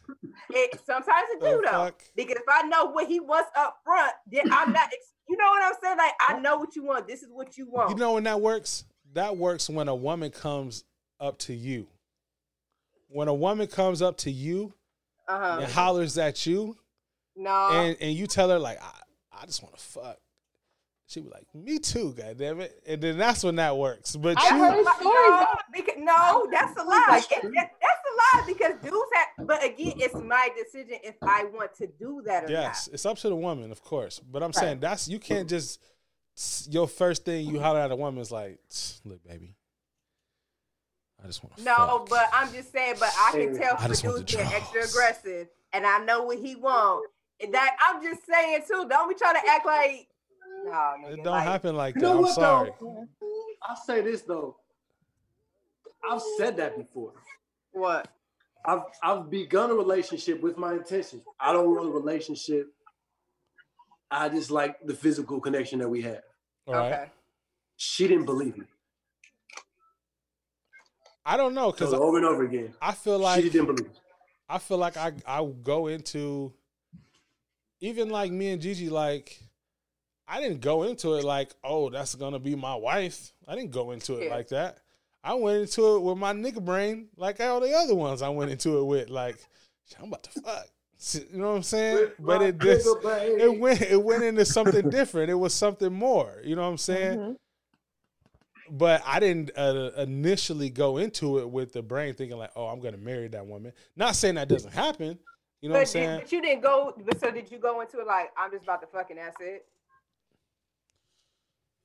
it 0.50 0.80
sometimes 0.84 1.28
it 1.30 1.40
The 1.40 1.50
do 1.50 1.62
though. 1.64 1.70
fuck? 1.70 2.02
Because 2.14 2.36
if 2.36 2.42
I 2.48 2.62
know 2.62 2.86
what 2.86 3.06
he 3.06 3.20
wants 3.20 3.50
up 3.56 3.78
front, 3.84 4.12
then 4.30 4.52
I'm 4.52 4.72
not 4.72 4.88
you 5.28 5.36
know 5.36 5.46
what 5.48 5.62
I'm 5.62 5.72
saying? 5.82 5.98
Like 5.98 6.12
I 6.20 6.38
know 6.38 6.56
what 6.56 6.76
you 6.76 6.84
want. 6.84 7.06
This 7.08 7.22
is 7.22 7.28
what 7.32 7.56
you 7.56 7.68
want. 7.70 7.90
You 7.90 7.96
know 7.96 8.12
when 8.12 8.24
that 8.24 8.40
works? 8.40 8.84
That 9.14 9.36
works 9.36 9.68
when 9.70 9.88
a 9.88 9.94
woman 9.94 10.30
comes 10.30 10.84
up 11.20 11.38
to 11.40 11.54
you. 11.54 11.86
When 13.08 13.28
a 13.28 13.34
woman 13.34 13.66
comes 13.66 14.02
up 14.02 14.18
to 14.18 14.30
you 14.30 14.74
uh-huh. 15.28 15.60
and 15.62 15.72
hollers 15.72 16.18
at 16.18 16.44
you, 16.44 16.76
No. 17.36 17.70
and, 17.70 17.96
and 18.00 18.12
you 18.12 18.26
tell 18.26 18.50
her 18.50 18.58
like, 18.58 18.82
I, 18.82 19.40
I 19.42 19.46
just 19.46 19.62
want 19.62 19.76
to 19.76 19.80
fuck. 19.82 20.18
She 21.08 21.20
was 21.20 21.30
like, 21.32 21.46
me 21.54 21.78
too, 21.78 22.12
goddamn 22.14 22.60
it. 22.60 22.82
And 22.86 23.00
then 23.00 23.16
that's 23.16 23.44
when 23.44 23.54
that 23.56 23.76
works. 23.76 24.16
But 24.16 24.36
I 24.38 24.56
you, 24.56 24.62
heard 24.64 24.84
no, 24.84 24.92
stories. 24.98 25.46
because, 25.72 25.94
no, 25.98 26.48
that's 26.50 26.76
a 26.80 26.82
lie. 26.84 27.22
It- 27.30 27.42
that- 27.42 27.70
that's 27.80 28.00
a 28.10 28.38
lie 28.38 28.44
because 28.46 28.72
dudes 28.82 29.10
have. 29.14 29.46
But 29.46 29.64
again, 29.64 29.94
it's 29.98 30.14
my 30.16 30.48
decision 30.56 30.98
if 31.04 31.14
I 31.22 31.44
want 31.44 31.74
to 31.76 31.86
do 31.86 32.22
that 32.26 32.46
or 32.46 32.50
yes, 32.50 32.88
it's 32.92 33.06
up 33.06 33.18
to 33.18 33.28
the 33.28 33.36
woman, 33.36 33.70
of 33.70 33.82
course. 33.84 34.18
But 34.18 34.42
I'm 34.42 34.48
Right. 34.48 34.54
saying 34.56 34.80
that's 34.80 35.06
you 35.06 35.20
can't 35.20 35.48
just 35.48 35.80
your 36.68 36.88
first 36.88 37.24
thing 37.24 37.46
you 37.46 37.60
holler 37.60 37.80
at 37.80 37.90
a 37.92 37.96
woman 37.96 38.20
is 38.20 38.32
like, 38.32 38.58
look, 39.04 39.22
baby, 39.24 39.54
I 41.22 41.26
just 41.26 41.42
want 41.42 41.56
to. 41.56 41.62
not. 41.62 41.78
No, 41.88 42.04
but 42.08 42.28
I'm 42.32 42.52
just 42.52 42.72
saying. 42.72 42.96
But 42.98 43.10
I 43.16 43.30
can 43.32 43.56
tell 43.56 43.74
I 43.78 43.82
for 43.82 43.88
just 43.88 44.02
dudes 44.02 44.34
being 44.34 44.46
extra 44.48 44.84
aggressive, 44.84 45.48
and 45.72 45.86
I 45.86 45.98
know 46.04 46.24
what 46.24 46.38
he 46.38 46.56
wants. 46.56 47.08
And 47.40 47.54
that 47.54 47.76
I'm 47.86 48.02
just 48.02 48.26
saying 48.26 48.62
too. 48.68 48.86
Don't 48.88 49.08
be 49.08 49.14
trying 49.14 49.34
to 49.34 49.48
act 49.48 49.64
like. 49.66 50.08
No, 50.66 50.72
nigga, 50.72 51.12
it 51.12 51.16
don't 51.24 51.26
like, 51.26 51.44
happen 51.44 51.76
like 51.76 51.94
You 51.94 52.00
that. 52.00 52.06
know 52.08 52.16
I'm 52.16 52.22
what 52.22 52.34
sorry. 52.34 52.70
though? 52.80 53.06
I'll 53.62 53.76
say 53.76 54.00
this 54.00 54.22
though. 54.22 54.56
I've 56.10 56.22
said 56.38 56.56
that 56.58 56.76
before. 56.76 57.12
What? 57.72 58.08
I've 58.64 58.82
I've 59.02 59.30
begun 59.30 59.70
a 59.70 59.74
relationship 59.74 60.42
with 60.42 60.56
my 60.58 60.72
intentions. 60.74 61.22
I 61.38 61.52
don't 61.52 61.70
want 61.70 61.86
a 61.88 61.90
relationship. 61.90 62.68
I 64.10 64.28
just 64.28 64.50
like 64.50 64.76
the 64.84 64.94
physical 64.94 65.40
connection 65.40 65.78
that 65.80 65.88
we 65.88 66.02
have. 66.02 66.22
All 66.66 66.74
right. 66.74 66.92
Okay. 66.92 67.04
She 67.76 68.08
didn't 68.08 68.24
believe 68.26 68.56
me. 68.56 68.66
I 71.24 71.36
don't 71.36 71.54
know 71.54 71.70
because 71.72 71.90
So 71.90 72.02
over 72.02 72.16
and 72.16 72.26
over 72.26 72.44
again. 72.44 72.74
I 72.80 72.92
feel 72.92 73.18
like 73.18 73.42
she 73.42 73.50
didn't 73.50 73.66
believe 73.66 73.86
me. 73.88 73.98
I 74.48 74.58
feel 74.58 74.78
like 74.78 74.96
I 74.96 75.12
I 75.26 75.44
go 75.62 75.88
into 75.88 76.52
even 77.80 78.10
like 78.10 78.30
me 78.32 78.50
and 78.50 78.62
Gigi 78.62 78.88
like 78.88 79.40
I 80.28 80.40
didn't 80.40 80.60
go 80.60 80.82
into 80.84 81.14
it 81.14 81.24
like 81.24 81.52
oh 81.62 81.88
that's 81.90 82.14
gonna 82.14 82.38
be 82.38 82.54
my 82.56 82.74
wife. 82.74 83.32
I 83.46 83.54
didn't 83.54 83.70
go 83.72 83.92
into 83.92 84.14
it 84.16 84.24
Yeah. 84.24 84.34
like 84.34 84.48
that. 84.48 84.78
I 85.22 85.34
went 85.34 85.60
into 85.62 85.96
it 85.96 86.00
with 86.00 86.18
my 86.18 86.32
nigga 86.32 86.64
brain 86.64 87.08
like 87.16 87.40
all 87.40 87.60
the 87.60 87.72
other 87.74 87.94
ones 87.94 88.22
I 88.22 88.28
went 88.28 88.50
into 88.50 88.78
it 88.78 88.84
with 88.84 89.08
like 89.10 89.38
I'm 90.00 90.08
about 90.08 90.22
to 90.24 90.40
fuck. 90.40 90.66
You 91.30 91.38
know 91.38 91.50
what 91.50 91.56
I'm 91.56 91.62
saying? 91.62 92.08
But 92.18 92.42
it 92.42 92.58
just 92.58 92.86
it 93.04 93.58
went 93.58 93.82
it 93.82 94.02
went 94.02 94.22
into 94.24 94.44
something 94.44 94.88
different. 94.90 95.30
It 95.30 95.34
was 95.34 95.54
something 95.54 95.92
more. 95.92 96.40
You 96.44 96.56
know 96.56 96.62
what 96.62 96.68
I'm 96.68 96.78
saying? 96.78 97.18
Mhm. 97.18 97.36
but 98.70 99.02
I 99.06 99.20
didn't 99.20 99.50
uh, 99.56 99.90
initially 99.98 100.70
go 100.70 100.96
into 100.96 101.38
it 101.38 101.48
with 101.48 101.72
the 101.72 101.82
brain 101.82 102.14
thinking 102.14 102.36
like, 102.38 102.50
oh, 102.56 102.66
I'm 102.66 102.80
gonna 102.80 102.96
marry 102.96 103.28
that 103.28 103.46
woman. 103.46 103.72
Not 103.94 104.16
saying 104.16 104.34
that 104.36 104.48
doesn't 104.48 104.72
happen. 104.72 105.18
You 105.60 105.68
know 105.68 105.74
what 105.74 105.78
I'm 105.78 105.82
but, 105.82 105.88
saying? 105.88 106.08
did, 106.10 106.20
but 106.22 106.32
you 106.32 106.42
didn't 106.42 106.62
go. 106.62 106.94
But 107.04 107.20
so 107.20 107.30
did 107.30 107.50
you 107.50 107.58
go 107.58 107.80
into 107.80 108.00
it 108.00 108.06
like 108.06 108.30
I'm 108.36 108.50
just 108.50 108.64
about 108.64 108.80
to 108.80 108.86
fucking 108.88 109.16
that's 109.16 109.36
it? 109.40 109.66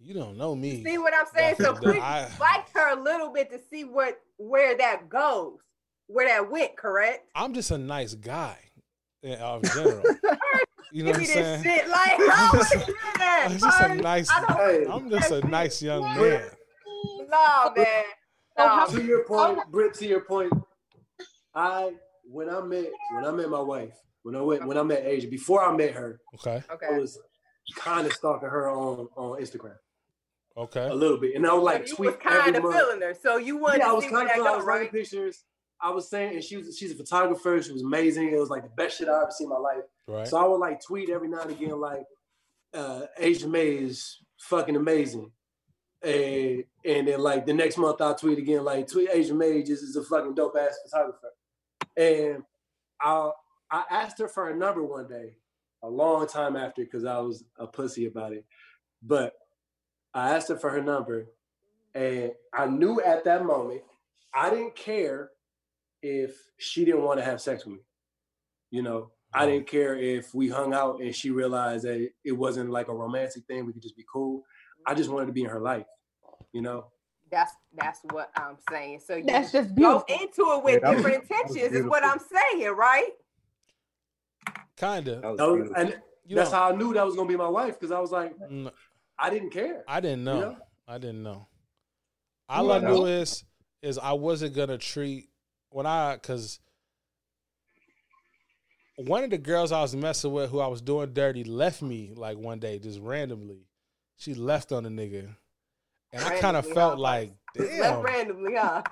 You 0.03 0.13
don't 0.15 0.37
know 0.37 0.55
me. 0.55 0.83
See 0.83 0.97
what 0.97 1.13
I'm 1.13 1.25
saying? 1.35 1.55
So 1.59 1.73
That- 1.73 1.81
Chris 1.81 1.97
I- 2.01 2.29
liked 2.39 2.71
her 2.73 2.97
a 2.97 3.01
little 3.01 3.31
bit 3.31 3.51
to 3.51 3.59
see 3.69 3.83
what 3.83 4.19
where 4.37 4.75
that 4.77 5.09
goes, 5.09 5.59
where 6.07 6.27
that 6.27 6.49
went. 6.51 6.75
Correct? 6.75 7.27
I'm 7.35 7.53
just 7.53 7.71
a 7.71 7.77
nice 7.77 8.15
guy 8.15 8.57
in, 9.21 9.33
uh, 9.39 9.59
in 9.63 9.69
general. 9.73 10.03
You 10.91 11.03
know 11.03 11.11
what 11.11 11.19
I'm 11.19 11.25
Give 11.25 11.29
saying? 11.29 11.63
shit. 11.63 11.87
Like 11.87 12.19
how 12.29 12.51
would 12.53 12.69
you 12.71 12.79
do 12.85 12.95
that? 13.17 13.47
I'm 13.51 13.57
just 13.59 13.81
a 13.81 13.95
nice. 13.95 14.29
I 14.31 14.39
don't- 14.45 14.57
Hey, 14.57 14.85
I'm 14.89 15.09
just 15.09 15.31
a 15.31 15.47
nice 15.47 15.81
young 15.81 16.01
man. 16.03 16.49
No, 17.29 17.73
man. 17.75 18.03
No. 18.57 18.85
to 18.89 19.01
your 19.03 19.23
point, 19.25 19.59
Britt. 19.71 19.93
To 19.95 20.05
your 20.07 20.21
point, 20.21 20.51
I 21.55 21.93
when 22.25 22.49
I 22.49 22.61
met 22.61 22.87
when 23.13 23.25
I 23.25 23.31
met 23.31 23.49
my 23.49 23.61
wife, 23.61 23.93
when 24.23 24.35
I 24.35 24.41
went 24.41 24.65
when 24.67 24.77
I 24.77 24.83
met 24.83 25.03
Asia, 25.05 25.27
before 25.27 25.63
I 25.63 25.75
met 25.75 25.91
her, 25.93 26.19
Okay. 26.35 26.61
Okay. 26.71 26.87
I 26.93 26.97
was 26.99 27.17
kind 27.75 28.05
of 28.05 28.13
stalking 28.13 28.49
her 28.49 28.69
on 28.69 29.07
on 29.15 29.39
Instagram 29.41 29.75
Okay. 30.57 30.85
a 30.87 30.93
little 30.93 31.17
bit, 31.17 31.35
and 31.35 31.47
I 31.47 31.53
would 31.53 31.63
like 31.63 31.87
you 31.87 31.95
tweet 31.95 32.11
was 32.11 32.19
kind 32.21 32.55
every 32.55 32.57
of 32.57 32.63
month. 32.63 32.75
feeling 32.75 33.01
her, 33.01 33.13
so 33.13 33.37
you 33.37 33.57
wanted 33.57 33.79
yeah, 33.79 33.89
I 33.89 33.93
was 33.93 34.03
see 34.03 34.09
kind 34.09 34.27
that 34.27 34.39
of 34.39 34.45
I 34.45 34.49
goes, 34.49 34.57
was 34.57 34.65
writing 34.65 34.83
right? 34.83 34.91
pictures. 34.91 35.43
I 35.81 35.89
was 35.91 36.09
saying, 36.09 36.35
and 36.35 36.43
she 36.43 36.57
was 36.57 36.77
she's 36.77 36.91
a 36.91 36.95
photographer. 36.95 37.61
She 37.61 37.71
was 37.71 37.81
amazing. 37.81 38.31
It 38.33 38.39
was 38.39 38.49
like 38.49 38.63
the 38.63 38.69
best 38.69 38.97
shit 38.97 39.07
I 39.07 39.21
ever 39.21 39.31
seen 39.31 39.45
in 39.45 39.49
my 39.49 39.57
life. 39.57 39.83
Right. 40.07 40.27
So 40.27 40.37
I 40.37 40.47
would 40.47 40.57
like 40.57 40.81
tweet 40.85 41.09
every 41.09 41.27
now 41.27 41.41
and 41.41 41.51
again, 41.51 41.79
like 41.79 42.03
uh, 42.73 43.03
Asia 43.17 43.47
May 43.47 43.69
is 43.69 44.17
fucking 44.39 44.75
amazing. 44.75 45.31
And, 46.03 46.63
and 46.83 47.07
then 47.07 47.19
like 47.19 47.45
the 47.45 47.53
next 47.53 47.77
month 47.77 48.01
I'll 48.01 48.15
tweet 48.15 48.39
again, 48.39 48.63
like 48.63 48.87
tweet 48.87 49.09
Asia 49.11 49.33
May 49.33 49.63
just 49.63 49.83
is 49.83 49.95
a 49.95 50.03
fucking 50.03 50.35
dope 50.35 50.55
ass 50.59 50.77
photographer. 50.83 51.31
And 51.95 52.43
I 53.01 53.31
I 53.71 53.83
asked 53.89 54.19
her 54.19 54.27
for 54.27 54.49
a 54.49 54.55
number 54.55 54.83
one 54.83 55.07
day, 55.07 55.37
a 55.83 55.89
long 55.89 56.27
time 56.27 56.55
after, 56.55 56.83
because 56.83 57.05
I 57.05 57.19
was 57.19 57.43
a 57.57 57.67
pussy 57.67 58.05
about 58.05 58.33
it. 58.33 58.45
But 59.01 59.33
I 60.13 60.35
asked 60.35 60.49
her 60.49 60.57
for 60.57 60.69
her 60.69 60.81
number, 60.81 61.27
and 61.95 62.31
I 62.53 62.65
knew 62.67 62.99
at 63.01 63.23
that 63.25 63.45
moment 63.45 63.81
I 64.33 64.49
didn't 64.49 64.75
care 64.75 65.29
if 66.01 66.35
she 66.57 66.83
didn't 66.85 67.03
want 67.03 67.19
to 67.19 67.25
have 67.25 67.41
sex 67.41 67.65
with 67.65 67.75
me. 67.75 67.81
You 68.71 68.81
know, 68.81 69.11
I 69.33 69.45
didn't 69.45 69.67
care 69.67 69.95
if 69.97 70.33
we 70.33 70.49
hung 70.49 70.73
out 70.73 71.01
and 71.01 71.15
she 71.15 71.29
realized 71.29 71.85
that 71.85 72.09
it 72.25 72.31
wasn't 72.31 72.69
like 72.69 72.87
a 72.87 72.93
romantic 72.93 73.45
thing. 73.45 73.65
We 73.65 73.73
could 73.73 73.81
just 73.81 73.95
be 73.97 74.05
cool. 74.11 74.43
I 74.85 74.93
just 74.93 75.09
wanted 75.09 75.27
to 75.27 75.33
be 75.33 75.43
in 75.43 75.49
her 75.49 75.59
life. 75.61 75.85
You 76.53 76.61
know, 76.61 76.85
That's 77.31 77.53
that's 77.73 77.99
what 78.11 78.29
I'm 78.35 78.57
saying. 78.69 78.99
So 79.05 79.15
you 79.15 79.25
That's 79.25 79.51
just 79.51 79.73
go 79.75 80.03
into 80.09 80.51
it 80.53 80.63
with 80.63 80.81
Yeah, 80.83 80.93
different 80.95 81.29
was 81.29 81.55
intentions, 81.55 81.73
is 81.73 81.85
what 81.85 82.03
I'm 82.03 82.19
saying, 82.19 82.69
right? 82.71 83.11
Kinda. 84.75 85.15
That 85.15 85.21
That 85.21 85.37
was- 85.37 85.71
and 85.75 86.01
You 86.25 86.35
that's 86.35 86.51
know, 86.51 86.57
how 86.57 86.71
I 86.71 86.75
knew 86.75 86.93
that 86.93 87.05
was 87.05 87.15
gonna 87.15 87.27
be 87.27 87.35
my 87.35 87.47
wife 87.49 87.77
because 87.79 87.91
I 87.91 87.99
was 87.99 88.11
like, 88.11 88.33
I 89.21 89.29
didn't 89.29 89.51
care. 89.51 89.83
I 89.87 89.99
didn't 89.99 90.23
know. 90.23 90.39
know? 90.39 90.57
I 90.87 90.97
didn't 90.97 91.23
know. 91.23 91.47
All 92.49 92.65
You 92.65 92.71
I 92.71 92.79
know? 92.79 92.95
knew 92.95 93.05
is 93.05 93.43
is 93.81 93.97
I 93.97 94.13
wasn't 94.13 94.55
gonna 94.55 94.77
treat 94.77 95.29
when 95.69 95.85
I 95.85 96.15
because 96.15 96.59
one 98.97 99.23
of 99.23 99.29
the 99.29 99.37
girls 99.37 99.71
I 99.71 99.81
was 99.81 99.95
messing 99.95 100.31
with 100.31 100.49
who 100.49 100.59
I 100.59 100.67
was 100.67 100.81
doing 100.81 101.13
dirty 101.13 101.43
left 101.43 101.81
me 101.81 102.13
like 102.15 102.37
one 102.37 102.59
day 102.59 102.79
just 102.79 102.99
randomly. 102.99 103.67
She 104.17 104.33
left 104.35 104.71
on 104.71 104.83
the 104.83 104.89
nigga, 104.89 105.33
and 106.13 106.23
I 106.23 106.39
kind 106.39 106.57
of 106.57 106.65
felt 106.67 106.95
huh? 106.95 106.99
like 106.99 107.31
damn. 107.57 107.79
left 107.79 108.03
randomly, 108.03 108.55
huh? 108.55 108.83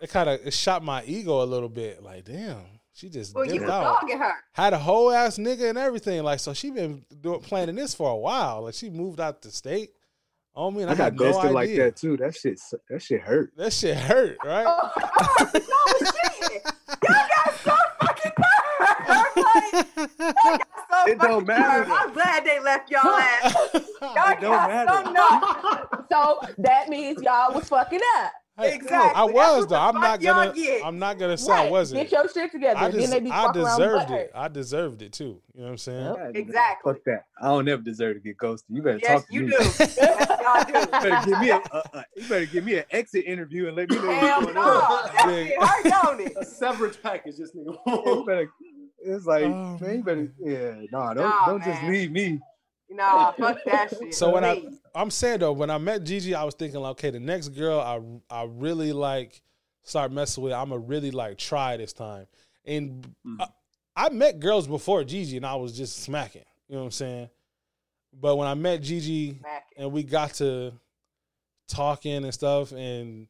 It 0.00 0.10
kind 0.10 0.28
of 0.28 0.40
it 0.46 0.52
shot 0.52 0.84
my 0.84 1.02
ego 1.04 1.42
a 1.42 1.44
little 1.46 1.68
bit. 1.68 2.02
Like 2.02 2.24
damn, 2.24 2.60
she 2.94 3.08
just 3.08 3.34
Well, 3.34 3.44
you 3.44 3.52
dipped 3.52 3.62
was 3.64 3.70
out. 3.70 4.00
dogging 4.00 4.18
her. 4.18 4.34
Had 4.52 4.72
a 4.74 4.78
whole 4.78 5.10
ass 5.10 5.38
nigga 5.38 5.68
and 5.70 5.78
everything. 5.78 6.22
Like 6.22 6.40
so, 6.40 6.52
she 6.52 6.70
been 6.70 7.04
doing 7.20 7.40
planning 7.40 7.76
this 7.76 7.94
for 7.94 8.10
a 8.10 8.16
while. 8.16 8.62
Like 8.62 8.74
she 8.74 8.90
moved 8.90 9.20
out 9.20 9.42
the 9.42 9.50
state. 9.50 9.90
Oh 10.54 10.70
man, 10.70 10.88
I, 10.88 10.92
I 10.92 10.94
got 10.96 11.04
had 11.04 11.16
no 11.18 11.38
idea. 11.38 11.50
like 11.52 11.74
that 11.76 11.96
too. 11.96 12.16
That 12.18 12.36
shit, 12.36 12.60
that 12.90 13.00
shit 13.00 13.22
hurt. 13.22 13.52
That 13.56 13.72
shit 13.72 13.96
hurt, 13.96 14.36
right? 14.44 14.66
Oh, 14.68 14.90
oh, 14.94 15.50
no 15.54 16.10
shit. 16.10 16.62
Y'all 16.62 17.28
got 17.36 17.54
so 17.64 17.76
fucking 18.00 18.32
nerve. 18.36 19.36
Like, 19.36 19.86
y'all 20.18 20.58
got 20.58 20.68
so 21.06 21.10
It 21.10 21.18
don't 21.18 21.46
matter, 21.46 21.88
nerve. 21.88 21.88
I'm 21.90 22.12
glad 22.12 22.44
they 22.44 22.60
left 22.60 22.90
y'all 22.90 23.00
ass. 23.06 23.54
Y'all 24.02 24.30
It 24.32 24.40
don't 24.40 24.52
got 24.52 25.04
so 25.06 25.12
matter. 25.12 25.88
So 26.10 26.40
that 26.58 26.88
means 26.90 27.22
y'all 27.22 27.54
was 27.54 27.68
fucking 27.70 28.00
up. 28.18 28.32
Hey, 28.58 28.74
Exactly. 28.74 29.18
I 29.18 29.24
was 29.24 29.66
though. 29.66 29.76
I'm 29.76 29.94
not 29.98 30.20
gonna. 30.20 30.52
get. 30.52 30.84
I'm 30.84 30.98
not 30.98 31.18
gonna 31.18 31.38
say 31.38 31.52
I 31.52 31.70
wasn't. 31.70 32.02
Get 32.02 32.12
your 32.12 32.28
shit 32.28 32.52
together. 32.52 32.78
I, 32.78 32.90
then 32.90 33.08
they 33.08 33.20
be 33.20 33.30
I 33.30 33.50
deserved 33.50 34.10
it. 34.10 34.30
I 34.34 34.48
deserved 34.48 35.00
it 35.00 35.12
too. 35.14 35.40
You 35.54 35.60
know 35.60 35.64
what 35.64 35.70
I'm 35.70 35.78
saying? 35.78 36.04
Yep. 36.04 36.16
God, 36.16 36.36
Exactly. 36.36 36.92
Fuck 36.92 37.04
that. 37.06 37.24
I 37.40 37.46
don't 37.48 37.66
ever 37.68 37.80
deserve 37.80 38.16
to 38.16 38.20
get 38.20 38.36
ghosted. 38.36 38.76
You 38.76 38.82
better 38.82 38.98
Yes, 39.02 39.08
talk 39.22 39.28
to 39.28 39.34
you 39.34 39.40
me. 39.44 39.46
do. 39.48 39.56
Yes, 39.58 39.98
y'all 40.42 40.64
do. 40.66 40.78
You 40.80 40.86
better 40.86 41.26
give 41.30 41.38
me 41.40 41.50
a, 41.50 41.56
a, 41.56 41.82
a- 41.94 42.04
you 42.14 42.28
better 42.28 42.44
give 42.46 42.64
me 42.64 42.76
an 42.76 42.84
exit 42.90 43.24
interview 43.24 43.68
and 43.68 43.76
let 43.76 43.88
me 43.88 43.96
know 43.96 44.12
Hell 44.12 44.40
what's 44.42 44.52
going 44.52 44.54
no. 44.54 44.60
on. 44.62 45.04
That 45.06 45.24
Yeah. 45.28 45.44
shit 45.46 45.58
hurt, 45.58 45.84
don't 46.02 46.20
it? 46.20 46.32
A 46.40 46.44
severance 46.44 46.96
package, 46.98 47.36
this 47.38 47.52
You 47.54 47.78
nigga. 47.86 48.26
better, 48.26 48.50
it's 49.02 49.24
like, 49.24 49.44
Oh, 49.44 49.78
man, 49.80 49.96
you 49.96 50.04
better, 50.04 50.32
yeah, 50.40 50.74
nah, 50.92 51.14
don't, 51.14 51.28
Nah, 51.28 51.46
don't 51.46 51.64
just 51.64 51.82
leave 51.84 52.12
me. 52.12 52.38
Nah, 52.94 53.32
fuck 53.38 53.58
that 53.64 53.90
shit. 53.90 54.14
So 54.14 54.32
when 54.32 54.44
I, 54.44 54.60
Please. 54.60 54.80
I'm 54.94 55.10
saying 55.10 55.40
though, 55.40 55.52
when 55.52 55.70
I 55.70 55.78
met 55.78 56.04
Gigi, 56.04 56.34
I 56.34 56.44
was 56.44 56.54
thinking 56.54 56.80
like, 56.80 56.92
okay, 56.92 57.10
the 57.10 57.20
next 57.20 57.48
girl 57.48 57.80
I 57.80 58.00
I 58.34 58.44
really 58.44 58.92
like 58.92 59.42
start 59.84 60.12
messing 60.12 60.42
with, 60.42 60.52
I'm 60.52 60.70
gonna 60.70 60.80
really 60.80 61.10
like 61.10 61.38
try 61.38 61.76
this 61.76 61.92
time. 61.92 62.26
And 62.64 63.06
hmm. 63.24 63.40
I, 63.40 63.46
I 63.96 64.08
met 64.10 64.40
girls 64.40 64.66
before 64.66 65.04
Gigi, 65.04 65.36
and 65.36 65.46
I 65.46 65.56
was 65.56 65.76
just 65.76 66.02
smacking. 66.02 66.44
You 66.68 66.76
know 66.76 66.82
what 66.82 66.86
I'm 66.86 66.92
saying? 66.92 67.30
But 68.18 68.36
when 68.36 68.46
I 68.46 68.54
met 68.54 68.82
Gigi, 68.82 69.38
Smack 69.38 69.66
it. 69.76 69.82
and 69.82 69.92
we 69.92 70.02
got 70.02 70.34
to 70.34 70.72
talking 71.68 72.24
and 72.24 72.34
stuff 72.34 72.72
and 72.72 73.28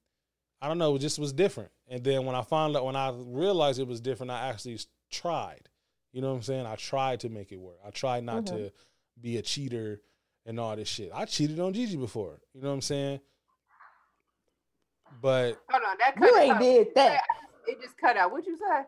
I 0.61 0.69
don't 0.69 0.79
know, 0.79 0.95
it 0.95 1.01
just 1.01 1.19
was 1.19 1.33
different. 1.33 1.71
And 1.89 2.05
then 2.05 2.25
when 2.25 2.37
I 2.37 2.43
found 2.43 2.77
out 2.77 2.85
when 2.85 2.95
I 2.95 3.13
realized 3.13 3.81
it 3.81 3.87
was 3.87 4.01
different, 4.01 4.31
I 4.31 4.49
actually 4.49 4.79
tried. 5.11 5.69
You 6.13 6.21
know 6.21 6.29
what 6.31 6.37
I'm 6.37 6.43
saying? 6.43 6.67
I 6.67 6.77
tried 6.77 7.21
to 7.21 7.29
make 7.29 7.51
it 7.51 7.59
work. 7.59 7.79
I 7.85 7.91
tried 7.91 8.23
not 8.23 8.47
to 8.47 8.55
mm-hmm. 8.55 8.67
Be 9.21 9.37
a 9.37 9.43
cheater 9.43 10.01
and 10.47 10.59
all 10.59 10.75
this 10.77 10.89
shit. 10.89 11.11
I 11.15 11.25
cheated 11.25 11.61
on 11.61 11.73
Gigi 11.73 11.97
before. 11.97 12.41
You 12.55 12.63
know 12.63 12.69
what 12.69 12.75
I'm 12.75 12.81
saying? 12.81 13.21
But 15.21 15.59
Hold 15.71 15.83
on, 15.89 15.97
that 15.99 16.17
cut 16.17 16.27
You 16.31 16.39
ain't 16.39 16.53
out. 16.53 16.61
did 16.61 16.89
that. 16.95 17.23
It 17.67 17.81
just 17.83 17.97
cut 17.99 18.17
out. 18.17 18.33
What'd 18.33 18.47
you 18.47 18.57
say? 18.57 18.83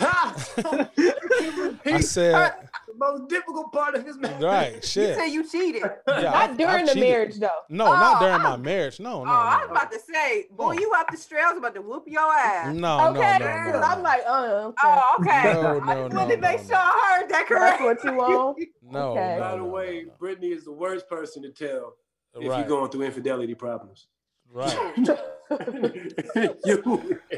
I 0.00 1.98
said, 2.00 2.52
the 2.86 2.94
most 2.96 3.28
difficult 3.28 3.72
part 3.72 3.94
of 3.94 4.04
his 4.04 4.16
marriage. 4.18 4.42
right, 4.42 4.84
shit. 4.84 4.84
You 4.94 5.14
shit. 5.14 5.18
said 5.18 5.26
you 5.26 5.48
cheated. 5.48 5.82
Yeah, 6.08 6.20
Not 6.22 6.34
I've- 6.34 6.56
during 6.56 6.88
I've 6.88 6.94
the 6.94 7.00
marriage 7.00 7.38
though. 7.38 7.48
No, 7.68 7.84
not 7.86 8.16
Oh, 8.22 8.26
during 8.26 8.42
my 8.42 8.56
marriage. 8.56 9.00
No, 9.00 9.24
no, 9.24 9.30
oh, 9.30 9.34
I 9.34 9.58
was 9.60 9.66
no. 9.68 9.72
about 9.72 9.92
to 9.92 9.98
say, 10.00 10.46
boy, 10.50 10.74
No. 10.74 10.80
you 10.80 10.92
up 10.96 11.10
the 11.10 11.16
street. 11.16 11.40
About 11.56 11.74
to 11.74 11.82
whoop 11.82 12.04
your 12.06 12.32
ass. 12.32 12.74
No, 12.74 13.12
no, 13.12 13.20
okay, 13.20 13.38
no, 13.38 13.46
no, 13.46 13.72
'cause 13.72 13.74
no. 13.74 13.80
I'm 13.82 14.02
like, 14.02 14.22
uh, 14.26 14.68
okay. 14.68 14.76
Oh, 14.84 15.16
okay. 15.20 15.52
No, 15.54 15.78
no, 15.78 15.92
I 15.92 16.02
just 16.04 16.14
wanted 16.16 16.34
to 16.36 16.40
make 16.40 16.58
sure 16.60 16.76
I 16.76 17.16
heard 17.20 17.30
that 17.30 17.30
That's 17.30 17.48
correct. 17.48 17.82
what 17.82 18.04
you 18.04 18.14
want. 18.14 18.58
no, 18.82 19.10
Okay. 19.12 19.36
By 19.40 19.56
the 19.56 19.64
way, 19.64 20.06
Brittany 20.18 20.48
is 20.48 20.64
the 20.64 20.72
worst 20.72 21.08
person 21.08 21.42
to 21.42 21.50
tell 21.50 21.94
if 22.34 22.48
right, 22.48 22.58
you're 22.58 22.68
going 22.68 22.90
through 22.90 23.02
infidelity 23.02 23.54
problems. 23.54 24.08
Right. 24.54 24.94
you. 26.64 27.20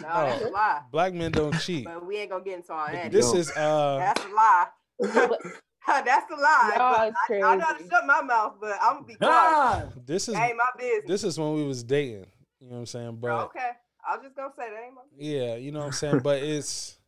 No, 0.00 0.08
that's 0.08 0.44
a 0.44 0.48
lie. 0.48 0.80
Black 0.92 1.12
men 1.14 1.32
don't 1.32 1.58
cheat. 1.60 1.84
But 1.84 2.06
we 2.06 2.16
ain't 2.18 2.30
gonna 2.30 2.44
get 2.44 2.56
into 2.58 2.72
all 2.72 2.86
that. 2.86 3.10
This 3.10 3.34
is 3.34 3.50
uh 3.50 3.98
That's 3.98 4.24
a 4.24 4.28
lie. 4.28 4.66
that's 5.00 6.30
a 6.30 6.36
lie. 6.36 6.74
Y'all 6.76 6.92
But 6.92 7.08
is 7.08 7.14
I, 7.30 7.34
I 7.34 7.56
know 7.56 7.64
how 7.64 7.72
to 7.76 7.84
shut 7.88 8.06
my 8.06 8.22
mouth, 8.22 8.54
but 8.60 8.78
I'm 8.80 8.94
gonna 8.96 9.06
be 9.06 9.14
quiet. 9.14 10.06
This 10.06 10.28
is 10.28 10.34
That 10.34 10.48
ain't 10.48 10.56
my 10.56 10.64
business. 10.78 11.04
this 11.06 11.24
is 11.24 11.38
when 11.38 11.54
we 11.54 11.64
was 11.64 11.82
dating. 11.82 12.26
You 12.60 12.68
know 12.68 12.74
what 12.74 12.78
I'm 12.80 12.86
saying? 12.86 13.16
But 13.20 13.30
Oh, 13.30 13.40
okay. 13.46 13.70
I 14.08 14.16
was 14.16 14.24
just 14.24 14.36
gonna 14.36 14.52
say 14.56 14.70
that 14.70 14.84
ain't 14.84 14.94
my 14.94 15.02
yeah, 15.16 15.56
you 15.56 15.72
know 15.72 15.80
what 15.80 15.86
I'm 15.86 15.92
saying. 15.92 16.20
But 16.20 16.42
it's 16.42 16.98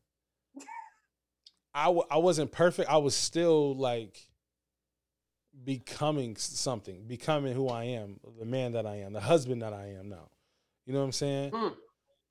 I 1.75 1.85
w- 1.85 2.07
I 2.11 2.19
wasn't 2.19 2.51
perfect. 2.51 2.91
I 2.91 2.97
was 2.97 3.15
still 3.15 3.77
like 3.77 4.19
becoming 5.65 6.37
something, 6.37 7.05
becoming 7.07 7.55
who 7.55 7.69
I 7.69 7.85
am, 7.85 8.19
the 8.39 8.45
man 8.45 8.73
that 8.73 8.87
I 8.87 8.97
am, 8.97 9.13
the 9.13 9.21
husband 9.21 9.63
that 9.63 9.73
I 9.73 9.95
am 9.99 10.09
now. 10.09 10.29
You 10.87 10.93
know 10.95 11.01
what 11.01 11.07
I'm 11.07 11.13
saying? 11.13 11.51
Mm. 11.53 11.75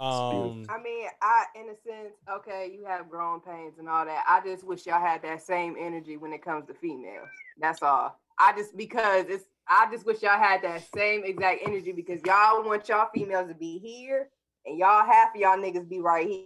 Um, 0.01 0.65
I 0.69 0.81
mean, 0.81 1.07
I 1.21 1.43
in 1.55 1.63
a 1.69 1.75
sense, 1.85 2.13
okay, 2.31 2.71
you 2.73 2.85
have 2.85 3.09
growing 3.09 3.41
pains 3.41 3.73
and 3.79 3.89
all 3.89 4.05
that. 4.05 4.23
I 4.27 4.39
just 4.45 4.63
wish 4.63 4.85
y'all 4.85 4.99
had 5.01 5.21
that 5.23 5.41
same 5.41 5.75
energy 5.77 6.15
when 6.15 6.31
it 6.31 6.41
comes 6.43 6.67
to 6.67 6.73
females. 6.73 7.27
That's 7.59 7.83
all. 7.83 8.17
I 8.39 8.53
just 8.55 8.77
because 8.77 9.25
it's 9.27 9.43
I 9.67 9.87
just 9.91 10.05
wish 10.05 10.21
y'all 10.23 10.39
had 10.39 10.61
that 10.63 10.83
same 10.95 11.23
exact 11.25 11.61
energy 11.67 11.91
because 11.91 12.21
y'all 12.25 12.63
want 12.63 12.87
y'all 12.87 13.09
females 13.13 13.49
to 13.49 13.55
be 13.55 13.77
here 13.77 14.29
and 14.65 14.79
y'all 14.79 15.05
half 15.05 15.35
of 15.35 15.41
y'all 15.41 15.57
niggas 15.57 15.87
be 15.87 15.99
right 15.99 16.25
here. 16.27 16.45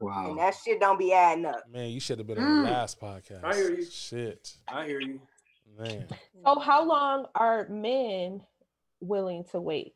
Wow. 0.00 0.30
And 0.30 0.38
that 0.38 0.54
shit 0.64 0.80
don't 0.80 0.98
be 0.98 1.12
adding 1.12 1.44
up. 1.44 1.64
man, 1.70 1.90
you 1.90 2.00
should 2.00 2.18
have 2.18 2.26
been 2.26 2.38
on 2.38 2.62
the 2.62 2.68
Mm. 2.68 2.72
last 2.72 2.98
podcast. 3.00 3.44
I 3.44 3.54
hear 3.54 3.70
you. 3.76 3.84
Shit, 3.84 4.56
I 4.66 4.86
hear 4.86 5.00
you. 5.00 5.20
Man. 5.78 6.06
So 6.44 6.58
how 6.58 6.84
long 6.84 7.26
are 7.34 7.66
men 7.68 8.42
willing 9.00 9.44
to 9.52 9.60
wait? 9.60 9.94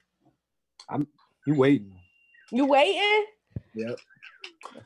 I'm 0.88 1.06
you 1.46 1.54
waiting? 1.54 1.94
You 2.50 2.66
waiting? 2.66 3.26
Yep. 3.74 3.98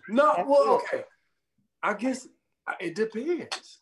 No, 0.09 0.35
That's 0.37 0.49
well, 0.49 0.77
it. 0.77 0.95
okay. 0.95 1.05
I 1.83 1.95
guess 1.95 2.27
uh, 2.67 2.73
it 2.81 2.95
depends. 2.95 3.79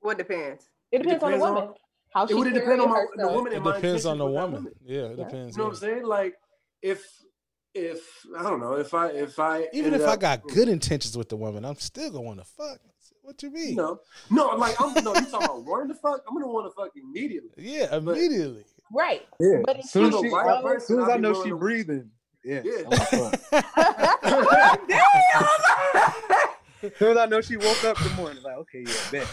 What 0.00 0.18
depends? 0.18 0.68
It 0.92 0.98
depends, 1.02 1.22
on 1.22 1.30
the 1.30 1.36
depends 1.36 1.44
on- 1.44 1.54
woman. 1.54 1.74
How 2.14 2.24
It 2.24 2.28
she 2.28 2.34
would 2.34 2.54
depend 2.54 2.80
on 2.80 2.88
my, 2.90 3.04
the 3.16 3.28
woman 3.28 3.52
It 3.52 3.62
depends 3.62 4.06
on 4.06 4.16
the 4.18 4.24
with 4.24 4.34
that 4.36 4.50
woman. 4.52 4.72
Yeah, 4.84 5.00
it 5.00 5.18
Yeah. 5.18 5.24
depends. 5.24 5.56
You 5.56 5.62
know 5.62 5.68
what 5.68 5.74
I'm 5.74 5.80
saying? 5.80 6.04
Like 6.04 6.34
if 6.82 7.04
if 7.74 8.00
I 8.38 8.42
don't 8.42 8.58
know 8.60 8.74
if 8.74 8.94
I 8.94 9.08
if 9.08 9.38
I 9.38 9.68
Even 9.74 9.92
ended 9.92 10.00
if 10.00 10.08
I 10.08 10.16
got 10.16 10.42
good 10.44 10.68
intentions 10.68 11.16
with 11.18 11.28
the 11.28 11.36
woman, 11.36 11.64
I'm 11.64 11.76
still 11.76 12.10
gonna 12.10 12.22
want 12.22 12.38
to 12.38 12.44
fuck. 12.46 12.78
What 13.26 13.42
you 13.42 13.50
mean? 13.50 13.74
no 13.74 13.98
no 14.30 14.50
like 14.50 14.80
I'm 14.80 14.94
no 15.02 15.12
you 15.12 15.26
talking 15.26 15.34
about 15.34 15.64
wanting 15.64 15.88
to 15.88 15.94
fuck 15.94 16.22
I'm 16.28 16.34
gonna 16.34 16.46
want 16.46 16.70
to 16.70 16.74
fuck 16.80 16.92
immediately. 16.94 17.50
Yeah, 17.56 17.96
immediately. 17.96 18.64
Right. 18.94 19.26
Yeah. 19.40 19.62
But 19.64 19.80
as 19.80 19.90
soon 19.90 20.14
as, 20.14 20.20
she, 20.20 20.26
you 20.26 20.30
know 20.30 20.62
the 20.62 20.62
right 20.62 20.76
as 20.76 20.86
soon 20.86 21.02
as 21.02 21.08
I 21.08 21.16
know 21.16 21.42
be 21.42 21.48
she 21.48 21.52
breathing, 21.52 22.08
yeah. 22.44 22.62
Yeah. 22.64 22.82
As 22.92 23.10
soon 26.98 27.08
as 27.08 27.16
I 27.16 27.26
know 27.26 27.40
she 27.40 27.56
woke 27.56 27.82
up 27.82 28.00
in 28.00 28.10
the 28.10 28.14
morning, 28.14 28.44
like, 28.44 28.58
okay, 28.58 28.84
yeah, 28.86 28.94
bet. 29.10 29.26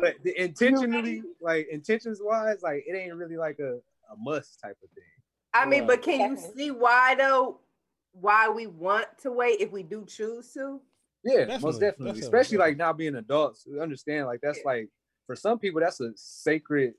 but 0.00 0.14
the 0.22 0.42
intentionally, 0.42 1.22
like 1.42 1.68
intentions 1.70 2.20
wise, 2.22 2.62
like 2.62 2.84
it 2.86 2.96
ain't 2.96 3.14
really 3.14 3.36
like 3.36 3.58
a, 3.58 3.82
a 4.10 4.16
must 4.16 4.60
type 4.60 4.78
of 4.82 4.88
thing. 4.92 5.04
I 5.52 5.66
mean, 5.66 5.86
but 5.86 6.00
can 6.00 6.30
you 6.30 6.38
see 6.56 6.70
why 6.70 7.16
though? 7.16 7.60
Why 8.12 8.48
we 8.48 8.66
want 8.66 9.08
to 9.22 9.30
wait 9.30 9.60
if 9.60 9.70
we 9.70 9.82
do 9.82 10.06
choose 10.06 10.54
to? 10.54 10.80
Yeah, 11.24 11.32
Definitely, 11.40 11.62
most 11.66 11.80
definitely. 11.80 12.06
definitely, 12.06 12.20
Especially 12.20 12.58
like 12.58 12.66
definitely. 12.76 12.84
now 12.84 12.92
being 12.92 13.14
adults, 13.16 13.66
we 13.70 13.80
understand 13.80 14.26
like 14.26 14.40
that's 14.40 14.58
Yeah. 14.58 14.64
like 14.70 14.88
for 15.26 15.36
some 15.36 15.58
people 15.58 15.80
that's 15.80 16.00
a 16.00 16.12
sacred 16.16 16.94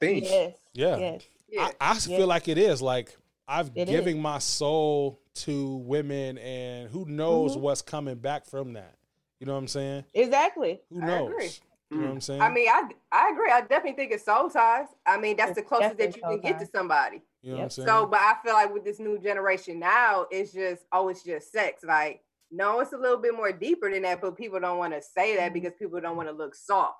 thing. 0.00 0.24
Yes. 0.24 0.56
Yeah. 0.74 0.96
Yes. 0.98 1.22
Yeah. 1.48 1.70
I, 1.80 1.92
I 1.92 1.94
feel 1.98 2.26
like 2.26 2.48
it 2.48 2.58
is. 2.58 2.82
Like 2.82 3.16
I've 3.48 3.70
It 3.74 3.86
giving 3.86 4.20
my 4.20 4.38
soul 4.38 5.20
to 5.34 5.76
women, 5.78 6.38
and 6.38 6.88
who 6.90 7.04
knows 7.06 7.56
Mhm. 7.56 7.60
what's 7.60 7.82
coming 7.82 8.16
back 8.16 8.46
from 8.46 8.74
that. 8.74 8.96
You 9.40 9.46
know 9.46 9.52
what 9.54 9.58
I'm 9.58 9.68
saying? 9.68 10.04
Exactly. 10.14 10.80
Who 10.90 11.02
I 11.02 11.06
knows? 11.06 11.30
agree. 11.30 11.50
You 11.90 11.98
know 11.98 12.06
what 12.06 12.12
I'm 12.12 12.20
saying? 12.22 12.40
I 12.40 12.48
mean, 12.50 12.68
I 12.68 12.88
I 13.12 13.30
agree. 13.30 13.50
I 13.50 13.60
definitely 13.60 13.92
think 13.92 14.12
it's 14.12 14.24
soul 14.24 14.48
ties. 14.48 14.86
I 15.06 15.18
mean, 15.18 15.36
that's 15.36 15.50
It's 15.50 15.60
the 15.60 15.66
closest 15.66 15.98
that 15.98 16.16
you 16.16 16.22
can 16.22 16.30
soul 16.32 16.38
get 16.38 16.58
to 16.60 16.66
somebody. 16.66 17.22
you 17.42 17.50
know 17.52 17.56
what 17.58 17.62
I'm 17.64 17.70
saying? 17.70 17.88
So, 17.88 18.06
but 18.06 18.20
I 18.20 18.36
feel 18.42 18.54
like 18.54 18.72
with 18.72 18.84
this 18.84 18.98
new 18.98 19.18
generation 19.18 19.78
now, 19.78 20.26
it's 20.30 20.52
just 20.52 20.84
oh, 20.92 21.08
it's 21.08 21.22
just 21.22 21.52
sex. 21.52 21.84
Like, 21.84 22.22
no, 22.54 22.80
it's 22.80 22.92
a 22.92 22.96
little 22.96 23.18
bit 23.18 23.34
more 23.34 23.52
deeper 23.52 23.90
than 23.90 24.02
that, 24.02 24.20
but 24.20 24.36
people 24.36 24.60
don't 24.60 24.78
want 24.78 24.92
to 24.94 25.02
say 25.02 25.36
that 25.36 25.52
because 25.52 25.72
people 25.78 26.00
don't 26.00 26.16
want 26.16 26.28
to 26.28 26.34
look 26.34 26.54
soft. 26.54 26.96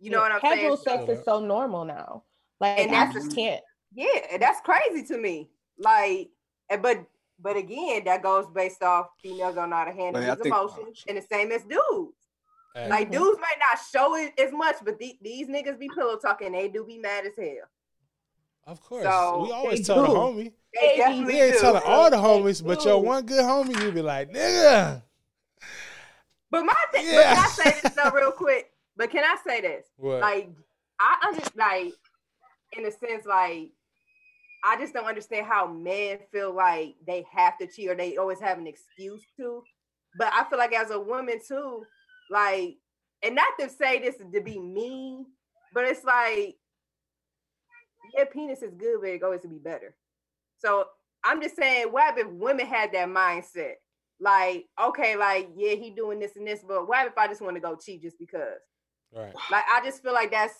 You 0.00 0.10
know 0.10 0.18
Yeah, 0.18 0.22
what 0.24 0.32
I'm 0.32 0.40
saying? 0.40 0.56
Casual 0.70 0.76
sex 0.76 1.08
is 1.18 1.24
so 1.24 1.40
normal 1.40 1.84
now. 1.84 2.24
Like 2.60 2.78
And 2.80 2.92
that's 2.92 3.14
just 3.14 3.34
can't. 3.34 3.62
Yeah, 3.94 4.36
that's 4.38 4.60
crazy 4.62 5.04
to 5.06 5.18
me. 5.18 5.50
Like, 5.78 6.30
but 6.82 7.04
but 7.38 7.56
again, 7.56 8.04
that 8.06 8.22
goes 8.22 8.46
based 8.54 8.82
off 8.82 9.08
females 9.22 9.54
don't 9.56 9.68
know 9.70 9.76
how 9.76 9.84
to 9.84 9.92
handle 9.92 10.22
Like, 10.22 10.30
I 10.30 10.34
these 10.36 10.42
think- 10.44 10.54
emotions, 10.54 11.04
and 11.06 11.18
the 11.18 11.22
same 11.22 11.52
as 11.52 11.62
dudes. 11.64 12.16
Hey, 12.74 12.88
Like 12.88 13.08
Mhm. 13.08 13.12
dudes 13.12 13.40
might 13.40 13.58
not 13.58 13.78
show 13.92 14.14
it 14.16 14.32
as 14.38 14.52
much, 14.52 14.76
but 14.84 14.98
the, 14.98 15.18
these 15.22 15.46
niggas 15.48 15.78
be 15.78 15.88
pillow 15.94 16.16
talking. 16.18 16.52
They 16.52 16.68
do 16.68 16.84
be 16.84 16.98
mad 16.98 17.26
as 17.26 17.36
hell. 17.36 17.68
of 18.66 18.80
course, 18.80 19.04
so 19.04 19.42
we 19.44 19.52
always 19.52 19.86
they 19.86 19.94
tell 19.94 20.02
the 20.02 20.08
homie. 20.08 20.52
They 20.80 20.88
They 20.88 20.96
definitely 20.96 21.34
We 21.34 21.40
ain't 21.40 21.54
do. 21.54 21.60
telling 21.60 21.82
all 21.84 22.10
the 22.10 22.16
homies, 22.16 22.64
but 22.64 22.84
your 22.84 23.02
one 23.02 23.24
good 23.26 23.44
homie, 23.44 23.80
you 23.82 23.92
be 23.92 24.02
like, 24.02 24.30
nigga. 24.32 25.02
But 26.50 26.64
my 26.64 26.74
thing, 26.92 27.04
but 27.06 27.14
Yeah. 27.14 27.34
can 27.34 27.44
I 27.44 27.48
say 27.50 27.80
this 27.82 27.92
though, 27.96 28.10
real 28.14 28.32
quick? 28.32 28.70
But 28.96 29.10
can 29.10 29.24
I 29.24 29.36
say 29.46 29.60
this? 29.60 29.86
What? 29.96 30.20
Like, 30.20 30.50
I 30.98 31.16
understand, 31.26 31.52
like, 31.56 31.94
in 32.76 32.86
a 32.86 32.90
sense, 32.90 33.26
like, 33.26 33.72
I 34.64 34.76
just 34.78 34.94
don't 34.94 35.04
understand 35.04 35.46
how 35.46 35.66
men 35.66 36.18
feel 36.32 36.54
like 36.54 36.96
they 37.06 37.24
have 37.32 37.58
to 37.58 37.66
cheat 37.66 37.88
or 37.90 37.94
they 37.94 38.16
always 38.16 38.40
have 38.40 38.58
an 38.58 38.66
excuse 38.66 39.22
to. 39.38 39.62
But 40.18 40.32
I 40.32 40.44
feel 40.48 40.58
like 40.58 40.72
as 40.72 40.90
a 40.90 40.98
woman 40.98 41.38
too, 41.46 41.84
like, 42.30 42.76
and 43.22 43.34
not 43.34 43.52
to 43.60 43.68
say 43.68 43.98
this 44.00 44.16
to 44.16 44.40
be 44.40 44.58
mean, 44.58 45.26
but 45.74 45.84
it's 45.84 46.04
like, 46.04 46.56
yeah, 48.16 48.24
penis 48.24 48.62
is 48.62 48.74
good, 48.74 49.00
but 49.00 49.10
it 49.10 49.22
always 49.22 49.42
to 49.42 49.48
be 49.48 49.58
better. 49.58 49.94
So 50.58 50.86
I'm 51.24 51.40
just 51.42 51.56
saying, 51.56 51.88
what 51.92 52.16
if 52.18 52.26
women 52.28 52.66
had 52.66 52.92
that 52.92 53.08
mindset? 53.08 53.74
Like, 54.20 54.64
okay, 54.82 55.16
like, 55.16 55.50
yeah, 55.56 55.74
he 55.74 55.90
doing 55.90 56.18
this 56.18 56.36
and 56.36 56.46
this, 56.46 56.64
but 56.66 56.88
what 56.88 57.06
if 57.06 57.18
I 57.18 57.26
just 57.28 57.42
want 57.42 57.56
to 57.56 57.60
go 57.60 57.76
cheat 57.76 58.02
just 58.02 58.18
because? 58.18 58.58
right. 59.14 59.34
Like, 59.50 59.64
I 59.74 59.84
just 59.84 60.02
feel 60.02 60.12
like 60.14 60.30
that's 60.30 60.54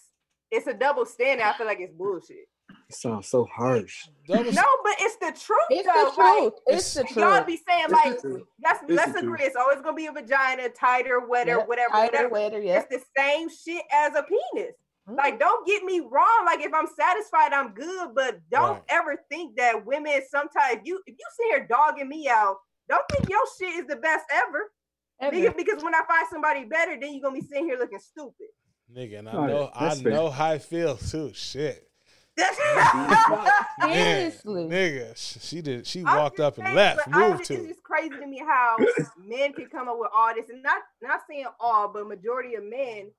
it's 0.51 0.66
a 0.66 0.74
double 0.74 1.05
standard. 1.06 1.44
I 1.44 1.56
feel 1.56 1.66
like 1.66 1.81
it's 1.81 1.93
bullshit. 1.93 2.48
It 2.89 2.94
sounds 2.94 3.27
so 3.28 3.44
harsh. 3.52 4.06
Was, 4.28 4.55
No, 4.55 4.62
but 4.85 4.94
it's 5.01 5.16
the 5.16 5.32
truth. 5.32 5.59
It's 5.70 5.86
though. 5.89 6.12
the 6.14 6.20
Like, 6.23 6.39
truth. 6.39 6.52
It's 6.68 6.94
the 6.94 7.01
it's- 7.01 7.16
Y'all 7.16 7.44
be 7.44 7.60
saying 7.68 7.86
It's 7.89 7.93
like, 7.93 8.18
let's 8.62 8.81
let's 8.89 9.10
agree. 9.18 9.39
truth. 9.39 9.40
It's 9.43 9.56
always 9.56 9.81
gonna 9.81 9.97
be 9.97 10.06
a 10.06 10.12
vagina, 10.12 10.68
tighter, 10.68 11.20
wetter, 11.27 11.56
Yep, 11.59 11.68
whatever, 11.68 11.93
tighter, 11.93 12.12
whatever. 12.28 12.28
wetter, 12.28 12.60
yep. 12.60 12.86
It's 12.90 13.05
the 13.05 13.20
same 13.20 13.48
shit 13.48 13.82
as 13.93 14.14
a 14.14 14.23
penis. 14.23 14.74
Mhm. 15.09 15.16
Like, 15.16 15.39
don't 15.39 15.66
get 15.66 15.85
me 15.85 16.01
wrong. 16.01 16.43
Like, 16.45 16.61
if 16.61 16.73
I'm 16.74 16.87
satisfied, 16.89 17.53
I'm 17.53 17.73
good. 17.74 18.15
But 18.15 18.41
don't 18.51 18.73
Right. 18.74 18.83
ever 18.89 19.24
think 19.28 19.57
that 19.57 19.85
women 19.87 20.20
sometimes 20.28 20.81
you 20.85 21.01
if 21.07 21.15
you 21.19 21.24
sit 21.37 21.47
here 21.57 21.66
dogging 21.69 22.09
me 22.09 22.28
out, 22.28 22.57
don't 22.89 23.05
think 23.11 23.28
your 23.28 23.41
shit 23.59 23.74
is 23.77 23.87
the 23.87 23.97
best 23.97 24.24
ever. 24.33 24.73
Ever. 25.20 25.35
Nigga, 25.37 25.57
because 25.57 25.83
when 25.83 25.95
I 25.95 26.03
find 26.07 26.27
somebody 26.31 26.65
better, 26.65 26.99
then 27.01 27.12
you're 27.15 27.23
gonna 27.23 27.41
be 27.41 27.47
sitting 27.47 27.66
here 27.66 27.78
looking 27.78 27.99
stupid. 28.01 28.49
nigga, 28.95 29.19
and 29.20 29.28
I 29.28 29.33
Alright, 29.33 29.51
know, 29.51 29.70
I 29.74 29.95
fair. 29.95 30.12
know 30.12 30.31
how 30.31 30.47
I 30.51 30.59
feel 30.59 30.97
too. 30.97 31.33
Shit, 31.35 31.89
Man, 32.37 33.53
Seriously. 33.83 34.65
nigga, 34.69 35.41
she 35.43 35.62
did. 35.62 35.87
She 35.87 36.01
I'm 36.05 36.16
walked 36.19 36.37
just 36.37 36.59
up 36.59 36.59
and 36.65 36.74
left, 36.74 37.01
but 37.07 37.19
moved 37.19 37.39
just- 37.39 37.49
to. 37.49 37.55
It's 37.55 37.66
just 37.69 37.83
crazy 37.83 38.11
to 38.11 38.27
me 38.27 38.39
how 38.39 38.77
men 39.19 39.53
can 39.55 39.66
come 39.70 39.89
up 39.89 39.99
with 39.99 40.11
all 40.15 40.35
this, 40.35 40.49
and 40.51 40.62
not 40.62 40.83
not 41.03 41.20
saying 41.28 41.47
all, 41.59 41.89
but 41.89 42.07
majority 42.07 42.55
of 42.55 42.65
men 42.65 43.11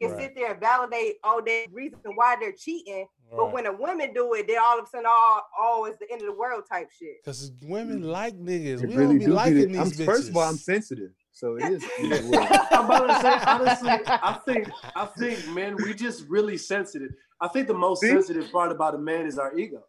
can 0.00 0.10
Right. 0.12 0.20
sit 0.22 0.34
there 0.34 0.52
and 0.52 0.60
validate 0.60 1.16
all 1.24 1.42
the 1.42 1.66
reason 1.72 1.98
why 2.14 2.36
they're 2.40 2.52
cheating. 2.52 3.06
But 3.34 3.52
when 3.52 3.66
a 3.66 3.72
woman 3.72 4.12
do 4.14 4.32
it, 4.34 4.46
then 4.46 4.58
all 4.62 4.78
of 4.78 4.84
a 4.84 4.88
sudden, 4.88 5.06
all 5.08 5.42
oh, 5.58 5.84
it's 5.86 5.98
the 5.98 6.06
end 6.12 6.20
of 6.22 6.26
the 6.28 6.34
world 6.34 6.64
type 6.70 6.88
shit. 6.96 7.24
Cause 7.24 7.50
women 7.62 8.02
like 8.02 8.34
niggas. 8.38 8.82
It 8.82 8.90
we 8.90 8.96
really 8.96 9.06
don't 9.14 9.18
be 9.18 9.24
do 9.26 9.32
liking 9.32 9.54
get 9.54 9.62
it. 9.64 9.68
these 9.68 9.78
I'm, 9.80 9.90
bitches. 9.90 10.04
First 10.04 10.28
of 10.28 10.36
all, 10.36 10.42
I'm 10.44 10.56
sensitive, 10.56 11.10
so 11.32 11.56
it 11.56 11.64
is. 11.64 11.84
I'm 11.98 12.84
about 12.84 13.06
to 13.08 13.20
say 13.20 13.38
honestly, 13.46 13.90
I 14.06 14.38
think 14.46 14.70
I 14.94 15.04
think 15.18 15.48
man, 15.48 15.76
we 15.76 15.94
just 15.94 16.28
really 16.28 16.56
sensitive. 16.56 17.10
I 17.40 17.48
think 17.48 17.66
the 17.66 17.74
most 17.74 18.02
See? 18.02 18.08
sensitive 18.08 18.52
part 18.52 18.70
about 18.70 18.94
a 18.94 18.98
man 18.98 19.26
is 19.26 19.38
our 19.38 19.56
ego. 19.58 19.82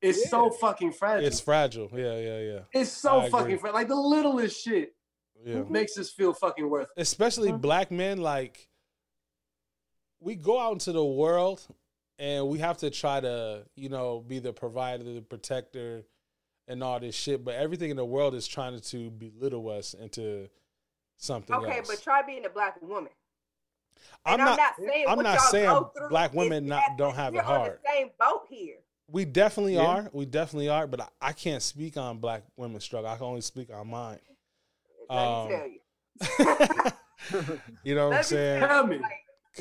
It's 0.00 0.30
so 0.30 0.50
fucking 0.50 0.92
fragile. 0.92 1.26
it's 1.26 1.40
fragile. 1.40 1.88
Yeah, 1.92 2.16
yeah, 2.18 2.38
yeah, 2.40 2.58
It's 2.72 2.90
so 2.90 3.20
I 3.22 3.28
fucking 3.30 3.58
fragile. 3.58 3.74
Like 3.78 3.88
the 3.88 3.96
littlest 3.96 4.62
shit 4.62 4.94
yeah. 5.44 5.62
makes 5.68 5.98
us 5.98 6.10
feel 6.10 6.32
fucking 6.32 6.68
worth. 6.70 6.88
it. 6.96 7.00
Especially 7.00 7.50
Mhm. 7.50 7.60
black 7.60 7.90
men, 7.90 8.18
like 8.18 8.68
we 10.24 10.34
go 10.34 10.58
out 10.58 10.72
into 10.72 10.90
the 10.92 11.04
world 11.04 11.66
and 12.18 12.48
we 12.48 12.58
have 12.58 12.78
to 12.78 12.90
try 12.90 13.20
to, 13.20 13.64
you 13.76 13.88
know, 13.90 14.24
be 14.26 14.38
the 14.38 14.52
provider, 14.52 15.04
the 15.04 15.20
protector, 15.20 16.04
and 16.66 16.82
all 16.82 16.98
this 16.98 17.14
shit. 17.14 17.44
But 17.44 17.56
everything 17.56 17.90
in 17.90 17.96
the 17.96 18.04
world 18.04 18.34
is 18.34 18.48
trying 18.48 18.80
to 18.80 19.10
belittle 19.10 19.68
us 19.68 19.94
into 19.94 20.48
something 21.18 21.54
Okay, 21.54 21.78
else. 21.78 21.88
but 21.90 22.02
try 22.02 22.22
being 22.22 22.46
a 22.46 22.48
black 22.48 22.80
woman. 22.80 23.10
I'm 24.24 24.38
And 24.38 24.46
not. 24.56 24.60
saying 24.78 25.04
I'm 25.06 25.22
not 25.22 25.40
saying 25.40 25.84
black 26.08 26.32
women 26.32 26.66
not 26.66 26.82
don't 26.96 27.14
have 27.14 27.34
we're 27.34 27.40
it 27.40 27.44
hard. 27.44 27.70
On 27.72 27.76
the 27.84 27.90
same 27.90 28.10
boat 28.18 28.46
here. 28.48 28.76
We 29.10 29.26
definitely 29.26 29.74
Yeah. 29.74 29.82
are. 29.82 30.10
We 30.12 30.24
definitely 30.24 30.70
are. 30.70 30.86
But 30.86 31.02
I, 31.02 31.08
I 31.20 31.32
can't 31.32 31.62
speak 31.62 31.96
on 31.98 32.18
black 32.18 32.44
women's 32.56 32.84
struggle. 32.84 33.10
I 33.10 33.16
can 33.16 33.26
only 33.26 33.42
speak 33.42 33.72
on 33.72 33.88
mine. 33.88 34.18
Let 35.10 35.18
Um, 35.18 35.48
me 35.48 35.54
tell 35.54 35.66
you. 35.68 36.92
you 37.84 37.94
know 37.94 38.08
what 38.10 38.16
I'm 38.18 38.22
saying? 38.24 38.60
Tell 38.66 38.86
me. 38.86 38.98
'Cause 38.98 39.06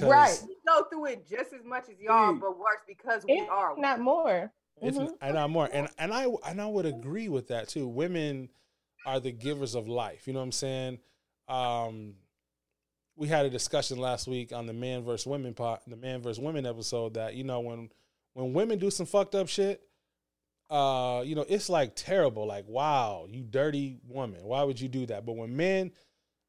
Right. 0.01 0.39
We 0.47 0.55
go 0.67 0.83
through 0.85 1.05
it 1.05 1.29
just 1.29 1.53
as 1.53 1.63
much 1.63 1.89
as 1.89 1.99
y'all, 1.99 2.33
but 2.33 2.57
worse 2.57 2.81
because 2.87 3.23
we 3.25 3.33
If 3.33 3.49
are. 3.49 3.77
not 3.77 3.99
more. 3.99 4.51
If 4.81 4.95
Mhm. 4.95 5.15
and 5.21 5.37
I'm 5.37 5.51
more, 5.51 5.69
and 5.71 5.87
and 5.99 6.11
I 6.13 6.25
and 6.47 6.59
I 6.59 6.65
would 6.65 6.85
agree 6.85 7.29
with 7.29 7.47
that 7.49 7.67
too. 7.69 7.87
Women 7.87 8.49
are 9.05 9.19
the 9.19 9.31
givers 9.31 9.75
of 9.75 9.87
life. 9.87 10.25
You 10.27 10.33
know 10.33 10.39
what 10.39 10.45
I'm 10.45 10.51
saying? 10.51 10.99
Um, 11.47 12.15
we 13.15 13.27
had 13.27 13.45
a 13.45 13.49
discussion 13.51 13.99
last 13.99 14.27
week 14.27 14.51
on 14.51 14.65
the 14.65 14.73
man 14.73 15.03
versus 15.03 15.27
women 15.27 15.53
part, 15.53 15.81
the 15.85 15.95
man 15.95 16.21
versus 16.21 16.39
women 16.39 16.65
episode. 16.65 17.13
That 17.13 17.35
you 17.35 17.43
know 17.43 17.59
when 17.59 17.91
when 18.33 18.53
women 18.53 18.79
do 18.79 18.89
some 18.89 19.05
fucked 19.05 19.35
up 19.35 19.47
shit, 19.47 19.87
uh, 20.71 21.21
you 21.23 21.35
know 21.35 21.45
it's 21.47 21.69
like 21.69 21.91
terrible. 21.95 22.47
Like 22.47 22.65
wow, 22.67 23.27
you 23.29 23.43
dirty 23.43 23.99
woman. 24.07 24.43
Why 24.43 24.63
would 24.63 24.81
you 24.81 24.87
do 24.89 25.05
that? 25.05 25.23
But 25.25 25.33
when 25.35 25.55
men 25.55 25.91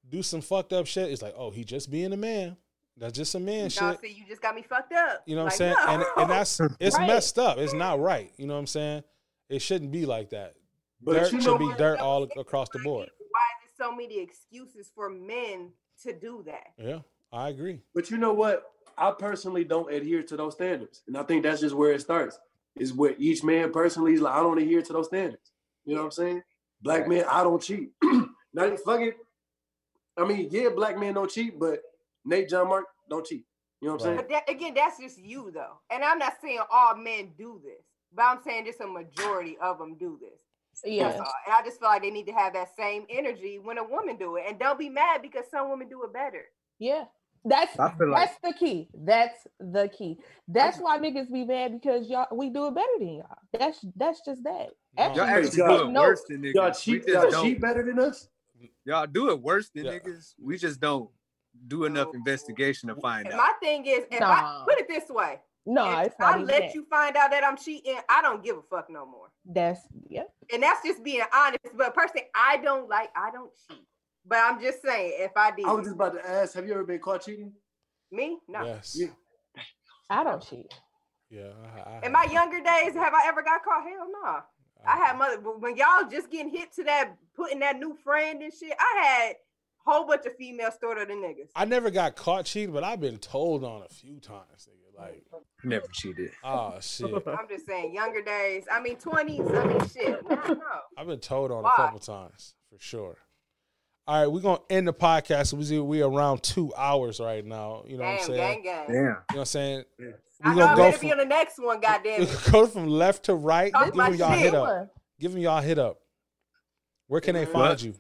do 0.09 0.23
some 0.23 0.41
fucked 0.41 0.73
up 0.73 0.87
shit, 0.87 1.11
it's 1.13 1.21
like 1.23 1.35
oh 1.37 1.51
he 1.51 1.63
just 1.65 1.91
being 1.91 2.13
a 2.15 2.17
man. 2.17 2.57
That's 2.97 3.13
just 3.17 3.35
a 3.35 3.41
man 3.41 3.65
No, 3.65 3.69
shit. 3.69 4.01
see, 4.01 4.13
you 4.13 4.25
just 4.29 4.41
got 4.41 4.55
me 4.55 4.63
fucked 4.63 4.93
up. 4.93 5.23
You 5.27 5.35
know 5.37 5.45
what 5.45 5.59
Like, 5.59 5.71
I'm 5.71 5.77
saying? 5.77 5.89
And 5.89 6.05
and 6.19 6.31
that's 6.31 6.61
it's 6.81 6.97
Right. 6.97 7.07
messed 7.09 7.39
up. 7.39 7.59
It's 7.59 7.75
not 7.75 7.99
right. 8.01 8.33
You 8.37 8.47
know 8.47 8.55
what 8.55 8.61
I'm 8.61 8.67
saying? 8.67 9.03
It 9.49 9.61
shouldn't 9.61 9.91
be 9.91 10.07
like 10.07 10.31
that. 10.31 10.55
But 11.03 11.15
dirt 11.15 11.33
you 11.33 11.41
should 11.41 11.59
be 11.59 11.75
dirt 11.77 11.99
all 12.01 12.23
across 12.37 12.69
the 12.71 12.79
board. 12.79 13.11
Why 13.19 13.41
is 13.67 13.73
there 13.77 13.87
so 13.89 13.95
many 13.95 14.21
excuses 14.21 14.91
for 14.95 15.11
men 15.11 15.73
to 16.03 16.13
do 16.13 16.43
that? 16.47 16.69
Yeah, 16.79 17.01
I 17.33 17.49
agree. 17.51 17.81
But 17.95 18.11
you 18.11 18.17
know 18.17 18.33
what? 18.33 18.71
I 18.97 19.11
personally 19.11 19.65
don't 19.65 19.93
adhere 19.93 20.23
to 20.23 20.37
those 20.37 20.55
standards, 20.55 21.03
and 21.09 21.17
I 21.17 21.25
think 21.25 21.43
that's 21.43 21.61
just 21.61 21.75
where 21.75 21.93
it 21.93 22.01
starts. 22.01 22.39
is 22.77 22.93
where 22.93 23.15
each 23.19 23.45
man 23.45 23.71
personally 23.73 24.15
is 24.15 24.21
like, 24.21 24.35
I 24.35 24.41
don't 24.43 24.59
adhere 24.59 24.83
to 24.83 24.93
those 24.93 25.07
standards. 25.07 25.53
You 25.85 25.95
know 25.95 26.01
what 26.03 26.07
I'm 26.07 26.11
saying? 26.13 26.43
Black 26.81 27.01
Right. 27.01 27.09
men, 27.09 27.25
I 27.31 27.43
don't 27.43 27.63
cheat. 27.63 27.91
now 28.53 28.77
fuck 28.77 29.01
it. 29.01 29.17
I 30.17 30.25
mean, 30.25 30.49
yeah, 30.51 30.69
black 30.71 30.99
men 30.99 31.15
don't 31.15 31.31
cheat, 31.31 31.59
but 31.59 31.81
Nate 32.25 32.49
John 32.49 32.69
Mark 32.69 32.87
don't 33.09 33.25
cheat. 33.27 33.45
You 33.81 33.89
know 33.89 33.95
what 33.95 34.03
I'm 34.03 34.07
saying? 34.07 34.17
But 34.17 34.29
that, 34.31 34.49
again, 34.51 34.75
that's 34.75 34.99
just 34.99 35.19
you 35.19 35.51
though, 35.53 35.79
and 35.91 36.03
I'm 36.03 36.19
not 36.19 36.35
saying 36.43 36.61
all 36.73 36.97
men 36.97 37.33
do 37.37 37.61
this, 37.63 37.85
but 38.15 38.23
I'm 38.23 38.39
saying 38.43 38.65
just 38.65 38.81
a 38.81 38.87
majority 38.87 39.59
of 39.61 39.79
them 39.79 39.97
do 39.99 40.19
this. 40.21 40.39
Yeah. 40.85 41.11
And 41.11 41.23
I 41.53 41.63
just 41.65 41.79
feel 41.81 41.89
like 41.89 42.03
they 42.03 42.11
need 42.11 42.27
to 42.27 42.33
have 42.33 42.55
that 42.55 42.75
same 42.77 43.05
energy 43.11 43.59
when 43.63 43.79
a 43.79 43.85
woman 43.85 44.17
do 44.17 44.37
it, 44.37 44.45
and 44.49 44.59
don't 44.59 44.79
be 44.79 44.89
mad 44.89 45.23
because 45.23 45.45
some 45.51 45.71
women 45.71 45.89
do 45.89 46.03
it 46.05 46.13
better. 46.13 46.45
Yeah. 46.79 47.05
That's 47.47 47.79
I 47.79 47.93
like 47.99 48.31
that's 48.31 48.39
the 48.43 48.55
key. 48.59 48.89
That's 48.95 49.47
the 49.61 49.91
key. 49.97 50.17
That's 50.49 50.79
why 50.79 50.99
niggas 50.99 51.31
be 51.31 51.45
mad 51.45 51.79
because 51.79 52.09
y'all 52.09 52.27
we 52.33 52.49
do 52.49 52.69
it 52.69 52.75
better 52.75 52.87
than 52.99 53.17
y'all. 53.17 53.37
That's 53.53 53.85
that's 53.97 54.23
just 54.25 54.43
that. 54.45 54.71
y'all 54.97 55.11
Actually, 55.21 55.21
actually 55.29 55.59
y'all- 55.59 55.79
do 55.79 55.85
it 55.85 55.91
no. 55.91 56.01
worse 56.01 56.23
than 56.27 56.41
niggas. 56.43 56.55
Y'all 56.55 56.73
cheat, 56.73 57.07
y'all 57.07 57.43
cheat 57.43 57.61
better 57.61 57.83
than 57.83 57.99
us? 57.99 58.29
Y'all 58.87 59.07
do 59.07 59.31
it 59.31 59.43
worse 59.43 59.69
than 59.75 59.85
Yeah. 59.85 59.99
niggas. 59.99 60.33
We 60.43 60.57
just 60.57 60.81
don't 60.81 61.11
do 61.69 61.85
enough 61.85 62.09
investigation 62.15 62.89
to 62.89 62.97
find 62.97 63.27
And 63.27 63.35
out. 63.35 63.39
my 63.39 63.53
thing 63.63 63.87
is, 63.87 64.05
if 64.11 64.21
I 64.23 64.65
put 64.69 64.79
it 64.79 64.89
this 64.89 65.09
way, 65.09 65.41
no, 65.67 66.01
if 66.01 66.09
it's 66.09 66.17
not 66.19 66.35
I 66.35 66.43
let 66.43 66.61
that. 66.61 66.75
you 66.75 66.85
find 66.91 67.17
out 67.17 67.31
that 67.31 67.43
I'm 67.43 67.57
cheating, 67.57 67.97
I 68.09 68.21
don't 68.21 68.45
give 68.45 68.57
a 68.59 68.63
fuck 68.63 68.91
no 68.91 69.07
more. 69.07 69.29
That's 69.47 69.81
yeah. 70.09 70.25
And 70.53 70.63
that's 70.63 70.85
just 70.85 71.03
being 71.03 71.23
honest. 71.33 71.65
But 71.77 71.95
personally, 71.95 72.27
I 72.35 72.59
don't 72.59 72.89
like, 72.89 73.11
I 73.17 73.31
don't 73.31 73.51
cheat. 73.69 73.87
But 74.27 74.39
I'm 74.39 74.61
just 74.61 74.83
saying, 74.83 75.15
if 75.17 75.33
I 75.37 75.53
did, 75.57 75.65
I 75.67 75.73
was 75.73 75.85
just 75.85 75.97
about 75.97 76.15
to 76.15 76.29
ask, 76.29 76.55
have 76.55 76.67
you 76.67 76.73
ever 76.75 76.85
been 76.85 76.99
caught 77.01 77.25
cheating? 77.25 77.53
me, 78.11 78.39
no. 78.47 78.63
Yes. 78.65 78.95
Yeah. 78.99 79.09
I 80.09 80.23
don't 80.23 80.43
cheat. 80.47 80.73
Yeah. 81.31 81.51
I, 81.77 81.81
I, 82.03 82.07
In 82.07 82.13
my 82.13 82.25
younger 82.25 82.59
days, 82.59 82.95
have 82.95 83.13
I 83.15 83.23
ever 83.27 83.43
got 83.43 83.65
caught? 83.65 83.83
Hell 83.83 84.07
no. 84.23 84.39
I 84.87 84.97
had 84.99 85.17
mother 85.19 85.39
when 85.41 85.77
y'all 85.77 86.09
just 86.11 86.31
getting 86.31 86.51
hit 86.51 86.73
to 86.75 86.85
that 86.85 87.15
putting 87.35 87.59
that 87.61 87.79
new 87.79 87.97
friend 88.05 88.43
and 88.43 88.53
shit. 88.53 88.77
I 88.79 89.03
had 89.05 89.31
a 89.33 89.35
whole 89.87 90.07
bunch 90.07 90.25
of 90.27 90.35
female 90.37 90.71
stored 90.71 90.99
than 90.99 91.19
niggas. 91.19 91.49
I 91.55 91.65
never 91.65 91.91
got 91.91 92.17
caught 92.17 92.45
cheating, 92.47 92.73
but 92.73 92.85
I've 92.85 93.01
been 93.01 93.19
told 93.19 93.65
on 93.65 93.83
a 93.83 93.89
few 93.89 94.19
times, 94.21 94.69
nigga. 94.69 95.01
Like, 95.01 95.25
Never 95.65 95.87
cheated. 95.93 96.31
oh 96.45 96.77
shit. 96.81 97.13
I'm 97.27 97.49
just 97.49 97.67
saying, 97.67 97.93
younger 97.95 98.23
days. 98.23 98.65
I 98.71 98.81
mean, 98.81 98.97
twenties. 98.97 99.41
I 99.53 99.65
mean, 99.67 99.81
shit. 99.89 100.23
No, 100.29 100.37
no. 100.37 100.61
I've 100.97 101.07
been 101.09 101.19
told 101.19 101.51
on 101.51 101.65
Why? 101.65 101.73
a 101.73 101.77
couple 101.77 101.99
times 101.99 102.55
for 102.71 102.79
sure. 102.79 103.17
All 104.07 104.21
right, 104.21 104.27
we're 104.31 104.41
gonna 104.41 104.61
end 104.71 104.87
the 104.87 104.93
podcast. 104.93 105.53
We 105.55 105.65
see 105.65 105.79
we 105.81 106.01
around 106.03 106.43
two 106.45 106.73
hours 106.77 107.19
right 107.21 107.45
now. 107.45 107.83
You 107.89 107.97
know 107.97 108.05
what 108.05 108.21
I'm 108.21 108.27
saying? 108.27 108.37
gang, 108.39 108.63
gang. 108.63 108.85
Damn. 108.87 108.95
You 108.97 109.03
know 109.03 109.15
what 109.29 109.39
I'm 109.39 109.45
saying? 109.47 109.85
I 109.99 110.03
We're 110.51 110.55
know 110.55 110.61
gonna 110.61 110.71
I'm 110.71 110.77
go 110.77 110.93
to 110.93 110.99
be 111.01 111.13
on 111.13 111.19
the 111.19 111.25
next 111.25 111.59
one. 111.59 111.81
Goddamn 111.81 112.27
go 112.53 112.67
from 112.67 112.87
left 112.87 113.25
to 113.25 113.35
right. 113.35 113.73
Talk 113.73 113.87
Give 113.87 113.95
my 113.97 114.11
them 114.11 114.19
y'all 114.21 114.33
shit. 114.33 114.41
hit 114.43 114.55
up. 114.55 114.89
Give 115.19 115.33
them 115.33 115.41
y'all 115.41 115.61
hit 115.63 115.79
up. 115.79 115.99
Where 117.09 117.21
can 117.21 117.35
they 117.35 117.47
find 117.47 117.81
you? 117.83 117.95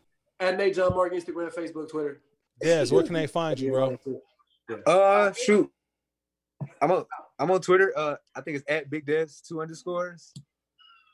And 0.44 0.58
Nate 0.58 0.74
John 0.74 0.94
Mark, 0.94 1.12
Instagram, 1.14 1.52
Facebook, 1.54 1.90
Twitter. 1.90 2.20
Yes, 2.62 2.92
where 2.92 3.02
can 3.02 3.14
they 3.14 3.26
find 3.26 3.58
you, 3.58 3.70
bro? 3.70 3.98
Uh, 4.86 5.32
shoot. 5.32 5.70
I'm 6.82 6.90
on. 6.92 7.04
I'm 7.38 7.50
on 7.50 7.60
Twitter. 7.60 7.92
Uh, 7.96 8.16
I 8.36 8.42
think 8.42 8.58
it's 8.58 8.64
at 8.68 8.90
Big 8.90 9.06
Dez 9.06 9.40
two 9.46 9.60
underscores. 9.60 10.32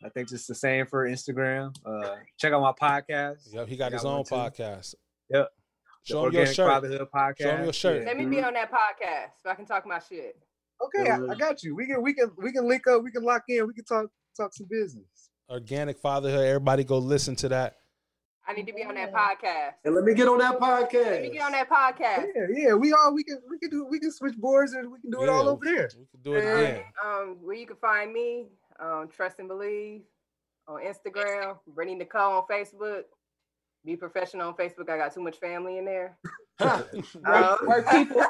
I 0.04 0.08
think 0.08 0.28
just 0.28 0.48
the 0.48 0.54
same 0.54 0.86
for 0.86 1.08
Instagram. 1.08 1.74
Uh, 1.84 2.16
check 2.38 2.52
out 2.52 2.60
my 2.60 2.72
podcast. 2.72 3.52
Yep, 3.52 3.68
he 3.68 3.76
got 3.76 3.92
I 3.92 3.96
his 3.96 4.04
own 4.04 4.16
one 4.16 4.24
too. 4.24 4.34
podcast. 4.34 4.94
Yep. 5.30 5.48
Show 6.02 6.14
him 6.26 6.32
your 6.32 6.40
Organic 6.40 6.54
shirt. 6.54 6.68
Fatherhood 6.70 7.08
podcast. 7.14 7.38
Show 7.42 7.50
him 7.56 7.64
your 7.64 7.72
shirt. 7.72 8.06
Let 8.06 8.16
me 8.16 8.26
be 8.26 8.42
on 8.42 8.54
that 8.54 8.70
podcast 8.70 9.42
so 9.42 9.50
I 9.50 9.54
can 9.54 9.66
talk 9.66 9.86
my 9.86 9.98
shit. 9.98 10.36
Okay, 10.82 11.10
I, 11.10 11.18
I 11.32 11.34
got 11.36 11.62
you. 11.62 11.76
We 11.76 11.86
can 11.86 12.02
we 12.02 12.14
can 12.14 12.30
we 12.38 12.52
can 12.52 12.66
link 12.66 12.86
up. 12.86 13.02
We 13.02 13.10
can 13.10 13.22
lock 13.22 13.44
in. 13.48 13.66
We 13.66 13.74
can 13.74 13.84
talk 13.84 14.06
talk 14.36 14.52
some 14.54 14.66
business. 14.70 15.30
Organic 15.48 15.98
Fatherhood. 15.98 16.46
Everybody 16.46 16.84
go 16.84 16.98
listen 16.98 17.36
to 17.36 17.48
that. 17.50 17.76
I 18.50 18.52
need 18.52 18.66
to 18.66 18.72
be 18.72 18.82
on 18.82 18.96
that 18.96 19.14
podcast. 19.14 19.74
And 19.84 19.94
let 19.94 20.02
me 20.02 20.12
get 20.12 20.26
on 20.26 20.38
that 20.38 20.58
podcast. 20.58 20.92
Let 21.04 21.22
me 21.22 21.30
get 21.30 21.42
on 21.42 21.52
that 21.52 21.70
podcast. 21.70 22.26
Yeah, 22.34 22.46
yeah. 22.50 22.74
We 22.74 22.92
all 22.92 23.14
we 23.14 23.22
can 23.22 23.40
we 23.48 23.58
can 23.60 23.70
do 23.70 23.86
we 23.86 24.00
can 24.00 24.10
switch 24.10 24.36
boards 24.36 24.72
and 24.72 24.90
we 24.90 24.98
can 25.00 25.10
do 25.12 25.22
it 25.22 25.28
all 25.28 25.48
over 25.48 25.64
there. 25.64 25.88
We 25.96 26.04
can 26.06 26.20
do 26.22 26.34
it 26.34 26.44
And, 26.44 26.58
again. 26.60 26.82
um, 27.04 27.36
where 27.42 27.54
you 27.54 27.66
can 27.66 27.76
find 27.76 28.12
me, 28.12 28.46
um, 28.80 29.08
Trust 29.14 29.38
and 29.38 29.46
Believe 29.46 30.00
on 30.66 30.80
Instagram, 30.82 31.58
Brittany 31.68 31.98
Nicole 31.98 32.38
on 32.38 32.42
Facebook. 32.50 33.02
Be 33.84 33.94
professional 33.94 34.48
on 34.48 34.54
Facebook. 34.54 34.90
I 34.90 34.96
got 34.96 35.14
too 35.14 35.22
much 35.22 35.38
family 35.38 35.78
in 35.78 35.84
there. 35.84 36.18
Um, 36.60 37.56
Work 37.66 37.88
people. 37.88 38.20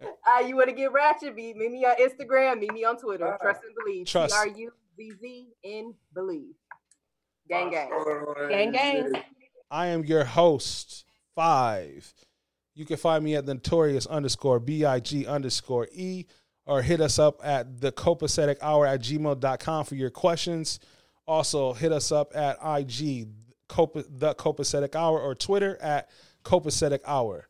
uh, 0.00 0.40
you 0.46 0.56
want 0.56 0.68
to 0.68 0.74
get 0.74 0.92
ratchet? 0.92 1.36
Be 1.36 1.52
meet 1.54 1.70
me 1.72 1.84
on 1.84 1.96
Instagram. 2.00 2.60
Meet 2.60 2.72
me 2.72 2.84
on 2.84 2.96
Twitter. 2.96 3.36
Trust 3.42 3.62
and 3.64 3.74
Believe. 3.84 4.06
T 4.06 4.12
Trust. 4.12 4.34
R 4.34 4.48
U 4.48 4.72
Z 4.96 5.12
Z 5.20 5.48
N 5.64 5.94
Believe. 6.14 6.54
Gang 7.50 7.68
gang. 7.68 7.90
Gang 8.48 8.70
gang. 8.70 9.12
I 9.72 9.88
am 9.88 10.04
your 10.04 10.24
host, 10.24 11.04
Five. 11.34 12.14
You 12.76 12.86
can 12.86 12.96
find 12.96 13.24
me 13.24 13.34
at 13.34 13.44
the 13.44 13.54
notorious 13.54 14.06
underscore 14.06 14.60
B-I-G 14.60 15.26
underscore 15.26 15.88
E 15.92 16.26
or 16.64 16.80
hit 16.82 17.00
us 17.00 17.18
up 17.18 17.40
at 17.42 17.80
the 17.80 17.90
copacetic 17.90 18.58
hour 18.62 18.86
at 18.86 19.00
gmail.com 19.00 19.84
for 19.84 19.94
your 19.96 20.10
questions. 20.10 20.78
Also, 21.26 21.72
hit 21.72 21.90
us 21.90 22.12
up 22.12 22.34
at 22.36 22.56
IG, 22.64 23.28
Copa, 23.68 24.04
the 24.08 24.34
copacetic 24.34 24.94
hour, 24.94 25.20
or 25.20 25.34
Twitter 25.34 25.76
at 25.82 26.08
copacetic 26.44 27.00
hour. 27.04 27.48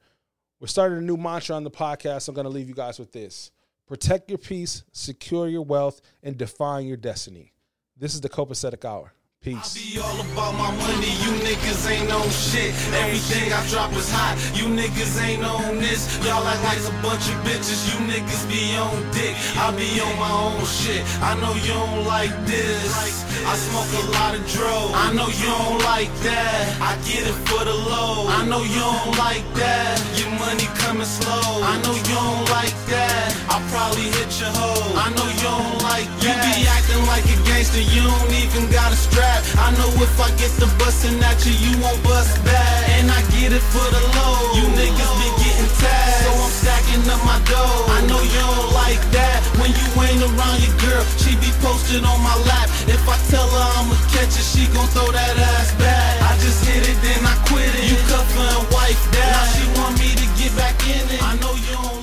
We're 0.60 0.66
starting 0.66 0.98
a 0.98 1.02
new 1.02 1.18
mantra 1.18 1.56
on 1.56 1.64
the 1.64 1.70
podcast. 1.70 2.28
I'm 2.28 2.35
going 2.35 2.44
to 2.44 2.51
leave 2.51 2.68
you 2.68 2.74
guys 2.74 2.98
with 2.98 3.12
this 3.12 3.51
protect 3.86 4.31
your 4.31 4.39
peace, 4.39 4.85
secure 4.93 5.48
your 5.48 5.62
wealth, 5.62 6.01
and 6.22 6.39
define 6.39 6.86
your 6.86 6.97
destiny. 6.97 7.52
This 7.97 8.14
is 8.14 8.22
the 8.22 8.31
copacetic 8.31 8.85
hour. 8.85 9.12
Peace. 9.43 9.73
Be 9.73 9.99
all 9.99 10.21
about 10.21 10.53
my 10.53 10.71
money, 10.71 11.17
you 11.25 11.33
niggas 11.41 11.91
ain't 11.91 12.12
on 12.12 12.29
shit. 12.29 12.75
Everything 12.93 13.51
I 13.51 13.67
drop 13.69 13.91
is 13.97 14.12
hot, 14.12 14.37
you 14.53 14.69
niggas 14.69 15.17
ain't 15.17 15.43
on 15.43 15.79
this. 15.79 16.05
Y'all 16.27 16.47
act 16.47 16.62
like 16.62 16.77
a 16.85 16.93
bunch 17.01 17.25
of 17.25 17.41
bitches, 17.41 17.89
you 17.89 18.05
niggas 18.05 18.45
be 18.53 18.77
on 18.77 19.01
dick. 19.17 19.35
I 19.57 19.73
be 19.73 19.99
on 19.99 20.12
my 20.21 20.31
own 20.31 20.62
shit, 20.67 21.01
I 21.25 21.41
know 21.41 21.55
you 21.55 21.73
don't 21.73 22.05
like 22.05 22.37
this. 22.45 23.30
I 23.47 23.55
smoke 23.57 23.91
a 24.01 24.05
lot 24.12 24.35
of 24.35 24.43
drugs, 24.47 24.93
I 24.95 25.12
know 25.12 25.29
you 25.29 25.49
don't 25.49 25.83
like 25.85 26.12
that. 26.23 26.65
I 26.81 26.97
get 27.09 27.27
it 27.27 27.39
for 27.49 27.65
the 27.65 27.75
low, 27.75 28.29
I 28.29 28.45
know 28.47 28.62
you 28.62 28.81
don't 28.81 29.19
like 29.19 29.47
that. 29.55 29.97
Your 30.19 30.31
money 30.39 30.69
coming 30.83 31.09
slow, 31.09 31.62
I 31.65 31.81
know 31.83 31.95
you 31.95 32.15
don't 32.15 32.45
like 32.51 32.77
that. 32.93 33.35
I'll 33.49 33.65
probably 33.73 34.07
hit 34.12 34.31
your 34.39 34.53
hoe, 34.55 34.95
I 34.95 35.11
know 35.17 35.27
you 35.27 35.47
don't 35.47 35.83
like 35.83 36.09
that. 36.21 36.27
You 36.27 36.33
be 36.47 36.69
acting 36.69 37.03
like 37.09 37.27
a 37.27 37.37
gangster, 37.49 37.81
you 37.81 38.03
don't 38.05 38.33
even 38.45 38.71
got 38.71 38.93
a 38.93 38.99
strap. 38.99 39.43
I 39.59 39.73
know 39.79 39.91
if 39.99 40.15
I 40.21 40.31
get 40.37 40.53
the 40.61 40.69
bustin' 40.79 41.23
at 41.25 41.41
you, 41.47 41.55
you 41.57 41.73
won't 41.83 42.01
bust 42.05 42.37
back. 42.45 42.89
And 43.01 43.11
I 43.11 43.21
get 43.35 43.53
it 43.53 43.65
for 43.73 43.87
the 43.89 44.03
low. 44.15 44.37
You 44.57 44.65
niggas 44.77 45.12
be 45.19 45.40
getting 45.61 45.77
tagged. 45.77 46.24
So 46.24 46.31
I'm 46.32 46.51
stacking 46.51 47.05
up 47.11 47.23
my 47.24 47.39
dough. 47.45 47.85
I 47.93 48.01
know 48.09 48.20
you 48.20 48.41
don't 48.41 48.73
like 48.73 49.01
that. 49.12 49.39
When 49.61 49.70
you 49.70 49.87
ain't 50.01 50.23
around 50.24 50.59
your 50.65 50.77
girl, 50.81 51.05
she 51.20 51.37
be 51.37 51.51
posted 51.61 52.05
on 52.05 52.20
my 52.23 52.37
lap. 52.49 52.69
If 52.89 53.03
I 53.09 53.16
tell 53.28 53.49
her 53.49 53.66
I'ma 53.81 53.97
catch 54.12 54.32
it, 54.37 54.47
she 54.47 54.66
gon' 54.73 54.89
throw 54.89 55.11
that 55.12 55.37
ass 55.37 55.74
back. 55.77 56.23
I 56.23 56.37
just 56.41 56.65
hit 56.65 56.89
it, 56.89 56.99
then 57.03 57.20
I 57.24 57.37
quit 57.49 57.69
it. 57.69 57.85
You 57.91 57.97
cuffin' 58.09 58.73
wife 58.73 59.01
that. 59.12 59.32
Now 59.32 59.45
she 59.53 59.65
want 59.81 59.95
me 60.01 60.11
to 60.16 60.27
get 60.41 60.53
back 60.57 60.77
in 60.89 61.05
it. 61.12 61.23
I 61.23 61.37
know 61.37 61.53
you 61.55 61.77
don't 61.77 61.99